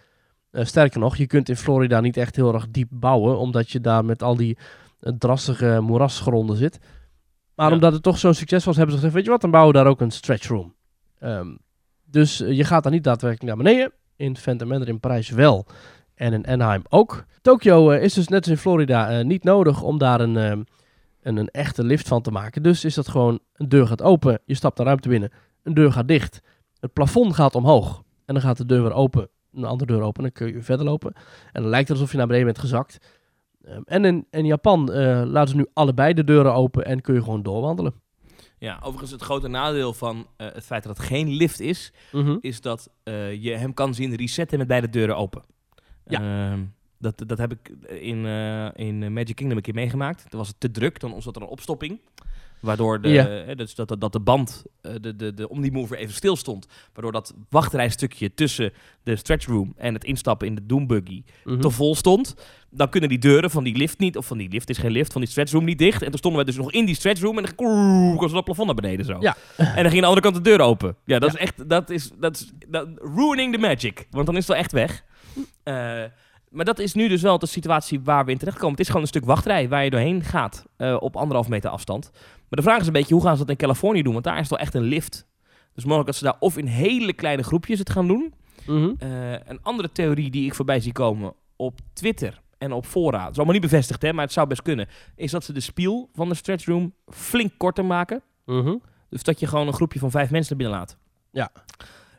Eh, 0.51 0.65
sterker 0.65 1.01
nog, 1.01 1.17
je 1.17 1.27
kunt 1.27 1.49
in 1.49 1.57
Florida 1.57 2.01
niet 2.01 2.17
echt 2.17 2.37
heel 2.37 2.55
erg 2.55 2.67
diep 2.71 2.89
bouwen. 2.91 3.39
Omdat 3.39 3.71
je 3.71 3.81
daar 3.81 4.05
met 4.05 4.23
al 4.23 4.37
die 4.37 4.59
eh, 5.01 5.13
drassige 5.19 5.79
moerasgronden 5.83 6.57
zit. 6.57 6.79
Maar 7.55 7.69
Ja. 7.69 7.75
omdat 7.75 7.93
het 7.93 8.03
toch 8.03 8.19
zo'n 8.19 8.35
succes 8.35 8.65
was, 8.65 8.77
hebben 8.77 8.95
ze 8.95 9.01
gezegd: 9.01 9.15
Weet 9.17 9.25
je 9.25 9.31
wat, 9.31 9.41
dan 9.41 9.51
bouwen 9.51 9.73
we 9.75 9.79
daar 9.83 9.91
ook 9.91 10.01
een 10.01 10.11
stretch 10.11 10.47
room. 10.49 10.75
Ehm, 11.19 11.49
dus 12.05 12.41
eh, 12.41 12.53
je 12.57 12.65
gaat 12.65 12.83
daar 12.83 12.93
niet 12.93 13.05
daadwerkelijk 13.05 13.57
naar 13.57 13.65
beneden. 13.65 13.93
In 14.17 14.37
Phantom 14.37 14.69
Manor 14.69 14.89
in 14.89 15.01
Parijs 15.01 15.31
wel. 15.31 15.67
En 16.15 16.33
in 16.33 16.47
Anaheim 16.47 16.83
ook. 16.89 17.25
Tokyo 17.43 17.91
eh, 17.91 18.03
is 18.03 18.15
dus 18.15 18.29
net 18.29 18.39
als 18.41 18.49
in 18.51 18.57
Florida 18.57 19.23
niet 19.23 19.45
nodig 19.45 19.83
om 19.83 19.99
daar 19.99 20.21
een, 20.21 20.37
ehm, 20.37 20.63
een, 21.23 21.37
een 21.37 21.49
echte 21.49 21.85
lift 21.85 22.09
van 22.09 22.23
te 22.23 22.31
maken. 22.31 22.63
Dus 22.63 22.85
is 22.85 22.95
dat 22.95 23.09
gewoon, 23.09 23.39
een 23.55 23.69
deur 23.69 23.87
gaat 23.87 24.03
open, 24.03 24.41
je 24.45 24.55
stapt 24.55 24.77
de 24.77 24.83
ruimte 24.83 25.09
binnen, 25.09 25.31
een 25.63 25.75
deur 25.75 25.93
gaat 25.93 26.09
dicht, 26.09 26.41
het 26.81 26.93
plafond 26.93 27.35
gaat 27.35 27.55
omhoog 27.55 28.03
en 28.25 28.35
dan 28.35 28.43
gaat 28.43 28.57
de 28.57 28.67
deur 28.67 28.83
weer 28.83 28.93
open, 28.93 29.29
een 29.55 29.65
andere 29.65 29.93
deur 29.93 30.03
open, 30.03 30.23
dan 30.23 30.33
kun 30.33 30.47
je 30.47 30.63
verder 30.63 30.87
lopen. 30.87 31.13
En 31.53 31.63
dan 31.63 31.71
lijkt 31.71 31.89
het 31.89 31.97
alsof 31.97 32.11
je 32.11 32.17
naar 32.19 32.27
beneden 32.27 32.47
bent 32.47 32.59
gezakt. 32.59 32.99
Ehm, 33.65 33.81
en 33.85 34.05
in, 34.05 34.27
in 34.31 34.47
Japan 34.47 34.93
eh, 34.93 35.23
laten 35.27 35.49
ze 35.49 35.57
nu 35.57 35.67
allebei 35.73 36.15
de 36.15 36.25
deuren 36.25 36.55
open 36.55 36.85
en 36.85 37.01
kun 37.01 37.15
je 37.15 37.23
gewoon 37.23 37.43
doorwandelen. 37.43 37.95
Ja, 38.59 38.79
overigens 38.83 39.11
het 39.11 39.23
grote 39.23 39.49
nadeel 39.49 39.93
van 39.93 40.27
eh, 40.37 40.47
het 40.53 40.65
feit 40.65 40.83
dat 40.83 40.97
het 40.97 41.07
geen 41.07 41.29
lift 41.29 41.61
is, 41.61 41.93
is 42.41 42.61
dat 42.61 42.91
eh, 43.03 43.43
je 43.43 43.51
hem 43.51 43.75
kan 43.75 43.95
zien 43.95 44.15
resetten 44.15 44.59
met 44.59 44.67
beide 44.67 44.89
deuren 44.89 45.17
open. 45.17 45.43
Ja. 46.07 46.51
Ehm, 46.51 46.65
dat, 47.01 47.23
dat 47.27 47.39
heb 47.39 47.53
ik 47.53 47.69
in, 48.01 48.27
eh, 48.27 48.69
in 48.75 49.13
Magic 49.13 49.37
Kingdom 49.37 49.57
een 49.57 49.63
keer 49.63 49.75
meegemaakt. 49.75 50.25
Toen 50.31 50.39
was 50.39 50.49
het 50.49 50.61
te 50.61 50.71
druk, 50.71 51.01
dan 51.01 51.23
zat 51.23 51.37
er 51.37 51.43
een 51.43 51.49
opstopping. 51.49 52.01
Waardoor 52.61 53.01
de, 53.01 53.09
Ja. 53.09 53.29
eh, 53.45 53.57
dus 53.57 53.75
dat, 53.75 53.89
dat, 53.89 54.01
dat 54.01 54.13
de 54.13 54.21
band, 54.21 54.65
eh, 54.81 54.93
de, 55.01 55.17
de, 55.17 55.35
de 55.35 55.49
Omnimover 55.49 55.97
even 55.97 56.15
stil 56.15 56.37
stond. 56.37 56.67
Waardoor 56.93 57.13
dat 57.13 57.35
wachtrijstukje 57.51 58.35
tussen 58.35 58.73
de 59.03 59.17
stretch 59.17 59.47
room 59.47 59.73
en 59.77 59.95
het 59.95 60.05
instappen 60.05 60.47
in 60.47 60.55
de 60.55 60.67
Doombuggy 60.67 61.23
Mhm. 61.45 61.61
te 61.61 61.71
vol 61.71 61.95
stond. 61.95 62.35
Dan 62.71 62.89
kunnen 62.89 63.09
die 63.09 63.19
deuren 63.19 63.51
van 63.51 63.65
die 63.65 63.77
lift 63.77 63.99
niet, 63.99 64.17
of 64.17 64.27
van 64.27 64.39
die 64.39 64.49
lift 64.49 64.69
is 64.71 64.79
geen 64.79 64.91
lift, 64.91 65.13
van 65.13 65.21
die 65.21 65.31
stretchroom 65.31 65.65
niet 65.65 65.79
dicht. 65.79 66.03
En 66.03 66.09
toen 66.11 66.19
stonden 66.19 66.41
we 66.41 66.47
dus 66.47 66.57
nog 66.57 66.73
in 66.73 66.85
die 66.85 66.95
stretchroom 66.95 67.37
en 67.39 67.45
dan 67.45 67.55
koe- 67.55 68.15
kwam 68.17 68.29
ze 68.29 68.35
dat 68.35 68.45
plafond 68.45 68.67
naar 68.67 68.77
beneden 68.77 69.05
zo. 69.05 69.17
Ja. 69.21 69.37
En 69.57 69.83
dan 69.83 69.91
ging 69.91 70.01
de 70.01 70.07
andere 70.09 70.21
kant 70.21 70.35
de 70.35 70.41
deur 70.51 70.61
open. 70.61 70.97
Ja, 71.05 71.19
dat 71.19 71.33
Ja. 71.33 71.39
is 71.39 71.43
echt, 71.45 71.69
dat 71.69 71.91
is, 71.91 72.11
dat 72.19 72.35
is 72.37 72.51
dat, 72.69 72.89
ruining 73.17 73.53
the 73.53 73.59
magic. 73.61 74.07
Want 74.11 74.27
dan 74.27 74.35
is 74.37 74.47
het 74.47 74.49
wel 74.49 74.57
echt 74.57 74.73
weg. 74.73 75.05
Eh, 75.63 76.03
maar 76.51 76.65
dat 76.65 76.79
is 76.79 76.95
nu 76.95 77.09
dus 77.09 77.23
wel 77.23 77.39
de 77.39 77.47
situatie 77.47 78.01
waar 78.01 78.25
we 78.25 78.31
in 78.31 78.39
terechtkomen. 78.39 78.71
Het 78.71 78.81
is 78.81 78.87
gewoon 78.87 79.03
een 79.03 79.09
stuk 79.09 79.25
wachtrij 79.25 79.69
waar 79.69 79.85
je 79.85 79.91
doorheen 79.91 80.23
gaat 80.23 80.67
eh, 80.77 80.97
op 81.01 81.17
anderhalf 81.17 81.49
meter 81.49 81.71
afstand. 81.71 82.11
Maar 82.13 82.59
de 82.59 82.63
vraag 82.63 82.81
is 82.81 82.87
een 82.87 82.93
beetje, 82.93 83.15
hoe 83.15 83.23
gaan 83.23 83.33
ze 83.37 83.41
dat 83.41 83.51
in 83.51 83.57
Californië 83.57 84.03
doen? 84.03 84.13
Want 84.13 84.25
daar 84.25 84.35
is 84.35 84.41
het 84.41 84.51
wel 84.51 84.59
echt 84.59 84.75
een 84.75 84.83
lift. 84.83 85.27
Dus 85.75 85.85
mogelijk 85.85 86.07
dat 86.07 86.17
ze 86.17 86.25
daar 86.25 86.37
of 86.39 86.59
in 86.59 86.67
hele 86.67 87.13
kleine 87.13 87.43
groepjes 87.43 87.79
het 87.79 87.91
gaan 87.91 88.07
doen. 88.07 88.35
Mhm. 88.67 88.93
Eh, 88.99 89.33
een 89.33 89.63
andere 89.63 89.93
theorie 89.93 90.31
die 90.31 90.47
ik 90.47 90.55
voorbij 90.55 90.81
zie 90.81 90.93
komen 90.93 91.33
op 91.57 91.79
Twitter 91.93 92.41
en 92.59 92.73
op 92.73 92.87
fora, 92.87 93.21
het 93.21 93.31
is 93.31 93.37
allemaal 93.37 93.55
niet 93.55 93.63
bevestigd, 93.63 94.03
hè, 94.03 94.13
maar 94.13 94.25
het 94.25 94.33
zou 94.33 94.47
best 94.47 94.63
kunnen, 94.63 94.89
is 95.17 95.31
dat 95.31 95.45
ze 95.45 95.53
de 95.53 95.61
spiel 95.61 96.11
van 96.15 96.29
de 96.29 96.35
stretch 96.35 96.67
room 96.67 96.95
flink 97.07 97.53
korter 97.57 97.85
maken. 97.85 98.23
Mhm. 98.45 98.77
Dus 99.09 99.23
dat 99.23 99.41
je 99.41 99.47
gewoon 99.47 99.67
een 99.67 99.73
groepje 99.73 99.99
van 99.99 100.11
vijf 100.11 100.31
mensen 100.31 100.57
naar 100.57 100.67
binnen 100.67 100.79
laat. 100.79 100.97
Ja. 101.31 101.53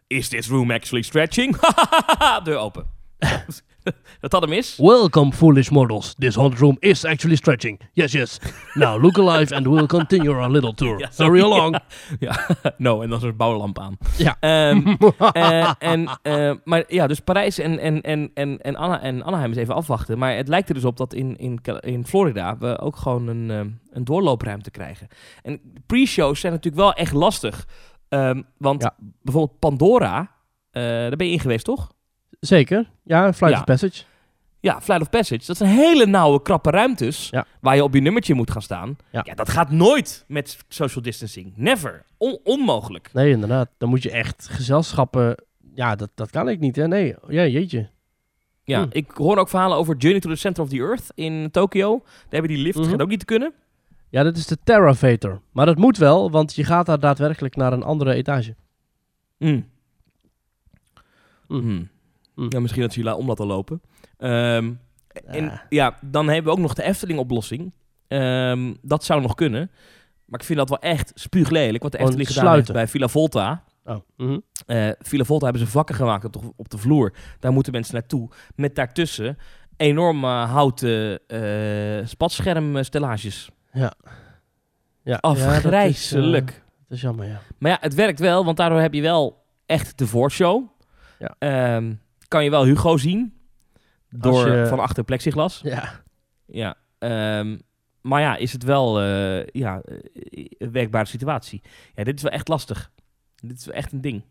Is 0.08 0.28
this 0.28 0.48
room 0.48 0.72
actually 0.72 1.04
stretching? 1.04 1.58
Deur 2.44 2.58
open. 2.58 2.86
dat 4.22 4.32
had 4.32 4.42
hem 4.42 4.52
is. 4.52 4.78
Welcome, 4.78 5.32
foolish 5.32 5.70
mortals. 5.70 6.16
This 6.18 6.36
haunted 6.36 6.60
room 6.60 6.78
is 6.80 7.06
actually 7.06 7.36
stretching. 7.36 7.80
Yes, 7.94 8.12
yes. 8.12 8.40
Now 8.74 9.02
look 9.02 9.18
alive 9.18 9.56
and 9.56 9.68
we'll 9.68 9.86
continue 9.86 10.34
our 10.34 10.50
little 10.50 10.74
tour. 10.74 11.00
Ja, 11.00 11.10
Hurry 11.16 11.40
sorry. 11.40 11.42
along. 11.42 11.80
Ja, 12.20 12.48
no, 12.78 13.02
en 13.02 13.10
dan 13.10 13.18
is 13.18 13.24
er 13.24 13.30
een 13.30 13.36
bouwlamp 13.36 13.80
aan. 13.80 13.98
Ja. 14.18 14.38
Ehm, 14.40 14.96
eh, 15.32 15.72
en, 15.80 16.20
eh, 16.22 16.54
maar 16.64 16.84
ja, 16.88 17.08
dus 17.08 17.20
Parijs 17.20 17.58
en, 17.58 17.80
en, 17.80 18.02
en, 18.02 18.32
en, 18.34 18.62
en, 18.62 18.76
Anna, 18.76 19.02
en 19.02 19.24
Anaheim 19.24 19.52
is 19.52 19.58
even 19.58 19.76
afwachten. 19.76 20.18
Maar 20.18 20.36
het 20.36 20.48
lijkt 20.48 20.70
er 20.70 20.76
dus 20.76 20.86
op 20.86 20.98
dat 20.98 21.14
in, 21.14 21.38
in, 21.38 21.60
in 21.80 22.06
Florida 22.06 22.58
we 22.58 22.80
ook 22.80 22.96
gewoon 22.96 23.28
een, 23.28 23.52
ehm, 23.52 23.70
een 23.92 24.04
doorloopruimte 24.04 24.72
krijgen. 24.72 25.08
En 25.42 25.62
pre-shows 25.86 26.40
zijn 26.40 26.54
natuurlijk 26.54 26.82
wel 26.82 26.94
echt 26.94 27.14
lastig. 27.14 27.68
Ehm, 28.10 28.42
want 28.58 28.90
bijvoorbeeld 29.22 29.60
Pandora, 29.60 30.32
eh, 30.72 30.82
daar 30.84 31.16
ben 31.16 31.28
je 31.28 31.34
in 31.34 31.40
geweest, 31.40 31.66
toch? 31.66 31.92
Zeker. 32.40 32.90
Ja, 33.04 33.34
Flight 33.34 33.54
Ja. 33.54 33.60
of 33.60 33.66
Passage. 33.66 34.04
Ja, 34.60 34.82
Flight 34.82 35.02
of 35.02 35.10
Passage. 35.10 35.46
Dat 35.46 35.58
zijn 35.58 35.70
hele 35.70 36.06
nauwe, 36.06 36.42
krappe 36.42 36.70
ruimtes 36.70 37.30
Ja. 37.30 37.46
waar 37.62 37.76
je 37.76 37.84
op 37.84 37.94
je 37.94 38.02
nummertje 38.02 38.34
moet 38.34 38.52
gaan 38.52 38.62
staan. 38.62 38.98
Ja. 39.12 39.22
Ja, 39.26 39.34
dat 39.34 39.50
gaat 39.50 39.72
nooit 39.72 40.24
met 40.28 40.58
social 40.68 41.04
distancing. 41.04 41.54
Never. 41.56 42.06
On- 42.18 42.40
onmogelijk. 42.44 43.10
Nee, 43.14 43.32
inderdaad. 43.32 43.70
Dan 43.78 43.90
moet 43.90 44.04
je 44.04 44.12
echt 44.12 44.48
gezelschappen... 44.50 45.36
Ja, 45.76 45.96
dat, 45.96 46.10
dat 46.16 46.30
kan 46.30 46.50
ik 46.50 46.60
niet, 46.60 46.76
hè. 46.76 46.88
Nee, 46.88 47.16
ja, 47.28 47.46
jeetje. 47.46 47.90
Ja, 48.64 48.80
Hmm. 48.82 48.88
ik 48.92 49.12
hoor 49.12 49.38
ook 49.38 49.50
verhalen 49.50 49.78
over 49.78 49.96
Journey 49.98 50.22
to 50.22 50.30
the 50.30 50.36
Center 50.36 50.64
of 50.64 50.70
the 50.70 50.78
Earth 50.78 51.12
in 51.16 51.52
Tokio. 51.52 51.98
Daar 52.04 52.14
hebben 52.30 52.52
die 52.52 52.60
lift, 52.64 52.78
Mhm. 52.78 52.90
gaat 52.90 53.02
ook 53.02 53.08
niet 53.10 53.20
te 53.20 53.26
kunnen. 53.26 53.54
Ja, 54.10 54.24
dat 54.24 54.38
is 54.38 54.46
de 54.48 54.58
Terravator. 54.64 55.42
Maar 55.52 55.66
dat 55.66 55.78
moet 55.78 55.98
wel, 55.98 56.32
want 56.32 56.56
je 56.56 56.64
gaat 56.64 56.86
daar 56.86 57.00
daadwerkelijk 57.00 57.56
naar 57.56 57.74
een 57.74 57.84
andere 57.84 58.14
etage. 58.14 58.56
Mm. 59.38 59.66
Mm. 61.48 61.62
Mm. 61.66 61.90
Mm. 62.36 62.46
Ja, 62.50 62.60
misschien 62.60 62.82
dat 62.82 62.94
ze 62.94 63.00
je 63.00 63.06
la- 63.06 63.16
om 63.16 63.28
laten 63.28 63.46
lopen. 63.46 63.82
Ehm, 64.18 64.72
en 65.26 65.62
Ja. 65.70 65.98
dan 66.02 66.28
hebben 66.28 66.46
we 66.52 66.58
ook 66.58 66.64
nog 66.64 66.74
de 66.74 66.84
Efteling-oplossing. 66.84 67.72
Ehm, 68.08 68.74
dat 68.82 69.04
zou 69.04 69.22
nog 69.22 69.36
kunnen. 69.36 69.72
Maar 70.26 70.40
ik 70.40 70.46
vind 70.46 70.60
dat 70.60 70.70
wel 70.70 70.80
echt 70.80 71.12
spuuglelijk. 71.16 71.84
Wat 71.84 71.92
de 71.92 71.98
Efteling 71.98 72.28
gedaan 72.28 72.44
heeft 72.44 72.54
sluiten. 72.54 72.74
bij 72.74 72.88
Villa 72.88 73.08
Volta. 73.08 73.64
Oh. 73.86 73.96
mhm. 74.18 74.40
Eh 74.66 74.90
Villa 75.00 75.24
Volta 75.24 75.44
hebben 75.46 75.66
ze 75.66 75.72
vakken 75.72 75.96
gemaakt 75.96 76.26
op 76.26 76.34
de, 76.34 76.40
op 76.56 76.70
de 76.70 76.78
vloer. 76.78 77.14
Daar 77.40 77.52
moeten 77.52 77.72
mensen 77.72 77.94
naartoe. 77.94 78.30
Met 78.56 78.76
daartussen 78.76 79.38
enorme 79.78 80.28
houten 80.28 81.20
eh 81.28 82.06
spatschermstellages. 82.06 83.50
Ja. 83.74 83.94
Ja, 85.04 85.18
Afgrijzelijk. 85.22 86.50
Ja, 86.50 86.56
dat, 86.56 86.56
is, 86.56 86.58
eh, 86.58 86.88
dat 86.88 86.98
is 86.98 87.02
jammer, 87.02 87.28
ja. 87.28 87.42
Maar 87.58 87.72
ja, 87.72 87.78
het 87.82 87.94
werkt 87.96 88.20
wel, 88.20 88.46
want 88.46 88.58
daardoor 88.58 88.80
heb 88.80 88.94
je 88.94 89.02
wel 89.02 89.44
echt 89.66 89.98
de 89.98 90.08
voorshow. 90.08 90.64
Ja. 91.20 91.36
Ehm, 91.40 91.94
kan 92.32 92.44
je 92.44 92.50
wel 92.50 92.66
Hugo 92.66 92.98
zien. 92.98 93.34
Door 94.10 94.50
je- 94.52 94.66
van 94.68 94.80
achter 94.80 95.04
plexiglas. 95.04 95.60
Ja. 95.64 96.02
Ja. 96.46 96.76
ehm, 97.00 97.58
maar 98.02 98.22
ja, 98.22 98.36
is 98.36 98.54
het 98.54 98.64
wel 98.64 99.02
eh, 99.02 99.46
ja, 99.46 99.82
eh, 99.82 99.98
een 100.58 100.72
werkbare 100.72 101.06
situatie. 101.06 101.62
Ja, 101.96 102.04
dit 102.04 102.16
is 102.16 102.22
wel 102.22 102.32
echt 102.32 102.48
lastig. 102.48 102.92
Dit 103.36 103.58
is 103.58 103.66
wel 103.66 103.76
echt 103.76 103.92
een 103.92 104.02
ding. 104.02 104.24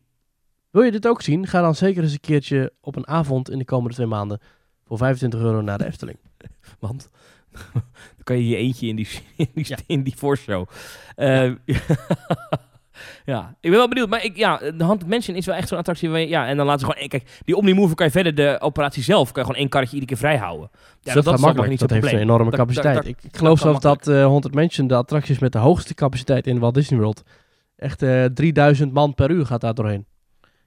Wil 0.70 0.82
je 0.82 0.90
dit 0.90 1.06
ook 1.06 1.22
zien? 1.22 1.46
Ga 1.46 1.60
dan 1.60 1.74
zeker 1.74 2.02
eens 2.02 2.12
een 2.12 2.20
keertje 2.20 2.72
op 2.80 2.96
een 2.96 3.06
avond 3.08 3.50
in 3.50 3.58
de 3.58 3.64
komende 3.64 3.94
twee 3.94 4.06
maanden 4.06 4.40
voor 4.84 4.98
25 4.98 5.40
euro 5.40 5.60
naar 5.60 5.78
de 5.78 5.86
Efteling. 5.86 6.18
Want 6.78 7.10
dan 7.72 8.24
kan 8.24 8.36
je 8.36 8.48
je 8.48 8.56
eentje 8.56 8.86
in 8.86 8.96
die, 8.96 9.08
in 9.36 9.48
die, 9.54 9.68
Ja. 9.68 9.76
in 9.86 10.02
die 10.02 10.16
voorshow. 10.16 10.68
Ja, 11.16 11.56
ik 13.60 13.70
ben 13.70 13.70
wel 13.70 13.88
benieuwd. 13.88 14.08
Maar 14.08 14.24
ik, 14.24 14.36
ja, 14.36 14.56
de 14.58 14.84
Haunted 14.84 15.08
Mansion 15.08 15.36
is 15.36 15.46
wel 15.46 15.54
echt 15.54 15.68
zo'n 15.68 15.78
attractie. 15.78 16.10
Waar 16.10 16.20
je, 16.20 16.28
ja, 16.28 16.46
en 16.46 16.56
dan 16.56 16.66
laten 16.66 16.86
ze 16.86 16.92
gewoon... 16.92 17.08
Kijk, 17.08 17.40
die 17.44 17.56
Omnimover 17.56 17.96
kan 17.96 18.06
je 18.06 18.12
verder 18.12 18.34
de 18.34 18.56
operatie 18.60 19.02
zelf... 19.02 19.32
kan 19.32 19.42
je 19.42 19.46
gewoon 19.48 19.60
één 19.60 19.68
karretje 19.70 19.94
iedere 19.94 20.12
keer 20.12 20.22
vrij 20.28 20.38
houden. 20.38 20.70
Ja, 21.00 21.14
dat, 21.14 21.24
gaat 21.24 21.34
is 21.34 21.40
makkelijk. 21.40 21.70
niet 21.70 21.80
dat 21.80 21.90
heeft 21.90 22.12
een 22.12 22.18
enorme 22.18 22.50
Dat- 22.50 22.58
capaciteit. 22.58 22.94
dat- 22.94 23.06
ik, 23.06 23.16
ik 23.22 23.36
geloof 23.36 23.58
zelfs 23.58 23.80
dat 23.80 24.08
eh 24.08 24.14
Haunted 24.14 24.54
Mansion 24.54 24.86
de 24.86 24.94
attracties 24.94 25.38
met 25.38 25.52
de 25.52 25.58
hoogste 25.58 25.94
capaciteit 25.94 26.46
in 26.46 26.58
Walt 26.58 26.74
Disney 26.74 26.98
World. 27.00 27.22
Echt 27.76 28.02
eh 28.02 28.24
3000 28.24 28.92
man 28.92 29.14
per 29.14 29.30
uur 29.30 29.46
gaat 29.46 29.60
daar 29.60 29.74
doorheen. 29.74 30.06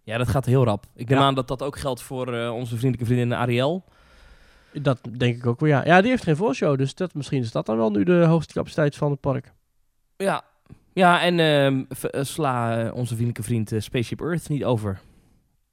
Ja, 0.03 0.17
dat 0.17 0.27
gaat 0.27 0.45
heel 0.45 0.63
rap. 0.65 0.85
Ik 0.95 1.09
neem 1.09 1.17
Ja. 1.19 1.23
aan 1.25 1.35
dat 1.35 1.47
dat 1.47 1.63
ook 1.63 1.77
geldt 1.77 2.01
voor 2.01 2.33
eh, 2.33 2.53
onze 2.53 2.77
vriendelijke 2.77 3.05
vriendin 3.13 3.37
Ariel. 3.37 3.83
Dat 4.73 4.99
denk 5.17 5.35
ik 5.35 5.45
ook 5.47 5.59
wel, 5.59 5.69
ja. 5.69 5.85
Ja, 5.85 6.01
die 6.01 6.09
heeft 6.09 6.23
geen 6.23 6.35
voorshow, 6.35 6.77
dus 6.77 6.95
dat, 6.95 7.13
misschien 7.13 7.41
is 7.41 7.51
dat 7.51 7.65
dan 7.65 7.77
wel 7.77 7.91
nu 7.91 8.03
de 8.03 8.23
hoogste 8.25 8.53
capaciteit 8.53 8.95
van 8.95 9.11
het 9.11 9.19
park. 9.19 9.53
Ja, 10.17 10.43
ja 10.93 11.21
en 11.21 11.39
ehm, 11.39 11.83
eh, 12.11 12.23
sla 12.23 12.77
eh, 12.85 12.93
onze 12.95 13.07
vriendelijke 13.13 13.43
vriend 13.43 13.71
eh, 13.71 13.79
Spaceship 13.79 14.21
Earth 14.21 14.49
niet 14.49 14.63
over. 14.65 14.99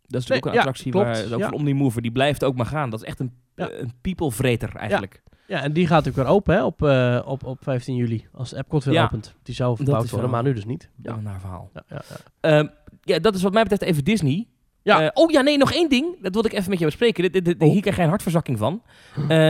Dat 0.07 0.21
is 0.23 0.27
Nee, 0.27 0.39
ook 0.39 0.47
een 0.47 0.53
ja, 0.53 0.59
attractie 0.59 0.91
klopt, 0.93 1.07
waar 1.07 1.33
ook 1.33 1.39
ja. 1.39 1.49
van 1.49 1.59
Omnimover, 1.59 2.03
die 2.03 2.13
blijft 2.13 2.45
ook 2.45 2.57
maar 2.57 2.67
gaan. 2.67 2.91
Dat 2.91 3.01
is 3.03 3.07
echt 3.09 3.21
een, 3.21 3.33
Ja. 3.57 3.71
een 3.71 3.93
peoplevreter 4.01 4.77
eigenlijk. 4.77 5.23
Ja, 5.47 5.63
en 5.63 5.73
die 5.73 5.87
gaat 5.87 6.09
ook 6.09 6.15
weer 6.15 6.27
open 6.27 6.55
hè, 6.55 6.65
op, 6.65 6.83
op, 7.27 7.45
op 7.45 7.59
15 7.63 7.95
juli, 7.95 8.27
als 8.33 8.51
de 8.51 8.57
Epcot 8.57 8.85
weer 8.85 9.03
opent. 9.03 9.35
Die 9.43 9.55
zou 9.55 9.69
Dat 9.69 9.79
verbouwd 9.79 10.05
is 10.05 10.11
worden, 10.11 10.31
maar 10.31 10.43
nu 10.43 10.53
dus 10.53 10.65
niet. 10.65 10.91
Ja, 11.03 11.13
een 11.13 11.23
naar 11.23 11.41
verhaal. 11.41 11.71
ja, 11.75 11.83
ja, 11.89 12.03
ja. 12.09 12.17
Ehm, 12.59 12.67
ja, 13.03 13.19
dat 13.19 13.35
is 13.35 13.43
wat 13.43 13.53
mij 13.53 13.63
betreft 13.63 13.83
even 13.83 14.05
Disney. 14.05 14.47
Ja. 14.83 15.11
Oh 15.15 15.31
ja, 15.31 15.41
nee, 15.41 15.59
nog 15.59 15.73
één 15.73 15.89
ding. 15.89 16.23
Dat 16.23 16.33
wilde 16.33 16.49
ik 16.49 16.55
even 16.55 16.71
met 16.71 16.79
je 16.79 16.85
bespreken. 16.85 17.23
Dit, 17.23 17.33
dit, 17.33 17.45
dit- 17.45 17.61
Oh. 17.63 17.71
Hier 17.71 17.81
krijg 17.81 17.95
jij 17.97 18.05
een 18.05 18.11
hartverzakking 18.11 18.59
van. 18.59 18.83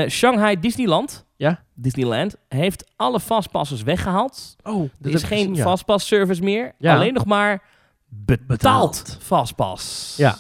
Shanghai 0.09 0.61
Disneyland, 0.61 1.27
Ja? 1.41 1.62
Disneyland, 1.74 2.36
heeft 2.49 2.91
alle 2.97 3.20
fastpasses 3.20 3.82
weggehaald. 3.82 4.57
Oh, 4.62 4.80
dat 4.80 4.91
Er 5.01 5.14
is 5.14 5.22
geen 5.22 5.38
gezien, 5.38 5.55
ja. 5.55 5.62
fastpass 5.62 6.07
service 6.07 6.43
meer. 6.43 6.72
Ja. 6.78 6.95
Alleen 6.95 7.14
nog 7.14 7.24
maar 7.24 7.62
betaald, 8.09 8.47
Betaald. 8.47 9.16
fastpass. 9.20 10.16
Ja. 10.16 10.36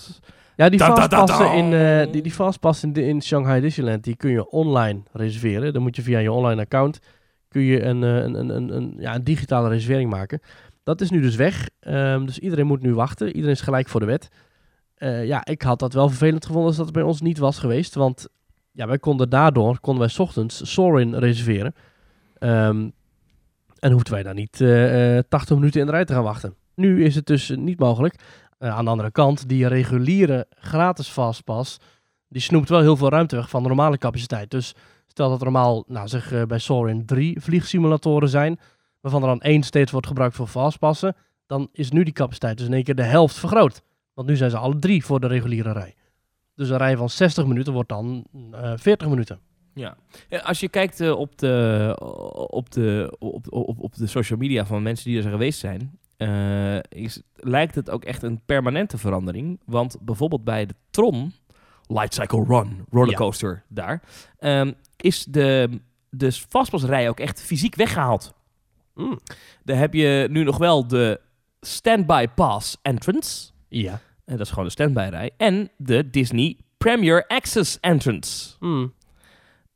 Ja, 0.56 0.68
die 0.68 0.78
da. 0.78 1.52
in, 1.52 1.72
eh, 1.72 2.12
die, 2.12 2.22
die 2.22 2.32
fastpassen 2.32 2.88
in, 2.88 2.94
de- 2.94 3.06
in 3.06 3.22
Shanghai 3.22 3.60
Disneyland, 3.60 4.04
die 4.04 4.16
kun 4.16 4.30
je 4.30 4.50
online 4.50 5.02
reserveren. 5.12 5.72
Dan 5.72 5.82
moet 5.82 5.96
je 5.96 6.02
via 6.02 6.18
je 6.18 6.32
online 6.32 6.60
account 6.60 6.98
kun 7.48 7.62
je 7.62 7.82
een, 7.82 8.04
eh, 8.04 8.16
een, 8.16 8.34
een, 8.34 8.48
een, 8.48 8.76
een, 8.76 8.94
ja, 8.98 9.14
een 9.14 9.24
digitale 9.24 9.68
reservering 9.68 10.10
maken. 10.10 10.40
Dat 10.82 11.00
is 11.00 11.10
nu 11.10 11.20
dus 11.20 11.36
weg. 11.36 11.68
Ehm, 11.80 12.24
dus 12.26 12.38
iedereen 12.38 12.66
moet 12.66 12.82
nu 12.82 12.94
wachten. 12.94 13.26
Iedereen 13.26 13.50
is 13.50 13.60
gelijk 13.60 13.88
voor 13.88 14.00
de 14.00 14.06
wet. 14.06 14.28
Eh, 14.94 15.24
ja, 15.26 15.44
ik 15.44 15.62
had 15.62 15.78
dat 15.78 15.92
wel 15.92 16.08
vervelend 16.08 16.44
gevonden 16.46 16.68
als 16.68 16.76
dat 16.76 16.92
bij 16.92 17.02
ons 17.02 17.20
niet 17.20 17.38
was 17.38 17.58
geweest. 17.58 17.94
Want 17.94 18.28
ja, 18.80 18.86
wij 18.86 18.98
konden 18.98 19.30
daardoor, 19.30 19.80
konden 19.80 20.06
wij 20.06 20.24
ochtends 20.24 20.72
Sorin 20.72 21.14
reserveren. 21.14 21.74
Ehm, 22.38 22.88
en 23.78 23.92
hoefden 23.92 24.12
wij 24.12 24.22
daar 24.22 24.34
niet 24.34 24.60
eh, 24.60 25.18
eh, 25.18 25.24
80 25.28 25.56
minuten 25.56 25.80
in 25.80 25.86
de 25.86 25.92
rij 25.92 26.04
te 26.04 26.12
gaan 26.12 26.22
wachten. 26.22 26.54
Nu 26.74 27.04
is 27.04 27.14
het 27.14 27.26
dus 27.26 27.50
eh, 27.50 27.56
niet 27.56 27.78
mogelijk. 27.78 28.14
Eh, 28.58 28.76
aan 28.76 28.84
de 28.84 28.90
andere 28.90 29.10
kant, 29.10 29.48
die 29.48 29.66
reguliere 29.66 30.46
gratis 30.50 31.08
fastpass, 31.08 31.78
die 32.28 32.42
snoept 32.42 32.68
wel 32.68 32.80
heel 32.80 32.96
veel 32.96 33.08
ruimte 33.08 33.36
weg 33.36 33.48
van 33.48 33.62
de 33.62 33.68
normale 33.68 33.98
capaciteit. 33.98 34.50
Dus 34.50 34.74
stel 35.06 35.28
dat 35.28 35.38
er 35.38 35.44
normaal, 35.44 35.84
nou 35.86 36.08
zeg 36.08 36.32
eh, 36.32 36.42
bij 36.42 36.58
Soarin 36.58 37.06
drie 37.06 37.40
vliegsimulatoren 37.40 38.28
zijn, 38.28 38.58
waarvan 39.00 39.22
er 39.22 39.28
dan 39.28 39.40
één 39.40 39.62
steeds 39.62 39.92
wordt 39.92 40.06
gebruikt 40.06 40.36
voor 40.36 40.46
fastpassen, 40.46 41.16
dan 41.46 41.68
is 41.72 41.90
nu 41.90 42.02
die 42.02 42.12
capaciteit 42.12 42.58
dus 42.58 42.66
in 42.66 42.72
één 42.72 42.84
keer 42.84 42.94
de 42.94 43.02
helft 43.02 43.38
vergroot. 43.38 43.82
Want 44.14 44.28
nu 44.28 44.36
zijn 44.36 44.50
ze 44.50 44.56
alle 44.56 44.78
drie 44.78 45.04
voor 45.04 45.20
de 45.20 45.26
reguliere 45.26 45.72
rij. 45.72 45.94
Dus 46.60 46.68
een 46.68 46.76
rij 46.76 46.96
van 46.96 47.10
60 47.10 47.46
minuten 47.46 47.72
wordt 47.72 47.88
dan 47.88 48.24
eh 48.52 48.72
40 48.76 49.08
minuten. 49.08 49.40
Ja. 49.74 49.96
Als 50.42 50.60
je 50.60 50.68
kijkt 50.68 51.00
eh, 51.00 51.18
op, 51.18 51.38
de, 51.38 51.96
op, 52.50 52.70
de, 52.70 53.16
op, 53.18 53.52
op, 53.52 53.80
op 53.80 53.94
de 53.94 54.06
social 54.06 54.38
media 54.38 54.66
van 54.66 54.82
mensen 54.82 55.04
die 55.04 55.16
er 55.16 55.22
zijn 55.22 55.34
geweest 55.34 55.58
zijn, 55.58 55.98
eh, 56.16 57.02
is, 57.02 57.22
lijkt 57.34 57.74
het 57.74 57.90
ook 57.90 58.04
echt 58.04 58.22
een 58.22 58.40
permanente 58.44 58.98
verandering. 58.98 59.60
Want 59.64 59.96
bijvoorbeeld 60.00 60.44
bij 60.44 60.66
de 60.66 60.74
Tron, 60.90 61.32
Light 61.86 62.14
Cycle 62.14 62.44
Run, 62.44 62.84
rollercoaster 62.90 63.62
daar, 63.68 64.02
ehm, 64.38 64.72
is 64.96 65.24
de, 65.24 65.80
de 66.10 66.32
vastpasrij 66.48 67.08
ook 67.08 67.20
echt 67.20 67.42
fysiek 67.42 67.74
weggehaald. 67.74 68.34
Mm. 68.94 69.20
Daar 69.64 69.78
heb 69.78 69.94
je 69.94 70.28
nu 70.30 70.44
nog 70.44 70.58
wel 70.58 70.86
de 70.86 71.20
Standby 71.60 72.26
Pass 72.34 72.76
Entrance. 72.82 73.50
Ja. 73.68 74.00
En 74.30 74.36
dat 74.36 74.46
is 74.46 74.48
gewoon 74.52 74.64
de 74.64 74.70
standby 74.70 75.06
rij. 75.10 75.30
En 75.36 75.70
de 75.76 76.10
Disney 76.10 76.56
Premier 76.78 77.26
Access 77.26 77.80
Entrance. 77.80 78.56
Mm. 78.60 78.94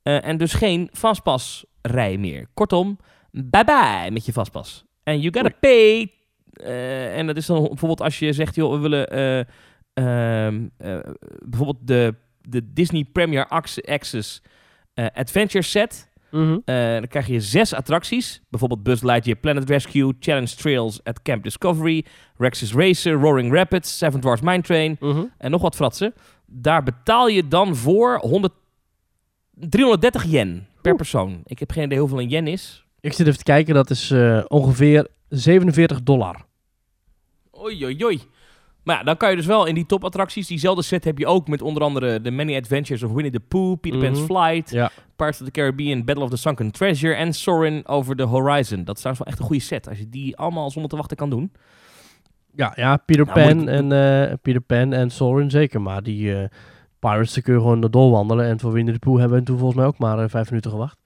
Eh, 0.03 0.25
en 0.27 0.37
dus 0.37 0.53
geen 0.53 0.89
vastpasrij 0.93 2.17
meer. 2.19 2.47
Kortom, 2.55 2.99
bye 3.31 3.65
bye 3.65 4.11
met 4.11 4.27
je 4.27 4.33
vastpas. 4.33 4.85
En 5.03 5.21
you 5.21 5.35
gotta 5.35 5.57
pay. 5.61 6.13
Eh, 6.53 7.19
en 7.19 7.27
dat 7.27 7.37
is 7.37 7.47
dan 7.47 7.63
bijvoorbeeld 7.63 8.01
als 8.01 8.19
je 8.19 8.33
zegt, 8.33 8.55
joh, 8.55 8.73
we 8.73 8.79
willen 8.79 9.09
eh, 9.11 9.39
ehm, 9.95 10.69
eh, 10.79 10.99
bijvoorbeeld 11.45 11.87
de, 11.87 12.15
de 12.49 12.73
Disney 12.73 13.05
Premier 13.05 13.47
Acc- 13.49 13.89
Access 13.89 14.43
Adventure 14.95 15.65
Set. 15.65 16.13
Eh, 16.35 16.93
dan 16.93 17.07
krijg 17.09 17.27
je 17.27 17.41
zes 17.41 17.75
attracties. 17.75 18.41
Bijvoorbeeld 18.49 18.83
Buzz 18.83 19.03
Lightyear 19.03 19.39
Planet 19.39 19.69
Rescue, 19.71 20.13
Challenge 20.21 20.55
Trails 20.55 21.01
at 21.05 21.23
Camp 21.23 21.43
Discovery, 21.43 22.05
Rex's 22.37 22.73
Racer, 22.73 23.13
Roaring 23.13 23.53
Rapids, 23.53 23.99
Seven 23.99 24.21
Dwarfs 24.21 24.43
Mine 24.43 24.63
Train 24.63 24.97
Mhm. 25.01 25.25
en 25.39 25.51
nog 25.51 25.63
wat 25.63 25.75
fratsen. 25.75 26.15
Daar 26.47 26.83
betaal 26.83 27.29
je 27.29 27.49
dan 27.49 27.77
voor 27.77 28.19
100, 28.19 28.53
330 29.53 30.25
yen 30.25 30.67
per 30.81 30.91
Oeh. 30.91 30.97
persoon. 31.01 31.41
Ik 31.45 31.59
heb 31.59 31.71
geen 31.71 31.85
idee 31.85 31.99
hoeveel 31.99 32.21
een 32.21 32.29
yen 32.29 32.47
is. 32.47 32.85
Ik 33.01 33.13
zit 33.13 33.27
even 33.27 33.39
te 33.39 33.45
kijken, 33.45 33.75
dat 33.75 33.91
is 33.91 34.11
eh, 34.11 34.45
ongeveer 34.49 35.07
47 35.29 36.03
dollar. 36.03 36.37
Oei, 37.63 37.85
oei, 37.85 38.05
oei. 38.05 38.21
Maar 38.85 38.97
ja, 38.97 39.03
dan 39.03 39.17
kan 39.17 39.31
je 39.31 39.37
dus 39.37 39.47
wel 39.47 39.67
in 39.67 39.75
die 39.75 39.87
topattracties, 39.87 40.47
diezelfde 40.47 40.83
set 40.83 41.05
heb 41.05 41.19
je 41.19 41.27
ook 41.27 41.49
met 41.49 41.63
onder 41.63 41.83
andere 41.83 42.21
The 42.21 42.31
Many 42.31 42.57
Adventures 42.57 43.03
of 43.03 43.13
Winnie 43.13 43.33
the 43.33 43.41
Pooh, 43.41 43.81
Peter 43.81 43.99
Pan's 44.01 44.19
Mhm. 44.19 44.27
Flight, 44.27 44.71
Ja. 44.71 44.91
Pirates 45.17 45.41
of 45.41 45.47
the 45.47 45.53
Caribbean, 45.53 46.05
Battle 46.05 46.25
of 46.25 46.31
the 46.31 46.37
Sunken 46.37 46.71
Treasure 46.71 47.15
en 47.15 47.33
Soarin' 47.33 47.87
Over 47.87 48.17
the 48.17 48.23
Horizon. 48.23 48.85
Dat 48.85 48.95
is 48.97 49.01
trouwens 49.03 49.19
wel 49.19 49.27
echt 49.27 49.39
een 49.39 49.45
goede 49.45 49.63
set, 49.63 49.89
als 49.89 49.99
je 49.99 50.09
die 50.09 50.37
allemaal 50.37 50.71
zonder 50.71 50.91
te 50.91 50.97
wachten 50.97 51.17
kan 51.17 51.31
doen. 51.31 51.53
Ja, 52.55 52.73
ja 52.77 52.97
Peter 52.97 53.27
Nou, 53.27 53.41
Pan 53.49 53.61
ik- 53.63 53.69
en 53.69 53.93
eh, 53.93 54.33
Peter 54.43 54.61
Pan 54.61 54.93
en 54.93 55.11
Soren 55.11 55.51
zeker. 55.51 55.81
Maar 55.81 56.03
die 56.03 56.37
eh, 56.37 56.49
Pirates, 56.99 57.41
kun 57.43 57.55
je 57.55 57.61
gewoon 57.61 57.81
doorwandelen. 57.81 58.47
En 58.47 58.61
voor 58.61 58.73
Winnie 58.73 58.93
the 58.93 58.99
Pooh 58.99 59.19
hebben 59.19 59.39
we 59.39 59.45
toen 59.45 59.57
volgens 59.59 59.79
mij 59.79 59.87
ook 59.89 59.99
maar 59.99 60.19
eh, 60.19 60.29
vijf 60.29 60.49
minuten 60.49 60.71
gewacht. 60.71 60.99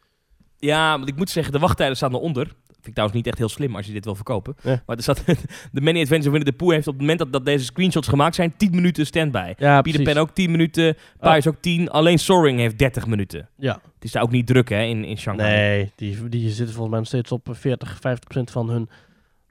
Ja, 0.59 0.97
want 0.97 1.09
ik 1.09 1.17
moet 1.17 1.31
zeggen, 1.31 1.53
de 1.53 1.59
wachttijden 1.59 1.97
staan 1.97 2.15
eronder. 2.15 2.53
Ik 2.89 2.95
trouwens 2.95 3.19
niet 3.19 3.27
echt 3.27 3.39
heel 3.39 3.49
slim 3.49 3.77
als 3.77 3.87
je 3.87 3.93
dit 3.93 4.05
wil 4.05 4.15
verkopen. 4.15 4.55
Ja. 4.63 4.83
Maar 4.87 4.97
er 4.97 5.03
staat, 5.03 5.25
de 5.73 5.81
Many 5.81 6.01
Adventures 6.01 6.27
of 6.27 6.33
Winnie 6.33 6.51
the 6.51 6.57
Pooh 6.57 6.73
heeft 6.73 6.87
op 6.87 6.93
het 6.93 7.01
moment 7.01 7.19
dat, 7.19 7.33
dat 7.33 7.45
deze 7.45 7.65
screenshots 7.65 8.09
gemaakt 8.09 8.35
zijn, 8.35 8.57
10 8.57 8.71
minuten 8.71 9.07
standby. 9.07 9.55
Ja, 9.57 9.83
Peter. 9.83 10.03
Pan 10.03 10.17
ook 10.17 10.31
10 10.31 10.51
minuten, 10.51 10.97
Pirates 11.21 11.47
ook 11.47 11.61
10. 11.61 11.91
Alleen 11.91 12.19
Soaring 12.19 12.59
heeft 12.59 12.79
30 12.79 13.07
minuten. 13.07 13.49
Ja. 13.57 13.73
Het 13.95 14.05
is 14.05 14.13
daar 14.13 14.23
ook 14.23 14.31
niet 14.31 14.47
druk 14.47 14.69
hè, 14.69 14.83
in, 14.83 15.05
in 15.05 15.19
Shanghai. 15.19 15.51
Nee, 15.51 15.93
die, 15.97 16.29
die 16.29 16.49
zitten 16.49 16.75
volgens 16.75 16.89
mij 16.89 16.99
nog 16.99 17.09
steeds 17.09 17.33
op 17.33 17.49
40, 17.51 17.99
50 18.01 18.29
procent 18.29 18.51
van 18.51 18.71
hun 18.71 18.89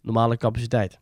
normale 0.02 0.38
capaciteit. 0.38 1.00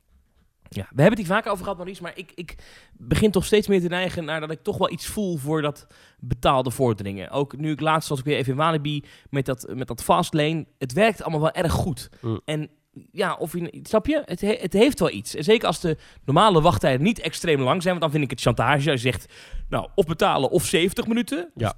Ja, 0.75 0.81
we 0.81 1.01
hebben 1.01 1.19
het 1.19 1.27
hier 1.27 1.35
vaak 1.35 1.47
over 1.47 1.63
gehad, 1.63 1.77
Maurice, 1.77 2.01
maar 2.01 2.11
ik, 2.15 2.31
ik 2.35 2.55
begin 2.93 3.31
toch 3.31 3.45
steeds 3.45 3.67
meer 3.67 3.81
te 3.81 3.87
neigen 3.87 4.25
naar 4.25 4.39
dat 4.39 4.51
ik 4.51 4.63
toch 4.63 4.77
wel 4.77 4.91
iets 4.91 5.05
voel 5.05 5.37
voor 5.37 5.61
dat 5.61 5.87
betaalde 6.19 6.71
vorderingen. 6.71 7.29
Ook 7.29 7.57
nu 7.57 7.71
ik 7.71 7.79
laatst 7.79 8.09
was 8.09 8.19
ik 8.19 8.25
weer 8.25 8.37
even 8.37 8.51
in 8.51 8.57
Walibi 8.57 9.03
met 9.29 9.45
dat, 9.45 9.67
met 9.73 9.87
dat 9.87 10.03
fastlane. 10.03 10.65
Het 10.77 10.93
werkt 10.93 11.21
allemaal 11.21 11.41
wel 11.41 11.51
erg 11.51 11.71
goed. 11.71 12.09
Mm. 12.21 12.41
En 12.45 12.69
ja, 13.11 13.33
of 13.33 13.53
je, 13.53 13.79
snap 13.83 14.05
je? 14.07 14.21
Het, 14.25 14.41
he- 14.41 14.57
het 14.61 14.73
heeft 14.73 14.99
wel 14.99 15.09
iets. 15.11 15.35
En 15.35 15.43
zeker 15.43 15.67
als 15.67 15.79
de 15.79 15.97
normale 16.25 16.61
wachttijden 16.61 17.01
niet 17.01 17.19
extreem 17.19 17.61
lang 17.61 17.81
zijn, 17.81 17.99
want 17.99 18.01
dan 18.01 18.11
vind 18.11 18.23
ik 18.23 18.29
het 18.29 18.41
chantage. 18.41 18.91
Als 18.91 19.01
je 19.01 19.11
zegt, 19.11 19.33
nou, 19.69 19.89
of 19.95 20.05
betalen 20.05 20.49
of 20.49 20.65
70 20.65 21.07
minuten. 21.07 21.51
Ja. 21.55 21.73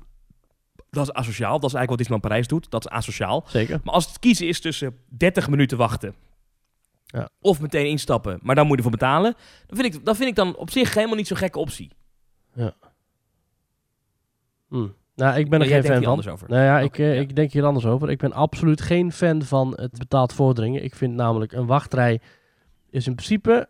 Dat 0.90 1.04
is 1.08 1.14
asociaal. 1.14 1.60
Dat 1.60 1.70
is 1.70 1.76
eigenlijk 1.76 1.90
wat 1.90 1.98
Disneyland 1.98 2.22
Parijs 2.28 2.48
doet. 2.48 2.72
Dat 2.72 2.86
is 2.86 2.92
asociaal. 2.92 3.44
Zeker. 3.48 3.80
Maar 3.84 3.94
als 3.94 4.08
het 4.08 4.20
kiezen 4.20 4.48
is 4.48 4.62
tussen 4.62 4.98
30 5.10 5.50
minuten 5.50 5.78
wachten 5.78 6.16
Ja. 7.08 7.30
of 7.42 7.62
meteen 7.62 7.86
instappen, 7.88 8.40
maar 8.42 8.56
dan 8.56 8.68
moet 8.68 8.78
je 8.78 8.84
ervoor 8.84 8.98
betalen, 9.00 9.36
dan 9.68 9.78
vind, 9.78 9.96
ik, 9.96 10.06
dan 10.06 10.16
vind 10.16 10.30
ik 10.30 10.36
dan 10.36 10.56
op 10.56 10.70
zich 10.70 10.94
helemaal 10.94 11.16
niet 11.16 11.28
zo'n 11.28 11.38
gekke 11.38 11.60
optie. 11.60 11.92
Hm. 14.68 14.88
Nou, 15.16 15.40
ik 15.40 15.50
ben 15.50 15.62
er 15.62 15.68
Maar 15.68 15.68
geen 15.68 15.84
fan 15.84 15.92
hier 15.92 16.02
van. 16.02 16.12
anders 16.12 16.28
over. 16.28 16.50
Nou 16.50 16.64
ja, 16.64 16.80
ik, 16.80 16.98
eh, 16.98 17.16
ja. 17.16 17.22
ik 17.22 17.36
denk 17.36 17.52
hier 17.52 17.66
anders 17.66 17.86
over. 17.86 18.10
Ik 18.10 18.18
ben 18.18 18.34
absoluut 18.34 18.82
geen 18.82 19.12
fan 19.12 19.42
van 19.42 19.74
het 19.76 19.98
betaald 19.98 20.34
vorderingen. 20.34 20.84
Ik 20.84 20.96
vind 20.96 21.14
namelijk 21.14 21.52
een 21.52 21.66
wachtrij 21.66 22.20
is 22.90 23.08
in 23.08 23.16
principe, 23.16 23.70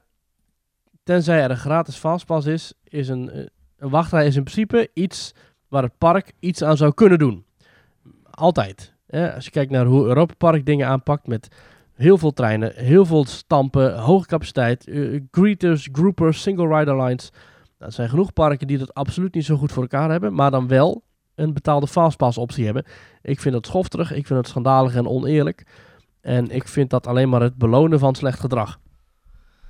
tenzij 1.04 1.42
er 1.42 1.50
een 1.50 1.58
gratis 1.58 1.96
fastpass 1.96 2.48
is, 2.48 2.74
is 2.84 3.08
een, 3.08 3.30
eh, 3.30 3.46
een 3.78 3.90
wachtrij 3.90 4.26
is 4.26 4.36
in 4.36 4.44
principe 4.44 4.90
iets 4.94 5.34
waar 5.68 5.84
het 5.84 5.98
park 5.98 6.34
iets 6.40 6.64
aan 6.64 6.78
zou 6.78 6.94
kunnen 6.94 7.20
doen. 7.20 7.46
Altijd. 8.32 8.94
Hè? 9.08 9.34
Als 9.34 9.46
je 9.46 9.52
kijkt 9.52 9.72
naar 9.72 9.86
hoe 9.86 10.06
Europa 10.06 10.34
Park 10.38 10.66
dingen 10.66 10.88
aanpakt 10.88 11.28
met 11.28 11.48
heel 11.98 12.18
veel 12.18 12.34
treinen, 12.34 12.72
heel 12.76 13.06
veel 13.06 13.26
stampen, 13.26 14.00
hoge 14.00 14.26
capaciteit, 14.28 14.88
eh, 14.88 15.22
greeters, 15.32 15.90
groupers, 15.92 16.42
single 16.42 16.78
rider 16.78 17.04
lines. 17.04 17.30
Nou, 17.32 17.44
er 17.78 17.92
zijn 17.92 18.10
genoeg 18.10 18.34
parken 18.34 18.68
die 18.68 18.78
dat 18.78 18.94
absoluut 18.94 19.34
niet 19.34 19.46
zo 19.46 19.58
goed 19.58 19.72
voor 19.72 19.82
elkaar 19.82 20.10
hebben, 20.12 20.34
maar 20.34 20.52
dan 20.52 20.68
wel 20.68 21.04
een 21.36 21.54
betaalde 21.54 21.88
fastpass 21.88 22.38
optie 22.38 22.66
hebben. 22.66 22.86
Ik 23.22 23.40
vind 23.40 23.54
dat 23.54 23.66
schofterig, 23.66 24.12
ik 24.12 24.28
vind 24.28 24.40
het 24.40 24.48
schandalig 24.48 24.96
en 24.96 25.08
oneerlijk. 25.08 25.66
En 26.22 26.50
ik 26.50 26.68
vind 26.68 26.90
dat 26.90 27.08
alleen 27.08 27.30
maar 27.30 27.42
het 27.42 27.56
belonen 27.58 28.00
van 28.00 28.16
slecht 28.16 28.40
gedrag. 28.40 28.80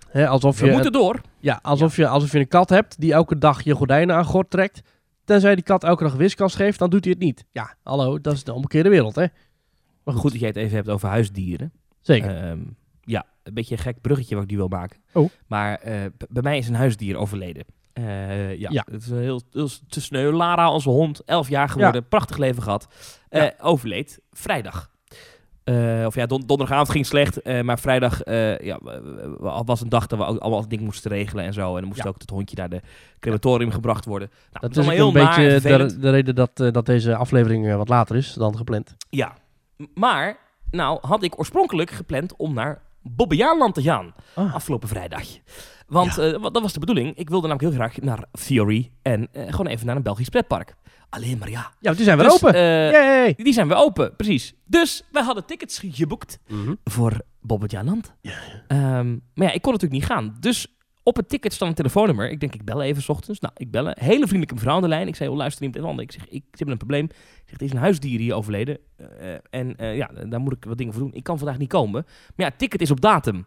Hè, 0.08 0.28
alsof 0.28 0.60
We 0.60 0.66
je, 0.66 0.72
moeten 0.72 0.92
door. 0.92 1.22
ja, 1.40 1.60
alsof, 1.62 1.96
Je, 1.96 2.08
alsof 2.08 2.32
je 2.32 2.40
een 2.40 2.48
kat 2.48 2.70
hebt 2.70 3.00
die 3.00 3.14
elke 3.14 3.38
dag 3.38 3.62
je 3.62 3.76
gordijnen 3.76 4.16
aan 4.16 4.26
gort 4.26 4.50
trekt. 4.50 4.82
Tenzij 5.26 5.56
die 5.56 5.64
kat 5.64 5.84
elke 5.84 6.04
dag 6.04 6.14
wiskas 6.14 6.56
geeft, 6.56 6.80
dan 6.80 6.90
doet 6.90 7.04
hij 7.04 7.14
het 7.14 7.24
niet. 7.24 7.46
Ja, 7.52 7.76
hallo, 7.84 8.22
dat 8.22 8.34
is 8.34 8.44
de 8.44 8.54
omgekeerde 8.54 8.90
wereld, 8.90 9.16
hè? 9.16 9.26
Maar 10.04 10.16
goed 10.16 10.32
dat 10.32 10.40
jij 10.40 10.48
het 10.50 10.58
even 10.58 10.76
hebt 10.76 10.90
over 10.90 11.10
huisdieren. 11.10 11.72
Zeker. 12.08 12.36
Ehm, 12.44 12.60
ja, 13.02 13.26
een 13.44 13.54
beetje 13.54 13.76
een 13.76 13.82
gek 13.82 14.02
bruggetje 14.02 14.36
wat 14.36 14.44
ik 14.44 14.50
nu 14.50 14.58
wil 14.58 14.68
maken. 14.68 15.00
Oh. 15.14 15.30
Maar 15.48 15.76
eh, 15.76 15.94
bij 16.30 16.42
mij 16.44 16.58
is 16.58 16.68
een 16.68 16.76
huisdier 16.76 17.18
overleden. 17.18 17.64
Eh, 17.94 18.56
ja, 18.56 18.70
Ja. 18.72 18.86
het 18.92 19.02
is 19.02 19.10
een 19.10 19.20
heel, 19.22 19.42
heel 19.52 19.70
te 19.90 20.02
sneu. 20.02 20.32
Lara, 20.32 20.72
onze 20.72 20.90
hond, 20.90 21.22
11 21.26 21.50
jaar 21.50 21.70
geworden, 21.70 22.08
prachtig 22.08 22.38
leven 22.38 22.64
gehad. 22.64 22.88
Eh, 23.30 23.42
Ja. 23.42 23.54
Overleed 23.62 24.20
vrijdag. 24.32 24.90
Eh, 25.64 26.04
of 26.06 26.16
ja, 26.16 26.26
don- 26.26 26.44
donderdagavond 26.46 26.90
ging 26.90 27.06
slecht, 27.06 27.44
maar 27.64 27.80
vrijdag 27.80 28.22
ja, 28.64 28.80
was 29.66 29.82
een 29.82 29.90
dag 29.90 30.08
dat 30.08 30.20
we 30.20 30.26
ook 30.26 30.40
allemaal 30.40 30.68
dingen 30.68 30.86
moesten 30.86 31.12
regelen 31.12 31.46
en 31.46 31.54
zo. 31.54 31.74
En 31.74 31.80
dan 31.80 31.88
moest 31.88 32.04
Ja. 32.04 32.10
ook 32.10 32.16
het 32.22 32.30
hondje 32.30 32.56
naar 32.56 32.70
de 32.70 32.82
crematorium 33.20 33.72
gebracht 33.72 34.06
worden. 34.06 34.30
Nou, 34.52 34.60
dat 34.68 34.72
is 34.72 34.88
een 34.88 35.14
naar 35.14 35.26
beetje 35.26 35.60
de, 35.78 36.00
de 36.00 36.10
reden 36.10 36.36
dat, 36.36 36.56
dat 36.56 36.86
deze 36.86 37.16
aflevering 37.16 37.76
wat 37.76 37.90
later 37.90 38.16
is 38.16 38.34
dan 38.34 38.58
gepland. 38.58 38.96
Ja, 39.10 39.34
maar 39.94 40.38
nou 40.72 41.00
had 41.02 41.24
ik 41.24 41.40
oorspronkelijk 41.40 41.92
gepland 41.92 42.36
om 42.36 42.54
naar 42.54 42.82
Bobbejaanland 43.02 43.74
te 43.74 43.82
gaan. 43.82 44.14
Ah. 44.36 44.54
Afgelopen 44.54 44.88
vrijdag. 44.88 45.24
Want 45.88 46.18
eh, 46.18 46.32
dat 46.42 46.62
was 46.62 46.74
de 46.74 46.80
bedoeling. 46.80 47.16
Ik 47.16 47.30
wilde 47.30 47.48
namelijk 47.48 47.74
heel 47.76 47.86
graag 47.88 48.02
naar 48.02 48.26
Theory 48.46 48.92
en 49.02 49.28
eh, 49.32 49.44
gewoon 49.50 49.68
even 49.68 49.86
naar 49.86 49.96
een 49.96 50.04
Belgisch 50.04 50.30
pretpark. 50.30 50.76
Alleen 51.10 51.38
maar 51.38 51.50
ja. 51.50 51.72
Ja, 51.80 51.94
die 51.94 52.04
zijn 52.04 52.18
weer 52.18 52.26
Dus, 52.28 52.44
open. 52.44 52.54
eh, 52.54 53.34
die 53.36 53.54
zijn 53.54 53.68
weer 53.68 53.78
open, 53.78 54.16
precies. 54.16 54.54
Dus 54.66 55.04
wij 55.12 55.24
hadden 55.24 55.46
tickets 55.46 55.82
geboekt 55.92 56.40
Mhm. 56.48 56.74
voor 56.84 57.22
Bobbejaanland. 57.42 58.14
Ehm, 58.68 59.10
maar 59.34 59.48
ja, 59.48 59.52
ik 59.52 59.62
kon 59.62 59.72
natuurlijk 59.74 60.02
niet 60.02 60.12
gaan. 60.12 60.38
Dus 60.40 60.77
op 61.08 61.16
het 61.16 61.30
ticket 61.30 61.54
stond 61.54 61.70
een 61.70 61.76
telefoonnummer. 61.76 62.30
Ik 62.30 62.40
denk, 62.40 62.54
ik 62.54 62.64
bel 62.64 62.82
even 62.82 63.02
's 63.02 63.10
ochtends. 63.10 63.40
Nou, 63.40 63.54
ik 63.58 63.72
bellen. 63.72 63.96
Hele 64.00 64.22
vriendelijke 64.22 64.54
mevrouw 64.54 64.76
aan 64.76 64.82
de 64.82 64.88
lijn. 64.88 65.08
Ik 65.08 65.16
zei, 65.16 65.30
oh, 65.30 65.36
luister 65.36 65.64
iemand 65.64 65.86
even. 65.86 66.00
Ik 66.00 66.12
zeg, 66.12 66.30
ik 66.30 66.44
heb 66.52 66.68
een 66.68 66.78
probleem. 66.78 67.06
Ik 67.06 67.44
zeg, 67.46 67.60
er 67.60 67.66
is 67.66 67.72
een 67.72 67.78
huisdier 67.78 68.20
hier 68.20 68.34
overleden. 68.34 68.78
Eh, 68.98 69.34
en 69.50 69.76
eh, 69.76 69.96
ja, 69.96 70.10
daar 70.30 70.40
moet 70.40 70.54
ik 70.54 70.66
wat 70.66 70.78
dingen 70.78 70.94
voor 70.94 71.02
doen. 71.02 71.14
Ik 71.14 71.24
kan 71.24 71.38
vandaag 71.38 71.58
niet 71.58 71.70
komen. 71.70 72.04
Maar 72.04 72.34
ja, 72.36 72.46
het 72.46 72.58
ticket 72.58 72.82
is 72.82 72.92
op 72.92 73.02
datum. 73.02 73.46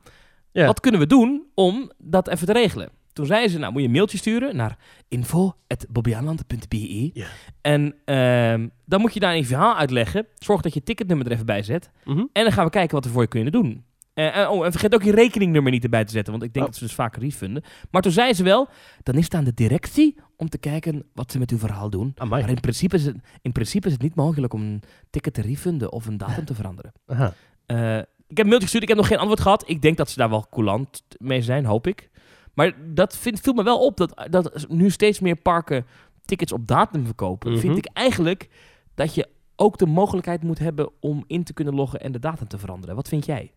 Ja. 0.53 0.67
Wat 0.67 0.81
kunnen 0.81 1.01
we 1.01 1.07
doen 1.07 1.43
om 1.55 1.91
dat 1.99 2.29
even 2.29 2.47
te 2.47 2.53
regelen? 2.53 2.89
Toen 3.13 3.27
zei 3.27 3.49
ze, 3.49 3.59
nou 3.59 3.73
moet 3.73 3.81
je 3.81 3.87
een 3.87 3.95
mailtje 3.95 4.19
sturen 4.19 4.57
naar 4.57 4.79
info.bobbejaanland.be 5.09 7.11
Ja. 7.13 7.27
En 7.61 7.95
ehm, 8.05 8.69
dan 8.85 9.01
moet 9.01 9.15
je 9.15 9.21
daar 9.21 9.35
een 9.35 9.45
verhaal 9.45 9.77
uitleggen. 9.77 10.27
Zorg 10.39 10.61
dat 10.61 10.75
je 10.75 10.83
ticketnummer 10.83 11.27
er 11.27 11.33
even 11.33 11.47
bij 11.47 11.63
zet. 11.63 11.91
Mhm. 12.05 12.25
En 12.33 12.43
dan 12.43 12.53
gaan 12.53 12.65
we 12.65 12.71
kijken 12.71 12.95
wat 12.95 13.05
we 13.05 13.11
voor 13.11 13.23
je 13.23 13.29
kunnen 13.29 13.53
doen. 13.53 13.85
Eh, 14.29 14.51
oh, 14.51 14.65
en 14.65 14.71
vergeet 14.71 14.95
ook 14.95 15.03
je 15.03 15.13
rekeningnummer 15.15 15.73
niet 15.73 15.85
erbij 15.85 16.05
te 16.05 16.13
zetten, 16.13 16.33
want 16.33 16.45
ik 16.45 16.53
denk 16.53 16.65
Oh. 16.65 16.71
dat 16.71 16.81
ze 16.81 16.87
dus 16.87 16.95
vaker 16.95 17.23
refunden. 17.23 17.63
Maar 17.91 18.03
toen 18.03 18.13
zei 18.13 18.33
ze 18.35 18.43
wel, 18.43 18.69
dan 19.03 19.15
is 19.15 19.25
het 19.25 19.35
aan 19.35 19.45
de 19.45 19.55
directie 19.55 20.17
om 20.37 20.49
te 20.49 20.59
kijken 20.59 21.05
wat 21.15 21.33
ze 21.33 21.39
met 21.39 21.51
uw 21.51 21.59
verhaal 21.59 21.91
doen. 21.91 22.13
Amai. 22.17 22.41
Maar 22.43 22.51
in 22.51 22.61
principe, 22.61 22.97
is 22.97 23.05
het, 23.05 23.17
in 23.43 23.53
principe 23.53 23.87
is 23.87 23.93
het 23.93 24.03
niet 24.03 24.15
mogelijk 24.15 24.53
om 24.53 24.63
een 24.63 24.83
ticket 25.11 25.35
te 25.35 25.41
refunden 25.41 25.93
of 25.93 26.07
een 26.07 26.17
datum 26.17 26.45
te 26.45 26.55
veranderen. 26.55 26.93
Aha. 27.07 27.35
Eh, 27.67 27.99
ik 27.99 28.37
heb 28.37 28.39
een 28.39 28.47
mailtje 28.47 28.61
gestuurd, 28.63 28.83
ik 28.83 28.89
heb 28.89 28.99
nog 28.99 29.07
geen 29.07 29.19
antwoord 29.19 29.41
gehad. 29.41 29.65
Ik 29.67 29.83
denk 29.83 29.97
dat 29.97 30.11
ze 30.11 30.17
daar 30.19 30.31
wel 30.31 30.47
coulant 30.51 31.03
mee 31.19 31.43
zijn, 31.43 31.65
hoop 31.65 31.87
ik. 31.87 32.11
Maar 32.55 32.75
dat 32.95 33.17
vind, 33.17 33.41
viel 33.41 33.53
me 33.53 33.63
wel 33.63 33.79
op, 33.85 33.97
dat, 33.97 34.27
dat 34.31 34.67
nu 34.69 34.91
steeds 34.91 35.21
meer 35.21 35.37
parken 35.37 35.87
tickets 36.25 36.53
op 36.53 36.67
datum 36.67 37.05
verkopen. 37.05 37.51
Mhm. 37.51 37.61
Vind 37.61 37.77
ik 37.77 37.89
eigenlijk 37.93 38.49
dat 38.95 39.15
je 39.15 39.29
ook 39.57 39.79
de 39.79 39.87
mogelijkheid 39.87 40.43
moet 40.43 40.59
hebben 40.59 40.91
om 41.01 41.25
in 41.27 41.45
te 41.45 41.53
kunnen 41.53 41.75
loggen 41.75 42.01
en 42.01 42.13
de 42.13 42.19
datum 42.19 42.49
te 42.49 42.59
veranderen. 42.59 42.95
Wat 42.95 43.09
vind 43.09 43.27
jij? 43.27 43.53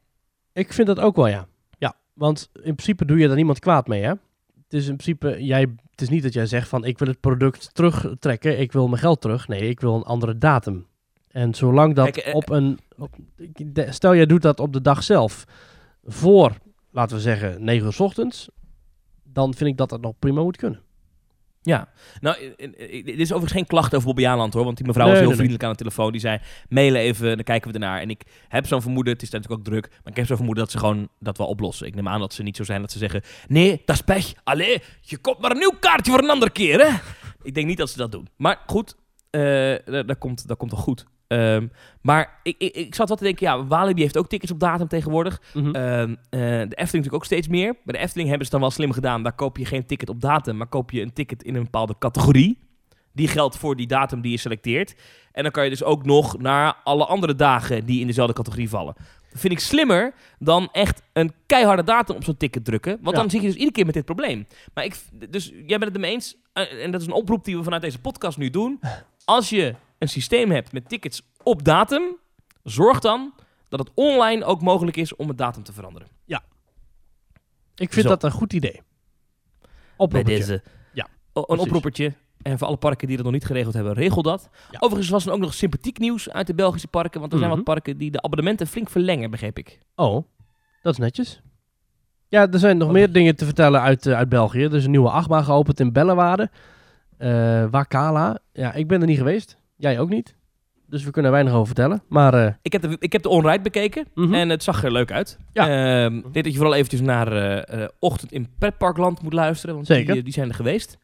Ik 0.54 0.74
vind 0.74 0.88
dat 0.88 0.99
ook 0.99 1.16
wel, 1.16 1.28
ja. 1.28 1.47
Ja, 1.78 1.95
want 2.14 2.49
in 2.54 2.76
principe 2.76 3.06
doe 3.06 3.18
je 3.18 3.28
daar 3.28 3.36
niemand 3.36 3.60
kwaad 3.60 3.88
mee, 3.88 4.01
hè? 4.01 4.14
Het 4.64 4.82
is 4.82 4.88
in 4.88 4.95
principe, 4.95 5.43
jij, 5.43 5.62
het 5.91 6.01
is 6.01 6.10
niet 6.10 6.24
dat 6.24 6.34
jij 6.34 6.45
zegt 6.45 6.68
van 6.68 6.86
ik 6.86 6.99
wil 6.99 7.08
het 7.08 7.20
product 7.20 7.70
terugtrekken, 7.74 8.60
ik 8.60 8.72
wil 8.72 8.88
mijn 8.88 9.01
geld 9.01 9.22
terug. 9.22 9.47
Nee, 9.47 9.70
ik 9.70 9.80
wil 9.80 9.95
een 9.95 10.04
andere 10.04 10.38
datum. 10.38 10.88
En 11.28 11.54
zolang 11.54 11.95
dat 11.95 12.12
Kijk, 12.12 12.18
eh, 12.18 12.36
op 12.36 12.49
een, 12.49 12.80
op, 12.97 13.16
stel 13.89 14.16
jij 14.16 14.26
doet 14.26 14.41
dat 14.41 14.60
op 14.60 14.74
de 14.74 14.82
dag 14.82 15.04
zelf, 15.04 15.45
voor, 16.04 16.58
laten 16.91 17.16
we 17.16 17.22
zeggen, 17.22 17.64
9 17.64 17.86
uur 17.86 17.93
's 17.93 17.99
ochtends, 17.99 18.49
dan 19.24 19.54
vind 19.54 19.70
ik 19.70 19.78
dat 19.78 19.89
dat 19.89 20.01
nog 20.01 20.20
prima 20.20 20.41
moet 20.41 20.58
kunnen. 20.58 20.82
Ja, 21.66 21.88
nou, 22.20 22.38
dit 22.89 23.20
is 23.20 23.32
overigens 23.32 23.51
geen 23.51 23.66
klacht 23.66 23.95
over 23.95 24.07
Bobby 24.07 24.28
Aland 24.28 24.53
hoor, 24.53 24.64
want 24.64 24.78
die 24.78 24.86
mevrouw 24.86 25.05
Nee, 25.05 25.14
was 25.14 25.24
heel 25.24 25.32
nee, 25.38 25.39
nee. 25.39 25.47
vriendelijk 25.47 25.64
aan 25.64 25.86
de 25.86 25.91
telefoon. 25.91 26.11
Die 26.11 26.22
zei, 26.22 26.39
mailen 26.70 27.01
even, 27.01 27.36
dan 27.36 27.43
kijken 27.43 27.68
we 27.68 27.74
ernaar. 27.74 28.01
En 28.01 28.09
ik 28.09 28.24
heb 28.47 28.68
zo'n 28.68 28.82
vermoeden, 28.82 29.14
het 29.14 29.22
is 29.22 29.30
natuurlijk 29.30 29.59
ook 29.59 29.68
druk, 29.68 29.89
maar 29.89 30.11
ik 30.11 30.16
heb 30.16 30.26
zo'n 30.26 30.36
vermoeden 30.36 30.64
dat 30.64 30.74
ze 30.74 30.80
gewoon 30.80 31.09
dat 31.20 31.38
wel 31.38 31.47
oplossen. 31.47 31.88
Ik 31.88 31.95
neem 31.95 32.07
aan 32.07 32.20
dat 32.20 32.34
ze 32.34 32.43
niet 32.43 32.55
zo 32.55 32.64
zijn 32.64 32.82
dat 32.82 32.91
ze 32.91 32.97
zeggen, 32.97 33.22
nee, 33.47 33.82
dat 33.86 33.95
is 33.95 34.01
pech. 34.01 34.34
Allee, 34.43 34.82
je 35.01 35.18
koopt 35.18 35.41
maar 35.41 35.51
een 35.51 35.57
nieuw 35.57 35.78
kaartje 35.80 36.11
voor 36.11 36.24
een 36.24 36.30
andere 36.30 36.51
keer, 36.51 36.80
hè. 36.86 36.97
Ik 37.41 37.53
denk 37.53 37.68
niet 37.68 37.78
dat 37.78 37.89
ze 37.89 37.97
dat 37.97 38.11
doen. 38.11 38.28
Maar 38.36 38.61
goed, 38.66 38.95
dat, 39.86 40.07
dat, 40.07 40.18
komt, 40.18 40.47
dat 40.47 40.57
komt 40.57 40.72
wel 40.72 40.82
goed. 40.82 41.05
Ehm, 41.38 41.67
maar 42.01 42.39
ik, 42.43 42.55
ik, 42.57 42.75
ik 42.75 42.95
zat 42.95 43.09
wat 43.09 43.17
te 43.17 43.23
denken, 43.23 43.45
ja, 43.47 43.65
Walibi 43.65 44.01
heeft 44.01 44.17
ook 44.17 44.27
tickets 44.29 44.51
op 44.51 44.59
datum 44.59 44.88
tegenwoordig. 44.88 45.41
Mhm. 45.53 45.75
Ehm, 45.75 46.09
eh, 46.29 46.39
de 46.39 46.47
Efteling 46.49 46.77
natuurlijk 46.77 47.13
ook 47.13 47.25
steeds 47.25 47.47
meer. 47.47 47.73
Bij 47.84 47.93
de 47.95 47.97
Efteling 48.03 48.29
hebben 48.29 48.47
ze 48.47 48.51
het 48.53 48.61
dan 48.61 48.61
wel 48.61 48.71
slim 48.71 48.91
gedaan. 48.91 49.23
Daar 49.23 49.34
koop 49.36 49.57
je 49.57 49.65
geen 49.65 49.86
ticket 49.86 50.09
op 50.09 50.21
datum, 50.21 50.57
maar 50.57 50.67
koop 50.67 50.91
je 50.91 51.01
een 51.01 51.13
ticket 51.13 51.43
in 51.43 51.55
een 51.55 51.63
bepaalde 51.63 51.95
categorie. 51.99 52.59
Die 53.13 53.27
geldt 53.27 53.57
voor 53.57 53.75
die 53.75 53.88
datum 53.88 54.21
die 54.21 54.31
je 54.31 54.38
selecteert. 54.38 54.95
En 55.31 55.43
dan 55.43 55.51
kan 55.51 55.63
je 55.63 55.69
dus 55.69 55.84
ook 55.84 56.05
nog 56.05 56.38
naar 56.38 56.75
alle 56.84 57.05
andere 57.05 57.36
dagen 57.36 57.86
die 57.86 57.99
in 58.01 58.07
dezelfde 58.07 58.34
categorie 58.34 58.69
vallen. 58.69 58.93
Dat 59.31 59.41
vind 59.41 59.53
ik 59.53 59.59
slimmer 59.59 60.13
dan 60.39 60.69
echt 60.71 61.01
een 61.13 61.31
keiharde 61.45 61.84
datum 61.84 62.15
op 62.15 62.23
zo'n 62.23 62.38
ticket 62.38 62.65
drukken. 62.65 62.97
Want 63.01 63.15
Ja. 63.15 63.21
dan 63.21 63.29
zit 63.31 63.41
je 63.41 63.45
dus 63.47 63.55
iedere 63.55 63.71
keer 63.73 63.86
met 63.86 63.93
dit 63.93 64.05
probleem. 64.05 64.47
Maar 64.73 64.84
ik, 64.86 64.95
dus 65.29 65.45
jij 65.47 65.65
bent 65.77 65.84
het 65.84 65.93
ermee 65.93 66.11
eens. 66.11 66.36
eh, 66.53 66.84
en 66.84 66.91
dat 66.91 67.01
is 67.01 67.07
een 67.07 67.13
oproep 67.13 67.45
die 67.45 67.57
we 67.57 67.63
vanuit 67.63 67.81
deze 67.81 67.99
podcast 67.99 68.38
nu 68.38 68.49
doen. 68.49 68.79
Als 69.25 69.49
je 69.49 69.75
een 70.04 70.10
systeem 70.10 70.51
hebt 70.51 70.72
met 70.72 70.89
tickets 70.89 71.22
op 71.43 71.64
datum, 71.64 72.18
zorg 72.64 72.99
dan 72.99 73.34
dat 73.70 73.80
het 73.80 73.91
online 73.93 74.43
ook 74.45 74.62
mogelijk 74.62 74.97
is 74.97 75.16
om 75.16 75.28
het 75.28 75.38
datum 75.38 75.64
te 75.64 75.74
veranderen. 75.74 76.08
Ik 77.76 77.93
vind 77.93 78.04
Zo. 78.06 78.12
dat 78.12 78.24
een 78.24 78.32
goed 78.32 78.54
idee. 78.54 78.82
Oproepertje. 79.97 80.38
Bij 80.38 80.47
deze. 80.58 80.62
Ja, 80.93 81.08
O- 81.34 81.39
een 81.39 81.45
precies. 81.45 81.66
oproepertje. 81.66 82.14
En 82.41 82.58
voor 82.58 82.68
alle 82.68 82.78
parken 82.78 83.08
die 83.08 83.16
dat 83.16 83.26
nog 83.26 83.34
niet 83.34 83.45
geregeld 83.45 83.74
hebben, 83.74 83.93
regel 83.93 84.22
dat. 84.22 84.49
Ja. 84.72 84.78
Overigens 84.80 85.10
was 85.10 85.26
er 85.26 85.32
ook 85.32 85.39
nog 85.39 85.54
sympathiek 85.54 85.97
nieuws 85.99 86.30
uit 86.30 86.47
de 86.47 86.54
Belgische 86.54 86.88
parken. 86.88 87.20
Want 87.20 87.32
er 87.32 87.38
zijn 87.38 87.49
Mhm. 87.51 87.60
wat 87.60 87.74
parken 87.74 87.97
die 87.97 88.12
de 88.12 88.22
abonnementen 88.22 88.68
flink 88.68 88.89
verlengen, 88.89 89.32
begreep 89.32 89.58
ik. 89.58 89.80
Oh, 89.95 90.24
dat 90.82 90.93
is 90.93 90.99
netjes. 90.99 91.41
Ja, 92.28 92.51
er 92.51 92.60
zijn 92.60 92.78
nog 92.78 92.88
Oh. 92.88 92.93
meer 92.93 93.12
dingen 93.12 93.36
te 93.36 93.45
vertellen 93.45 93.82
uit, 93.82 94.06
eh, 94.06 94.14
uit 94.16 94.30
België. 94.30 94.64
Er 94.64 94.76
is 94.76 94.86
een 94.86 94.91
nieuwe 94.91 95.10
achtbaan 95.10 95.43
geopend 95.43 95.80
in 95.80 95.91
Bellewaarde. 95.93 96.49
Eh 97.18 97.66
Wakala. 97.72 98.39
Ja, 98.54 98.74
ik 98.74 98.88
ben 98.88 99.01
er 99.01 99.08
niet 99.08 99.18
geweest. 99.18 99.58
Jij 99.84 99.99
ook 99.99 100.09
niet. 100.09 100.36
Dus 100.88 101.03
we 101.03 101.11
kunnen 101.11 101.31
er 101.31 101.38
weinig 101.38 101.53
over 101.53 101.65
vertellen. 101.65 102.03
Maar 102.07 102.34
eh, 102.34 102.53
Ik 102.61 102.71
heb 102.71 102.81
de, 102.81 102.95
ik 102.99 103.11
heb 103.11 103.21
de 103.21 103.29
on-ride 103.29 103.61
bekeken 103.61 104.07
mhm. 104.13 104.34
en 104.34 104.49
het 104.49 104.63
zag 104.63 104.84
er 104.84 104.91
leuk 104.91 105.11
uit. 105.11 105.38
Ja. 105.51 105.67
Ehm, 105.67 106.17
ik 106.17 106.21
denk 106.34 106.45
dat 106.45 106.53
je 106.53 106.53
vooral 106.53 106.73
eventjes 106.73 107.01
naar 107.01 107.31
eh, 107.31 107.84
eh, 107.84 107.89
Ochtend 107.99 108.31
in 108.31 108.49
Pretparkland 108.57 109.21
moet 109.21 109.34
luisteren, 109.34 109.75
want 109.75 109.88
Zeker. 109.88 110.13
Die, 110.13 110.23
die 110.23 110.34
zijn 110.34 110.49
er 110.49 110.55
geweest. 110.55 110.97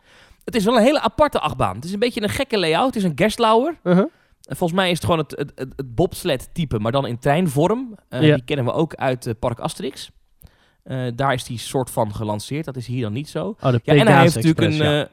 Het 0.43 0.55
is 0.55 0.65
wel 0.65 0.77
een 0.77 0.83
hele 0.83 1.01
aparte 1.01 1.39
achtbaan. 1.39 1.75
Het 1.75 1.85
is 1.85 1.93
een 1.93 1.99
beetje 1.99 2.21
een 2.21 2.29
gekke 2.29 2.59
layout. 2.59 2.85
Het 2.85 2.95
is 2.95 3.03
een 3.03 3.11
Gerstlauer. 3.15 3.75
Uh-huh. 3.83 4.05
En 4.43 4.55
volgens 4.55 4.79
mij 4.79 4.89
is 4.89 4.95
het 4.95 5.05
gewoon 5.05 5.19
het, 5.19 5.31
het, 5.31 5.51
het, 5.55 5.73
het 5.75 5.95
bobsled 5.95 6.49
type, 6.53 6.79
maar 6.79 6.91
dan 6.91 7.07
in 7.07 7.19
treinvorm. 7.19 7.95
Ja. 8.09 8.19
Die 8.19 8.43
kennen 8.43 8.65
we 8.65 8.71
ook 8.71 8.95
uit 8.95 9.33
Park 9.39 9.59
Asterix. 9.59 10.11
Daar 11.15 11.33
is 11.33 11.43
die 11.43 11.57
soort 11.57 11.89
van 11.89 12.15
gelanceerd. 12.15 12.65
Dat 12.65 12.75
is 12.75 12.87
hier 12.87 13.01
dan 13.01 13.13
niet 13.13 13.29
zo. 13.29 13.55
Oh, 13.59 13.71
de 13.71 13.79
Ja, 13.83 13.93
en 13.93 14.07
hij 14.07 14.21
heeft 14.21 14.35
natuurlijk 14.35 14.59
Express, 14.59 14.89
een... 14.89 14.95
ja. 14.95 15.07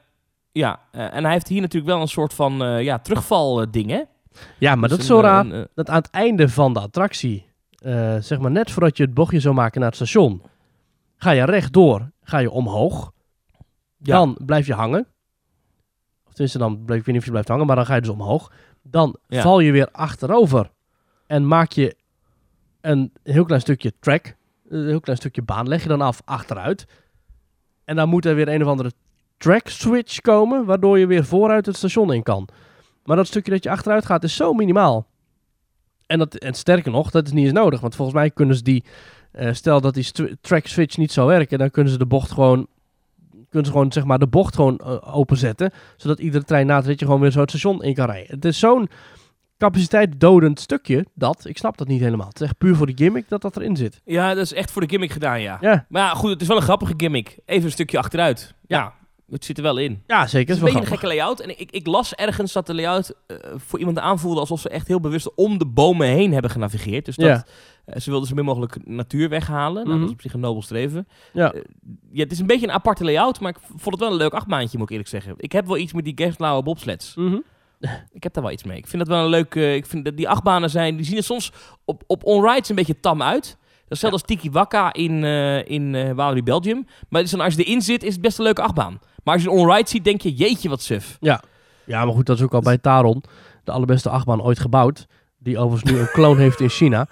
Ja, 0.57 0.81
eh, 0.91 1.15
en 1.15 1.25
hij 1.25 1.33
heeft 1.33 1.49
hier 1.49 1.61
natuurlijk 1.61 1.93
wel 1.93 2.01
een 2.01 2.09
soort 2.09 2.35
van 2.35 2.63
eh, 2.65 2.83
ja, 2.83 2.99
terugval 2.99 3.63
eh, 3.63 3.87
hè? 3.89 4.03
ja, 4.59 4.75
maar 4.75 4.89
dat 4.89 4.99
Dus 4.99 5.09
is 5.09 5.15
zo 5.15 5.21
raar. 5.21 5.47
een, 5.47 5.69
dat 5.75 5.89
aan 5.91 5.97
het 5.97 6.11
einde 6.11 6.49
van 6.49 6.73
de 6.73 6.81
attractie, 6.81 7.47
zeg 8.21 8.39
maar 8.39 8.51
net 8.51 8.71
voordat 8.71 8.97
je 8.97 9.03
het 9.03 9.15
bochtje 9.15 9.41
zou 9.41 9.55
maken 9.55 9.81
naar 9.81 9.89
het 9.89 9.99
station, 9.99 10.43
ga 11.17 11.31
je 11.31 11.45
rechtdoor, 11.45 12.11
ga 12.23 12.39
je 12.39 12.51
omhoog. 12.51 13.13
Ja. 13.99 14.17
Dan 14.17 14.39
blijf 14.47 14.67
je 14.67 14.75
hangen. 14.75 15.07
Of 16.27 16.33
tenminste, 16.33 16.59
dan 16.59 16.85
blijf, 16.85 17.01
ik 17.01 17.07
weet 17.07 17.15
niet 17.15 17.17
of 17.19 17.25
je 17.25 17.31
blijft 17.31 17.49
hangen, 17.49 17.67
maar 17.67 17.77
dan 17.77 17.87
ga 17.87 17.95
je 17.95 18.01
dus 18.01 18.11
omhoog. 18.11 18.53
Dan 18.83 19.17
Ja. 19.27 19.43
val 19.43 19.61
je 19.61 19.73
weer 19.73 19.89
achterover 19.91 20.71
en 21.27 21.47
maak 21.47 21.73
je 21.73 21.97
een 22.81 23.13
heel 23.23 23.45
klein 23.45 23.61
stukje 23.61 23.93
track, 24.01 24.37
een 24.69 24.87
heel 24.87 25.01
klein 25.01 25.19
stukje 25.19 25.43
baan, 25.43 25.69
leg 25.69 25.83
je 25.83 25.89
dan 25.89 26.01
af 26.01 26.23
achteruit. 26.25 26.87
En 27.85 27.97
dan 27.97 28.09
moet 28.09 28.25
er 28.25 28.35
weer 28.35 28.49
een 28.49 28.63
of 28.63 28.69
andere 28.69 28.93
track 29.39 29.69
switch 29.69 30.21
komen, 30.21 30.65
waardoor 30.65 30.99
je 30.99 31.07
weer 31.07 31.25
vooruit 31.25 31.67
het 31.67 31.77
station 31.77 32.13
in 32.13 32.23
kan. 32.23 32.49
Maar 33.05 33.17
dat 33.17 33.27
stukje 33.27 33.51
dat 33.51 33.63
je 33.65 33.71
achteruit 33.71 34.07
gaat 34.07 34.25
is 34.25 34.37
zo 34.37 34.53
minimaal. 34.53 35.07
En, 36.07 36.19
dat, 36.19 36.35
en 36.35 36.55
sterker 36.55 36.91
nog, 36.91 37.11
dat 37.11 37.27
is 37.27 37.33
niet 37.33 37.45
eens 37.45 37.53
nodig. 37.53 37.81
Want 37.81 37.95
volgens 37.95 38.17
mij 38.17 38.31
kunnen 38.31 38.57
ze 38.57 38.63
die, 38.63 38.85
eh, 39.33 39.53
stel 39.53 39.81
dat 39.81 39.95
die 39.95 40.39
track 40.41 40.67
switch 40.67 40.97
niet 40.97 41.13
zou 41.13 41.29
werken, 41.29 41.59
dan 41.59 41.71
kunnen 41.71 41.93
ze 41.93 41.99
de 41.99 42.07
bocht 42.07 42.31
gewoon, 42.31 42.67
kunnen 43.31 43.67
ze 43.67 43.73
gewoon 43.73 43.93
zeg 43.93 44.05
maar 44.05 44.19
de 44.19 44.27
bocht 44.27 44.55
gewoon 44.55 44.79
eh, 44.79 45.17
openzetten. 45.17 45.71
Zodat 45.97 46.19
iedere 46.19 46.45
trein 46.45 46.67
na 46.67 46.77
het 46.77 46.87
ritje 46.87 47.05
gewoon 47.05 47.21
weer 47.21 47.31
zo 47.31 47.41
het 47.41 47.51
station 47.51 47.83
in 47.83 47.95
kan 47.95 48.07
rijden. 48.07 48.35
Het 48.35 48.45
is 48.45 48.59
zo'n 48.59 48.89
capaciteit 49.59 50.21
dodend 50.21 50.61
stukje 50.61 51.07
dat, 51.15 51.45
ik 51.45 51.59
snap 51.59 51.77
dat 51.77 51.89
niet 51.89 52.01
helemaal. 52.01 52.29
Het 52.29 52.41
is 52.41 52.47
echt 52.47 52.59
puur 52.59 52.77
voor 52.77 52.87
de 52.87 52.93
gimmick 52.97 53.29
dat 53.29 53.43
dat 53.43 53.57
erin 53.57 53.77
zit. 53.77 54.01
ja, 54.05 54.35
dat 54.35 54.45
is 54.45 54.53
echt 54.53 54.71
voor 54.71 54.83
de 54.83 54.89
gimmick 54.89 55.11
gedaan, 55.13 55.41
ja. 55.41 55.59
Ja, 55.61 55.87
Maar 55.89 56.03
ja, 56.03 56.15
goed, 56.15 56.31
het 56.31 56.41
is 56.41 56.49
wel 56.49 56.57
een 56.57 56.63
grappige 56.63 56.95
gimmick. 56.97 57.39
Even 57.45 57.65
een 57.65 57.71
stukje 57.71 57.99
achteruit. 57.99 58.55
Ja, 58.67 58.93
het 59.31 59.45
zit 59.45 59.57
er 59.57 59.63
wel 59.63 59.77
in. 59.77 60.03
ja 60.07 60.27
zeker. 60.27 60.39
Het 60.39 60.49
is 60.49 60.55
is 60.55 60.59
een 60.59 60.65
beetje 60.65 60.81
een 60.81 60.87
gekke 60.99 61.07
layout. 61.07 61.41
En 61.41 61.61
ik, 61.61 61.71
ik 61.71 61.87
las 61.87 62.15
ergens 62.15 62.53
dat 62.53 62.67
de 62.67 62.75
layout 62.75 63.15
eh, 63.27 63.37
voor 63.57 63.79
iemand 63.79 63.99
aanvoelde 63.99 64.41
alsof 64.41 64.61
ze 64.61 64.69
echt 64.69 64.87
heel 64.89 65.01
bewust 65.01 65.35
om 65.35 65.59
de 65.59 65.67
bomen 65.67 66.07
heen 66.09 66.33
hebben 66.33 66.51
genavigeerd. 66.51 67.05
Dus 67.05 67.17
dat, 67.17 67.27
Ja. 67.27 67.45
eh, 67.85 68.01
ze 68.01 68.11
wilden 68.11 68.29
zo 68.29 68.35
min 68.35 68.45
mogelijk 68.45 68.77
natuur 68.87 69.29
weghalen. 69.29 69.75
Nou, 69.85 69.89
Mhm. 69.89 69.99
dat 69.99 70.07
is 70.09 70.13
op 70.15 70.21
zich 70.21 70.33
een 70.35 70.41
nobel 70.41 70.63
streven. 70.63 71.09
Ja. 71.33 71.53
Eh, 71.53 71.61
ja, 72.13 72.23
het 72.23 72.33
is 72.33 72.39
een 72.39 72.47
beetje 72.47 72.67
een 72.67 72.73
aparte 72.73 73.05
layout, 73.05 73.41
maar 73.41 73.51
ik 73.51 73.59
vond 73.69 73.85
het 73.95 73.99
wel 74.01 74.11
een 74.11 74.17
leuk 74.17 74.35
achtbaantje, 74.35 74.77
moet 74.79 74.87
ik 74.87 74.91
eerlijk 74.93 75.11
zeggen. 75.11 75.35
Ik 75.37 75.53
heb 75.53 75.67
wel 75.67 75.77
iets 75.79 75.93
met 75.93 76.05
die 76.05 76.13
Gerstlauwe 76.17 76.63
bobsleds. 76.63 77.15
Mhm. 77.15 77.37
Ik 78.13 78.23
heb 78.23 78.33
daar 78.35 78.43
wel 78.43 78.53
iets 78.53 78.65
mee. 78.65 78.77
Ik 78.79 78.87
vind 78.87 79.07
dat 79.07 79.17
wel 79.17 79.25
een 79.25 79.31
leuk... 79.31 79.55
ik 79.55 79.87
vind 79.87 80.05
dat 80.05 80.17
die 80.17 80.29
achtbanen 80.29 80.71
zijn... 80.71 80.97
Die 80.97 81.05
zien 81.05 81.17
er 81.17 81.23
soms 81.23 81.53
op, 81.85 82.03
op 82.07 82.25
onrides 82.25 82.69
een 82.69 82.75
beetje 82.75 83.01
tam 83.01 83.23
uit. 83.23 83.43
Dat 83.45 83.97
is 83.97 84.03
hetzelfde 84.03 84.19
als 84.19 84.23
Tiki 84.41 84.51
Waka 84.51 84.93
in, 84.93 85.25
eh 85.25 85.69
in 85.69 85.95
eh 85.95 86.13
Walibi 86.13 86.43
Belgium. 86.43 86.87
Maar 87.09 87.31
dan, 87.31 87.41
als 87.41 87.55
je 87.55 87.65
erin 87.65 87.83
zit, 87.83 88.03
is 88.03 88.13
het 88.13 88.21
best 88.23 88.39
een 88.39 88.45
leuke 88.45 88.63
achtbaan. 88.63 89.01
Maar 89.27 89.35
als 89.35 89.43
je 89.43 89.51
een 89.51 89.57
onride 89.57 89.89
ziet, 89.89 90.05
denk 90.05 90.21
je... 90.21 90.35
Jeetje, 90.35 90.69
wat 90.69 90.83
suf. 90.83 91.17
Ja. 91.21 91.43
ja, 91.85 92.05
maar 92.05 92.15
goed, 92.15 92.27
dat 92.27 92.37
is 92.37 92.43
ook 92.43 92.55
al 92.55 92.61
bij 92.61 92.79
Taron. 92.79 93.23
De 93.65 93.73
allerbeste 93.73 94.09
achtbaan 94.09 94.43
ooit 94.43 94.59
gebouwd. 94.59 95.07
Die 95.39 95.59
overigens 95.59 95.93
nu 95.93 95.99
een 95.99 96.11
kloon 96.11 96.39
heeft 96.39 96.61
in 96.61 96.69
China. 96.69 97.09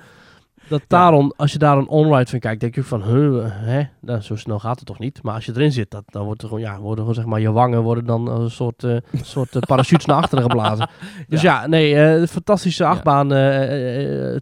Dat 0.69 0.83
Taron, 0.87 1.33
als 1.37 1.53
je 1.53 1.59
daar 1.59 1.77
een 1.79 1.89
onride 1.89 2.31
van 2.31 2.39
kijkt, 2.39 2.61
denk 2.61 2.75
je 2.75 2.83
van, 2.83 3.03
huh, 3.03 3.45
hè, 3.47 3.83
nou, 4.01 4.21
zo 4.21 4.37
snel 4.37 4.59
gaat 4.59 4.77
het 4.77 4.87
toch 4.87 4.99
niet. 4.99 5.23
Maar 5.23 5.35
als 5.35 5.45
je 5.45 5.53
erin 5.55 5.73
zit, 5.73 5.91
dat, 5.91 6.03
dan 6.07 6.25
wordt 6.25 6.43
er 6.43 6.49
gewoon, 6.49 6.63
ja, 6.63 6.79
worden 6.79 6.99
gewoon, 6.99 7.15
zeg 7.15 7.25
maar, 7.25 7.41
je 7.41 7.53
wangen 7.53 7.83
worden 7.83 8.05
dan 8.05 8.29
een 8.29 8.51
soort, 8.51 8.85
eh 8.85 8.97
soort 9.23 9.57
eh, 9.57 9.63
parachutes 9.63 10.07
naar 10.07 10.17
achteren 10.17 10.45
geblazen. 10.51 10.89
Dus 11.29 11.41
ja, 11.41 11.67
nee, 11.67 11.95
eh, 11.95 12.27
fantastische 12.27 12.85
achtbaan, 12.85 13.29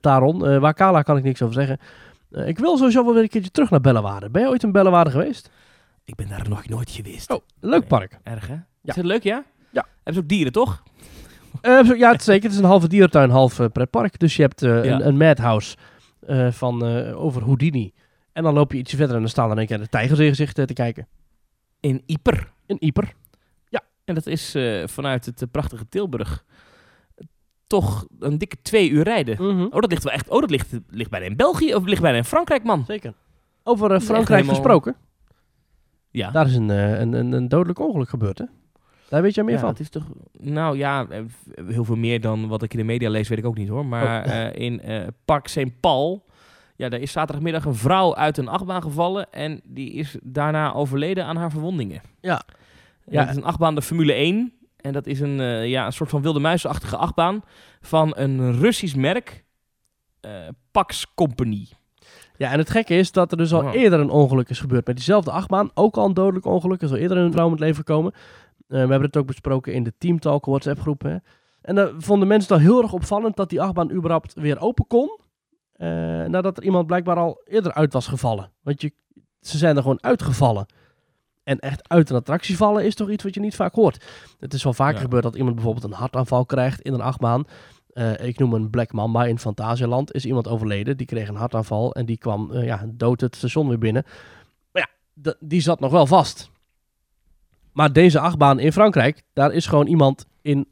Taron. 0.00 0.46
Eh 0.46 0.58
Wakala 0.58 1.02
kan 1.02 1.16
ik 1.16 1.24
niks 1.24 1.42
over 1.42 1.54
zeggen. 1.54 1.78
Ik 2.46 2.58
wil 2.58 2.76
sowieso 2.76 3.04
wel 3.04 3.14
weer 3.14 3.22
een 3.22 3.28
keertje 3.28 3.50
terug 3.50 3.70
naar 3.70 3.80
Bellewaarde. 3.80 4.30
Ben 4.30 4.42
je 4.42 4.48
ooit 4.48 4.62
in 4.62 4.72
Bellewaarde 4.72 5.10
geweest? 5.10 5.50
Ik 6.12 6.18
ben 6.18 6.28
daar 6.28 6.48
nog 6.48 6.68
nooit 6.68 6.90
geweest. 6.90 7.30
Oh, 7.30 7.40
leuk 7.60 7.86
park. 7.86 8.18
Erg, 8.22 8.46
hè? 8.46 8.54
Is 8.84 8.94
het 8.96 9.04
leuk, 9.04 9.22
ja? 9.22 9.44
Ja. 9.70 9.86
Hebben 9.94 10.14
ze 10.14 10.20
ook 10.20 10.28
dieren, 10.28 10.52
toch? 10.52 10.82
Eh, 11.60 11.84
zo- 11.84 11.94
ja, 11.94 12.10
het 12.12 12.22
zeker. 12.22 12.42
Het 12.42 12.52
is 12.52 12.58
een 12.58 12.64
halve 12.64 12.88
dierentuin, 12.88 13.30
half 13.30 13.58
eh, 13.60 13.66
pretpark. 13.72 14.18
Dus 14.18 14.36
je 14.36 14.42
hebt 14.42 14.62
eh, 14.62 14.84
Ja. 14.84 14.94
een, 14.94 15.06
een 15.06 15.16
madhouse 15.16 15.76
eh, 16.26 16.50
van, 16.52 16.84
eh, 16.86 17.20
over 17.22 17.42
Houdini. 17.42 17.92
En 18.32 18.42
dan 18.42 18.54
loop 18.54 18.72
je 18.72 18.78
ietsje 18.78 18.96
verder 18.96 19.14
en 19.14 19.20
dan 19.22 19.30
staan 19.30 19.50
er 19.50 19.58
een 19.58 19.66
keer 19.66 19.78
de 19.78 19.88
tijgers 19.88 20.18
in 20.18 20.28
gezicht 20.28 20.58
eh, 20.58 20.64
te 20.64 20.72
kijken. 20.72 21.08
In 21.80 22.02
Ieper. 22.06 22.52
Een 22.66 22.84
Ieper. 22.84 23.12
En 24.04 24.14
dat 24.14 24.26
is 24.26 24.54
eh, 24.54 24.86
vanuit 24.86 25.26
het 25.26 25.42
eh, 25.42 25.48
prachtige 25.50 25.88
Tilburg 25.88 26.44
toch 27.66 28.06
een 28.18 28.38
dikke 28.38 28.56
twee 28.62 28.90
uur 28.90 29.02
rijden. 29.04 29.36
Mhm. 29.42 29.62
Oh, 29.64 29.80
dat 29.80 29.90
ligt 29.90 30.02
wel 30.04 30.12
echt... 30.12 30.28
Oh, 30.28 30.40
dat 30.40 30.50
ligt, 30.50 30.72
ligt 30.88 31.10
bijna 31.10 31.26
in 31.26 31.36
België 31.36 31.74
of 31.74 31.84
ligt 31.84 32.00
bijna 32.02 32.16
in 32.16 32.24
Frankrijk, 32.24 32.64
man. 32.64 32.84
Zeker. 32.86 33.14
Over 33.62 33.90
eh, 33.92 34.00
Frankrijk 34.00 34.28
helemaal- 34.28 34.54
gesproken. 34.54 34.96
Ja. 36.12 36.30
Daar 36.30 36.46
is 36.46 36.54
een, 36.54 36.70
eh, 36.70 37.00
een, 37.00 37.12
een, 37.12 37.32
een 37.32 37.48
dodelijk 37.48 37.78
ongeluk 37.78 38.08
gebeurd, 38.08 38.38
hè? 38.38 38.44
Daar 39.08 39.22
weet 39.22 39.34
jij 39.34 39.44
meer 39.44 39.54
ja, 39.54 39.60
van? 39.60 39.68
het 39.68 39.80
is 39.80 39.88
toch... 39.88 40.04
Nou 40.32 40.76
ja, 40.76 41.06
eh, 41.08 41.20
heel 41.66 41.84
veel 41.84 41.96
meer 41.96 42.20
dan 42.20 42.48
wat 42.48 42.62
ik 42.62 42.72
in 42.72 42.78
de 42.78 42.84
media 42.84 43.10
lees, 43.10 43.28
weet 43.28 43.38
ik 43.38 43.46
ook 43.46 43.56
niet 43.56 43.68
hoor. 43.68 43.86
Maar 43.86 44.24
Oh. 44.24 44.46
eh, 44.46 44.54
in 44.54 44.80
Park 45.24 45.48
St. 45.48 45.80
Paul... 45.80 46.30
Ja, 46.76 46.88
daar 46.88 47.00
is 47.00 47.12
zaterdagmiddag 47.12 47.64
een 47.64 47.74
vrouw 47.74 48.14
uit 48.16 48.38
een 48.38 48.48
achtbaan 48.48 48.82
gevallen... 48.82 49.32
en 49.32 49.60
die 49.64 49.92
is 49.92 50.16
daarna 50.22 50.72
overleden 50.72 51.24
aan 51.24 51.36
haar 51.36 51.50
verwondingen. 51.50 52.00
Ja. 52.20 52.42
Ja. 53.06 53.20
Het 53.20 53.30
is 53.30 53.36
een 53.36 53.44
achtbaan, 53.44 53.74
de 53.74 53.82
Formule 53.82 54.12
1. 54.12 54.52
En 54.76 54.92
dat 54.92 55.06
is 55.06 55.20
een, 55.20 55.68
ja, 55.68 55.86
een 55.86 55.92
soort 55.92 56.10
van 56.10 56.22
wilde 56.22 56.40
muisachtige 56.40 56.96
achtbaan... 56.96 57.42
van 57.80 58.12
een 58.16 58.58
Russisch 58.60 58.94
merk... 58.96 59.44
Pax 60.70 61.14
Company. 61.14 61.66
Ja, 62.43 62.51
en 62.51 62.59
het 62.59 62.70
gekke 62.70 62.95
is 62.95 63.12
dat 63.12 63.30
er 63.30 63.36
dus 63.36 63.53
al 63.53 63.70
eerder 63.72 64.01
een 64.01 64.11
ongeluk 64.11 64.49
is 64.49 64.61
gebeurd 64.61 64.86
met 64.86 64.97
diezelfde 64.97 65.30
achtbaan. 65.30 65.70
Ook 65.74 65.97
al 65.97 66.07
een 66.07 66.14
dodelijk 66.14 66.47
ongeluk. 66.47 66.78
Er 66.78 66.84
is 66.86 66.90
al 66.90 66.97
eerder 66.97 67.16
een 67.16 67.32
vrouw 67.32 67.45
om 67.45 67.51
het 67.51 67.61
leven 67.61 67.76
gekomen. 67.76 68.12
Eh, 68.12 68.20
we 68.68 68.76
hebben 68.76 69.01
het 69.03 69.16
ook 69.16 69.26
besproken 69.26 69.72
in 69.72 69.82
de 69.82 69.93
Team 69.99 70.18
Talk 70.18 70.45
WhatsApp 70.45 70.80
groep. 70.80 71.03
Hè. 71.03 71.16
En 71.62 71.74
dan 71.74 71.95
vonden 72.03 72.28
mensen 72.28 72.55
het 72.55 72.62
al 72.62 72.68
heel 72.72 72.82
erg 72.82 72.93
opvallend 72.93 73.36
dat 73.36 73.51
die 73.51 73.61
achtbaan 73.62 73.93
überhaupt 73.93 74.34
weer 74.34 74.61
open 74.61 74.86
kon. 74.86 75.18
eh, 75.72 75.88
nadat 76.24 76.57
er 76.57 76.62
iemand 76.62 76.86
blijkbaar 76.86 77.16
al 77.16 77.40
eerder 77.45 77.72
uit 77.72 77.93
was 77.93 78.07
gevallen. 78.07 78.51
Want 78.62 78.80
je, 78.80 78.93
ze 79.40 79.59
zijn 79.59 79.76
er 79.76 79.82
gewoon 79.82 80.03
uitgevallen. 80.03 80.66
En 81.45 81.59
echt 81.59 81.88
uit 81.88 82.11
een 82.11 82.16
attractie 82.16 82.57
vallen 82.57 82.84
is 82.84 82.95
toch 82.95 83.11
iets 83.11 83.24
wat 83.24 83.34
je 83.34 83.40
niet 83.40 83.55
vaak 83.55 83.74
hoort. 83.74 84.04
Het 84.38 84.54
is 84.54 84.62
wel 84.64 84.72
vaker 84.72 84.95
Ja. 84.95 85.00
gebeurd 85.00 85.22
dat 85.22 85.34
iemand 85.37 85.54
bijvoorbeeld 85.54 85.84
een 85.84 85.92
hartaanval 85.99 86.46
krijgt 86.46 86.80
in 86.80 86.92
een 86.92 87.00
achtbaan. 87.00 87.45
Eh, 87.92 88.26
ik 88.26 88.38
noem 88.38 88.54
een 88.54 88.70
Black 88.70 88.92
Mamba 88.92 89.24
in 89.24 89.38
Fantasialand. 89.38 90.14
Is 90.14 90.24
iemand 90.24 90.48
overleden, 90.48 90.96
die 90.96 91.06
kreeg 91.06 91.28
een 91.28 91.36
hartaanval 91.36 91.94
en 91.94 92.06
die 92.06 92.16
kwam 92.16 92.52
eh, 92.52 92.64
ja, 92.64 92.84
dood 92.86 93.20
het 93.20 93.36
station 93.36 93.68
weer 93.68 93.78
binnen. 93.78 94.04
Maar 94.72 94.90
ja, 95.14 95.34
die 95.40 95.60
zat 95.60 95.80
nog 95.80 95.90
wel 95.90 96.06
vast. 96.06 96.50
Maar 97.72 97.92
deze 97.92 98.18
achtbaan 98.18 98.58
in 98.58 98.72
Frankrijk, 98.72 99.22
daar 99.32 99.52
is 99.52 99.66
gewoon 99.66 99.86
iemand 99.86 100.26
in, 100.42 100.68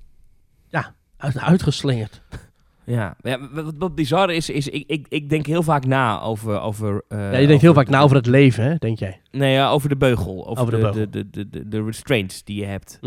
ja, 0.69 0.95
uit, 1.17 1.39
uitgeslingerd. 1.39 2.23
Ja, 2.91 3.17
ja 3.23 3.39
wat, 3.53 3.75
wat 3.79 3.95
bizar 3.95 4.31
is, 4.31 4.51
is 4.51 4.69
ik, 4.69 4.85
ik, 4.87 5.07
ik 5.09 5.29
denk 5.29 5.47
heel 5.47 5.63
vaak 5.63 5.87
na 5.87 6.21
over... 6.21 6.61
over 6.61 7.03
eh, 7.09 7.19
ja, 7.19 7.39
je 7.39 7.47
denkt 7.47 7.63
heel 7.63 7.75
vaak 7.75 7.89
na 7.89 8.01
over 8.01 8.17
het 8.17 8.27
leven, 8.27 8.65
hè, 8.65 8.75
denk 8.75 8.99
jij. 8.99 9.21
Nee, 9.31 9.53
ja, 9.53 9.71
over 9.71 9.89
de 9.89 9.97
beugel. 9.97 10.49
Over, 10.49 10.63
Over 10.63 10.71
de 10.71 10.77
de, 10.77 10.83
beugel. 10.83 11.11
De, 11.11 11.31
de, 11.31 11.49
de, 11.49 11.69
de 11.69 11.85
restraints 11.85 12.45
die 12.45 12.61
je 12.61 12.67
hebt. 12.67 12.99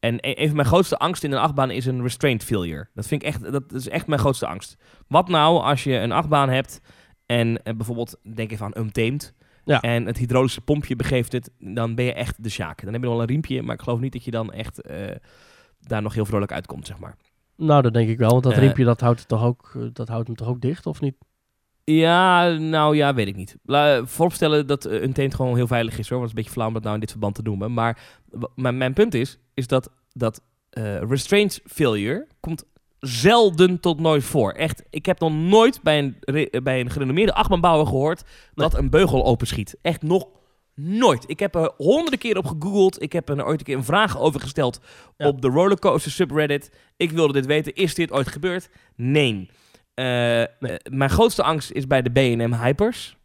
En 0.00 0.18
e- 0.20 0.34
een 0.36 0.46
van 0.46 0.56
mijn 0.56 0.68
grootste 0.68 0.98
angsten 0.98 1.30
in 1.30 1.36
een 1.36 1.42
achtbaan 1.42 1.70
is 1.70 1.86
een 1.86 2.02
restraint 2.02 2.44
failure. 2.44 2.88
Dat 2.94 3.06
vind 3.06 3.22
ik 3.22 3.28
echt, 3.28 3.52
dat 3.52 3.72
is 3.72 3.88
echt 3.88 4.06
mijn 4.06 4.20
grootste 4.20 4.46
angst. 4.46 4.76
Wat 5.08 5.28
nou 5.28 5.62
als 5.62 5.84
je 5.84 5.96
een 5.96 6.12
achtbaan 6.12 6.48
hebt 6.48 6.80
En 7.26 7.62
eh, 7.62 7.74
bijvoorbeeld, 7.74 8.16
denk 8.34 8.52
even 8.52 8.66
aan 8.66 8.82
Untamed. 8.84 9.34
Ja. 9.64 9.80
En 9.80 10.06
het 10.06 10.18
hydraulische 10.18 10.60
pompje 10.60 10.96
begeeft 10.96 11.32
het, 11.32 11.50
dan 11.58 11.94
ben 11.94 12.04
je 12.04 12.12
echt 12.12 12.42
de 12.42 12.48
sjaak. 12.50 12.82
Dan 12.82 12.92
heb 12.92 13.02
je 13.02 13.06
nog 13.08 13.16
wel 13.16 13.20
een 13.22 13.28
riempje, 13.32 13.62
maar 13.62 13.74
ik 13.74 13.82
geloof 13.82 14.00
niet 14.00 14.12
dat 14.12 14.24
je 14.24 14.30
dan 14.30 14.52
echt 14.52 14.80
eh, 14.80 14.98
daar 15.80 16.02
nog 16.02 16.14
heel 16.14 16.26
vrolijk 16.26 16.52
uitkomt, 16.52 16.86
zeg 16.86 16.98
maar. 16.98 17.16
Nou, 17.56 17.82
dat 17.82 17.94
denk 17.94 18.08
ik 18.08 18.18
wel. 18.18 18.30
Want 18.30 18.42
dat 18.42 18.52
Eh. 18.52 18.58
riempje, 18.58 18.84
dat 18.84 19.00
houdt, 19.00 19.18
het 19.18 19.28
toch 19.28 19.44
ook, 19.44 19.72
eh, 19.76 19.82
dat 19.92 20.08
houdt 20.08 20.26
hem 20.26 20.36
toch 20.36 20.48
ook 20.48 20.60
dicht, 20.60 20.86
of 20.86 21.00
niet? 21.00 21.14
Ja, 21.84 22.48
nou 22.48 22.96
ja, 22.96 23.14
weet 23.14 23.26
ik 23.26 23.36
niet. 23.36 23.56
La, 23.64 24.04
vooropstellen 24.04 24.66
dat 24.66 24.86
uh, 24.86 25.02
Untamed 25.02 25.34
gewoon 25.34 25.56
heel 25.56 25.66
veilig 25.66 25.98
is 25.98 26.08
hoor. 26.08 26.18
Want 26.18 26.30
het 26.30 26.38
is 26.38 26.44
een 26.44 26.44
beetje 26.44 26.50
flauw 26.50 26.66
om 26.66 26.74
dat 26.74 26.82
nou 26.82 26.94
in 26.94 27.00
dit 27.00 27.10
verband 27.10 27.34
te 27.34 27.42
noemen. 27.42 27.72
Maar 27.72 27.98
mijn, 28.54 28.92
punt 28.92 29.14
is, 29.14 29.38
is 29.54 29.66
dat, 29.66 29.90
dat 30.12 30.42
eh, 30.70 31.00
restraint 31.00 31.60
failure 31.64 32.26
komt 32.40 32.64
zelden 33.00 33.80
tot 33.80 34.00
nooit 34.00 34.24
voor. 34.24 34.52
Echt, 34.52 34.82
ik 34.90 35.06
heb 35.06 35.20
nog 35.20 35.32
nooit 35.32 35.82
bij 35.82 35.98
een, 35.98 36.16
bij 36.62 36.80
een 36.80 36.90
gerenommeerde 36.90 37.34
achtbaanbouwer 37.34 37.86
gehoord 37.86 38.22
dat 38.54 38.74
een 38.74 38.90
beugel 38.90 39.24
openschiet. 39.24 39.76
Echt 39.82 40.02
nog 40.02 40.26
nooit. 40.80 41.24
Ik 41.26 41.38
heb 41.38 41.54
er 41.54 41.72
honderden 41.76 42.18
keer 42.18 42.36
op 42.38 42.46
gegoogeld. 42.46 43.02
Ik 43.02 43.12
heb 43.12 43.28
er 43.28 43.44
ooit 43.46 43.58
een 43.58 43.64
keer 43.66 43.76
een 43.76 43.84
vraag 43.84 44.18
over 44.18 44.40
gesteld 44.40 44.80
Ja. 45.16 45.26
op 45.26 45.42
de 45.42 45.48
rollercoaster 45.48 46.10
subreddit. 46.12 46.70
Ik 46.96 47.10
wilde 47.10 47.32
dit 47.32 47.46
weten. 47.46 47.74
Is 47.74 47.94
dit 47.94 48.12
ooit 48.12 48.28
gebeurd? 48.28 48.68
Nee. 48.96 49.50
Eh, 49.94 50.42
eh, 50.42 50.48
mijn 50.90 51.10
grootste 51.10 51.42
angst 51.42 51.70
is 51.70 51.86
bij 51.86 52.02
de 52.02 52.10
B&M 52.10 52.52
Hypers. 52.54 53.16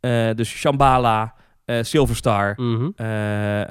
Eh, 0.00 0.30
dus 0.34 0.48
Shambhala, 0.50 1.34
Silverstar, 1.80 2.54
Mhm. 2.56 2.90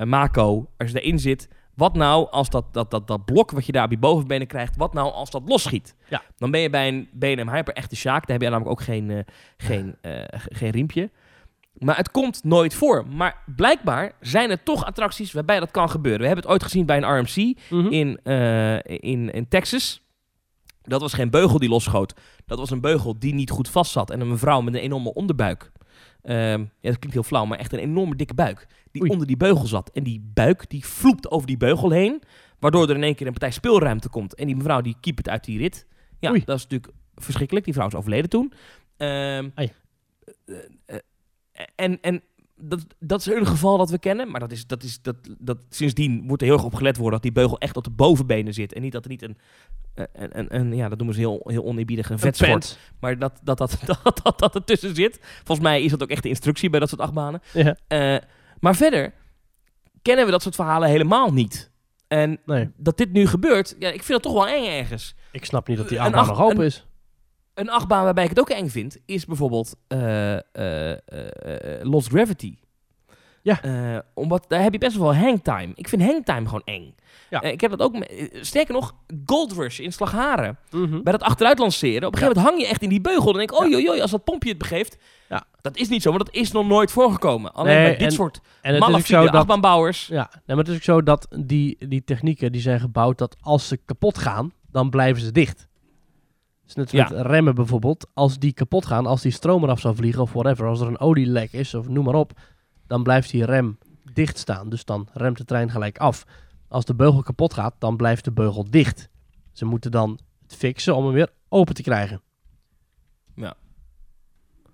Mako. 0.10 0.70
Als 0.78 0.92
je 0.92 1.02
erin 1.02 1.20
zit, 1.20 1.48
wat 1.76 1.96
nou 1.96 2.30
als 2.32 2.50
dat, 2.50 2.74
dat, 2.74 2.92
dat, 2.92 3.08
dat 3.08 3.26
blok 3.26 3.52
wat 3.52 3.66
je 3.66 3.72
daar 3.72 3.84
op 3.84 3.92
je 3.92 3.98
bovenbenen 3.98 4.48
krijgt, 4.48 4.76
wat 4.78 4.94
nou 4.94 5.12
als 5.12 5.30
dat 5.32 5.42
losschiet? 5.46 5.96
Ja. 6.10 6.22
Dan 6.38 6.52
ben 6.52 6.60
je 6.62 6.70
bij 6.70 6.88
een 6.88 7.10
B&M 7.20 7.50
Hyper 7.50 7.74
echt 7.74 7.90
de 7.90 7.96
sjaak. 7.96 8.28
Daar 8.28 8.38
heb 8.38 8.42
je 8.42 8.50
namelijk 8.50 8.80
ook 8.80 8.86
geen, 8.86 9.26
geen, 9.58 9.96
ge- 10.02 10.30
geen 10.52 10.70
riempje. 10.72 11.10
Maar 11.84 11.98
het 11.98 12.12
komt 12.12 12.44
nooit 12.44 12.74
voor. 12.74 13.08
Maar 13.08 13.44
blijkbaar 13.56 14.12
zijn 14.20 14.50
er 14.50 14.64
toch 14.64 14.86
attracties 14.86 15.32
waarbij 15.32 15.60
dat 15.60 15.72
kan 15.72 15.90
gebeuren. 15.90 16.22
We 16.22 16.26
hebben 16.28 16.44
het 16.44 16.54
ooit 16.54 16.64
gezien 16.64 16.86
bij 16.86 16.98
een 16.98 17.18
RMC 17.20 17.58
Mhm. 17.70 17.88
in, 17.88 18.20
eh, 18.24 18.76
in, 18.84 19.32
in 19.32 19.48
Texas. 19.48 20.02
Dat 20.82 21.02
was 21.02 21.14
geen 21.14 21.30
beugel 21.30 21.60
die 21.60 21.70
losschoot. 21.70 22.14
Dat 22.46 22.58
was 22.58 22.70
een 22.70 22.82
beugel 22.82 23.20
die 23.20 23.34
niet 23.34 23.50
goed 23.50 23.70
vast 23.70 23.92
zat. 23.92 24.10
En 24.12 24.22
een 24.22 24.30
mevrouw 24.30 24.62
met 24.62 24.74
een 24.74 24.80
enorme 24.80 25.14
onderbuik. 25.14 25.72
Ehm, 26.22 26.60
ja, 26.60 26.66
dat 26.90 26.98
klinkt 26.98 27.14
heel 27.14 27.24
flauw, 27.24 27.46
maar 27.46 27.58
echt 27.60 27.74
een 27.74 27.80
enorme 27.80 28.16
dikke 28.16 28.34
buik. 28.34 28.68
Die 28.92 29.02
Oei. 29.02 29.12
onder 29.12 29.28
die 29.28 29.38
beugel 29.38 29.66
zat. 29.68 29.90
En 29.94 30.04
die 30.04 30.32
buik 30.34 30.70
die 30.70 30.86
vloept 30.86 31.32
over 31.32 31.48
die 31.48 31.58
beugel 31.58 31.90
heen. 31.92 32.22
Waardoor 32.60 32.90
er 32.90 32.96
in 32.96 33.04
één 33.04 33.16
keer 33.16 33.26
een 33.26 33.32
partij 33.34 33.52
speelruimte 33.52 34.10
komt. 34.10 34.36
En 34.36 34.46
die 34.46 34.56
mevrouw 34.56 34.82
die 34.82 34.96
keept 35.00 35.18
het 35.18 35.30
uit 35.30 35.44
die 35.44 35.58
rit. 35.58 35.88
Ja, 36.20 36.30
Oei. 36.32 36.42
dat 36.46 36.58
is 36.58 36.64
natuurlijk 36.64 36.94
verschrikkelijk. 37.16 37.66
Die 37.66 37.74
vrouw 37.74 37.88
is 37.88 37.96
overleden 37.96 38.30
toen. 38.30 38.54
Eh, 38.98 39.38
en 41.76 41.98
en 42.02 42.22
dat, 42.64 42.86
dat 43.00 43.20
is 43.20 43.26
een 43.26 43.46
geval 43.48 43.78
dat 43.78 43.90
we 43.90 44.00
kennen. 44.00 44.32
Maar 44.32 44.40
dat 44.40 44.52
is, 44.52 44.68
dat 44.68 44.84
is, 44.84 45.02
dat, 45.02 45.16
dat, 45.40 45.58
sindsdien 45.70 46.28
wordt 46.28 46.42
er 46.42 46.48
heel 46.48 46.58
erg 46.58 46.66
op 46.66 46.74
gelet 46.76 46.96
worden 46.96 47.14
dat 47.14 47.22
die 47.22 47.32
beugel 47.32 47.60
echt 47.60 47.78
op 47.78 47.84
de 47.84 47.90
bovenbenen 47.90 48.54
zit. 48.54 48.74
En 48.74 48.82
niet 48.82 48.92
dat 48.92 49.04
er 49.04 49.10
niet 49.10 49.22
een, 49.22 49.38
een, 49.96 50.40
een, 50.40 50.56
een 50.56 50.76
ja, 50.76 50.90
dat 50.90 50.98
noemen 50.98 51.16
ze 51.16 51.22
heel, 51.22 51.42
heel 51.46 51.64
oneerbiedig, 51.64 52.10
een 52.10 52.20
pant. 52.38 52.78
Maar 53.00 53.20
dat 53.20 53.40
dat, 53.44 53.58
dat, 53.58 53.78
dat, 54.04 54.20
dat, 54.24 54.40
dat 54.40 54.56
ertussen 54.56 54.96
zit. 54.96 55.20
Volgens 55.22 55.68
mij 55.68 55.84
is 55.84 55.92
dat 55.92 56.04
ook 56.04 56.10
echt 56.10 56.24
de 56.24 56.30
instructie 56.30 56.70
bij 56.70 56.80
dat 56.80 56.90
soort 56.90 57.02
achtbanen. 57.02 57.42
Ja. 57.54 57.76
Eh, 57.88 58.18
maar 58.60 58.76
verder 58.76 59.14
kennen 60.02 60.26
we 60.26 60.32
dat 60.32 60.42
soort 60.42 60.56
verhalen 60.56 60.90
helemaal 60.90 61.34
niet. 61.34 61.72
En 62.08 62.40
Nee, 62.46 62.70
dat 62.78 62.98
dit 62.98 63.12
nu 63.12 63.28
gebeurt, 63.28 63.76
ja, 63.80 63.88
ik 63.88 64.04
vind 64.04 64.14
het 64.14 64.22
toch 64.22 64.34
wel 64.34 64.48
eng 64.48 64.66
ergens. 64.66 65.16
ik 65.32 65.46
snap 65.46 65.68
niet 65.68 65.78
dat 65.78 65.90
die 65.90 66.02
achtbaan 66.02 66.20
acht- 66.20 66.30
nog 66.30 66.42
open 66.42 66.66
is. 66.66 66.86
Een 67.62 67.70
achtbaan 67.70 68.04
waarbij 68.04 68.24
ik 68.24 68.30
het 68.30 68.40
ook 68.40 68.50
eng 68.50 68.68
vind, 68.68 68.98
is 69.06 69.26
bijvoorbeeld 69.26 69.76
eh, 69.88 70.34
eh, 70.34 70.92
eh, 70.92 70.98
Lost 71.82 72.08
Gravity. 72.08 72.56
Ja. 73.42 73.62
Eh, 73.62 73.98
omdat 74.14 74.46
daar 74.48 74.62
heb 74.62 74.72
je 74.74 74.78
best 74.80 74.98
wel 74.98 75.16
hangtime. 75.16 75.72
Ik 75.76 75.88
vind 75.88 76.02
hangtime 76.02 76.46
gewoon 76.46 76.62
eng. 76.66 76.96
Ja. 77.30 77.42
Ik 77.42 77.62
heb 77.62 77.72
dat 77.72 77.80
ook. 77.82 77.96
sterker 78.42 78.74
nog, 78.74 78.94
Gold 79.26 79.52
Rush 79.52 79.80
in 79.80 79.94
Slagharen. 79.94 80.58
Mhm. 80.72 81.02
Bij 81.04 81.12
dat 81.12 81.22
achteruit 81.24 81.60
lanceren. 81.60 82.08
Op 82.08 82.14
een 82.14 82.20
gegeven 82.20 82.36
moment 82.36 82.48
hang 82.48 82.62
je 82.62 82.68
echt 82.68 82.82
in 82.82 82.90
die 82.90 83.02
beugel. 83.02 83.26
Dan 83.26 83.34
denk 83.38 83.52
ik, 83.52 83.58
oh 83.60 83.66
Ja. 83.70 83.78
joh, 83.78 83.82
joh, 83.94 84.02
als 84.02 84.12
dat 84.12 84.24
pompje 84.24 84.50
het 84.50 84.58
begeeft. 84.58 84.98
Ja. 85.30 85.44
Dat 85.62 85.78
is 85.78 85.90
niet 85.90 86.02
zo, 86.02 86.12
want 86.12 86.26
dat 86.26 86.36
is 86.36 86.52
nog 86.52 86.68
nooit 86.68 86.92
voorgekomen. 86.92 87.54
Alleen 87.54 87.74
Nee, 87.76 87.84
bij 87.84 87.98
dit 87.98 88.08
en- 88.08 88.12
soort 88.12 88.36
En 88.36 88.42
het 88.74 88.76
is 88.76 88.82
ook 88.82 88.90
malafide 88.90 89.32
achtbaanbouwers. 89.32 90.08
Ja, 90.08 90.30
nee, 90.34 90.42
maar 90.46 90.58
het 90.58 90.68
is 90.68 90.76
ook 90.76 90.82
zo 90.84 91.04
dat 91.04 91.28
die, 91.40 91.88
die 91.88 92.04
technieken 92.04 92.52
die 92.52 92.62
zijn 92.62 92.80
gebouwd 92.80 93.18
dat 93.18 93.36
als 93.42 93.68
ze 93.68 93.78
kapot 93.86 94.18
gaan, 94.18 94.52
dan 94.72 94.90
blijven 94.90 95.22
ze 95.24 95.32
dicht. 95.32 95.68
Dus 96.76 96.92
net 96.92 96.92
Ja. 96.92 97.16
met 97.16 97.26
remmen 97.26 97.56
bijvoorbeeld, 97.56 98.08
als 98.14 98.40
die 98.40 98.54
kapot 98.54 98.86
gaan, 98.86 99.06
als 99.06 99.22
die 99.22 99.32
stroom 99.32 99.64
eraf 99.64 99.80
zou 99.80 99.96
vliegen 99.96 100.22
of 100.22 100.34
whatever, 100.34 100.68
als 100.68 100.80
er 100.80 100.88
een 100.88 101.00
olielek 101.00 101.52
is 101.54 101.74
of 101.74 101.88
noem 101.88 102.06
maar 102.06 102.14
op, 102.16 102.32
dan 102.88 103.04
blijft 103.04 103.32
die 103.32 103.46
rem 103.46 103.78
dicht 104.14 104.38
staan. 104.38 104.70
Dus 104.70 104.86
dan 104.86 105.08
remt 105.14 105.38
de 105.38 105.46
trein 105.46 105.72
gelijk 105.72 105.98
af. 105.98 106.26
Als 106.68 106.86
de 106.86 106.96
beugel 106.96 107.22
kapot 107.22 107.54
gaat, 107.54 107.76
dan 107.80 107.98
blijft 107.98 108.24
de 108.24 108.32
beugel 108.32 108.70
dicht. 108.70 109.10
Ze 109.52 109.66
moeten 109.66 109.92
dan 109.92 110.20
het 110.42 110.56
fixen 110.56 110.96
om 110.96 111.04
hem 111.06 111.14
weer 111.14 111.30
open 111.50 111.76
te 111.76 111.82
krijgen. 111.82 112.22
Ja. 113.36 113.54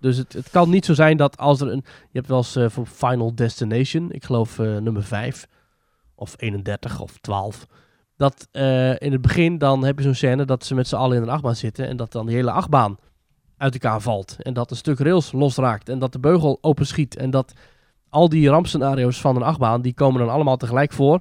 Dus 0.00 0.16
het, 0.16 0.32
het 0.32 0.50
kan 0.50 0.70
niet 0.70 0.84
zo 0.84 0.94
zijn 0.94 1.16
dat 1.16 1.36
als 1.36 1.60
er 1.60 1.68
een... 1.72 1.84
Je 1.84 2.18
hebt 2.18 2.28
wel 2.28 2.36
eens 2.38 2.56
eh, 2.56 2.68
voor 2.68 2.86
Final 2.86 3.34
Destination, 3.34 4.12
ik 4.12 4.24
geloof 4.24 4.58
eh, 4.58 4.76
nummer 4.76 5.02
5 5.02 5.46
of 6.14 6.34
31 6.36 7.00
of 7.00 7.18
12. 7.18 7.66
Dat 8.18 8.48
eh, 8.50 9.00
in 9.00 9.12
het 9.12 9.20
begin 9.20 9.58
dan 9.58 9.84
heb 9.84 9.98
je 9.98 10.04
zo'n 10.04 10.14
scène 10.14 10.44
dat 10.44 10.64
ze 10.64 10.74
met 10.74 10.88
z'n 10.88 10.96
allen 10.96 11.16
in 11.16 11.22
een 11.22 11.28
achtbaan 11.28 11.56
zitten 11.56 11.88
en 11.88 11.96
dat 11.96 12.12
dan 12.12 12.26
die 12.26 12.34
hele 12.34 12.50
achtbaan 12.50 12.96
uit 13.56 13.72
elkaar 13.72 14.00
valt. 14.00 14.36
En 14.42 14.54
dat 14.54 14.70
een 14.70 14.76
stuk 14.76 14.98
rails 14.98 15.32
losraakt 15.32 15.88
en 15.88 15.98
dat 15.98 16.12
de 16.12 16.18
beugel 16.18 16.58
openschiet. 16.60 17.16
En 17.16 17.30
dat 17.30 17.52
al 18.08 18.28
die 18.28 18.48
rampscenario's 18.48 19.20
van 19.20 19.36
een 19.36 19.42
achtbaan, 19.42 19.82
die 19.82 19.94
komen 19.94 20.20
dan 20.20 20.30
allemaal 20.30 20.56
tegelijk 20.56 20.92
voor. 20.92 21.20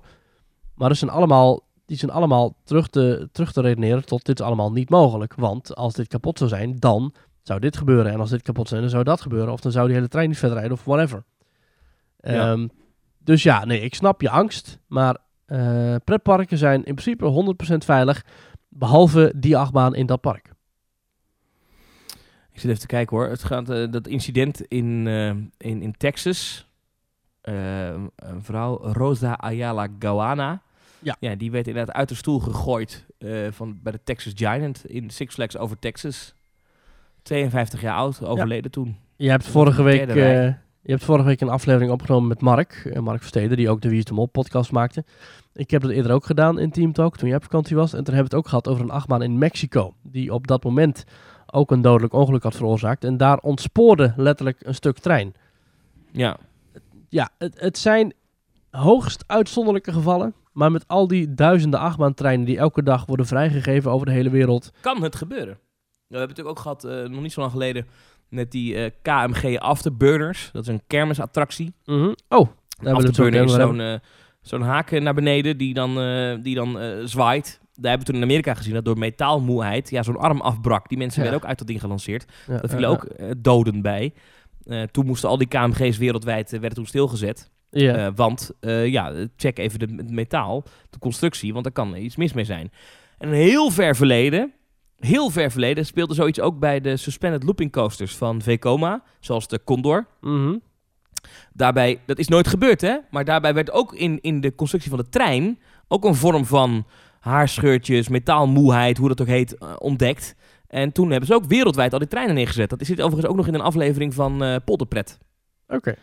Maar 0.75 0.89
dat 0.89 0.97
zijn 0.97 1.11
allemaal, 1.11 1.61
die 1.85 1.97
zijn 1.97 2.11
allemaal 2.11 2.55
terug 2.63 2.87
te, 2.87 3.29
terug 3.31 3.51
te 3.51 3.61
redeneren 3.61 4.05
tot 4.05 4.25
dit 4.25 4.39
is 4.39 4.45
allemaal 4.45 4.71
niet 4.71 4.89
mogelijk. 4.89 5.33
Want 5.35 5.75
als 5.75 5.93
dit 5.93 6.07
kapot 6.07 6.37
zou 6.37 6.49
zijn, 6.49 6.75
dan 6.75 7.13
zou 7.41 7.59
dit 7.59 7.77
gebeuren. 7.77 8.11
En 8.11 8.19
als 8.19 8.29
dit 8.29 8.41
kapot 8.41 8.67
zou 8.67 8.81
zijn, 8.81 8.81
dan 8.81 8.89
zou 8.89 9.03
dat 9.03 9.21
gebeuren. 9.21 9.53
Of 9.53 9.59
dan 9.59 9.71
zou 9.71 9.85
die 9.85 9.95
hele 9.95 10.07
trein 10.07 10.29
niet 10.29 10.37
verder 10.37 10.57
rijden 10.57 10.77
of 10.77 10.83
whatever. 10.85 11.23
Ja. 12.19 12.51
Ehm, 12.51 12.67
dus 13.19 13.43
ja, 13.43 13.65
nee, 13.65 13.81
ik 13.81 13.95
snap 13.95 14.21
je 14.21 14.29
angst. 14.29 14.79
Maar 14.87 15.17
eh, 15.47 15.95
pretparken 16.03 16.57
zijn 16.57 16.83
in 16.83 16.95
principe 16.95 17.55
100% 17.73 17.77
veilig. 17.77 18.25
Behalve 18.69 19.33
die 19.35 19.57
achtbaan 19.57 19.95
in 19.95 20.05
dat 20.05 20.21
park. 20.21 20.51
Ik 22.51 22.63
zit 22.63 22.65
even 22.65 22.79
te 22.79 22.87
kijken 22.87 23.17
hoor. 23.17 23.27
Het 23.29 23.43
gaat, 23.43 23.69
eh, 23.69 23.91
dat 23.91 24.07
incident 24.07 24.61
in, 24.61 25.07
eh, 25.07 25.27
in, 25.69 25.81
in 25.81 25.97
Texas. 25.97 26.65
Een 27.41 28.11
vrouw, 28.41 28.77
Rosa 28.77 29.33
Ayala 29.33 29.87
Gawana. 29.99 30.61
Ja. 30.99 31.15
ja. 31.19 31.35
Die 31.35 31.51
werd 31.51 31.67
inderdaad 31.67 31.95
uit 31.95 32.09
de 32.09 32.15
stoel 32.15 32.39
gegooid 32.39 33.05
van, 33.49 33.79
bij 33.83 33.91
de 33.91 34.03
Texas 34.03 34.33
Giant 34.35 34.85
in 34.85 35.09
Six 35.09 35.33
Flags 35.33 35.57
over 35.57 35.79
Texas. 35.79 36.33
52 37.21 37.81
jaar 37.81 37.95
oud, 37.95 38.23
overleden 38.23 38.71
toen. 38.71 38.97
Je 39.15 39.29
hebt 39.29 39.47
vorige 39.47 39.83
week, 39.83 40.13
je 40.87 40.93
hebt 40.93 41.05
vorige 41.05 41.25
week 41.25 41.41
een 41.41 41.49
aflevering 41.49 41.91
opgenomen 41.91 42.27
met 42.27 42.41
Mark. 42.41 42.89
eh, 42.93 42.99
Mark 43.01 43.19
Versteden, 43.19 43.57
die 43.57 43.69
ook 43.69 43.81
de 43.81 43.89
Wie 43.89 43.97
is 43.97 44.05
de 44.05 44.13
Mol 44.13 44.25
podcast 44.25 44.71
maakte. 44.71 45.03
Ik 45.53 45.71
heb 45.71 45.81
dat 45.81 45.91
eerder 45.91 46.11
ook 46.11 46.25
gedaan 46.25 46.59
in 46.59 46.71
Team 46.71 46.93
Talk, 46.93 47.17
toen 47.17 47.27
jij 47.27 47.37
op 47.37 47.43
vakantie 47.43 47.75
was. 47.75 47.93
En 47.93 48.03
toen 48.03 48.13
hebben 48.13 48.31
we 48.31 48.37
het 48.37 48.45
ook 48.45 48.47
gehad 48.47 48.67
over 48.67 48.83
een 48.83 48.91
achtbaan 48.91 49.21
in 49.21 49.37
Mexico. 49.37 49.93
Die 50.03 50.33
op 50.33 50.47
dat 50.47 50.63
moment 50.63 51.03
ook 51.45 51.71
een 51.71 51.81
dodelijk 51.81 52.13
ongeluk 52.13 52.43
had 52.43 52.55
veroorzaakt. 52.55 53.03
En 53.03 53.17
daar 53.17 53.37
ontspoorde 53.37 54.13
letterlijk 54.17 54.57
een 54.65 54.75
stuk 54.75 54.97
trein. 54.97 55.33
Ja. 56.11 56.37
Ja, 57.09 57.29
het, 57.37 57.59
het 57.59 57.77
zijn 57.77 58.13
hoogst 58.69 59.23
uitzonderlijke 59.27 59.91
gevallen. 59.91 60.33
Maar 60.51 60.71
met 60.71 60.87
al 60.87 61.07
die 61.07 61.33
duizenden 61.33 61.79
achtbaantreinen 61.79 62.45
die 62.45 62.57
elke 62.57 62.83
dag 62.83 63.05
worden 63.05 63.25
vrijgegeven 63.25 63.91
over 63.91 64.05
de 64.05 64.11
hele 64.11 64.29
wereld. 64.29 64.71
Kan 64.81 65.03
het 65.03 65.15
gebeuren? 65.15 65.59
We 66.07 66.17
hebben 66.17 66.27
het 66.27 66.37
natuurlijk 66.37 66.57
ook 66.57 66.59
gehad, 66.59 66.83
eh, 66.83 67.11
nog 67.11 67.21
niet 67.21 67.31
zo 67.31 67.39
lang 67.39 67.51
geleden, 67.51 67.87
met 68.29 68.51
die 68.51 68.75
eh, 68.75 68.91
KMG 69.01 69.57
Afterburners. 69.59 70.49
Dat 70.53 70.61
is 70.61 70.67
een 70.67 70.81
kermisattractie. 70.87 71.73
Mhm. 71.85 72.13
Oh, 72.29 72.47
daar 72.81 72.93
Afterburner 72.93 73.43
is 73.43 73.53
zo'n 73.53 73.79
eh, 73.79 73.93
zo'n 74.41 74.61
haak 74.61 74.91
naar 74.91 75.13
beneden 75.13 75.57
die 75.57 75.73
dan, 75.73 75.99
eh, 76.01 76.35
die 76.43 76.55
dan 76.55 76.77
zwaait. 77.05 77.59
Daar 77.73 77.89
hebben 77.89 78.07
we 78.07 78.13
toen 78.13 78.21
in 78.21 78.27
Amerika 78.29 78.53
gezien 78.53 78.73
dat 78.73 78.85
door 78.85 78.97
metaalmoeheid 78.97 79.89
ja, 79.89 80.03
zo'n 80.03 80.17
arm 80.17 80.41
afbrak. 80.41 80.89
Die 80.89 80.97
mensen 80.97 81.17
Ja. 81.23 81.23
werden 81.29 81.43
ook 81.43 81.49
uit 81.49 81.57
dat 81.59 81.67
ding 81.67 81.79
gelanceerd. 81.79 82.25
Ja, 82.47 82.53
Daar 82.53 82.61
ja, 82.61 82.69
vielen 82.69 82.89
ook 82.89 83.07
doden 83.37 83.81
bij. 83.81 84.13
Toen 84.91 85.05
moesten 85.05 85.29
al 85.29 85.37
die 85.37 85.47
KMG's 85.47 85.97
wereldwijd 85.97 86.49
werden 86.51 86.73
toen 86.73 86.85
stilgezet. 86.85 87.51
Eh, 87.69 88.07
want 88.15 88.51
ja, 88.85 89.13
check 89.35 89.57
even 89.57 89.79
de, 89.79 89.87
het 89.97 90.11
metaal, 90.11 90.63
de 90.89 90.99
constructie, 90.99 91.51
want 91.51 91.63
daar 91.63 91.73
kan 91.73 91.95
iets 91.95 92.15
mis 92.15 92.33
mee 92.33 92.43
zijn. 92.45 92.71
En 93.17 93.27
een 93.27 93.33
heel 93.33 93.69
ver 93.71 93.95
verleden, 93.95 94.53
heel 94.99 95.29
ver 95.29 95.51
verleden, 95.51 95.85
speelde 95.85 96.13
zoiets 96.13 96.39
ook 96.39 96.59
bij 96.59 96.81
de 96.81 96.97
suspended 96.97 97.43
looping 97.43 97.71
coasters 97.71 98.15
van 98.15 98.41
Vekoma, 98.41 99.03
zoals 99.19 99.47
de 99.47 99.63
Condor. 99.63 100.07
Mhm. 100.21 100.55
Daarbij, 101.53 101.99
dat 102.05 102.17
is 102.17 102.27
nooit 102.27 102.47
gebeurd 102.47 102.81
hè, 102.81 102.97
maar 103.11 103.25
daarbij 103.25 103.53
werd 103.53 103.71
ook 103.71 103.93
in, 103.93 104.21
in 104.21 104.41
de 104.41 104.55
constructie 104.55 104.89
van 104.89 104.99
de 104.99 105.09
trein 105.09 105.59
ook 105.87 106.05
een 106.05 106.15
vorm 106.15 106.45
van 106.45 106.85
haarscheurtjes, 107.19 108.07
metaalmoeheid, 108.09 108.97
hoe 108.97 109.07
dat 109.07 109.21
ook 109.21 109.27
heet, 109.27 109.57
eh, 109.57 109.73
ontdekt. 109.77 110.35
En 110.67 110.91
toen 110.91 111.09
hebben 111.09 111.27
ze 111.27 111.33
ook 111.33 111.45
wereldwijd 111.45 111.93
al 111.93 111.99
die 111.99 112.07
treinen 112.07 112.35
neergezet. 112.35 112.69
Dat 112.69 112.85
zit 112.85 113.01
overigens 113.01 113.31
ook 113.31 113.37
nog 113.37 113.47
in 113.47 113.53
een 113.53 113.61
aflevering 113.61 114.13
van 114.13 114.43
eh 114.43 114.55
Polderpret. 114.65 115.17
Oké. 115.67 115.95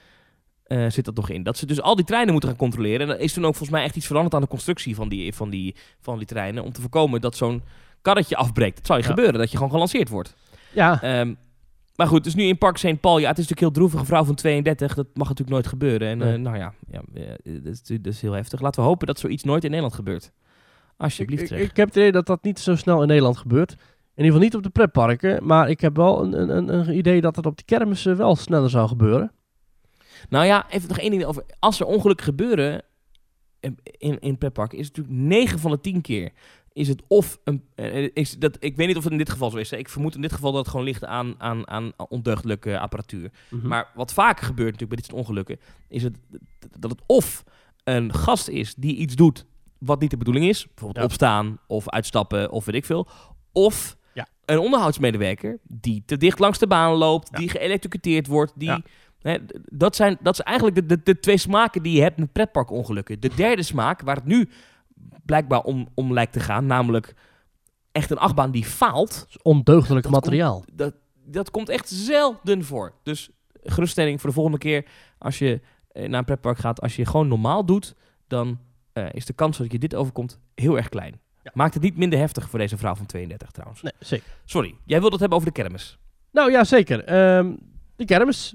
eh, 0.64 0.86
zit 0.90 1.04
dat 1.04 1.14
nog 1.14 1.30
in. 1.30 1.42
Dat 1.42 1.56
ze 1.56 1.66
dus 1.66 1.80
al 1.80 1.96
die 1.96 2.04
treinen 2.04 2.32
moeten 2.32 2.50
gaan 2.50 2.58
controleren. 2.58 3.08
En 3.08 3.14
er 3.14 3.20
is 3.20 3.32
toen 3.32 3.44
ook 3.44 3.54
volgens 3.54 3.76
mij 3.76 3.84
echt 3.84 3.96
iets 3.96 4.06
veranderd 4.06 4.34
aan 4.34 4.40
de 4.40 4.48
constructie 4.48 4.94
van 4.94 5.08
die, 5.08 5.34
van 5.34 5.50
die, 5.50 5.74
van 6.00 6.18
die 6.18 6.26
treinen. 6.26 6.64
Om 6.64 6.72
te 6.72 6.80
voorkomen 6.80 7.20
dat 7.20 7.36
zo'n 7.36 7.62
karretje 8.04 8.36
afbreekt. 8.36 8.78
Het 8.78 8.86
zou 8.86 8.98
je 8.98 9.04
Ja. 9.04 9.10
gebeuren, 9.10 9.38
dat 9.40 9.50
je 9.50 9.56
gewoon 9.56 9.72
gelanceerd 9.72 10.08
wordt. 10.08 10.34
Ja, 10.72 11.02
Ehm, 11.02 11.34
maar 11.96 12.06
goed, 12.06 12.24
dus 12.24 12.34
nu 12.34 12.42
in 12.42 12.58
Park 12.58 12.76
St. 12.76 13.00
Paul. 13.00 13.18
Ja, 13.18 13.28
het 13.28 13.38
is 13.38 13.48
natuurlijk 13.48 13.60
heel 13.60 13.70
droevig. 13.70 14.00
Een 14.00 14.06
vrouw 14.06 14.24
van 14.24 14.34
32, 14.34 14.94
dat 14.94 15.06
mag 15.14 15.28
natuurlijk 15.28 15.50
nooit 15.56 15.66
gebeuren. 15.66 16.08
En 16.08 16.18
Nee. 16.18 16.32
eh, 16.34 16.38
nou 16.40 16.56
ja, 16.56 16.72
ja 16.90 17.02
eh, 17.14 17.28
dat, 17.62 17.72
is, 17.72 17.82
dat 17.82 18.06
is 18.12 18.20
heel 18.20 18.32
heftig. 18.32 18.60
Laten 18.60 18.82
we 18.82 18.88
hopen 18.88 19.06
dat 19.06 19.18
zoiets 19.18 19.42
nooit 19.44 19.62
in 19.64 19.68
Nederland 19.70 19.94
gebeurt. 19.96 20.24
ik, 20.24 20.32
Alsjeblieft 20.96 21.42
ik, 21.42 21.48
zeg. 21.48 21.60
ik 21.60 21.76
heb 21.76 21.86
het 21.88 21.96
idee 21.96 22.12
dat 22.12 22.26
dat 22.26 22.42
niet 22.42 22.58
zo 22.58 22.76
snel 22.76 23.00
in 23.02 23.08
Nederland 23.08 23.36
gebeurt. 23.36 23.70
In 23.72 23.78
ieder 24.24 24.24
geval 24.24 24.40
niet 24.40 24.54
op 24.54 24.62
de 24.62 24.68
pretparken. 24.70 25.46
Maar 25.46 25.70
ik 25.70 25.80
heb 25.80 25.96
wel 25.96 26.22
een, 26.22 26.56
een, 26.56 26.74
een, 26.74 26.96
idee 26.96 27.20
dat 27.20 27.36
het 27.36 27.46
op 27.46 27.56
de 27.56 27.64
kermissen 27.64 28.16
wel 28.16 28.36
sneller 28.36 28.70
zou 28.70 28.88
gebeuren. 28.88 29.32
Nou 30.28 30.44
ja, 30.46 30.66
even 30.70 30.88
nog 30.88 30.98
één 30.98 31.10
ding 31.10 31.24
over. 31.24 31.44
Als 31.58 31.80
er 31.80 31.86
ongelukken 31.86 32.24
gebeuren 32.26 32.82
in, 33.60 33.78
in, 33.82 34.18
in 34.20 34.38
pretparken, 34.38 34.78
is 34.78 34.86
het 34.86 34.96
natuurlijk 34.96 35.24
9 35.28 35.58
van 35.58 35.70
de 35.70 35.80
10 35.80 36.00
keer. 36.00 36.32
Is 36.74 36.88
het 36.88 37.02
of 37.08 37.38
een. 37.44 37.62
eh, 37.74 38.08
Is 38.14 38.38
dat, 38.38 38.56
ik 38.60 38.76
weet 38.76 38.86
niet 38.86 38.96
of 38.96 39.02
het 39.02 39.12
in 39.12 39.18
dit 39.18 39.30
geval 39.30 39.50
zo 39.50 39.56
is. 39.56 39.70
hè. 39.70 39.76
Ik 39.76 39.88
vermoed 39.88 40.14
in 40.14 40.20
dit 40.20 40.32
geval 40.32 40.50
dat 40.52 40.60
het 40.60 40.70
gewoon 40.70 40.84
ligt 40.86 41.04
aan, 41.04 41.34
aan, 41.38 41.68
aan 41.68 41.92
ondeugdelijke 42.08 42.78
apparatuur. 42.78 43.30
Mhm. 43.50 43.66
Maar 43.68 43.90
wat 43.94 44.12
vaker 44.12 44.44
gebeurt 44.46 44.72
natuurlijk 44.72 44.88
bij 44.90 44.98
dit 45.00 45.06
soort 45.06 45.18
ongelukken, 45.20 45.58
is 45.88 46.02
het 46.02 46.16
dat 46.78 46.90
het 46.90 47.00
of 47.06 47.44
een 47.84 48.14
gast 48.14 48.48
is 48.48 48.74
die 48.74 48.96
iets 48.96 49.14
doet 49.14 49.46
wat 49.78 50.00
niet 50.00 50.10
de 50.10 50.16
bedoeling 50.16 50.46
is, 50.48 50.66
bijvoorbeeld 50.66 50.96
Ja. 50.96 51.04
opstaan 51.04 51.58
of 51.66 51.88
uitstappen 51.88 52.50
of 52.50 52.64
weet 52.64 52.74
ik 52.74 52.84
veel, 52.84 53.08
of 53.52 53.96
Ja. 54.14 54.26
een 54.44 54.58
onderhoudsmedewerker 54.58 55.58
die 55.62 56.02
te 56.06 56.16
dicht 56.16 56.38
langs 56.38 56.58
de 56.58 56.66
baan 56.66 56.92
loopt, 56.92 57.28
Ja. 57.32 57.38
die 57.38 57.48
geëlektrocuteerd 57.48 58.26
wordt, 58.26 58.52
die 58.56 58.82
hè, 59.20 59.36
dat 59.64 59.96
zijn 59.96 60.16
dat 60.20 60.36
zijn 60.36 60.48
eigenlijk 60.48 60.76
de, 60.78 60.86
de, 60.96 61.00
de 61.04 61.20
twee 61.20 61.36
smaken 61.36 61.82
die 61.82 61.92
je 61.96 62.02
hebt 62.02 62.18
met 62.18 62.32
pretparkongelukken. 62.32 63.20
De 63.20 63.30
derde 63.44 63.62
smaak, 63.62 64.00
waar 64.00 64.16
het 64.16 64.24
nu 64.24 64.48
blijkbaar 65.24 65.60
om, 65.60 65.88
om 65.94 66.12
lijkt 66.12 66.32
te 66.32 66.40
gaan, 66.40 66.66
namelijk 66.66 67.14
echt 67.92 68.10
een 68.10 68.18
achtbaan 68.18 68.50
die 68.50 68.64
faalt, 68.64 69.26
ondeugdelijk 69.42 70.02
Dat 70.02 70.12
materiaal. 70.12 70.64
dat, 70.72 70.94
dat 71.24 71.50
komt 71.50 71.68
echt 71.68 71.88
zelden 71.88 72.64
voor. 72.64 72.92
Dus 73.02 73.30
geruststelling 73.62 74.20
voor 74.20 74.28
de 74.28 74.34
volgende 74.34 74.58
keer 74.58 74.86
als 75.18 75.38
je 75.38 75.60
eh, 75.88 76.08
naar 76.08 76.18
een 76.18 76.24
pretpark 76.24 76.58
gaat. 76.58 76.80
Als 76.80 76.96
je 76.96 77.06
gewoon 77.06 77.28
normaal 77.28 77.64
doet, 77.64 77.94
dan 78.26 78.58
eh, 78.92 79.06
is 79.12 79.26
de 79.26 79.32
kans 79.32 79.58
dat 79.58 79.72
je 79.72 79.78
dit 79.78 79.94
overkomt 79.94 80.38
heel 80.54 80.76
erg 80.76 80.88
klein. 80.88 81.20
Ja. 81.42 81.50
Maakt 81.54 81.74
het 81.74 81.82
niet 81.82 81.96
minder 81.96 82.18
heftig 82.18 82.48
voor 82.50 82.58
deze 82.58 82.76
vrouw 82.76 82.94
van 82.94 83.06
32 83.06 83.50
trouwens. 83.50 83.82
Nee, 83.82 83.92
zeker. 83.98 84.26
Sorry, 84.44 84.74
jij 84.84 84.98
wilde 84.98 85.12
het 85.12 85.20
hebben 85.20 85.38
over 85.38 85.52
de 85.52 85.62
kermis. 85.62 85.98
Nou 86.32 86.50
ja, 86.50 86.64
zeker. 86.64 87.04
Ehm, 87.04 87.54
de 87.96 88.04
kermis. 88.04 88.54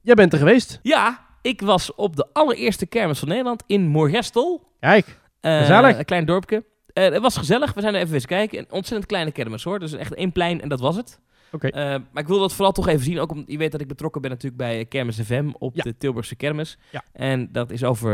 Jij 0.00 0.14
bent 0.14 0.32
er 0.32 0.38
geweest. 0.38 0.78
Ja, 0.82 1.26
ik 1.42 1.60
was 1.60 1.94
op 1.94 2.16
de 2.16 2.26
allereerste 2.32 2.86
kermis 2.86 3.18
van 3.18 3.28
Nederland 3.28 3.62
in 3.66 3.86
Moergestel. 3.86 4.72
Kijk. 4.80 5.19
Eh, 5.40 5.58
Gezellig. 5.58 5.98
Een 5.98 6.04
klein 6.04 6.24
dorpje. 6.24 6.64
Eh, 6.92 7.04
het 7.04 7.18
was 7.18 7.36
gezellig. 7.36 7.74
We 7.74 7.80
zijn 7.80 7.94
er 7.94 8.00
even 8.00 8.14
eens 8.14 8.26
kijken. 8.26 8.58
Een 8.58 8.66
ontzettend 8.70 9.06
kleine 9.06 9.30
kermis 9.32 9.64
hoor. 9.64 9.78
Dus 9.78 9.92
echt 9.92 10.14
één 10.14 10.32
plein 10.32 10.60
en 10.60 10.68
dat 10.68 10.80
was 10.80 10.96
het. 10.96 11.20
Oké. 11.52 11.68
Eh, 11.68 11.82
maar 12.12 12.22
ik 12.22 12.28
wil 12.28 12.38
dat 12.38 12.52
vooral 12.52 12.72
toch 12.72 12.88
even 12.88 13.04
zien. 13.04 13.18
Ook 13.20 13.30
omdat 13.30 13.50
je 13.50 13.58
weet 13.58 13.72
dat 13.72 13.80
ik 13.80 13.88
betrokken 13.88 14.20
ben 14.20 14.30
natuurlijk 14.30 14.62
bij 14.62 14.84
Kermis 14.84 15.20
FM 15.20 15.50
op 15.58 15.74
Ja. 15.76 15.82
de 15.82 15.96
Tilburgse 15.96 16.34
Kermis. 16.36 16.78
Ja. 16.90 17.02
En 17.12 17.48
dat 17.52 17.70
is 17.70 17.84
over 17.84 18.12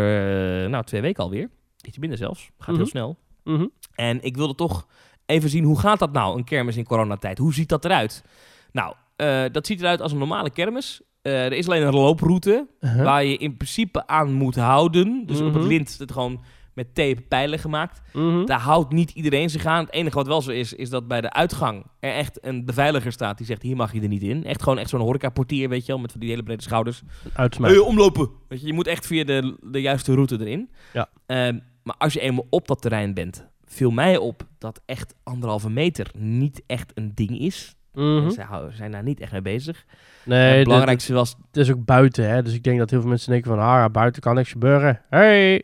nou, 0.70 0.84
twee 0.84 1.00
weken 1.00 1.22
alweer. 1.22 1.48
Ietsje 1.82 2.00
minder 2.00 2.18
zelfs. 2.18 2.50
Gaat 2.58 2.66
Mhm. 2.68 2.76
heel 2.76 2.86
snel. 2.86 3.18
Mhm. 3.44 3.66
En 3.94 4.22
ik 4.22 4.36
wilde 4.36 4.54
toch 4.54 4.86
even 5.26 5.50
zien 5.50 5.64
hoe 5.64 5.78
gaat 5.78 5.98
dat 5.98 6.12
nou, 6.12 6.36
een 6.38 6.44
kermis 6.44 6.76
in 6.76 6.84
coronatijd? 6.84 7.38
Hoe 7.38 7.54
ziet 7.54 7.68
dat 7.68 7.84
eruit? 7.84 8.24
Nou, 8.72 8.94
dat 9.52 9.66
ziet 9.66 9.80
eruit 9.80 10.00
als 10.00 10.12
een 10.12 10.18
normale 10.18 10.50
kermis. 10.50 11.00
Er 11.22 11.52
is 11.52 11.66
alleen 11.68 11.86
een 11.86 11.94
looproute 11.94 12.66
Uh-huh. 12.80 13.04
waar 13.04 13.24
je 13.24 13.36
in 13.36 13.56
principe 13.56 14.06
aan 14.06 14.32
moet 14.32 14.56
houden. 14.56 15.22
Dus 15.26 15.38
op 15.40 15.46
het 15.46 15.54
Mhm. 15.62 15.66
lint 15.66 15.98
het 15.98 16.12
gewoon 16.12 16.40
met 16.76 16.94
tape 16.94 17.20
pijlen 17.28 17.58
gemaakt. 17.58 18.02
Mhm. 18.12 18.44
Daar 18.44 18.60
houdt 18.60 18.92
niet 18.92 19.10
iedereen 19.10 19.50
zich 19.50 19.66
aan. 19.66 19.84
Het 19.84 19.92
enige 19.92 20.16
wat 20.16 20.26
wel 20.26 20.42
zo 20.42 20.50
is, 20.50 20.72
is 20.72 20.90
dat 20.90 21.08
bij 21.08 21.20
de 21.20 21.32
uitgang 21.32 21.84
er 22.00 22.12
echt 22.12 22.38
een 22.44 22.64
beveiliger 22.64 23.12
staat 23.12 23.36
die 23.36 23.46
zegt, 23.46 23.62
hier 23.62 23.76
mag 23.76 23.92
je 23.92 24.00
er 24.00 24.08
niet 24.08 24.22
in. 24.22 24.44
Echt 24.44 24.62
gewoon 24.62 24.78
echt 24.78 24.90
zo'n 24.90 25.00
horecaportier, 25.00 25.68
weet 25.68 25.86
je 25.86 25.92
wel, 25.92 26.00
met 26.00 26.10
van 26.10 26.20
die 26.20 26.30
hele 26.30 26.42
brede 26.42 26.62
schouders. 26.62 27.02
Uitsmijten. 27.32 27.78
Hey, 27.78 27.88
omlopen! 27.88 28.30
Weet 28.48 28.60
je, 28.60 28.66
je 28.66 28.72
moet 28.72 28.86
echt 28.86 29.06
via 29.06 29.24
de, 29.24 29.56
de 29.62 29.80
juiste 29.80 30.14
route 30.14 30.40
erin. 30.40 30.70
Ja. 30.92 31.08
Ehm, 31.26 31.58
maar 31.82 31.96
als 31.98 32.12
je 32.12 32.20
eenmaal 32.20 32.46
op 32.50 32.68
dat 32.68 32.82
terrein 32.82 33.14
bent, 33.14 33.46
viel 33.64 33.90
mij 33.90 34.16
op 34.16 34.46
dat 34.58 34.80
echt 34.86 35.14
anderhalve 35.22 35.70
meter 35.70 36.10
niet 36.18 36.62
echt 36.66 36.92
een 36.94 37.12
ding 37.14 37.38
is. 37.38 37.74
Mhm. 37.92 38.30
Ze 38.30 38.68
zijn 38.70 38.90
daar 38.90 39.02
niet 39.02 39.20
echt 39.20 39.32
mee 39.32 39.42
bezig. 39.42 39.84
Nee, 40.24 40.54
het 40.56 40.64
belangrijkste 40.64 41.12
was, 41.12 41.36
Het 41.46 41.56
is 41.56 41.70
ook 41.70 41.84
buiten, 41.84 42.28
hè. 42.28 42.42
Dus 42.42 42.54
ik 42.54 42.62
denk 42.62 42.78
dat 42.78 42.90
heel 42.90 43.00
veel 43.00 43.08
mensen 43.08 43.30
denken 43.30 43.50
van... 43.50 43.60
Ah, 43.60 43.90
buiten 43.92 44.22
kan 44.22 44.34
niks 44.34 44.50
gebeuren. 44.50 45.00
Hey! 45.08 45.62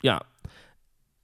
Ja, 0.00 0.22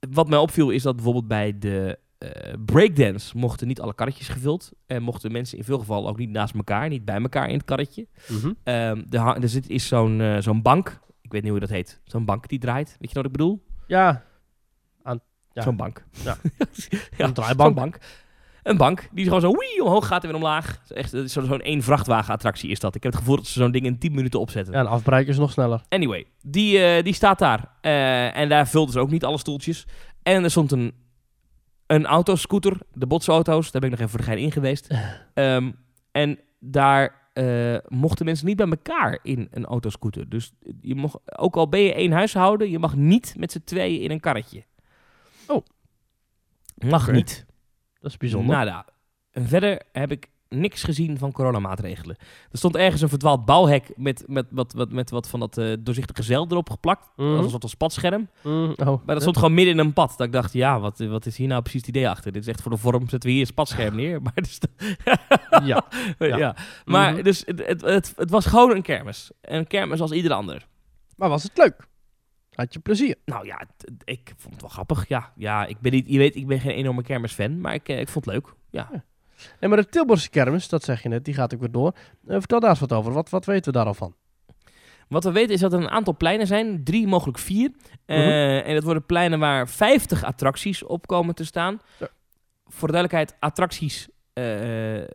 wat 0.09 0.29
mij 0.29 0.37
opviel 0.37 0.69
is 0.69 0.81
dat 0.83 0.95
bijvoorbeeld 0.95 1.27
bij 1.27 1.59
de 1.59 1.99
eh, 2.17 2.53
breakdance 2.65 3.37
mochten 3.37 3.67
niet 3.67 3.81
alle 3.81 3.93
karretjes 3.95 4.27
gevuld. 4.27 4.71
En 4.85 5.01
mochten 5.03 5.31
mensen 5.31 5.57
in 5.57 5.63
veel 5.63 5.79
gevallen 5.79 6.09
ook 6.09 6.17
niet 6.17 6.29
naast 6.29 6.55
elkaar, 6.55 6.89
niet 6.89 7.05
bij 7.05 7.21
elkaar 7.21 7.47
in 7.49 7.55
het 7.57 7.65
karretje. 7.65 8.07
Mhm. 8.27 8.53
Ehm, 8.63 9.03
er, 9.09 9.19
ha- 9.19 9.37
er 9.41 9.49
zit, 9.49 9.69
is 9.69 9.87
zo'n 9.87 10.21
eh, 10.21 10.37
zo'n 10.39 10.61
bank, 10.61 10.99
ik 11.21 11.31
weet 11.31 11.41
niet 11.41 11.51
hoe 11.51 11.59
dat 11.59 11.69
heet, 11.69 12.01
zo'n 12.03 12.25
bank 12.25 12.47
die 12.47 12.59
draait. 12.59 12.95
Weet 12.99 13.09
je 13.09 13.15
wat 13.15 13.25
ik 13.25 13.31
bedoel? 13.31 13.65
Ja, 13.87 14.23
Ja. 15.53 15.61
Zo'n 15.61 15.75
bank. 15.75 16.03
Ja. 16.23 16.37
ja 17.17 17.25
Een 17.25 17.33
draaibank. 17.33 17.75
Zo'n 17.77 17.83
bank. 17.83 17.99
Een 18.65 18.77
bank 18.77 19.09
die 19.11 19.25
gewoon 19.25 19.41
zo 19.41 19.51
wee, 19.51 19.83
omhoog 19.83 20.07
gaat 20.07 20.21
en 20.23 20.27
weer 20.27 20.37
omlaag. 20.37 20.81
Echt, 20.87 21.09
zo- 21.09 21.27
zo'n 21.27 21.61
één 21.61 21.81
vrachtwagenattractie 21.83 22.69
is 22.69 22.79
dat. 22.79 22.95
Ik 22.95 23.03
heb 23.03 23.11
het 23.11 23.21
gevoel 23.21 23.35
dat 23.35 23.45
ze 23.47 23.59
zo'n 23.59 23.71
ding 23.71 23.85
in 23.85 23.97
10 23.99 24.13
minuten 24.13 24.39
opzetten. 24.39 24.73
ja, 24.73 24.79
en 24.79 24.87
afbreken 24.87 25.27
is 25.27 25.37
nog 25.37 25.51
sneller. 25.51 25.81
Anyway, 25.89 26.25
die, 26.41 26.79
eh, 26.83 27.03
die 27.03 27.13
staat 27.13 27.39
daar. 27.39 27.71
Eh, 27.81 28.37
en 28.37 28.49
daar 28.49 28.67
vulden 28.67 28.93
ze 28.93 28.99
ook 28.99 29.09
niet 29.11 29.23
alle 29.25 29.37
stoeltjes. 29.37 29.85
En 30.23 30.43
er 30.43 30.51
stond 30.51 30.71
een, 30.71 30.93
een 31.87 32.05
autoscooter, 32.05 32.77
de 32.93 33.07
botsauto's. 33.07 33.71
Daar 33.71 33.81
ben 33.81 33.91
ik 33.91 33.97
nog 33.99 34.07
even 34.07 34.09
voor 34.19 34.19
de 34.27 34.31
gein 34.35 34.43
in 34.45 34.51
geweest. 34.51 34.87
Ehm, 35.33 35.71
en 36.11 36.39
daar 36.59 37.29
eh, 37.33 37.75
mochten 37.87 38.25
mensen 38.25 38.45
niet 38.47 38.57
bij 38.57 38.67
elkaar 38.67 39.19
in 39.23 39.47
een 39.51 39.65
autoscooter. 39.65 40.29
Dus 40.29 40.51
je 40.81 40.95
mocht, 40.95 41.37
ook 41.39 41.55
al 41.55 41.69
ben 41.69 41.79
je 41.81 41.93
één 41.93 42.11
huishouden, 42.11 42.69
je 42.69 42.79
mag 42.79 42.95
niet 42.95 43.33
met 43.37 43.51
z'n 43.51 43.61
tweeën 43.65 44.01
in 44.01 44.11
een 44.11 44.19
karretje. 44.19 44.63
Oh. 45.47 45.65
Mag 46.89 47.11
niet. 47.11 47.44
Dat 48.05 48.13
is 48.13 48.19
bijzonder. 48.19 48.55
Nada. 48.55 48.85
En 49.31 49.47
verder 49.47 49.81
heb 49.91 50.11
ik 50.11 50.27
niks 50.49 50.83
gezien 50.83 51.17
van 51.17 51.31
coronamaatregelen. 51.31 52.15
Er 52.51 52.57
stond 52.57 52.75
ergens 52.75 53.01
een 53.01 53.09
verdwaald 53.09 53.45
bouwhek 53.45 53.91
met, 53.95 54.23
met, 54.27 54.45
wat, 54.49 54.73
wat, 54.73 54.91
met 54.91 55.09
wat 55.09 55.29
van 55.29 55.39
dat 55.39 55.57
eh, 55.57 55.73
doorzichtige 55.79 56.23
zeil 56.23 56.45
erop 56.49 56.69
geplakt. 56.69 57.07
Mhm. 57.15 57.35
Als 57.35 57.43
een 57.43 57.49
soort 57.49 57.69
spatscherm. 57.69 58.29
Mhm. 58.43 58.71
Oh, 58.75 58.85
Maar 59.05 59.15
dat 59.15 59.21
stond 59.21 59.37
gewoon 59.37 59.53
midden 59.53 59.73
in 59.73 59.79
een 59.79 59.93
pad. 59.93 60.13
Dat 60.17 60.27
ik 60.27 60.33
dacht, 60.33 60.53
ja, 60.53 60.79
wat, 60.79 60.99
wat 60.99 61.25
is 61.25 61.37
hier 61.37 61.47
nou 61.47 61.61
precies 61.61 61.79
het 61.81 61.89
idee 61.89 62.09
achter? 62.09 62.31
Dit 62.31 62.41
is 62.41 62.47
echt 62.47 62.61
voor 62.61 62.71
de 62.71 62.77
vorm, 62.77 63.09
zetten 63.09 63.29
we 63.29 63.29
hier 63.31 63.41
een 63.41 63.47
spatscherm 63.47 63.95
neer. 64.01 64.21
Maar, 64.21 64.33
dus, 64.35 64.59
Ja. 65.69 65.85
ja. 66.17 66.55
maar 66.85 67.13
Mhm. 67.13 67.23
dus 67.23 67.43
het, 67.45 67.67
het, 67.67 67.81
het, 67.81 68.13
het 68.15 68.29
was 68.29 68.45
gewoon 68.45 68.71
een 68.75 68.81
kermis. 68.81 69.31
Een 69.41 69.67
kermis 69.67 70.01
als 70.01 70.11
ieder 70.11 70.33
ander. 70.33 70.67
Maar 71.15 71.29
was 71.29 71.43
het 71.43 71.57
leuk? 71.57 71.87
Had 72.55 72.73
je 72.73 72.79
plezier? 72.79 73.15
Nou 73.25 73.45
ja, 73.45 73.61
ik 74.03 74.33
vond 74.37 74.53
het 74.53 74.61
wel 74.61 74.69
grappig. 74.71 75.07
Ja, 75.07 75.31
ja 75.35 75.65
ik 75.65 75.79
ben 75.79 75.91
niet, 75.91 76.07
je 76.09 76.17
weet, 76.17 76.35
ik 76.35 76.47
ben 76.47 76.59
geen 76.59 76.71
enorme 76.75 77.03
kermisfan, 77.03 77.61
maar 77.61 77.73
ik, 77.73 77.89
eh, 77.89 77.99
ik 77.99 78.07
vond 78.09 78.25
het 78.25 78.33
leuk. 78.33 78.53
Ja. 78.69 78.89
Nee, 79.59 79.69
maar 79.69 79.79
de 79.79 79.89
Tilburgse 79.89 80.29
kermis, 80.29 80.69
dat 80.69 80.83
zeg 80.83 81.03
je 81.03 81.09
net, 81.09 81.25
die 81.25 81.33
gaat 81.33 81.53
ook 81.53 81.59
weer 81.59 81.71
door. 81.71 81.95
Eh, 82.27 82.37
vertel 82.39 82.59
daar 82.59 82.69
eens 82.69 82.79
wat 82.79 82.93
over. 82.93 83.11
Wat, 83.13 83.29
wat 83.29 83.45
weten 83.45 83.71
we 83.71 83.77
daar 83.77 83.87
al 83.87 83.93
van? 83.93 84.15
Wat 85.07 85.23
we 85.23 85.31
weten 85.31 85.53
is 85.53 85.59
dat 85.59 85.73
er 85.73 85.79
een 85.79 85.89
aantal 85.89 86.17
pleinen 86.17 86.47
zijn, 86.47 86.83
drie, 86.83 87.07
mogelijk 87.07 87.37
vier. 87.39 87.71
Eh, 88.05 88.17
Mhm. 88.17 88.27
En 88.67 88.73
dat 88.73 88.83
worden 88.83 89.05
pleinen 89.05 89.39
waar 89.39 89.69
50 89.69 90.23
attracties 90.23 90.83
op 90.83 91.07
komen 91.07 91.35
te 91.35 91.45
staan. 91.45 91.81
Zo. 91.99 92.05
Voor 92.65 92.87
de 92.87 92.93
duidelijkheid, 92.93 93.35
attracties 93.39 94.07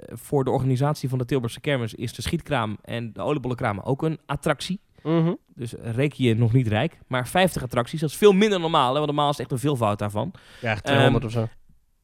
voor 0.09 0.45
de 0.45 0.51
organisatie 0.51 1.09
van 1.09 1.19
de 1.19 1.25
Tilburgse 1.25 1.61
Kermis 1.61 1.95
is 1.95 2.15
de 2.15 2.23
schietkraam 2.23 2.79
en 2.83 3.13
de 3.13 3.21
oliebollenkraam 3.21 3.79
ook 3.81 4.03
een 4.03 4.19
attractie. 4.27 4.81
Mhm. 5.03 5.35
Dus 5.55 5.73
reken 5.73 6.25
je 6.25 6.35
nog 6.37 6.53
niet 6.53 6.67
rijk. 6.69 6.99
Maar 7.07 7.29
50 7.29 7.63
attracties, 7.63 8.01
dat 8.01 8.11
is 8.11 8.17
veel 8.17 8.33
minder 8.33 8.61
normaal. 8.61 8.89
Hè? 8.89 8.95
Want 8.95 9.07
normaal 9.07 9.31
is 9.31 9.37
het 9.37 9.41
echt 9.41 9.53
een 9.53 9.59
veelvoud 9.69 9.99
daarvan. 9.99 10.33
Ja, 10.61 10.71
echt 10.71 10.85
200 10.85 11.25
of 11.25 11.31
zo. 11.31 11.49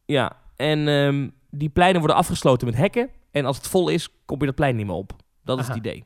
Ja, 0.04 0.32
en 0.56 0.88
ehm, 0.88 1.28
die 1.50 1.68
pleinen 1.68 1.98
worden 1.98 2.16
afgesloten 2.16 2.66
met 2.66 2.76
hekken. 2.76 3.10
En 3.30 3.44
als 3.44 3.56
het 3.56 3.68
vol 3.68 3.88
is, 3.88 4.08
kom 4.24 4.38
je 4.40 4.46
dat 4.46 4.54
plein 4.54 4.76
niet 4.76 4.86
meer 4.86 4.94
op. 4.94 5.12
Dat 5.44 5.58
is 5.58 5.66
het 5.66 5.76
idee. 5.76 6.04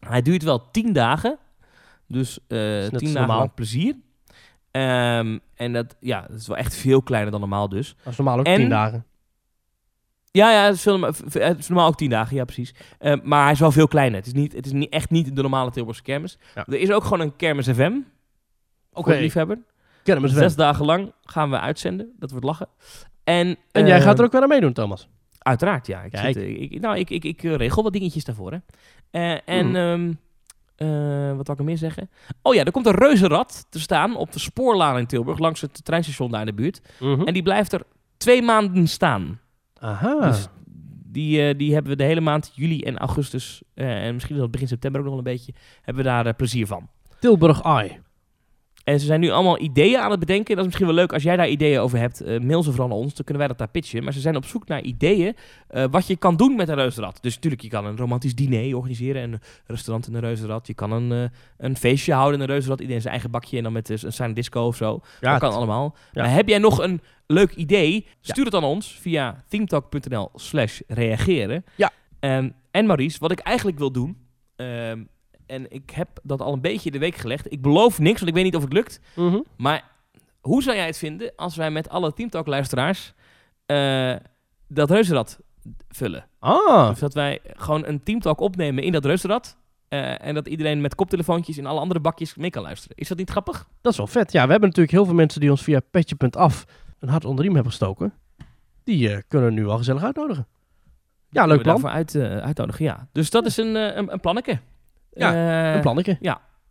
Hij 0.00 0.22
duurt 0.22 0.42
wel 0.42 0.70
10 0.70 0.92
dagen. 0.92 1.38
Dus 2.08 2.38
eh 2.48 2.58
net 2.58 2.82
10 2.82 2.92
als 2.92 3.02
dagen 3.02 3.12
normaal. 3.12 3.38
lang 3.38 3.54
plezier. 3.54 3.96
Ehm, 4.70 5.38
en 5.54 5.72
dat, 5.72 5.96
ja, 6.00 6.20
dat 6.28 6.38
is 6.40 6.46
wel 6.46 6.56
echt 6.56 6.74
veel 6.76 7.02
kleiner 7.02 7.30
dan 7.30 7.40
normaal 7.40 7.68
dus. 7.68 7.96
Dat 8.02 8.12
is 8.12 8.16
normaal 8.18 8.38
ook 8.38 8.46
En- 8.46 8.56
10 8.56 8.68
dagen. 8.68 9.04
Ja, 10.36 10.50
ja, 10.52 10.64
het 10.64 10.74
is, 10.74 10.82
veel, 10.82 11.00
het 11.42 11.58
is 11.58 11.68
normaal 11.68 11.86
ook 11.88 11.96
10 11.96 12.10
dagen, 12.10 12.36
ja 12.36 12.44
precies. 12.44 12.74
Ehm, 12.98 13.18
maar 13.22 13.42
hij 13.42 13.52
is 13.52 13.58
wel 13.60 13.72
veel 13.72 13.88
kleiner. 13.88 14.18
Het 14.18 14.26
is, 14.26 14.32
niet, 14.32 14.52
het 14.52 14.66
is 14.66 14.72
niet, 14.72 14.90
echt 14.92 15.10
niet 15.10 15.36
de 15.36 15.42
normale 15.42 15.70
Tilburgse 15.70 16.02
kermis. 16.02 16.38
Ja. 16.54 16.66
Er 16.66 16.78
is 16.80 16.90
ook 16.90 17.02
gewoon 17.02 17.20
een 17.20 17.36
kermis 17.36 17.68
FM. 17.68 17.92
Ook 18.92 19.08
een 19.08 19.20
liefhebber. 19.20 19.58
Kermis 20.02 20.30
Zes 20.30 20.40
West. 20.40 20.56
dagen 20.56 20.84
lang 20.84 21.12
gaan 21.24 21.50
we 21.50 21.60
uitzenden. 21.60 22.12
Dat 22.18 22.30
wordt 22.30 22.44
lachen. 22.46 22.68
En, 23.24 23.56
En 23.72 23.86
jij 23.86 23.96
eh, 23.98 24.02
gaat 24.04 24.18
er 24.18 24.24
ook 24.24 24.32
wel 24.32 24.42
aan 24.42 24.48
meedoen, 24.48 24.72
Thomas. 24.72 25.08
Uiteraard, 25.38 25.86
ja. 25.86 26.02
Ik, 26.02 26.16
zit, 26.16 26.36
eh, 26.36 26.48
ik, 26.62 26.70
ik- 26.72 26.80
nou, 26.80 26.98
ik, 26.98 27.10
ik, 27.10 27.24
ik 27.24 27.42
eh, 27.42 27.54
regel 27.54 27.82
wat 27.82 27.92
dingetjes 27.92 28.24
daarvoor, 28.24 28.52
hè. 28.52 28.58
Eh, 29.10 29.38
en, 29.44 29.66
Hmm. 29.66 29.76
ehm, 29.76 30.12
eh, 30.76 31.36
wat 31.36 31.46
wil 31.46 31.54
ik 31.54 31.58
nog 31.58 31.66
meer 31.66 31.76
zeggen? 31.78 32.10
Oh 32.42 32.54
ja, 32.54 32.64
er 32.64 32.70
komt 32.72 32.86
een 32.86 32.94
reuzenrad 32.94 33.66
te 33.68 33.80
staan 33.80 34.16
op 34.16 34.32
de 34.32 34.38
spoorlaan 34.38 34.98
in 34.98 35.06
Tilburg, 35.06 35.38
langs 35.38 35.60
het 35.60 35.84
treinstation 35.84 36.30
daar 36.30 36.40
in 36.40 36.46
de 36.46 36.52
buurt. 36.54 36.80
Mhm. 37.00 37.22
En 37.22 37.32
die 37.32 37.42
blijft 37.42 37.72
er 37.72 37.82
twee 38.16 38.42
maanden 38.42 38.88
staan. 38.88 39.40
Aha. 39.84 40.28
Dus 40.28 40.48
die, 41.12 41.48
eh, 41.48 41.58
die 41.58 41.72
hebben 41.72 41.90
we 41.90 41.96
de 41.96 42.04
hele 42.04 42.20
maand 42.20 42.52
juli 42.54 42.80
en 42.80 42.98
augustus, 42.98 43.62
eh, 43.74 44.06
en 44.06 44.14
misschien 44.14 44.36
wel 44.36 44.48
begin 44.48 44.68
september 44.68 45.00
ook 45.00 45.06
nog 45.06 45.16
een 45.16 45.22
beetje, 45.22 45.52
hebben 45.82 46.04
we 46.04 46.10
daar 46.10 46.26
eh, 46.26 46.34
plezier 46.36 46.66
van. 46.66 46.88
Tilburg 47.20 47.62
Eye. 47.62 48.00
En 48.84 49.00
ze 49.00 49.06
zijn 49.06 49.20
nu 49.20 49.30
allemaal 49.30 49.60
ideeën 49.60 49.98
aan 49.98 50.10
het 50.10 50.20
bedenken. 50.20 50.48
Dat 50.50 50.58
is 50.58 50.64
misschien 50.64 50.86
wel 50.86 50.94
leuk 50.94 51.12
als 51.12 51.22
jij 51.22 51.36
daar 51.36 51.48
ideeën 51.48 51.78
over 51.80 51.98
hebt. 51.98 52.20
eh, 52.20 52.40
mail 52.40 52.62
ze 52.62 52.70
vooral 52.70 52.88
naar 52.88 52.96
ons, 52.96 53.14
dan 53.14 53.24
kunnen 53.24 53.38
wij 53.38 53.48
dat 53.48 53.58
daar 53.58 53.68
pitchen. 53.68 54.04
Maar 54.04 54.12
ze 54.12 54.20
zijn 54.20 54.36
op 54.36 54.44
zoek 54.44 54.68
naar 54.68 54.82
ideeën 54.82 55.36
eh, 55.68 55.84
wat 55.90 56.06
je 56.06 56.16
kan 56.16 56.36
doen 56.36 56.56
met 56.56 56.68
een 56.68 56.74
reuzenrad. 56.74 57.18
Dus 57.22 57.34
natuurlijk, 57.34 57.62
je 57.62 57.68
kan 57.68 57.86
een 57.86 57.96
romantisch 57.96 58.34
diner 58.34 58.76
organiseren 58.76 59.22
en 59.22 59.32
een 59.32 59.40
restaurant 59.66 60.06
in 60.08 60.14
een 60.14 60.20
reuzenrad. 60.20 60.66
Je 60.66 60.74
kan 60.74 60.92
een, 60.92 61.12
eh, 61.12 61.28
een 61.58 61.76
feestje 61.76 62.12
houden 62.12 62.34
in 62.34 62.40
een 62.40 62.50
reuzenrad. 62.52 62.80
Iedereen 62.80 63.00
zijn 63.00 63.12
eigen 63.12 63.30
bakje 63.30 63.56
en 63.56 63.62
dan 63.62 63.72
met 63.72 63.88
een 63.88 64.12
silent 64.12 64.36
disco 64.36 64.66
of 64.66 64.76
zo. 64.76 65.00
Ja, 65.20 65.30
dat 65.30 65.38
kan 65.40 65.48
het- 65.48 65.58
allemaal. 65.58 65.96
ja. 66.12 66.22
Maar 66.22 66.32
heb 66.32 66.48
jij 66.48 66.58
nog 66.58 66.78
een 66.82 67.00
leuk 67.26 67.54
idee? 67.54 68.06
Stuur 68.20 68.44
het 68.44 68.54
aan 68.54 68.64
ons 68.64 68.98
via 69.00 69.44
themetalk.nl 69.48 70.30
slash 70.34 70.80
reageren. 70.86 71.64
Ja. 71.76 71.90
Ehm, 72.20 72.50
en 72.70 72.86
Maurice, 72.86 73.18
wat 73.20 73.30
ik 73.32 73.38
eigenlijk 73.38 73.78
wil 73.78 73.92
doen... 73.92 74.16
ehm, 74.56 75.02
en 75.46 75.70
ik 75.72 75.90
heb 75.90 76.08
dat 76.22 76.40
al 76.40 76.52
een 76.52 76.60
beetje 76.60 76.86
in 76.86 76.92
de 76.92 76.98
week 76.98 77.14
gelegd. 77.14 77.52
Ik 77.52 77.62
beloof 77.62 77.98
niks, 77.98 78.16
want 78.16 78.28
ik 78.28 78.34
weet 78.34 78.44
niet 78.44 78.56
of 78.56 78.62
het 78.62 78.72
lukt. 78.72 79.00
Mhm. 79.16 79.38
Maar 79.56 79.82
hoe 80.40 80.62
zou 80.62 80.76
jij 80.76 80.86
het 80.86 80.98
vinden 80.98 81.32
als 81.36 81.56
wij 81.56 81.70
met 81.70 81.88
alle 81.88 82.12
Teamtalk-luisteraars 82.12 83.12
eh, 83.66 84.14
dat 84.68 84.90
reuzenrad 84.90 85.38
vullen? 85.88 86.26
Ah, 86.38 86.88
Dus 86.88 86.98
dat 86.98 87.14
wij 87.14 87.40
gewoon 87.44 87.86
een 87.86 88.02
Teamtalk 88.02 88.40
opnemen 88.40 88.84
in 88.84 88.92
dat 88.92 89.04
reuzenrad. 89.04 89.56
eh, 89.88 90.26
en 90.26 90.34
dat 90.34 90.48
iedereen 90.48 90.80
met 90.80 90.94
koptelefoontjes 90.94 91.58
in 91.58 91.66
alle 91.66 91.80
andere 91.80 92.00
bakjes 92.00 92.34
mee 92.34 92.50
kan 92.50 92.62
luisteren. 92.62 92.96
Is 92.96 93.08
dat 93.08 93.18
niet 93.18 93.30
grappig? 93.30 93.68
dat 93.80 93.92
is 93.92 93.98
wel 93.98 94.06
vet. 94.06 94.32
Ja, 94.32 94.44
we 94.44 94.50
hebben 94.50 94.68
natuurlijk 94.68 94.96
heel 94.96 95.04
veel 95.04 95.14
mensen 95.14 95.40
die 95.40 95.50
ons 95.50 95.62
via 95.62 95.80
petje.af 95.90 96.64
een 96.98 97.08
hart 97.08 97.22
onder 97.24 97.36
de 97.36 97.42
riem 97.42 97.54
hebben 97.54 97.72
gestoken. 97.72 98.12
Die 98.84 99.10
eh, 99.12 99.18
kunnen 99.28 99.54
nu 99.54 99.66
al 99.66 99.76
gezellig 99.76 100.02
uitnodigen. 100.02 100.46
Ja, 101.30 101.46
leuk 101.46 101.62
plan. 101.62 101.80
Daarvoor 101.80 101.90
uit, 101.98 102.16
uitnodigen, 102.42 102.84
ja. 102.84 103.08
Dus 103.12 103.30
dat 103.30 103.46
is 103.46 103.56
een, 103.56 103.74
een, 103.74 104.12
een 104.12 104.20
plannetje. 104.20 104.58
Ja, 105.14 105.32
Eh, 105.68 105.74
Een 105.74 105.80
plannetje. 105.80 106.16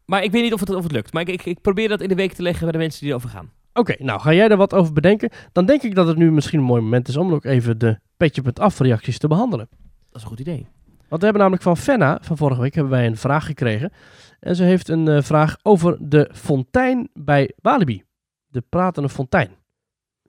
Maar 0.06 0.24
ik 0.24 0.32
weet 0.32 0.44
niet 0.44 0.54
of 0.54 0.60
het, 0.60 0.70
of 0.70 0.84
het 0.84 0.92
lukt. 0.92 1.14
Maar 1.14 1.22
ik, 1.22 1.28
ik, 1.30 1.46
ik 1.46 1.62
probeer 1.62 1.88
dat 1.90 2.02
in 2.02 2.08
de 2.10 2.16
week 2.16 2.34
te 2.34 2.42
leggen 2.42 2.64
bij 2.64 2.72
de 2.72 2.78
mensen 2.78 3.00
die 3.02 3.10
erover 3.10 3.30
gaan. 3.30 3.52
Oké, 3.74 3.96
nou 3.98 4.20
ga 4.20 4.34
jij 4.34 4.50
er 4.50 4.58
wat 4.58 4.74
over 4.74 4.94
bedenken? 4.94 5.30
Dan 5.52 5.66
denk 5.66 5.82
ik 5.84 5.96
dat 5.96 6.08
het 6.08 6.18
nu 6.18 6.32
misschien 6.32 6.60
een 6.60 6.66
mooi 6.66 6.82
moment 6.82 7.08
is 7.08 7.18
om 7.18 7.34
ook 7.34 7.46
even 7.46 7.78
de 7.78 8.00
petje.af 8.18 8.80
reacties 8.80 9.18
te 9.18 9.28
behandelen. 9.28 9.68
Dat 9.72 10.16
is 10.16 10.22
een 10.22 10.28
goed 10.28 10.40
idee. 10.40 10.68
Want 10.98 11.22
we 11.22 11.24
hebben 11.24 11.42
namelijk 11.42 11.62
van 11.64 11.78
Fenna, 11.78 12.18
van 12.22 12.38
vorige 12.38 12.62
week, 12.62 12.74
hebben 12.74 12.94
wij 12.94 13.06
een 13.06 13.18
vraag 13.18 13.46
gekregen. 13.46 13.92
En 14.40 14.56
ze 14.56 14.64
heeft 14.64 14.88
een 14.90 15.08
eh, 15.08 15.22
vraag 15.22 15.58
over 15.62 15.98
de 16.00 16.30
fontein 16.34 17.10
bij 17.14 17.54
Walibi. 17.62 18.04
De 18.48 18.64
pratende 18.70 19.10
fontein. 19.10 19.50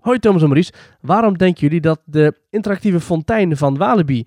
Hoi 0.01 0.19
Thomas 0.19 0.41
en 0.43 0.47
Maurice, 0.49 0.73
waarom 1.01 1.39
denken 1.39 1.61
jullie 1.61 1.81
dat 1.81 2.01
de 2.05 2.35
interactieve 2.51 3.01
fontein 3.01 3.57
van 3.57 3.77
Walibi 3.77 4.27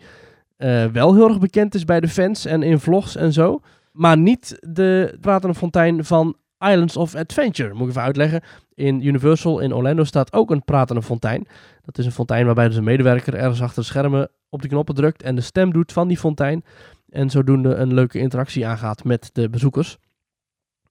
eh, 0.57 0.85
wel 0.85 1.13
heel 1.15 1.27
erg 1.29 1.39
bekend 1.39 1.75
is 1.75 1.83
bij 1.85 1.99
de 1.99 2.07
fans 2.07 2.45
en 2.45 2.63
in 2.63 2.79
vlogs 2.79 3.15
en 3.15 3.33
zo, 3.33 3.59
maar 3.97 4.17
niet 4.17 4.57
de 4.59 5.17
pratende 5.21 5.55
fontein 5.55 6.05
van 6.05 6.35
Islands 6.59 6.97
of 6.97 7.15
Adventure? 7.15 7.73
Moet 7.73 7.83
ik 7.83 7.89
even 7.89 8.01
uitleggen. 8.01 8.41
In 8.73 9.01
Universal 9.05 9.59
in 9.59 9.73
Orlando 9.73 10.03
staat 10.03 10.33
ook 10.33 10.51
een 10.51 10.63
pratende 10.63 11.01
fontein. 11.01 11.47
Dat 11.85 11.97
is 11.97 12.05
een 12.05 12.11
fontein 12.11 12.45
waarbij 12.45 12.67
dus 12.67 12.77
een 12.77 12.83
medewerker 12.83 13.33
ergens 13.33 13.61
achter 13.61 13.81
de 13.81 13.87
schermen 13.87 14.29
op 14.49 14.61
de 14.61 14.67
knoppen 14.67 14.95
drukt 14.95 15.23
en 15.23 15.35
de 15.35 15.41
stem 15.41 15.73
doet 15.73 15.91
van 15.91 16.07
die 16.07 16.17
fontein. 16.17 16.63
En 17.09 17.29
zodoende 17.29 17.75
een 17.75 17.93
leuke 17.93 18.19
interactie 18.19 18.67
aangaat 18.67 19.03
met 19.03 19.29
de 19.33 19.49
bezoekers. 19.49 19.97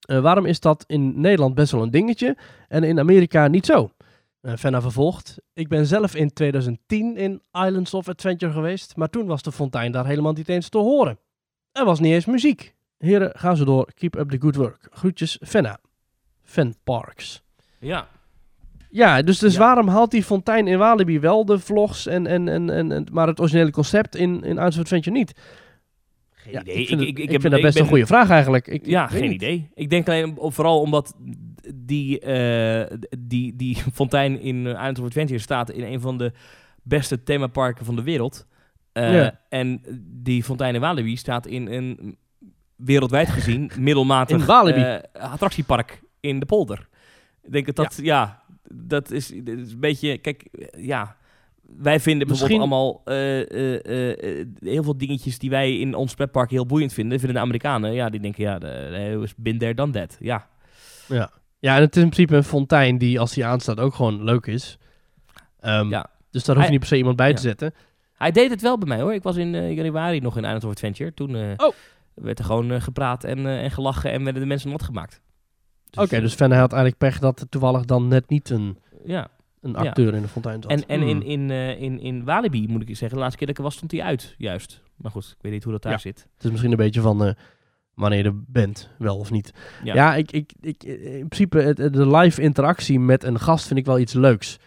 Eh, 0.01 0.21
waarom 0.21 0.47
is 0.47 0.61
dat 0.61 0.85
in 0.87 1.21
Nederland 1.21 1.55
best 1.55 1.73
wel 1.73 1.83
een 1.83 1.91
dingetje 1.91 2.37
en 2.69 2.85
in 2.85 2.99
Amerika 2.99 3.49
niet 3.49 3.67
zo? 3.67 3.91
Uh, 4.43 4.53
vervolgt. 4.57 5.39
Ik 5.53 5.69
ben 5.69 5.87
zelf 5.87 6.15
in 6.15 6.33
2010 6.33 7.17
in 7.17 7.43
Islands 7.53 7.95
of 7.95 8.09
Adventure 8.09 8.53
geweest, 8.53 8.97
maar 8.97 9.11
toen 9.11 9.27
was 9.27 9.43
de 9.43 9.53
fontein 9.53 9.93
daar 9.93 10.07
helemaal 10.07 10.33
niet 10.33 10.49
eens 10.49 10.69
te 10.69 10.79
horen. 10.79 11.19
Er 11.73 11.85
was 11.85 12.01
niet 12.01 12.13
eens 12.13 12.25
muziek. 12.25 12.76
Heren, 13.07 13.33
ga 13.35 13.55
zo 13.55 13.65
door. 13.65 13.89
Keep 13.95 14.17
up 14.17 14.31
the 14.31 14.41
good 14.41 14.57
work. 14.57 14.89
Groetjes, 14.91 15.39
Fenna. 15.45 15.79
Fan 16.43 16.75
Parks. 16.85 17.43
Ja. 17.79 18.09
Ja, 18.91 19.23
dus, 19.23 19.39
dus 19.39 19.53
Ja. 19.53 19.59
waarom 19.59 19.89
haalt 19.89 20.11
die 20.11 20.23
fontein 20.23 20.67
in 20.67 20.79
Walibi 20.79 21.21
wel 21.21 21.45
de 21.45 21.59
vlogs, 21.59 22.07
en, 22.07 22.27
en, 22.27 22.49
en, 22.49 22.71
en, 22.71 22.93
en- 22.93 23.07
maar 23.13 23.27
het 23.27 23.41
originele 23.41 23.71
concept 23.71 24.17
in, 24.17 24.43
in 24.45 24.59
of 24.59 24.79
Adventure 24.79 25.17
niet? 25.17 25.33
Geen 26.31 26.53
Ja, 26.53 26.61
idee. 26.61 26.75
ik 26.75 26.87
vind, 26.89 27.01
het- 27.01 27.09
ik 27.09 27.17
heb- 27.19 27.29
vind 27.41 27.43
dat 27.43 27.53
ik 27.53 27.63
best 27.63 27.75
ben- 27.75 27.83
een 27.83 27.89
goede 27.89 28.07
vraag 28.07 28.31
eigenlijk. 28.31 28.67
Ik, 28.67 28.87
Ja, 28.87 29.05
ik 29.05 29.11
geen 29.11 29.23
niet. 29.23 29.33
idee. 29.33 29.71
Ik 29.75 29.91
denk 29.91 30.09
alleen 30.09 30.39
om- 30.39 30.53
vooral 30.53 30.81
omdat 30.81 31.15
die, 31.75 32.21
eh, 32.21 32.97
die, 33.19 33.57
die 33.57 33.77
fontein 33.93 34.41
in 34.41 34.67
of 34.99 35.07
Adventure 35.07 35.39
staat 35.41 35.71
in 35.71 35.83
een 35.93 36.01
van 36.01 36.19
de 36.19 36.33
beste 36.83 37.23
themaparken 37.23 37.85
van 37.85 37.97
de 37.97 38.03
wereld. 38.03 38.47
Eh, 38.93 39.15
Ja. 39.15 39.41
En 39.49 39.81
die 40.01 40.43
fontein 40.45 40.75
in 40.75 40.81
Walibi 40.81 41.17
staat 41.17 41.47
in 41.47 41.67
een 41.69 42.17
wereldwijd 42.77 43.29
gezien 43.29 43.71
middelmatig 43.79 44.47
eh, 44.49 44.99
attractiepark 45.13 46.03
in 46.21 46.39
de 46.39 46.47
polder. 46.47 46.89
Ik 47.43 47.53
denk 47.53 47.67
dat 47.67 47.77
dat, 47.77 47.99
ja, 48.03 48.43
dat 48.73 49.11
is, 49.11 49.33
dat 49.35 49.59
is 49.59 49.73
een 49.73 49.81
beetje, 49.81 50.19
kijk, 50.19 50.47
ja... 50.77 51.17
Wij 51.77 52.01
vinden 52.01 52.29
Misschien- 52.29 52.49
bijvoorbeeld 52.61 52.81
allemaal 52.83 53.03
eh, 53.05 54.41
eh, 54.41 54.47
heel 54.61 54.83
veel 54.83 54.99
dingetjes 54.99 55.39
die 55.39 55.51
wij 55.51 55.79
in 55.79 55.95
ons 55.95 56.15
pretpark 56.15 56.51
heel 56.51 56.67
boeiend 56.67 56.93
vinden. 56.93 57.19
Vinden 57.19 57.37
de 57.37 57.43
Amerikanen, 57.43 57.93
ja, 57.93 58.09
die 58.11 58.21
denken, 58.21 58.43
ja, 58.45 58.61
is 59.23 59.35
been 59.37 59.59
there, 59.59 59.75
done 59.75 59.93
that. 59.93 60.17
Ja, 60.21 60.47
Ja. 61.09 61.31
ja, 61.59 61.75
en 61.77 61.81
het 61.81 61.97
is 61.97 62.03
in 62.03 62.09
principe 62.09 62.37
een 62.37 62.45
fontein 62.45 62.99
die 62.99 63.21
als 63.21 63.33
die 63.35 63.45
aanstaat 63.45 63.81
ook 63.81 63.95
gewoon 63.95 64.25
leuk 64.25 64.47
is. 64.47 64.79
Ehm, 65.61 65.89
Ja. 65.89 66.07
Dus 66.31 66.45
daar 66.45 66.57
hoef 66.57 66.65
je 66.65 66.71
niet 66.71 66.79
per 66.81 66.89
se 66.89 66.97
iemand 66.97 67.17
bij 67.17 67.29
te 67.35 67.43
Ja. 67.43 67.49
zetten. 67.49 67.75
Hij 68.17 68.31
deed 68.31 68.51
het 68.51 68.63
wel 68.63 68.79
bij 68.79 68.89
mij 68.89 69.01
hoor. 69.01 69.15
Ik 69.15 69.23
was 69.23 69.37
in 69.37 69.75
januari 69.75 70.21
nog 70.21 70.37
in 70.37 70.45
Island 70.45 70.65
of 70.65 70.71
Adventure. 70.71 71.15
Toen 71.15 71.37
Oh. 71.57 71.73
Werd 72.17 72.39
er 72.39 72.45
gewoon 72.45 72.71
eh, 72.71 72.81
gepraat 72.81 73.25
en, 73.25 73.39
eh, 73.47 73.63
en 73.63 73.71
gelachen 73.71 74.13
en 74.13 74.25
werden 74.25 74.43
de 74.43 74.49
mensen 74.49 74.71
nat 74.71 74.83
gemaakt. 74.83 75.21
Oké, 75.95 76.21
dus 76.21 76.35
Fenna 76.35 76.57
had 76.59 76.73
eigenlijk 76.73 77.01
pech 77.03 77.19
dat 77.19 77.41
er 77.41 77.49
toevallig 77.49 77.85
dan 77.85 78.09
net 78.09 78.29
niet 78.29 78.51
een, 78.51 78.79
Ja. 79.05 79.29
een 79.61 79.71
Ja. 79.71 79.77
acteur 79.79 80.15
in 80.15 80.23
de 80.23 80.29
fontein 80.29 80.63
zat. 80.63 80.71
En, 80.71 80.87
en 80.87 81.01
Hmm. 81.01 81.09
in, 81.09 81.23
in, 81.23 81.51
eh, 81.51 81.81
in, 81.83 82.01
in 82.01 82.25
Walibi 82.25 82.69
moet 82.69 82.83
ik 82.83 82.89
zeggen, 82.97 83.09
de 83.09 83.17
laatste 83.23 83.39
keer 83.39 83.47
dat 83.47 83.57
ik 83.57 83.63
er 83.63 83.69
was 83.69 83.77
stond 83.77 83.93
hij 83.93 84.03
uit, 84.03 84.35
juist. 84.39 84.83
Maar 84.97 85.11
goed, 85.11 85.25
ik 85.37 85.43
weet 85.43 85.53
niet 85.53 85.63
hoe 85.65 85.73
dat 85.73 85.83
daar 85.83 85.93
Ja. 85.93 85.99
zit. 85.99 86.29
Het 86.35 86.45
is 86.45 86.51
misschien 86.51 86.71
een 86.71 86.77
beetje 86.77 87.01
van 87.01 87.25
eh, 87.25 87.33
wanneer 87.95 88.19
je 88.19 88.25
er 88.25 88.43
bent, 88.47 88.91
wel 88.99 89.17
of 89.19 89.31
niet. 89.31 89.53
Ja. 89.85 89.95
Ja, 89.95 90.15
ik, 90.15 90.33
ik, 90.33 90.53
ik, 90.61 90.83
in 90.85 91.29
principe 91.29 91.59
het, 91.59 91.77
de 91.77 92.09
live 92.17 92.43
interactie 92.43 93.01
met 93.01 93.25
een 93.25 93.39
gast 93.41 93.67
vind 93.67 93.79
ik 93.79 93.87
wel 93.87 93.99
iets 93.99 94.13
leuks. 94.13 94.59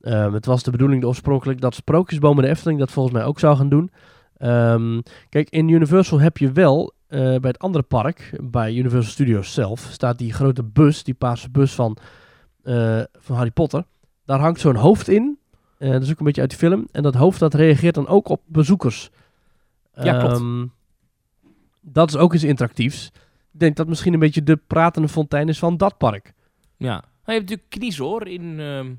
Ehm, 0.00 0.32
het 0.32 0.46
was 0.46 0.62
de 0.62 0.70
bedoeling 0.70 1.04
oorspronkelijk 1.04 1.60
dat 1.60 1.74
Sprookjesbomen 1.74 2.42
de 2.44 2.48
Efteling 2.50 2.78
dat 2.78 2.90
volgens 2.90 3.14
mij 3.14 3.24
ook 3.24 3.38
zou 3.38 3.56
gaan 3.56 3.68
doen. 3.68 3.90
Ehm, 4.36 5.00
kijk, 5.28 5.50
in 5.50 5.68
Universal 5.68 6.20
heb 6.20 6.36
je 6.38 6.52
wel, 6.52 6.92
eh, 7.08 7.20
bij 7.20 7.50
het 7.50 7.58
andere 7.58 7.84
park, 7.84 8.38
bij 8.42 8.74
Universal 8.74 9.12
Studios 9.12 9.54
zelf, 9.54 9.80
staat 9.80 10.18
die 10.18 10.32
grote 10.32 10.62
bus, 10.62 11.04
die 11.04 11.14
paarse 11.14 11.50
bus 11.50 11.74
van, 11.74 11.96
eh, 12.62 13.00
van 13.18 13.36
Harry 13.36 13.50
Potter. 13.50 13.84
Daar 14.24 14.38
hangt 14.40 14.60
zo'n 14.60 14.76
hoofd 14.76 15.08
in. 15.08 15.38
Eh, 15.78 15.90
dat 15.90 16.02
is 16.02 16.10
ook 16.10 16.18
een 16.18 16.24
beetje 16.24 16.40
uit 16.40 16.50
de 16.50 16.56
film. 16.56 16.88
En 16.92 17.02
dat 17.02 17.14
hoofd 17.14 17.38
dat 17.38 17.54
reageert 17.54 17.94
dan 17.94 18.06
ook 18.06 18.28
op 18.28 18.42
bezoekers. 18.46 19.10
Ja, 19.94 20.18
klopt. 20.18 20.34
Ehm, 20.34 20.66
dat 21.80 22.08
is 22.08 22.16
ook 22.16 22.34
iets 22.34 22.44
interactiefs. 22.44 23.06
Ik 23.52 23.60
denk 23.60 23.76
dat 23.76 23.88
misschien 23.88 24.12
een 24.12 24.18
beetje 24.18 24.42
de 24.42 24.56
pratende 24.56 25.08
fontein 25.08 25.48
is 25.48 25.58
van 25.58 25.76
dat 25.76 25.98
park. 25.98 26.32
Ja. 26.76 26.86
Nou, 26.86 27.02
je 27.24 27.32
hebt 27.32 27.40
natuurlijk 27.40 27.70
Kniezoor 27.70 28.26
in, 28.26 28.60
ehm, 28.60 28.92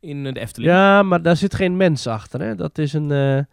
in 0.00 0.24
de 0.24 0.40
Efteling. 0.40 0.72
Ja, 0.72 1.02
maar 1.02 1.22
daar 1.22 1.36
zit 1.36 1.54
geen 1.54 1.76
mens 1.76 2.06
achter. 2.06 2.40
Hè? 2.40 2.54
Dat 2.54 2.78
is 2.78 2.92
een, 2.92 3.08
Dat 3.08 3.46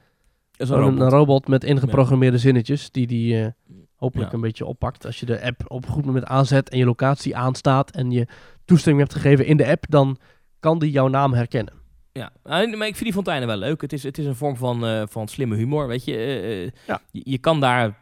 is 0.58 0.70
een 0.70 0.78
robot. 0.78 1.00
een 1.00 1.10
robot 1.10 1.48
met 1.48 1.64
ingeprogrammeerde 1.64 2.38
zinnetjes 2.38 2.92
die 2.92 3.08
die 3.08 3.54
hopelijk 4.02 4.30
Ja. 4.30 4.36
een 4.36 4.42
beetje 4.42 4.66
oppakt. 4.66 5.06
Als 5.06 5.20
je 5.20 5.26
de 5.26 5.42
app 5.44 5.62
op 5.68 5.86
een 5.86 5.92
goed 5.92 6.06
moment 6.06 6.26
aanzet 6.26 6.70
en 6.70 6.78
je 6.78 6.86
locatie 6.86 7.36
aanstaat 7.36 7.92
en 7.92 8.12
je 8.12 8.28
toestemming 8.66 9.08
hebt 9.08 9.22
gegeven 9.22 9.46
in 9.46 9.58
de 9.58 9.68
app, 9.68 9.86
dan 9.90 10.18
kan 10.60 10.80
die 10.80 10.92
jouw 10.92 11.08
naam 11.08 11.34
herkennen. 11.34 11.74
Ja, 12.12 12.32
Ah, 12.44 12.52
maar 12.78 12.88
ik 12.88 12.94
vind 12.96 13.00
die 13.00 13.14
fonteinen 13.14 13.48
wel 13.48 13.58
leuk. 13.58 13.82
Het 13.82 13.94
is, 13.94 14.04
het 14.04 14.18
is 14.18 14.26
een 14.26 14.36
vorm 14.36 14.56
van, 14.58 14.86
eh, 14.86 15.04
van 15.10 15.28
slimme 15.28 15.56
humor, 15.56 15.88
weet 15.88 16.06
je. 16.06 16.16
Eh, 16.16 16.64
eh, 16.66 16.72
Ja. 16.88 17.02
je. 17.12 17.22
Je 17.24 17.38
kan 17.38 17.60
daar 17.60 17.98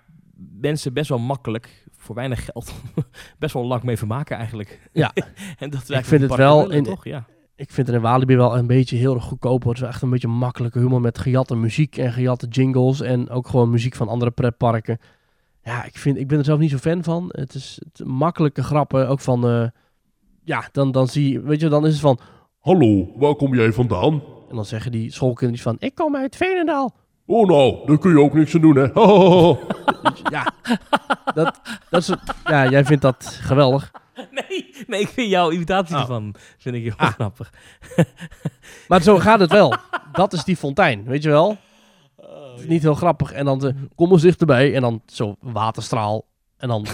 mensen 0.60 0.94
best 0.94 1.10
wel 1.10 1.20
makkelijk, 1.20 1.86
voor 1.98 2.16
weinig 2.16 2.46
geld, 2.46 2.74
best 3.40 3.54
wel 3.54 3.66
lang 3.66 3.84
mee 3.84 3.98
vermaken 3.98 4.38
eigenlijk. 4.38 4.90
Ja. 4.94 5.12
en 5.60 5.70
dat 5.70 5.82
is 5.82 5.90
Ik 5.90 6.06
vind 6.06 6.22
het 6.22 6.36
wel 6.36 6.60
willen, 6.62 6.76
in- 6.76 6.84
toch? 6.84 7.04
Ja. 7.06 7.26
Ik 7.56 7.72
vind 7.72 7.88
het 7.88 7.96
in 7.96 8.02
Walibi 8.02 8.36
wel 8.36 8.58
een 8.58 8.68
beetje 8.68 8.98
heel 8.98 9.14
erg 9.16 9.24
goedkoop. 9.24 9.64
Het 9.64 9.76
is 9.78 9.82
echt 9.82 10.02
een 10.02 10.10
beetje 10.10 10.28
makkelijke 10.28 10.80
humor 10.80 11.02
met 11.02 11.18
gejatte 11.18 11.56
muziek 11.56 11.98
en 11.98 12.14
gejatte 12.14 12.48
jingles. 12.48 13.02
En 13.02 13.30
ook 13.30 13.48
gewoon 13.48 13.70
muziek 13.70 13.96
van 13.96 14.08
andere 14.08 14.32
pretparken. 14.32 14.98
Ja, 15.70 15.84
ik, 15.86 15.98
vind, 15.98 16.18
ik 16.18 16.28
ben 16.28 16.38
er 16.38 16.44
zelf 16.46 16.60
niet 16.60 16.72
zo 16.72 16.78
fan 16.78 17.04
van. 17.04 17.30
Het 17.32 17.54
is 17.54 17.82
het 17.94 18.08
makkelijke 18.08 18.64
grappen. 18.64 19.08
Ook 19.08 19.20
van, 19.20 19.48
eh, 19.48 19.68
ja, 20.44 20.70
dan, 20.72 20.92
dan 20.92 21.08
zie 21.08 21.32
je, 21.32 21.42
weet 21.42 21.60
je, 21.60 21.70
dan 21.70 21.86
is 21.86 21.92
het 21.92 22.02
van... 22.02 22.20
Hallo, 22.60 23.08
waar 23.16 23.36
kom 23.36 23.56
jij 23.56 23.72
vandaan? 23.74 24.24
En 24.50 24.56
dan 24.56 24.66
zeggen 24.66 24.92
die 24.92 25.12
schoolkinderen 25.12 25.64
van, 25.64 25.76
ik 25.80 25.96
kom 25.96 26.16
uit 26.16 26.36
Veenendaal. 26.36 26.96
Oh 27.26 27.48
nou, 27.48 27.88
daar 27.88 27.98
kun 27.98 28.12
je 28.12 28.20
ook 28.20 28.34
niks 28.34 28.56
aan 28.56 28.62
doen, 28.62 28.76
hè? 28.76 28.88
Ja, 30.36 30.52
dat, 31.34 31.60
dat 31.90 32.02
is, 32.02 32.14
ja, 32.46 32.70
jij 32.70 32.86
vindt 32.86 33.02
dat 33.02 33.26
geweldig. 33.42 33.92
Nee, 34.32 34.70
nee, 34.88 35.00
ik 35.02 35.08
vind 35.08 35.30
jouw 35.30 35.52
imitatie 35.52 35.96
Oh. 35.96 36.02
ervan 36.02 36.36
vind 36.58 36.76
ik 36.76 36.84
heel 36.84 36.94
Ah. 36.98 37.08
grappig. 37.12 37.54
Maar 38.88 39.02
zo 39.02 39.18
gaat 39.20 39.40
het 39.40 39.52
wel. 39.52 39.74
Dat 40.12 40.34
is 40.34 40.44
die 40.44 40.56
fontein, 40.56 41.04
weet 41.04 41.24
je 41.24 41.30
wel? 41.30 41.58
Het 42.60 42.68
is 42.68 42.74
niet 42.74 42.82
heel 42.82 42.96
grappig. 42.96 43.32
En 43.32 43.46
dan, 43.46 43.60
de, 43.60 43.74
kom 43.96 44.12
eens 44.12 44.22
dichterbij. 44.22 44.76
En 44.76 44.82
dan 44.82 45.02
zo 45.06 45.36
waterstraal. 45.40 46.26
En 46.58 46.68
dan, 46.68 46.86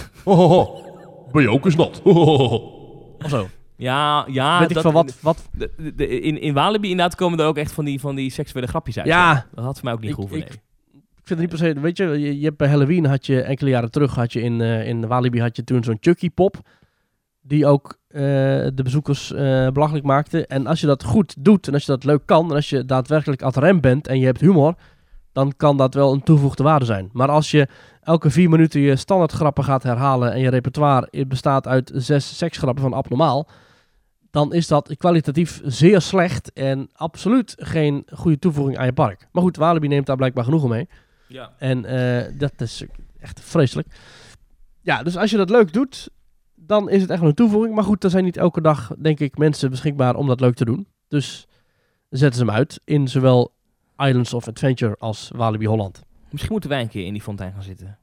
ben 1.32 1.42
je 1.42 1.50
ook 1.50 1.64
eens 1.64 1.76
nat? 1.76 2.00
of 2.04 3.28
zo. 3.28 3.48
Ja, 3.76 4.24
ja. 4.30 4.58
weet 4.58 4.68
ik 4.68 4.74
dat- 4.74 4.82
van 4.82 4.92
wat, 4.92 5.14
wat... 5.20 5.48
de- 5.52 5.70
de- 5.76 5.94
de- 5.94 6.20
in, 6.20 6.40
in 6.40 6.54
Walibi 6.54 6.90
inderdaad 6.90 7.14
komen 7.14 7.38
er 7.40 7.46
ook 7.46 7.56
echt 7.56 7.72
van 7.72 7.84
die, 7.84 8.00
van 8.00 8.14
die 8.14 8.30
seksuele 8.30 8.66
grapjes 8.66 8.96
uit. 8.98 9.06
Ja, 9.06 9.46
Dat 9.54 9.64
had 9.64 9.74
voor 9.74 9.84
mij 9.84 9.92
ook 9.92 10.00
niet 10.00 10.08
Ik- 10.08 10.14
gehoeven, 10.14 10.38
ik- 10.38 10.48
nee. 10.48 10.58
ik 10.92 11.22
vind 11.24 11.28
het 11.28 11.38
niet 11.38 11.48
per 11.48 11.58
se... 11.58 11.80
Weet 11.80 11.96
je, 11.96 12.04
je, 12.04 12.38
je 12.38 12.44
hebt 12.44 12.56
bij 12.56 12.68
Halloween 12.68 13.04
had 13.06 13.26
je 13.26 13.42
enkele 13.42 13.70
jaren 13.70 13.90
terug... 13.90 14.14
Had 14.14 14.32
je 14.32 14.40
in, 14.40 14.60
eh, 14.60 14.88
in 14.88 15.06
Walibi 15.06 15.40
had 15.40 15.56
je 15.56 15.64
toen 15.64 15.84
zo'n 15.84 15.96
Chucky 16.00 16.30
pop. 16.30 16.56
Die 17.40 17.66
ook 17.66 17.98
eh, 18.08 18.20
de 18.74 18.80
bezoekers 18.82 19.32
eh, 19.32 19.68
belachelijk 19.68 20.04
maakte. 20.04 20.46
En 20.46 20.66
als 20.66 20.80
je 20.80 20.86
dat 20.86 21.04
goed 21.04 21.34
doet 21.38 21.66
en 21.68 21.74
als 21.74 21.84
je 21.86 21.92
dat 21.92 22.04
leuk 22.04 22.22
kan... 22.24 22.48
En 22.50 22.54
als 22.54 22.70
je 22.70 22.84
daadwerkelijk 22.84 23.42
ad 23.42 23.56
rem 23.56 23.80
bent 23.80 24.06
en 24.06 24.18
je 24.18 24.24
hebt 24.26 24.40
humor... 24.40 24.74
Dan 25.36 25.52
kan 25.56 25.76
dat 25.76 25.94
wel 25.94 26.12
een 26.12 26.22
toegevoegde 26.22 26.62
waarde 26.62 26.84
zijn. 26.84 27.10
Maar 27.12 27.28
als 27.28 27.50
je 27.50 27.68
elke 28.02 28.30
vier 28.30 28.50
minuten 28.50 28.80
je 28.80 28.96
standaard 28.96 29.32
grappen 29.32 29.64
gaat 29.64 29.82
herhalen... 29.82 30.32
En 30.32 30.40
je 30.40 30.50
repertoire 30.50 31.26
bestaat 31.26 31.66
uit 31.66 31.90
zes 31.94 32.38
seksgrappen 32.38 32.82
van 32.82 32.92
abnormaal... 32.92 33.48
Dan 34.30 34.52
is 34.52 34.66
dat 34.66 34.96
kwalitatief 34.96 35.60
zeer 35.64 36.00
slecht 36.00 36.52
en 36.52 36.88
absoluut 36.92 37.54
geen 37.58 38.06
goede 38.12 38.38
toevoeging 38.38 38.78
aan 38.78 38.86
je 38.86 38.92
park. 38.92 39.28
Maar 39.32 39.42
goed, 39.42 39.56
Walibi 39.56 39.88
neemt 39.88 40.06
daar 40.06 40.16
blijkbaar 40.16 40.44
genoegen 40.44 40.68
mee. 40.68 40.88
Ja. 41.28 41.52
En 41.58 41.84
eh, 41.84 42.32
dat 42.38 42.52
is 42.56 42.84
echt 43.20 43.40
vreselijk. 43.40 43.88
Ja, 44.80 45.02
dus 45.02 45.16
als 45.16 45.30
je 45.30 45.36
dat 45.36 45.50
leuk 45.50 45.72
doet, 45.72 46.10
dan 46.54 46.90
is 46.90 47.02
het 47.02 47.10
echt 47.10 47.22
een 47.22 47.34
toevoeging. 47.34 47.74
Maar 47.74 47.84
goed, 47.84 48.04
er 48.04 48.10
zijn 48.10 48.24
niet 48.24 48.36
elke 48.36 48.60
dag, 48.60 48.92
denk 48.98 49.20
ik, 49.20 49.38
mensen 49.38 49.70
beschikbaar 49.70 50.16
om 50.16 50.26
dat 50.26 50.40
leuk 50.40 50.54
te 50.54 50.64
doen. 50.64 50.86
Dus 51.08 51.46
zetten 52.08 52.38
ze 52.38 52.44
hem 52.44 52.54
uit 52.54 52.80
in 52.84 53.08
zowel 53.08 53.55
Islands 53.96 54.34
of 54.34 54.48
Adventure 54.48 54.96
als 54.98 55.30
Walibi 55.34 55.66
Holland. 55.66 56.02
Misschien 56.30 56.52
moeten 56.52 56.70
wij 56.70 56.80
een 56.80 56.88
keer 56.88 57.06
in 57.06 57.12
die 57.12 57.22
fontein 57.22 57.52
gaan 57.52 57.62
zitten. 57.62 57.98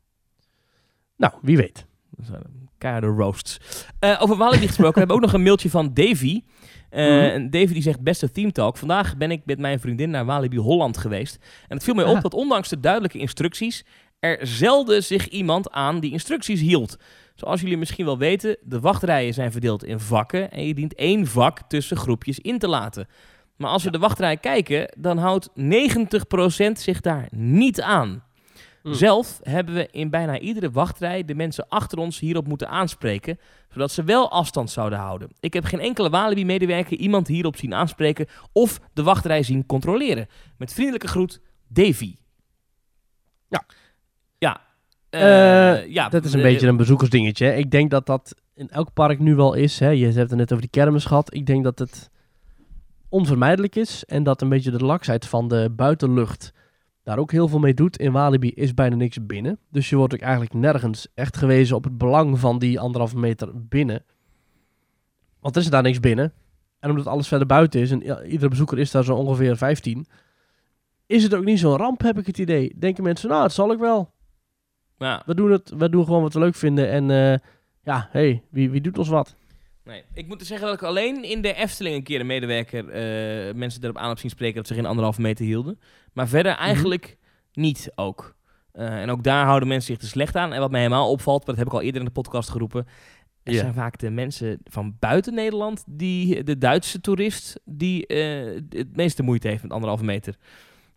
Nou, 1.17 1.33
wie 1.41 1.57
weet. 1.57 1.85
Dat 2.09 2.25
zijn 2.25 2.69
Keiharde 2.77 3.07
roasts. 3.07 3.59
Eh, 3.99 4.17
over 4.21 4.35
Walibi 4.37 4.67
gesproken, 4.67 4.93
we 4.93 4.99
hebben 4.99 5.15
ook 5.15 5.21
nog 5.21 5.33
een 5.33 5.43
mailtje 5.43 5.69
van 5.69 5.93
Davy. 5.93 6.41
En 6.89 7.49
Davy 7.49 7.73
die 7.73 7.81
zegt, 7.81 8.01
beste 8.01 8.31
Theme 8.31 8.51
Talk. 8.51 8.77
Vandaag 8.77 9.17
ben 9.17 9.31
ik 9.31 9.41
met 9.45 9.59
mijn 9.59 9.79
vriendin 9.79 10.09
naar 10.09 10.25
Walibi 10.25 10.57
Holland 10.57 10.97
geweest. 10.97 11.35
En 11.67 11.75
het 11.75 11.83
viel 11.83 11.93
mij 11.93 12.05
op 12.05 12.15
Ah. 12.15 12.21
dat 12.21 12.33
ondanks 12.33 12.69
de 12.69 12.79
duidelijke 12.79 13.17
instructies... 13.17 13.85
er 14.19 14.39
zelden 14.41 15.03
zich 15.03 15.27
iemand 15.27 15.71
aan 15.71 15.99
die 15.99 16.11
instructies 16.11 16.61
hield. 16.61 16.97
Zoals 17.35 17.61
jullie 17.61 17.77
misschien 17.77 18.05
wel 18.05 18.17
weten, 18.17 18.57
de 18.63 18.79
wachtrijen 18.79 19.33
zijn 19.33 19.51
verdeeld 19.51 19.83
in 19.83 19.99
vakken... 19.99 20.51
en 20.51 20.67
je 20.67 20.73
dient 20.73 20.95
één 20.95 21.27
vak 21.27 21.59
tussen 21.67 21.97
groepjes 21.97 22.39
in 22.39 22.59
te 22.59 22.67
laten. 22.67 23.07
Maar 23.57 23.69
als 23.69 23.83
we 23.83 23.91
de 23.91 23.97
wachtrij 23.97 24.37
kijken, 24.37 24.93
dan 24.97 25.17
houdt 25.17 25.49
90% 25.49 25.53
zich 26.73 27.01
daar 27.01 27.27
niet 27.31 27.81
aan. 27.81 28.23
Mm. 28.83 28.93
Zelf 28.93 29.39
hebben 29.43 29.73
we 29.75 29.87
in 29.91 30.09
bijna 30.09 30.39
iedere 30.39 30.71
wachtrij 30.71 31.25
de 31.25 31.35
mensen 31.35 31.65
achter 31.69 31.97
ons 31.97 32.19
hierop 32.19 32.47
moeten 32.47 32.69
aanspreken, 32.69 33.39
zodat 33.69 33.91
ze 33.91 34.03
wel 34.03 34.31
afstand 34.31 34.69
zouden 34.71 34.99
houden. 34.99 35.29
Ik 35.39 35.53
heb 35.53 35.63
geen 35.63 35.79
enkele 35.79 36.09
Walibi-medewerker 36.09 36.97
iemand 36.97 37.27
hierop 37.27 37.57
zien 37.57 37.73
aanspreken 37.73 38.27
of 38.51 38.79
de 38.93 39.03
wachtrij 39.03 39.43
zien 39.43 39.65
controleren. 39.65 40.27
Met 40.57 40.73
vriendelijke 40.73 41.07
groet, 41.07 41.41
Davy. 41.67 42.15
Ja. 43.47 43.63
Ja. 44.37 44.61
Eh, 45.09 45.71
Eh, 45.71 45.87
ja, 45.91 46.09
Dat 46.09 46.25
is 46.25 46.33
een 46.33 46.41
beetje 46.41 46.67
een 46.67 46.77
bezoekersdingetje. 46.77 47.55
Ik 47.55 47.71
denk 47.71 47.91
dat 47.91 48.05
dat 48.05 48.35
in 48.55 48.69
elk 48.69 48.93
park 48.93 49.19
nu 49.19 49.35
wel 49.35 49.53
is. 49.53 49.79
Hè. 49.79 49.89
Je 49.89 50.05
hebt 50.05 50.15
het 50.29 50.35
net 50.35 50.51
over 50.51 50.61
die 50.61 50.81
kermis 50.81 51.05
gehad. 51.05 51.33
Ik 51.33 51.45
denk 51.45 51.63
dat 51.63 51.79
het 51.79 52.09
onvermijdelijk 53.13 53.75
is. 53.75 54.05
En 54.05 54.23
dat 54.23 54.41
een 54.41 54.49
beetje 54.49 54.71
de 54.71 54.85
laksheid 54.85 55.25
van 55.25 55.47
de 55.47 55.69
buitenlucht 55.75 56.53
daar 57.03 57.17
ook 57.17 57.31
heel 57.31 57.47
veel 57.47 57.59
mee 57.59 57.73
doet. 57.73 57.97
In 57.97 58.11
Walibi 58.11 58.49
is 58.49 58.73
bijna 58.73 58.95
niks 58.95 59.25
binnen. 59.25 59.59
Dus 59.71 59.89
je 59.89 59.95
wordt 59.95 60.13
ook 60.13 60.19
eigenlijk 60.19 60.53
nergens 60.53 61.07
echt 61.13 61.37
gewezen 61.37 61.75
op 61.75 61.83
het 61.83 61.97
belang 61.97 62.39
van 62.39 62.59
die 62.59 62.79
anderhalve 62.79 63.17
meter 63.17 63.49
binnen. 63.53 64.03
Want 65.39 65.55
er 65.55 65.61
is 65.61 65.69
daar 65.69 65.81
niks 65.81 65.99
binnen. 65.99 66.33
En 66.79 66.89
omdat 66.89 67.07
alles 67.07 67.27
verder 67.27 67.47
buiten 67.47 67.81
is 67.81 67.91
en 67.91 68.25
iedere 68.25 68.49
bezoeker 68.49 68.79
is 68.79 68.91
daar 68.91 69.03
zo 69.03 69.15
ongeveer 69.15 69.57
15... 69.57 70.05
is 71.05 71.23
het 71.23 71.33
ook 71.33 71.43
niet 71.43 71.59
zo'n 71.59 71.77
ramp, 71.77 72.01
heb 72.01 72.17
ik 72.17 72.25
het 72.25 72.37
idee. 72.37 72.75
Denken 72.79 73.03
mensen, 73.03 73.29
nou, 73.29 73.43
het 73.43 73.51
zal 73.51 73.71
ik 73.71 73.79
wel. 73.79 74.11
Ja, 74.97 75.23
We 75.25 75.35
doen 75.35 75.51
het, 75.51 75.73
we 75.77 75.89
doen 75.89 76.05
gewoon 76.05 76.21
wat 76.21 76.33
we 76.33 76.39
leuk 76.39 76.55
vinden. 76.55 76.89
En 76.89 77.11
eh, 77.11 77.39
ja, 77.83 78.07
hey, 78.11 78.43
wie, 78.49 78.69
wie 78.69 78.81
doet 78.81 78.97
ons 78.97 79.07
wat? 79.07 79.35
Nee. 79.85 80.03
Ik 80.13 80.27
moet 80.27 80.45
zeggen 80.45 80.67
dat 80.67 80.75
ik 80.75 80.83
alleen 80.83 81.23
in 81.23 81.41
de 81.41 81.53
Efteling 81.53 81.95
een 81.95 82.03
keer 82.03 82.19
een 82.19 82.25
medewerker 82.25 82.89
eh, 82.89 83.53
mensen 83.55 83.83
erop 83.83 83.97
aan 83.97 84.09
heb 84.09 84.19
zien 84.19 84.29
spreken 84.29 84.55
dat 84.55 84.67
ze 84.67 84.73
geen 84.73 84.85
anderhalve 84.85 85.21
meter 85.21 85.45
hielden. 85.45 85.79
Maar 86.13 86.27
verder 86.27 86.51
Mhm. 86.51 86.61
eigenlijk 86.61 87.17
niet 87.53 87.91
ook. 87.95 88.35
Eh, 88.71 89.01
en 89.01 89.09
ook 89.09 89.23
daar 89.23 89.45
houden 89.45 89.67
mensen 89.67 89.93
zich 89.93 90.01
te 90.03 90.09
slecht 90.09 90.35
aan. 90.35 90.53
En 90.53 90.59
wat 90.59 90.71
mij 90.71 90.81
helemaal 90.81 91.11
opvalt, 91.11 91.37
maar 91.45 91.55
dat 91.55 91.57
heb 91.57 91.67
ik 91.67 91.73
al 91.73 91.81
eerder 91.81 91.99
in 91.99 92.07
de 92.07 92.13
podcast 92.13 92.49
geroepen. 92.49 92.87
Er 93.43 93.53
zijn 93.53 93.73
vaak 93.73 93.97
de 93.97 94.09
mensen 94.09 94.59
van 94.63 94.95
buiten 94.99 95.33
Nederland, 95.33 95.83
die, 95.87 96.43
de 96.43 96.57
Duitse 96.57 97.01
toerist, 97.01 97.59
die 97.65 98.07
eh, 98.07 98.61
het 98.69 98.95
meeste 98.95 99.23
moeite 99.23 99.47
heeft 99.47 99.63
met 99.63 99.71
anderhalve 99.71 100.03
meter. 100.03 100.35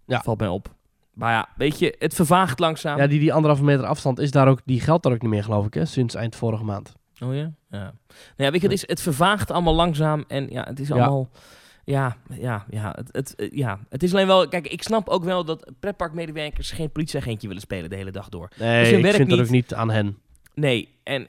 Ja. 0.06 0.22
Valt 0.22 0.38
mij 0.38 0.48
op. 0.48 0.74
Maar 1.14 1.32
ja, 1.32 1.48
weet 1.56 1.78
je, 1.78 1.94
het 1.98 2.14
vervaagt 2.14 2.58
langzaam. 2.58 2.98
Ja, 2.98 3.06
die, 3.06 3.20
die 3.20 3.32
anderhalve 3.32 3.64
meter 3.64 3.86
afstand 3.86 4.18
is 4.18 4.30
daar 4.30 4.48
ook, 4.48 4.60
die 4.64 4.80
geldt 4.80 5.02
daar 5.02 5.12
ook 5.12 5.22
niet 5.22 5.30
meer, 5.30 5.44
geloof 5.44 5.66
ik, 5.66 5.74
hè, 5.74 5.84
sinds 5.84 6.14
eind 6.14 6.36
vorige 6.36 6.64
maand. 6.64 6.94
Oh 7.24 7.34
ja? 7.34 7.52
Ja. 7.70 7.78
Nou 7.80 7.92
ja, 8.36 8.50
weet 8.50 8.60
je, 8.60 8.66
het, 8.66 8.76
is, 8.76 8.86
het 8.88 9.00
vervaagt 9.02 9.50
allemaal 9.50 9.74
langzaam 9.74 10.24
en 10.28 10.46
ja, 10.50 10.64
het 10.64 10.80
is 10.80 10.90
allemaal... 10.92 11.28
Ja, 11.84 12.16
ja, 12.38 12.66
ja, 12.70 12.92
het, 12.96 13.08
het, 13.12 13.34
eh, 13.34 13.50
ja, 13.50 13.78
het 13.88 14.02
is 14.02 14.12
alleen 14.12 14.26
wel... 14.26 14.48
Kijk, 14.48 14.66
ik 14.68 14.82
snap 14.82 15.08
ook 15.08 15.24
wel 15.24 15.44
dat 15.44 15.70
pretparkmedewerkers 15.80 16.70
geen 16.70 16.90
politieagentje 16.90 17.46
willen 17.46 17.62
spelen 17.62 17.90
de 17.90 17.96
hele 17.96 18.10
dag 18.10 18.28
door. 18.28 18.48
Nee, 18.58 18.84
hun 18.86 18.96
ik 18.96 19.02
werk 19.02 19.16
vind 19.16 19.30
dat 19.30 19.38
ook 19.38 19.48
niet 19.48 19.74
aan 19.74 19.90
hen. 19.90 20.18
Nee, 20.54 20.88
en 21.02 21.26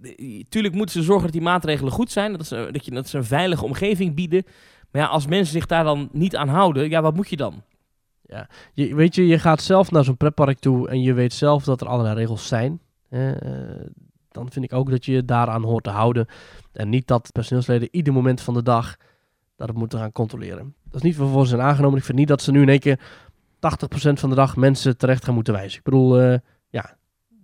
de- 0.00 0.44
tuurlijk 0.48 0.74
moeten 0.74 0.94
ze 0.94 1.02
zorgen 1.02 1.22
dat 1.24 1.32
die 1.32 1.40
maatregelen 1.42 1.92
goed 1.92 2.10
zijn, 2.10 2.32
dat 2.32 2.46
ze, 2.46 2.68
dat, 2.72 2.84
je, 2.84 2.90
dat 2.90 3.08
ze 3.08 3.16
een 3.16 3.24
veilige 3.24 3.64
omgeving 3.64 4.14
bieden. 4.14 4.44
Maar 4.90 5.02
ja, 5.02 5.08
als 5.08 5.26
mensen 5.26 5.52
zich 5.52 5.66
daar 5.66 5.84
dan 5.84 6.08
niet 6.12 6.36
aan 6.36 6.48
houden, 6.48 6.88
ja, 6.90 7.02
wat 7.02 7.14
moet 7.14 7.30
je 7.30 7.36
dan? 7.36 7.62
Je, 8.74 8.94
weet 8.94 9.14
je, 9.14 9.26
je 9.26 9.38
gaat 9.38 9.62
zelf 9.62 9.90
naar 9.90 10.04
zo'n 10.04 10.16
pretpark 10.16 10.58
toe 10.58 10.88
en 10.88 11.02
je 11.02 11.12
weet 11.12 11.32
zelf 11.32 11.64
dat 11.64 11.80
er 11.80 11.86
allerlei 11.88 12.14
regels 12.16 12.46
zijn. 12.48 12.80
eh, 13.08 13.30
dan 14.30 14.50
vind 14.50 14.64
ik 14.64 14.72
ook 14.72 14.90
dat 14.90 15.04
je 15.04 15.12
je 15.12 15.24
daaraan 15.24 15.62
hoort 15.62 15.84
te 15.84 15.90
houden. 15.90 16.26
En 16.72 16.88
niet 16.88 17.06
dat 17.06 17.32
personeelsleden 17.32 17.88
ieder 17.90 18.12
moment 18.12 18.40
van 18.40 18.54
de 18.54 18.62
dag 18.62 18.96
dat 19.56 19.72
moeten 19.74 19.98
gaan 19.98 20.12
controleren. 20.12 20.74
Dat 20.84 20.94
is 20.94 21.02
niet 21.02 21.16
waarvoor 21.16 21.42
ze 21.42 21.48
zijn 21.48 21.60
aangenomen. 21.62 21.98
Ik 21.98 22.04
vind 22.04 22.18
niet 22.18 22.28
dat 22.28 22.42
ze 22.42 22.50
nu 22.50 22.62
in 22.62 22.68
één 22.68 22.78
keer 22.78 23.00
80% 23.60 24.20
van 24.20 24.28
de 24.28 24.34
dag 24.34 24.56
mensen 24.56 24.96
terecht 24.96 25.24
gaan 25.24 25.34
moeten 25.34 25.52
wijzen. 25.52 25.78
Ik 25.78 25.84
bedoel, 25.84 26.20
eh, 26.20 26.38
ja, 26.68 26.96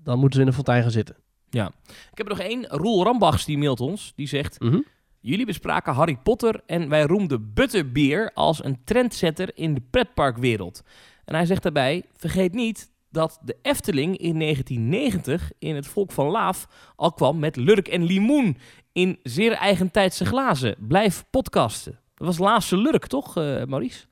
dan 0.03 0.19
moeten 0.19 0.35
ze 0.35 0.41
in 0.45 0.51
de 0.51 0.57
fontein 0.57 0.83
gaan 0.83 0.91
zitten. 0.91 1.17
Ik 1.51 2.19
heb 2.19 2.29
er 2.29 2.37
nog 2.37 2.39
één, 2.39 2.67
Roel 2.67 3.05
Rambachs, 3.05 3.45
die 3.45 3.59
mailt 3.59 3.81
ons. 3.81 4.13
Die 4.17 4.27
zegt, 4.29 4.61
Mhm. 4.61 4.79
jullie 5.21 5.47
bespraken 5.47 5.95
Harry 5.95 6.17
Potter 6.23 6.61
en 6.67 6.89
wij 6.89 7.03
roemden 7.03 7.53
Butterbeer 7.55 8.31
als 8.35 8.65
een 8.65 8.79
trendsetter 8.85 9.51
in 9.55 9.75
de 9.75 9.83
pretparkwereld. 9.91 10.83
En 11.25 11.35
hij 11.35 11.47
zegt 11.47 11.63
daarbij, 11.63 12.05
vergeet 12.17 12.55
niet 12.55 12.91
dat 13.17 13.39
de 13.43 13.57
Efteling 13.63 14.17
in 14.17 14.39
1990 14.39 15.51
in 15.59 15.75
het 15.75 15.87
Volk 15.87 16.13
van 16.13 16.27
Laaf 16.27 16.69
al 16.97 17.13
kwam 17.13 17.39
met 17.39 17.57
Lurk 17.57 17.89
en 17.89 18.05
Limoen 18.05 18.57
in 18.93 19.19
zeer 19.23 19.53
eigentijdse 19.53 20.25
glazen. 20.25 20.75
Blijf 20.79 21.25
podcasten. 21.31 21.99
Dat 22.15 22.27
was 22.27 22.39
laatste 22.39 22.77
Lurk, 22.77 23.07
toch, 23.07 23.37
eh, 23.37 23.65
Maurice? 23.65 24.07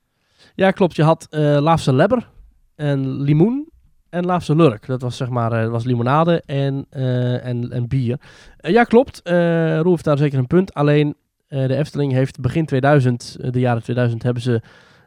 Ja, 0.55 0.71
klopt. 0.71 0.97
Je 0.97 1.03
had 1.03 1.27
eh 1.31 1.59
Laafse 1.61 1.93
Lebber 1.93 2.31
en 2.75 3.21
limoen 3.21 3.69
en 4.11 4.25
Laafse 4.25 4.57
Lurk. 4.57 4.87
Dat 4.87 5.03
was 5.03 5.17
zeg 5.17 5.29
maar 5.29 5.53
eh, 5.53 5.69
was 5.69 5.85
limonade 5.85 6.43
en, 6.47 6.87
en, 6.91 7.71
en 7.71 7.89
bier. 7.89 8.21
Ja, 8.57 8.85
klopt. 8.85 9.21
Heeft 9.25 10.05
daar 10.05 10.19
zeker 10.19 10.39
een 10.39 10.47
punt. 10.47 10.75
Alleen 10.75 11.17
de 11.49 11.77
Efteling 11.77 12.13
heeft 12.13 12.41
begin 12.41 12.67
2000, 12.67 13.37
eh, 13.41 13.51
de 13.51 13.61
jaren 13.61 13.83
2000, 13.83 14.23
hebben 14.23 14.43
ze 14.43 14.61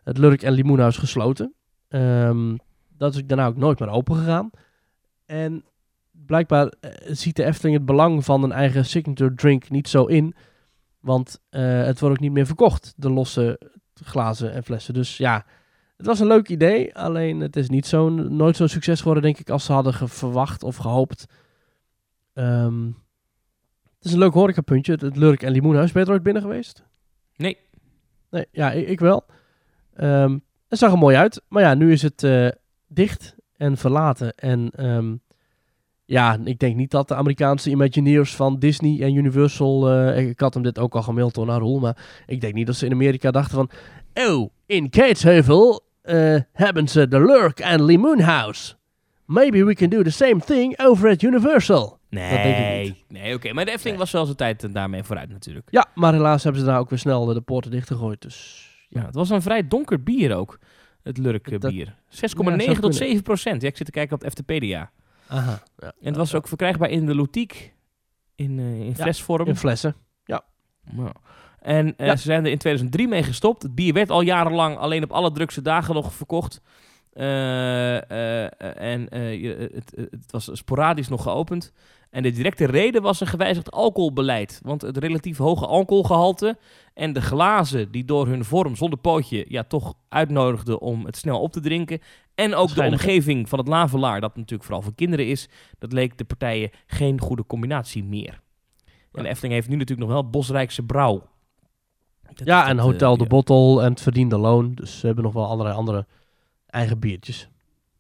het 0.03 0.17
Lurk 0.17 0.41
en 0.41 0.53
Limoenhuis 0.53 0.97
gesloten. 0.97 1.53
Ehm, 1.87 2.55
dat 2.97 3.15
is 3.15 3.25
daarna 3.25 3.47
ook 3.47 3.57
nooit 3.57 3.79
meer 3.79 3.89
open 3.89 4.15
gegaan. 4.15 4.49
En 5.25 5.65
blijkbaar 6.11 6.73
eh, 6.79 6.91
ziet 7.05 7.35
de 7.35 7.43
Efteling 7.43 7.77
het 7.77 7.85
belang 7.85 8.25
van 8.25 8.43
een 8.43 8.51
eigen 8.51 8.85
signature 8.85 9.33
drink 9.33 9.69
niet 9.69 9.87
zo 9.87 10.05
in. 10.05 10.35
Want 10.99 11.41
eh, 11.49 11.83
het 11.83 11.99
wordt 11.99 12.15
ook 12.15 12.21
niet 12.21 12.31
meer 12.31 12.45
verkocht, 12.45 12.93
de 12.95 13.09
losse 13.09 13.59
glazen 14.03 14.53
en 14.53 14.63
flessen. 14.63 14.93
Dus 14.93 15.17
ja, 15.17 15.45
het 15.97 16.05
was 16.05 16.19
een 16.19 16.27
leuk 16.27 16.49
idee. 16.49 16.95
Alleen 16.95 17.39
het 17.39 17.55
is 17.55 17.69
niet 17.69 17.85
zo'n, 17.85 18.35
nooit 18.35 18.55
zo'n 18.55 18.67
succes 18.67 18.99
geworden, 18.99 19.23
denk 19.23 19.37
ik, 19.37 19.49
als 19.49 19.65
ze 19.65 19.73
hadden 19.73 20.09
verwacht 20.09 20.63
of 20.63 20.75
gehoopt. 20.75 21.25
Ehm, 22.33 22.85
het 23.97 24.05
is 24.05 24.13
een 24.13 24.19
leuk 24.19 24.33
horecapuntje, 24.33 24.91
het, 24.91 25.01
het 25.01 25.15
Lurk 25.15 25.43
en 25.43 25.51
Limoenhuis. 25.51 25.91
Ben 25.91 26.01
je 26.01 26.07
er 26.07 26.13
ooit 26.13 26.23
binnen 26.23 26.41
geweest? 26.41 26.83
Nee. 27.35 27.57
Nee, 28.29 28.45
ja, 28.51 28.71
ik, 28.71 28.87
ik 28.87 28.99
wel. 28.99 29.25
Ehm, 29.93 30.37
het 30.67 30.79
zag 30.79 30.91
er 30.91 30.97
mooi 30.97 31.15
uit. 31.15 31.41
Maar 31.47 31.61
ja, 31.61 31.73
nu 31.73 31.91
is 31.91 32.01
het 32.01 32.23
eh, 32.23 32.47
dicht 32.88 33.35
en 33.57 33.77
verlaten. 33.77 34.34
En 34.35 34.69
ehm, 34.76 35.15
ja, 36.05 36.38
ik 36.43 36.59
denk 36.59 36.76
niet 36.76 36.91
dat 36.91 37.07
de 37.07 37.15
Amerikaanse 37.15 37.69
Imagineers 37.69 38.35
van 38.35 38.59
Disney 38.59 39.01
en 39.01 39.15
Universal... 39.15 39.89
eh, 39.91 40.27
ik 40.30 40.39
had 40.39 40.53
hem 40.53 40.64
dit 40.64 40.80
ook 40.80 40.95
al 40.95 41.01
gemaild 41.01 41.34
door 41.34 41.45
naar 41.45 41.59
Roel. 41.59 41.80
Maar 41.80 41.97
ik 42.26 42.41
denk 42.41 42.53
niet 42.53 42.68
dat 42.68 42.76
ze 42.76 42.85
in 42.85 42.91
Amerika 42.91 43.31
dachten 43.31 43.55
van... 43.55 43.69
Oh, 44.30 44.49
in 44.65 44.89
Kaatsheuvel 44.89 45.85
eh, 46.01 46.35
hebben 46.53 46.88
ze 46.88 47.07
de 47.07 47.19
Lurk 47.19 47.59
en 47.59 47.84
Limoon 47.84 48.19
House. 48.19 48.76
Maybe 49.26 49.64
we 49.65 49.76
can 49.76 49.89
do 49.89 50.01
the 50.03 50.09
same 50.11 50.39
thing 50.39 50.80
over 50.80 51.09
at 51.09 51.22
Universal. 51.22 51.97
Nee, 52.09 53.03
nee 53.07 53.35
oké. 53.35 53.53
Maar 53.53 53.65
de 53.65 53.72
Efteling 53.72 53.97
Nee. 53.97 53.97
was 53.97 54.11
wel 54.11 54.26
zijn 54.26 54.38
tijd 54.38 54.64
eh, 54.64 54.73
daarmee 54.73 55.03
vooruit 55.03 55.30
natuurlijk. 55.30 55.68
Ja, 55.72 55.85
maar 55.95 56.14
helaas 56.14 56.43
hebben 56.43 56.61
ze 56.61 56.68
daar 56.68 56.80
ook 56.80 56.89
weer 56.89 56.99
snel 56.99 57.26
de 57.26 57.41
poorten 57.41 57.72
dichtgegooid. 57.72 58.22
Dus 58.22 58.68
Ja, 58.89 59.05
het 59.05 59.15
was 59.15 59.30
een 59.30 59.41
vrij 59.41 59.68
donker 59.68 60.03
bier 60.03 60.35
ook, 60.35 60.59
het 61.07 61.17
Lurk 61.17 61.47
eh, 61.51 61.59
Dat- 61.59 61.71
bier. 61.71 61.95
6,9 62.09 62.59
Ja, 62.59 62.63
zou 62.63 62.65
tot 62.67 62.79
kunnen. 62.79 62.93
7 62.93 63.23
procent. 63.23 63.61
Ja, 63.61 63.67
ik 63.67 63.77
zit 63.77 63.85
te 63.85 63.91
kijken 63.91 64.15
op 64.15 64.21
de 64.21 64.29
FTPedia. 64.31 64.91
aha. 65.27 65.63
Ja. 65.77 65.88
En 65.99 66.07
het 66.07 66.15
was 66.15 66.35
ook 66.35 66.47
verkrijgbaar 66.47 66.89
in 66.89 67.05
de 67.05 67.15
Lotiek, 67.15 67.73
in, 68.35 68.59
eh, 68.59 68.79
in 68.85 68.95
flesvorm. 68.95 69.47
In 69.47 69.55
flessen. 69.55 69.95
Ja. 70.25 70.43
En 71.59 71.93
eh, 71.97 72.07
Ja. 72.07 72.15
ze 72.15 72.21
zijn 72.23 72.45
er 72.45 72.51
in 72.51 72.57
2003 72.57 73.07
mee 73.07 73.23
gestopt. 73.23 73.63
Het 73.63 73.75
bier 73.75 73.93
werd 73.93 74.09
al 74.09 74.21
jarenlang 74.21 74.77
alleen 74.77 75.03
op 75.03 75.11
alle 75.11 75.31
drukste 75.31 75.61
dagen 75.61 75.93
nog 75.95 76.13
verkocht. 76.13 76.61
Eh, 77.18 78.11
eh, 78.11 78.44
eh, 78.44 78.94
en 78.94 79.07
het, 79.11 79.94
het 79.95 80.31
was 80.31 80.49
sporadisch 80.53 81.07
nog 81.07 81.23
geopend. 81.23 81.73
En 82.10 82.23
de 82.23 82.31
directe 82.31 82.65
reden 82.65 83.02
was 83.02 83.22
een 83.22 83.27
gewijzigd 83.27 83.72
alcoholbeleid. 83.72 84.60
Want 84.64 84.81
het 84.81 84.98
relatief 84.98 85.38
hoge 85.38 85.65
alcoholgehalte 85.65 86.57
en 86.94 87.14
de 87.14 87.22
glazen 87.22 87.91
die 87.91 88.06
door 88.06 88.27
hun 88.27 88.45
vorm 88.45 88.76
zonder 88.76 88.99
pootje 88.99 89.45
ja, 89.48 89.64
toch 89.64 89.94
uitnodigden 90.10 90.80
om 90.80 91.06
het 91.06 91.18
snel 91.18 91.39
op 91.39 91.52
te 91.52 91.60
drinken. 91.60 91.99
En 92.35 92.56
ook 92.56 92.76
de 92.76 92.84
omgeving 92.84 93.49
van 93.49 93.60
het 93.60 93.68
lavelaar, 93.68 94.22
dat 94.22 94.35
natuurlijk 94.35 94.64
vooral 94.64 94.81
voor 94.81 94.95
kinderen 94.95 95.27
is. 95.27 95.49
Dat 95.77 95.94
leek 95.94 96.18
de 96.18 96.26
partijen 96.26 96.69
geen 96.88 97.22
goede 97.22 97.45
combinatie 97.45 98.03
meer. 98.03 98.41
En 99.11 99.23
de 99.23 99.30
Efteling 99.30 99.53
heeft 99.53 99.69
nu 99.69 99.76
natuurlijk 99.76 100.07
nog 100.07 100.22
wel 100.22 100.30
Bosrijkse 100.30 100.84
Brouw. 100.84 101.23
Dat 102.22 102.48
Ja, 102.48 102.68
en 102.68 102.77
Hotel 102.77 103.18
de 103.18 103.23
ja. 103.23 103.30
Bottle 103.30 103.81
en 103.81 103.89
het 103.89 104.02
verdiende 104.02 104.38
loon. 104.38 104.73
Dus 104.73 104.99
ze 104.99 105.06
hebben 105.06 105.23
nog 105.23 105.34
wel 105.34 105.48
allerlei 105.48 105.76
andere 105.76 106.06
eigen 106.77 106.99
biertjes. 106.99 107.49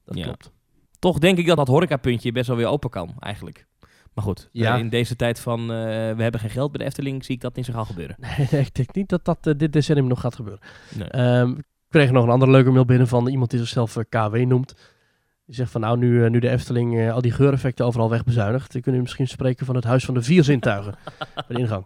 Dat 0.05 0.17
Ja. 0.17 0.23
klopt. 0.23 0.51
Toch 0.99 1.19
denk 1.19 1.37
ik 1.37 1.45
dat 1.47 1.57
dat 1.57 1.67
horecapuntje 1.67 2.31
best 2.31 2.47
wel 2.47 2.57
weer 2.57 2.67
open 2.67 2.89
kan, 2.89 3.13
eigenlijk. 3.19 3.65
Maar 4.13 4.23
goed, 4.25 4.49
Ja. 4.51 4.73
eh, 4.73 4.79
in 4.79 4.89
deze 4.89 5.15
tijd 5.15 5.39
van 5.39 5.59
eh, 5.61 5.67
we 6.15 6.21
hebben 6.23 6.39
geen 6.39 6.49
geld 6.49 6.71
bij 6.71 6.79
de 6.79 6.85
Efteling, 6.85 7.25
zie 7.25 7.35
ik 7.35 7.41
dat 7.41 7.55
niet 7.55 7.65
zo 7.65 7.73
gauw 7.73 7.83
gebeuren. 7.83 8.15
Nee, 8.51 8.61
ik 8.61 8.73
denk 8.73 8.93
niet 8.95 9.09
dat 9.09 9.25
dat 9.25 9.47
eh, 9.47 9.53
dit 9.57 9.73
decennium 9.73 10.07
nog 10.07 10.19
gaat 10.19 10.35
gebeuren. 10.35 10.61
Nee. 10.97 11.07
Ehm, 11.07 11.49
ik 11.51 11.63
kreeg 11.89 12.11
nog 12.11 12.23
een 12.23 12.29
andere 12.29 12.51
leuke 12.51 12.69
mail 12.71 12.85
binnen 12.85 13.07
van 13.07 13.27
iemand 13.27 13.49
die 13.49 13.59
zichzelf 13.59 13.97
KW 14.09 14.35
noemt. 14.35 14.75
Die 15.47 15.55
zegt 15.55 15.71
van 15.71 15.81
nou, 15.81 15.97
nu, 15.97 16.23
eh, 16.23 16.29
nu 16.29 16.39
de 16.39 16.49
Efteling 16.49 16.97
eh, 16.99 17.13
al 17.13 17.21
die 17.21 17.31
geureffecten 17.31 17.85
overal 17.85 18.09
wegbezuinigt. 18.09 18.71
Dan 18.71 18.81
kunnen 18.81 18.95
we 19.01 19.05
misschien 19.05 19.27
spreken 19.27 19.65
van 19.65 19.75
het 19.75 19.83
huis 19.83 20.05
van 20.05 20.13
de 20.13 20.21
vier 20.21 20.43
zintuigen. 20.43 20.95
bij 21.35 21.43
de 21.47 21.59
ingang. 21.59 21.85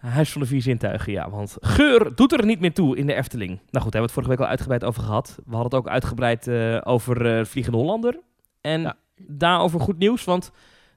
Huis 0.00 0.32
van 0.32 0.40
de 0.40 0.46
vier 0.46 0.62
zintuigen, 0.62 1.12
ja. 1.12 1.30
Want 1.30 1.56
geur 1.60 2.14
doet 2.14 2.32
er 2.32 2.44
niet 2.46 2.60
meer 2.60 2.72
toe 2.72 2.96
in 2.96 3.06
de 3.06 3.14
Efteling. 3.14 3.48
Nou 3.50 3.60
goed, 3.60 3.72
daar 3.72 3.82
hebben 3.82 4.00
we 4.00 4.00
het 4.00 4.12
vorige 4.12 4.30
week 4.30 4.40
al 4.40 4.46
uitgebreid 4.46 4.84
over 4.84 5.02
gehad. 5.02 5.34
We 5.46 5.54
hadden 5.56 5.64
het 5.64 5.74
ook 5.74 5.88
uitgebreid 5.88 6.46
eh, 6.46 6.80
over 6.84 7.46
Vliegende 7.46 7.78
Hollander. 7.78 8.20
En 8.60 8.80
Ja. 8.80 8.96
daarover 9.26 9.80
goed 9.80 9.98
nieuws, 9.98 10.24
want 10.24 10.50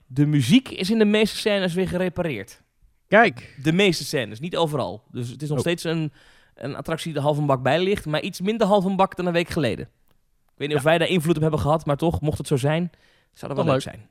de 0.07 0.25
muziek 0.25 0.69
is 0.69 0.89
in 0.91 0.97
de 0.97 1.05
meeste 1.05 1.37
scènes 1.37 1.73
weer 1.73 1.87
gerepareerd. 1.87 2.61
Kijk, 3.07 3.55
De 3.63 3.73
meeste 3.73 4.03
scènes, 4.03 4.39
niet 4.39 4.57
overal. 4.57 5.03
Dus 5.11 5.29
het 5.29 5.41
is 5.41 5.47
nog 5.49 5.57
Oh. 5.57 5.63
steeds 5.63 5.83
een, 5.83 6.11
een 6.55 6.75
attractie 6.75 7.05
die 7.11 7.21
de 7.21 7.27
half 7.27 7.37
een 7.37 7.45
bak 7.45 7.63
bij 7.63 7.83
ligt, 7.83 8.05
maar 8.05 8.21
iets 8.21 8.41
minder 8.41 8.67
half 8.67 8.85
een 8.85 8.95
bak 8.95 9.15
dan 9.15 9.25
een 9.25 9.33
week 9.33 9.49
geleden. 9.49 9.89
Ik 10.61 10.67
weet 10.67 10.75
niet 10.75 10.85
of 10.85 10.91
wij 10.91 10.97
daar 10.97 11.15
invloed 11.15 11.35
op 11.35 11.41
hebben 11.41 11.59
gehad, 11.59 11.85
maar 11.85 11.97
toch, 11.97 12.21
mocht 12.21 12.37
het 12.37 12.47
zo 12.47 12.57
zijn, 12.57 12.91
zou 13.33 13.53
dat 13.53 13.63
wel 13.63 13.73
leuk 13.73 13.81
zijn. 13.81 14.07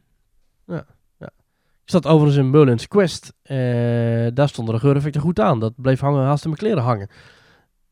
ik 1.85 1.91
zat 1.91 2.07
overigens 2.07 2.37
in 2.37 2.51
Merlin's 2.51 2.89
Quest. 2.89 3.33
Eh, 3.43 3.57
daar 4.35 4.49
stonden 4.49 4.75
de 4.75 4.81
geureffecten 4.81 5.21
goed 5.21 5.41
aan. 5.41 5.61
Dat 5.61 5.73
bleef 5.77 6.01
hangen, 6.01 6.25
haast 6.25 6.45
in 6.45 6.51
mijn 6.51 6.63
kleren 6.63 6.83
hangen. 6.83 7.09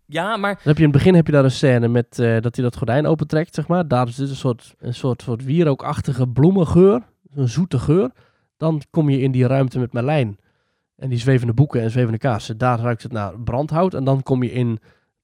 Ja, 0.07 0.37
maar 0.37 0.55
Dan 0.55 0.63
heb 0.63 0.77
je 0.77 0.83
in 0.83 0.89
het 0.89 0.99
begin 0.99 1.15
heb 1.15 1.27
je 1.27 1.33
daar 1.33 1.45
een 1.45 1.51
scène 1.51 1.89
met 1.89 2.19
eh, 2.19 2.41
dat 2.41 2.55
hij 2.55 2.65
dat 2.65 2.77
gordijn 2.77 3.07
opentrekt, 3.07 3.55
zeg 3.55 3.69
maar. 3.69 3.89
Daar 3.89 4.09
is 4.09 4.15
dit 4.15 4.29
een 4.29 4.37
soort, 4.37 4.75
een 4.79 4.95
soort, 4.95 5.23
soort 5.23 5.45
wierookachtige 5.45 6.29
bloemengeur. 6.29 7.03
Een 7.35 7.49
zoete 7.49 7.79
geur. 7.79 8.11
Dan 8.57 8.83
kom 8.91 9.11
je 9.11 9.21
in 9.21 9.31
die 9.31 9.47
ruimte 9.47 9.79
met 9.79 9.93
Merlijn. 9.93 10.39
En 10.97 11.09
die 11.09 11.19
zwevende 11.19 11.53
boeken 11.53 11.83
en 11.83 11.91
zwevende 11.91 12.19
kaarsen. 12.19 12.59
Daar 12.59 12.79
ruikt 12.79 13.03
het 13.03 13.13
naar 13.13 13.41
brandhout. 13.41 13.95
En 13.95 14.05
dan 14.05 14.23
kom 14.23 14.43
je 14.43 14.53
in 14.53 14.79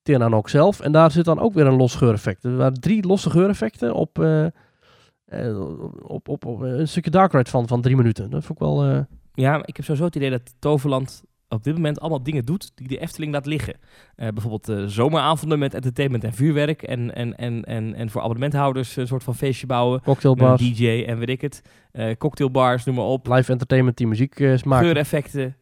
Tirnanok 0.05 0.49
zelf. 0.49 0.81
En 0.81 0.93
daar 0.93 1.11
zit 1.11 1.25
dan 1.25 1.39
ook 1.39 1.55
weer 1.55 1.67
een 1.67 1.77
los 1.77 1.95
geureffect. 1.95 2.45
Er 2.45 2.57
waren 2.57 2.81
drie 2.81 3.07
losse 3.07 3.31
geureffecten 3.31 3.95
op, 3.95 4.19
eh, 4.19 4.45
eh, 5.25 5.61
op, 6.03 6.29
op, 6.29 6.45
op 6.47 6.61
een 6.61 6.89
stukje 6.89 7.11
Dark 7.11 7.33
Ride 7.33 7.51
van, 7.51 7.69
van 7.69 7.81
drie 7.81 7.97
minuten. 7.97 8.31
Dat 8.31 8.45
vond 8.45 8.61
ik 8.61 8.67
wel... 8.67 8.85
eh, 8.85 8.99
Ja, 9.35 9.57
ik 9.67 9.77
heb 9.77 9.85
sowieso 9.85 10.05
het 10.05 10.17
idee 10.17 10.31
dat 10.31 10.55
Toverland 10.59 11.23
op 11.49 11.65
dit 11.65 11.75
moment 11.75 12.01
allemaal 12.01 12.23
dingen 12.23 12.45
doet 12.45 12.71
die 12.75 12.89
de 12.89 12.99
Efteling 12.99 13.33
laat 13.33 13.47
liggen. 13.47 13.75
Eh, 14.17 14.29
bijvoorbeeld 14.29 14.69
eh, 14.69 14.85
zomeravonden 14.87 15.59
met 15.59 15.75
entertainment 15.75 16.25
en 16.25 16.33
vuurwerk. 16.33 16.83
En, 16.83 17.15
en, 17.15 17.37
en, 17.37 17.65
en, 17.65 17.95
en 17.95 18.11
voor 18.11 18.21
abonnementhouders 18.21 18.97
een 18.97 19.07
soort 19.07 19.23
van 19.25 19.35
feestje 19.35 19.67
bouwen. 19.67 20.01
Cocktailbars, 20.03 20.63
een 20.63 20.73
DJ 20.75 21.05
en 21.07 21.19
weet 21.19 21.29
ik 21.29 21.41
het. 21.41 21.63
Eh, 21.93 22.17
cocktailbars, 22.19 22.85
noem 22.85 22.95
maar 22.95 23.05
op. 23.05 23.27
live 23.27 23.53
entertainment 23.53 23.97
die 23.97 24.07
muziek 24.07 24.41
eh 24.41 24.63
maken. 24.63 24.85
Geureffecten. 24.85 25.57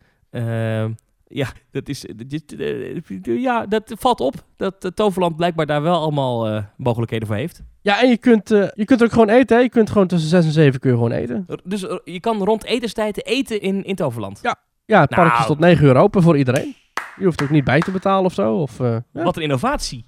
Ja, 1.35 1.49
dat 1.71 1.89
is, 1.89 2.05
dit- 2.27 2.57
eh, 2.57 3.41
ja, 3.43 3.67
dat 3.67 3.93
valt 3.99 4.21
op. 4.21 4.35
Dat 4.57 4.85
eh, 4.85 4.91
Toverland 4.91 5.37
blijkbaar 5.37 5.67
daar 5.67 5.83
wel 5.83 5.97
allemaal 6.01 6.49
eh, 6.49 6.63
mogelijkheden 6.77 7.27
voor 7.27 7.37
heeft. 7.37 7.63
Ja, 7.81 8.03
en 8.03 8.09
je 8.09 8.17
kunt, 8.19 8.51
eh, 8.51 8.69
je 8.75 8.85
kunt 8.85 9.01
er 9.01 9.07
ook 9.07 9.13
gewoon 9.13 9.29
eten. 9.29 9.57
Hè? 9.57 9.63
Je 9.63 9.69
kunt 9.69 9.91
gewoon 9.91 10.07
tussen 10.07 10.29
6 10.31 10.45
en 10.45 10.53
7 10.53 10.81
kun 10.81 10.91
je 10.91 10.97
gewoon 10.97 11.13
eten. 11.13 11.47
Dus 11.65 11.87
je 12.05 12.21
kan 12.21 12.45
rond 12.45 12.65
etenstijden 12.65 13.25
eten 13.25 13.61
in, 13.61 13.85
in 13.85 13.95
Toverland. 13.95 14.39
Ja. 14.43 14.57
Ja, 14.85 15.01
het 15.01 15.11
park 15.11 15.27
is 15.33 15.35
Nou. 15.35 15.47
tot 15.47 15.59
9 15.59 15.85
uur 15.87 15.97
open 15.97 16.23
voor 16.23 16.37
iedereen. 16.39 16.75
Je 17.17 17.25
hoeft 17.25 17.43
ook 17.43 17.51
niet 17.51 17.65
bij 17.65 17.81
te 17.81 17.91
betalen 17.91 18.25
of 18.25 18.33
zo. 18.33 18.55
Of, 18.55 18.81
eh, 18.81 18.97
ja. 19.13 19.23
Wat 19.23 19.37
een 19.37 19.43
innovatie. 19.43 20.05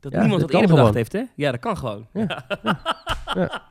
Dat 0.00 0.12
Ja, 0.12 0.20
niemand 0.20 0.40
dat 0.40 0.50
dat 0.50 0.60
eerder 0.60 0.76
bedacht 0.76 0.94
heeft, 0.94 1.12
hè? 1.12 1.22
Ja, 1.36 1.50
dat 1.50 1.60
kan 1.60 1.76
gewoon. 1.76 2.06
Ja. 2.12 2.46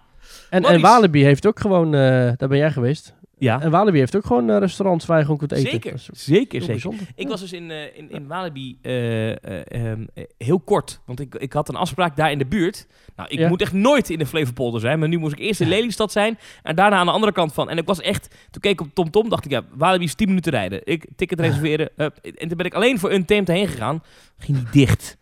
En, 0.50 0.64
en. 0.64 0.82
Walibi 0.82 1.24
heeft 1.24 1.46
ook 1.48 1.60
gewoon, 1.60 1.86
eh, 1.86 2.00
daar 2.38 2.48
ben 2.50 2.58
jij 2.58 2.72
geweest. 2.72 3.16
Ja, 3.38 3.62
En 3.62 3.72
Walibi 3.72 3.98
heeft 3.98 4.16
ook 4.16 4.26
gewoon 4.26 4.50
eh, 4.50 4.58
restaurants 4.58 5.06
waar 5.06 5.18
je 5.18 5.24
gewoon 5.24 5.38
kunt 5.40 5.52
eten. 5.52 5.70
zeker. 5.72 5.94
Zeker, 6.12 6.62
zeker. 6.62 6.94
Ik 7.16 7.28
was 7.28 7.40
dus 7.40 7.54
in, 7.54 7.72
eh, 7.72 7.98
in, 7.98 8.12
in 8.12 8.28
Walibi 8.28 8.78
eh, 8.82 9.30
eh, 9.32 9.38
ehm, 9.68 10.06
eh, 10.14 10.24
heel 10.38 10.60
kort. 10.60 11.00
Want 11.06 11.20
ik, 11.20 11.36
ik 11.36 11.54
had 11.54 11.70
een 11.70 11.76
afspraak 11.76 12.16
daar 12.16 12.32
in 12.32 12.38
de 12.38 12.46
buurt. 12.46 12.88
Nou, 13.16 13.30
ik 13.30 13.40
Ja. 13.40 13.48
moet 13.48 13.62
echt 13.62 13.74
nooit 13.74 14.10
in 14.10 14.20
de 14.20 14.26
Flevopolder 14.26 14.80
zijn. 14.82 15.00
Maar 15.00 15.08
nu 15.08 15.18
moest 15.18 15.34
ik 15.34 15.40
eerst 15.40 15.62
in 15.62 15.68
Lelystad 15.68 16.12
zijn. 16.12 16.38
En 16.64 16.76
daarna 16.76 16.96
aan 16.98 17.06
de 17.06 17.12
andere 17.12 17.32
kant 17.32 17.54
van. 17.54 17.70
En 17.70 17.78
ik 17.78 17.86
was 17.86 18.02
echt... 18.02 18.36
Toen 18.52 18.62
keek 18.62 18.72
ik 18.72 18.82
op 18.82 18.94
TomTom, 18.94 19.30
dacht 19.30 19.46
ik... 19.46 19.52
Ja, 19.52 19.62
Walibi 19.74 20.04
is 20.04 20.14
10 20.16 20.28
minuten 20.28 20.52
rijden. 20.52 20.82
Ik 20.84 21.06
ticket 21.16 21.40
reserveren. 21.40 21.90
en 21.98 22.12
toen 22.48 22.58
ben 22.58 22.66
ik 22.66 22.74
alleen 22.74 23.00
voor 23.00 23.12
Untamed 23.14 23.48
heen 23.48 23.68
gegaan. 23.68 24.04
Ging 24.38 24.58
die 24.58 24.86
dicht. 24.86 25.18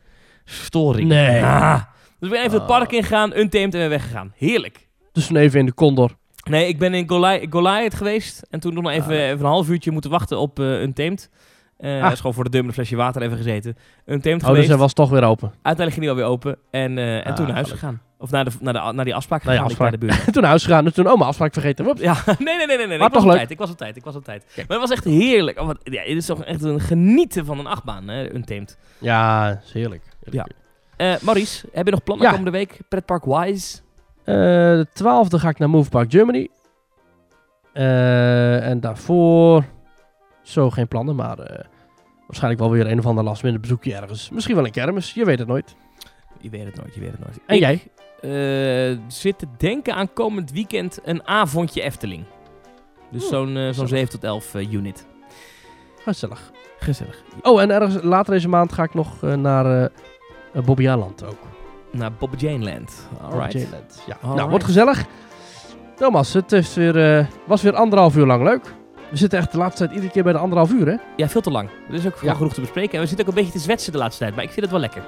Storing. 0.45 1.07
Nee. 1.07 1.43
Ah. 1.43 1.81
Dus 2.19 2.29
ik 2.29 2.35
ben 2.35 2.39
even 2.39 2.51
het 2.51 2.61
Oh. 2.61 2.67
park 2.77 2.91
ingegaan. 2.91 3.37
Untamed 3.37 3.73
en 3.73 3.79
weer 3.79 3.89
weggegaan. 3.89 4.33
Heerlijk. 4.35 4.87
Dus 5.11 5.27
toen 5.27 5.37
even 5.37 5.59
in 5.59 5.65
de 5.65 5.73
Condor. 5.73 6.15
Nee, 6.43 6.67
ik 6.67 6.79
ben 6.79 6.93
in 6.93 7.09
Goli- 7.09 7.47
Goliath 7.49 7.93
geweest. 7.95 8.41
En 8.49 8.59
toen 8.59 8.73
nog 8.73 8.89
even, 8.91 9.11
Ah. 9.11 9.17
even 9.23 9.39
een 9.39 9.45
half 9.45 9.69
uurtje 9.69 9.91
moeten 9.91 10.09
wachten 10.11 10.37
op 10.37 10.59
eh 10.59 10.81
Untamed. 10.81 11.29
Eh 11.77 12.03
Ah. 12.03 12.11
is 12.11 12.17
gewoon 12.17 12.33
voor 12.33 12.43
de 12.43 12.49
deur 12.49 12.63
een 12.63 12.73
flesje 12.73 12.95
water 12.95 13.21
even 13.21 13.37
gezeten. 13.37 13.77
Untamed 14.05 14.25
Oh, 14.25 14.39
dus 14.39 14.47
geweest. 14.49 14.67
hij 14.67 14.77
was 14.77 14.93
toch 14.93 15.09
weer 15.09 15.23
open. 15.23 15.51
Uiteindelijk 15.61 15.93
ging 15.95 16.05
hij 16.05 16.15
wel 16.15 16.15
weer 16.15 16.25
open. 16.33 16.57
En, 16.71 16.97
eh, 16.97 17.15
en 17.15 17.23
Ah, 17.23 17.33
toen 17.35 17.45
naar 17.45 17.55
huis 17.55 17.69
gegaan. 17.71 18.01
Of 18.17 18.31
naar, 18.31 18.45
de, 18.45 18.51
naar, 18.59 18.73
de, 18.73 18.79
naar 18.93 19.05
die 19.05 19.15
afspraak 19.15 19.43
Naar 19.43 19.53
gegaan 19.55 19.71
ik 19.71 19.77
bij 19.77 19.89
de 19.89 19.97
buurt. 19.97 20.23
toen 20.33 20.41
naar 20.41 20.49
huis 20.49 20.63
gegaan. 20.63 20.85
En 20.85 20.93
toen, 20.93 21.03
mijn 21.03 21.19
afspraak 21.21 21.53
vergeten. 21.53 21.85
Woeps. 21.85 22.01
Ja, 22.01 22.13
nee, 22.25 22.35
nee, 22.39 22.55
nee, 22.57 22.67
nee. 22.67 22.87
nee. 22.87 22.87
Maar 22.87 22.95
Ik 22.95 22.99
was 23.01 23.11
toch 23.11 23.21
op 23.23 23.27
leuk. 23.27 23.37
tijd. 23.37 23.49
Ik 23.51 23.57
was 23.57 23.69
op 23.69 23.77
tijd. 23.77 23.95
Ik 23.97 24.03
was 24.03 24.15
op 24.15 24.23
tijd. 24.23 24.45
Maar 24.55 24.65
het 24.67 24.79
was 24.79 24.89
echt 24.91 25.03
heerlijk. 25.03 25.59
Oh, 25.59 25.65
wat, 25.65 25.77
ja, 25.83 25.99
het 26.01 26.07
is 26.17 26.25
toch 26.25 26.43
echt 26.43 26.63
een 26.63 26.79
genieten 26.79 27.45
van 27.45 27.59
een 27.59 27.67
achtbaan, 27.67 28.07
hè, 28.07 28.33
Untamed. 28.33 28.77
Ja, 28.97 29.49
is 29.65 29.71
heerlijk. 29.73 30.03
Heerlijk. 30.23 30.51
Eh 30.97 31.13
Maurice, 31.21 31.67
heb 31.73 31.85
je 31.85 31.91
nog 31.91 32.03
plannen 32.03 32.25
Ja. 32.25 32.31
komende 32.31 32.57
week? 32.57 32.79
Pretpark 32.89 33.25
Wise? 33.25 33.77
Eh, 34.23 34.35
de 34.35 34.87
12e 34.93 35.39
ga 35.39 35.49
ik 35.49 35.59
naar 35.59 35.69
Move 35.69 35.89
Park 35.89 36.11
Germany. 36.11 36.49
Eh, 37.73 38.67
en 38.67 38.79
daarvoor 38.79 39.65
zo 40.41 40.69
geen 40.69 40.87
plannen, 40.87 41.15
maar 41.15 41.39
eh, 41.39 41.65
waarschijnlijk 42.27 42.61
wel 42.61 42.71
weer 42.71 42.91
een 42.91 42.99
of 42.99 43.05
ander 43.05 43.23
last 43.23 43.43
minute 43.43 43.61
bezoekje 43.61 43.95
ergens. 43.95 44.29
Misschien 44.29 44.55
wel 44.55 44.65
een 44.65 44.71
kermis, 44.71 45.13
je 45.13 45.25
weet 45.25 45.39
het 45.39 45.47
nooit. 45.47 45.75
Je 46.39 46.49
weet 46.49 46.65
het 46.65 46.75
nooit, 46.75 46.93
je 46.95 46.99
weet 46.99 47.11
het 47.11 47.19
nooit. 47.19 47.39
En 47.45 47.55
ik, 47.55 47.61
jij? 47.61 47.81
zit 49.07 49.39
te 49.39 49.47
denken 49.57 49.95
aan 49.95 50.13
komend 50.13 50.51
weekend 50.51 50.99
een 51.03 51.27
avondje 51.27 51.81
Efteling. 51.81 52.23
Dus 53.13 53.27
zo'n 53.27 53.47
zo'n 53.47 53.67
gezellig. 53.67 53.89
7 53.89 54.09
tot 54.09 54.23
11 54.23 54.55
eh, 54.55 54.71
unit. 54.71 55.05
Gezellig. 56.03 56.51
Gezellig. 56.79 57.23
Oh, 57.41 57.61
en 57.61 57.71
ergens 57.71 58.03
later 58.03 58.33
deze 58.33 58.49
maand 58.49 58.73
ga 58.73 58.83
ik 58.83 58.93
nog 58.93 59.21
naar 59.21 59.91
uh, 60.53 60.63
Bobbejaanland 60.63 61.25
ook. 61.25 61.52
Naar 61.93 62.11
Bob 62.13 62.33
Jane 62.37 62.63
Land. 62.63 63.07
Alright. 63.21 63.53
Bobbejaanland, 63.53 64.03
Ja. 64.05 64.13
Alright. 64.13 64.35
Nou, 64.35 64.49
wordt 64.49 64.65
gezellig. 64.65 65.05
Thomas, 65.95 66.33
het 66.33 66.51
is 66.51 66.73
weer, 66.73 67.17
eh, 67.17 67.25
was 67.45 67.61
weer 67.61 67.75
anderhalf 67.75 68.15
uur 68.15 68.25
lang 68.25 68.43
leuk. 68.43 68.73
We 69.09 69.17
zitten 69.19 69.39
echt 69.39 69.51
de 69.51 69.57
laatste 69.57 69.83
tijd 69.83 69.91
iedere 69.95 70.11
keer 70.11 70.23
bij 70.23 70.33
de 70.33 70.39
anderhalf 70.39 70.71
uur, 70.71 70.87
hè? 70.87 70.95
Ja, 71.15 71.27
veel 71.29 71.41
te 71.41 71.51
lang. 71.51 71.69
Er 71.87 71.93
is 71.93 72.05
ook 72.05 72.17
Ja. 72.21 72.33
genoeg 72.33 72.53
te 72.53 72.61
bespreken. 72.61 72.93
En 72.93 72.99
we 72.99 73.05
zitten 73.07 73.25
ook 73.27 73.31
een 73.33 73.37
beetje 73.37 73.57
te 73.57 73.63
zwetsen 73.63 73.91
de 73.91 73.97
laatste 73.97 74.23
tijd, 74.23 74.35
maar 74.35 74.43
ik 74.43 74.49
vind 74.49 74.61
het 74.61 74.71
wel 74.71 74.79
lekker. 74.79 75.03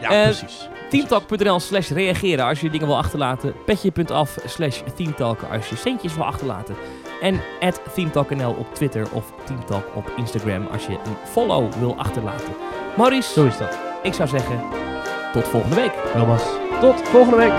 Ja, 0.00 0.10
Eh, 0.10 0.22
precies. 0.22 0.68
Teamtalk.nl 0.90 1.60
slash 1.60 1.90
reageren 1.90 2.44
als 2.44 2.60
je 2.60 2.70
dingen 2.70 2.86
wil 2.86 2.96
achterlaten. 2.96 3.54
Petje.af 3.64 4.36
slash 4.46 4.80
Teamtalk 4.94 5.38
als 5.52 5.68
je 5.68 5.76
centjes 5.76 6.14
wil 6.14 6.24
achterlaten. 6.24 6.74
En 7.22 7.40
at 7.60 7.80
TeamTalkNL 7.94 8.50
op 8.58 8.74
Twitter 8.74 9.06
of 9.12 9.32
Teamtalk 9.44 9.84
op 9.94 10.12
Instagram 10.16 10.66
als 10.72 10.86
je 10.86 10.92
een 10.92 11.16
follow 11.30 11.72
wil 11.72 11.94
achterlaten. 11.96 12.52
Maurice, 12.96 13.32
Zo 13.32 13.46
is 13.46 13.58
dat. 13.58 13.78
ik 14.02 14.14
zou 14.14 14.28
zeggen, 14.28 14.60
tot 15.34 15.48
volgende 15.48 15.76
week. 15.76 15.92
Thomas. 16.12 16.42
Tot 16.80 17.08
volgende 17.08 17.36
week. 17.36 17.52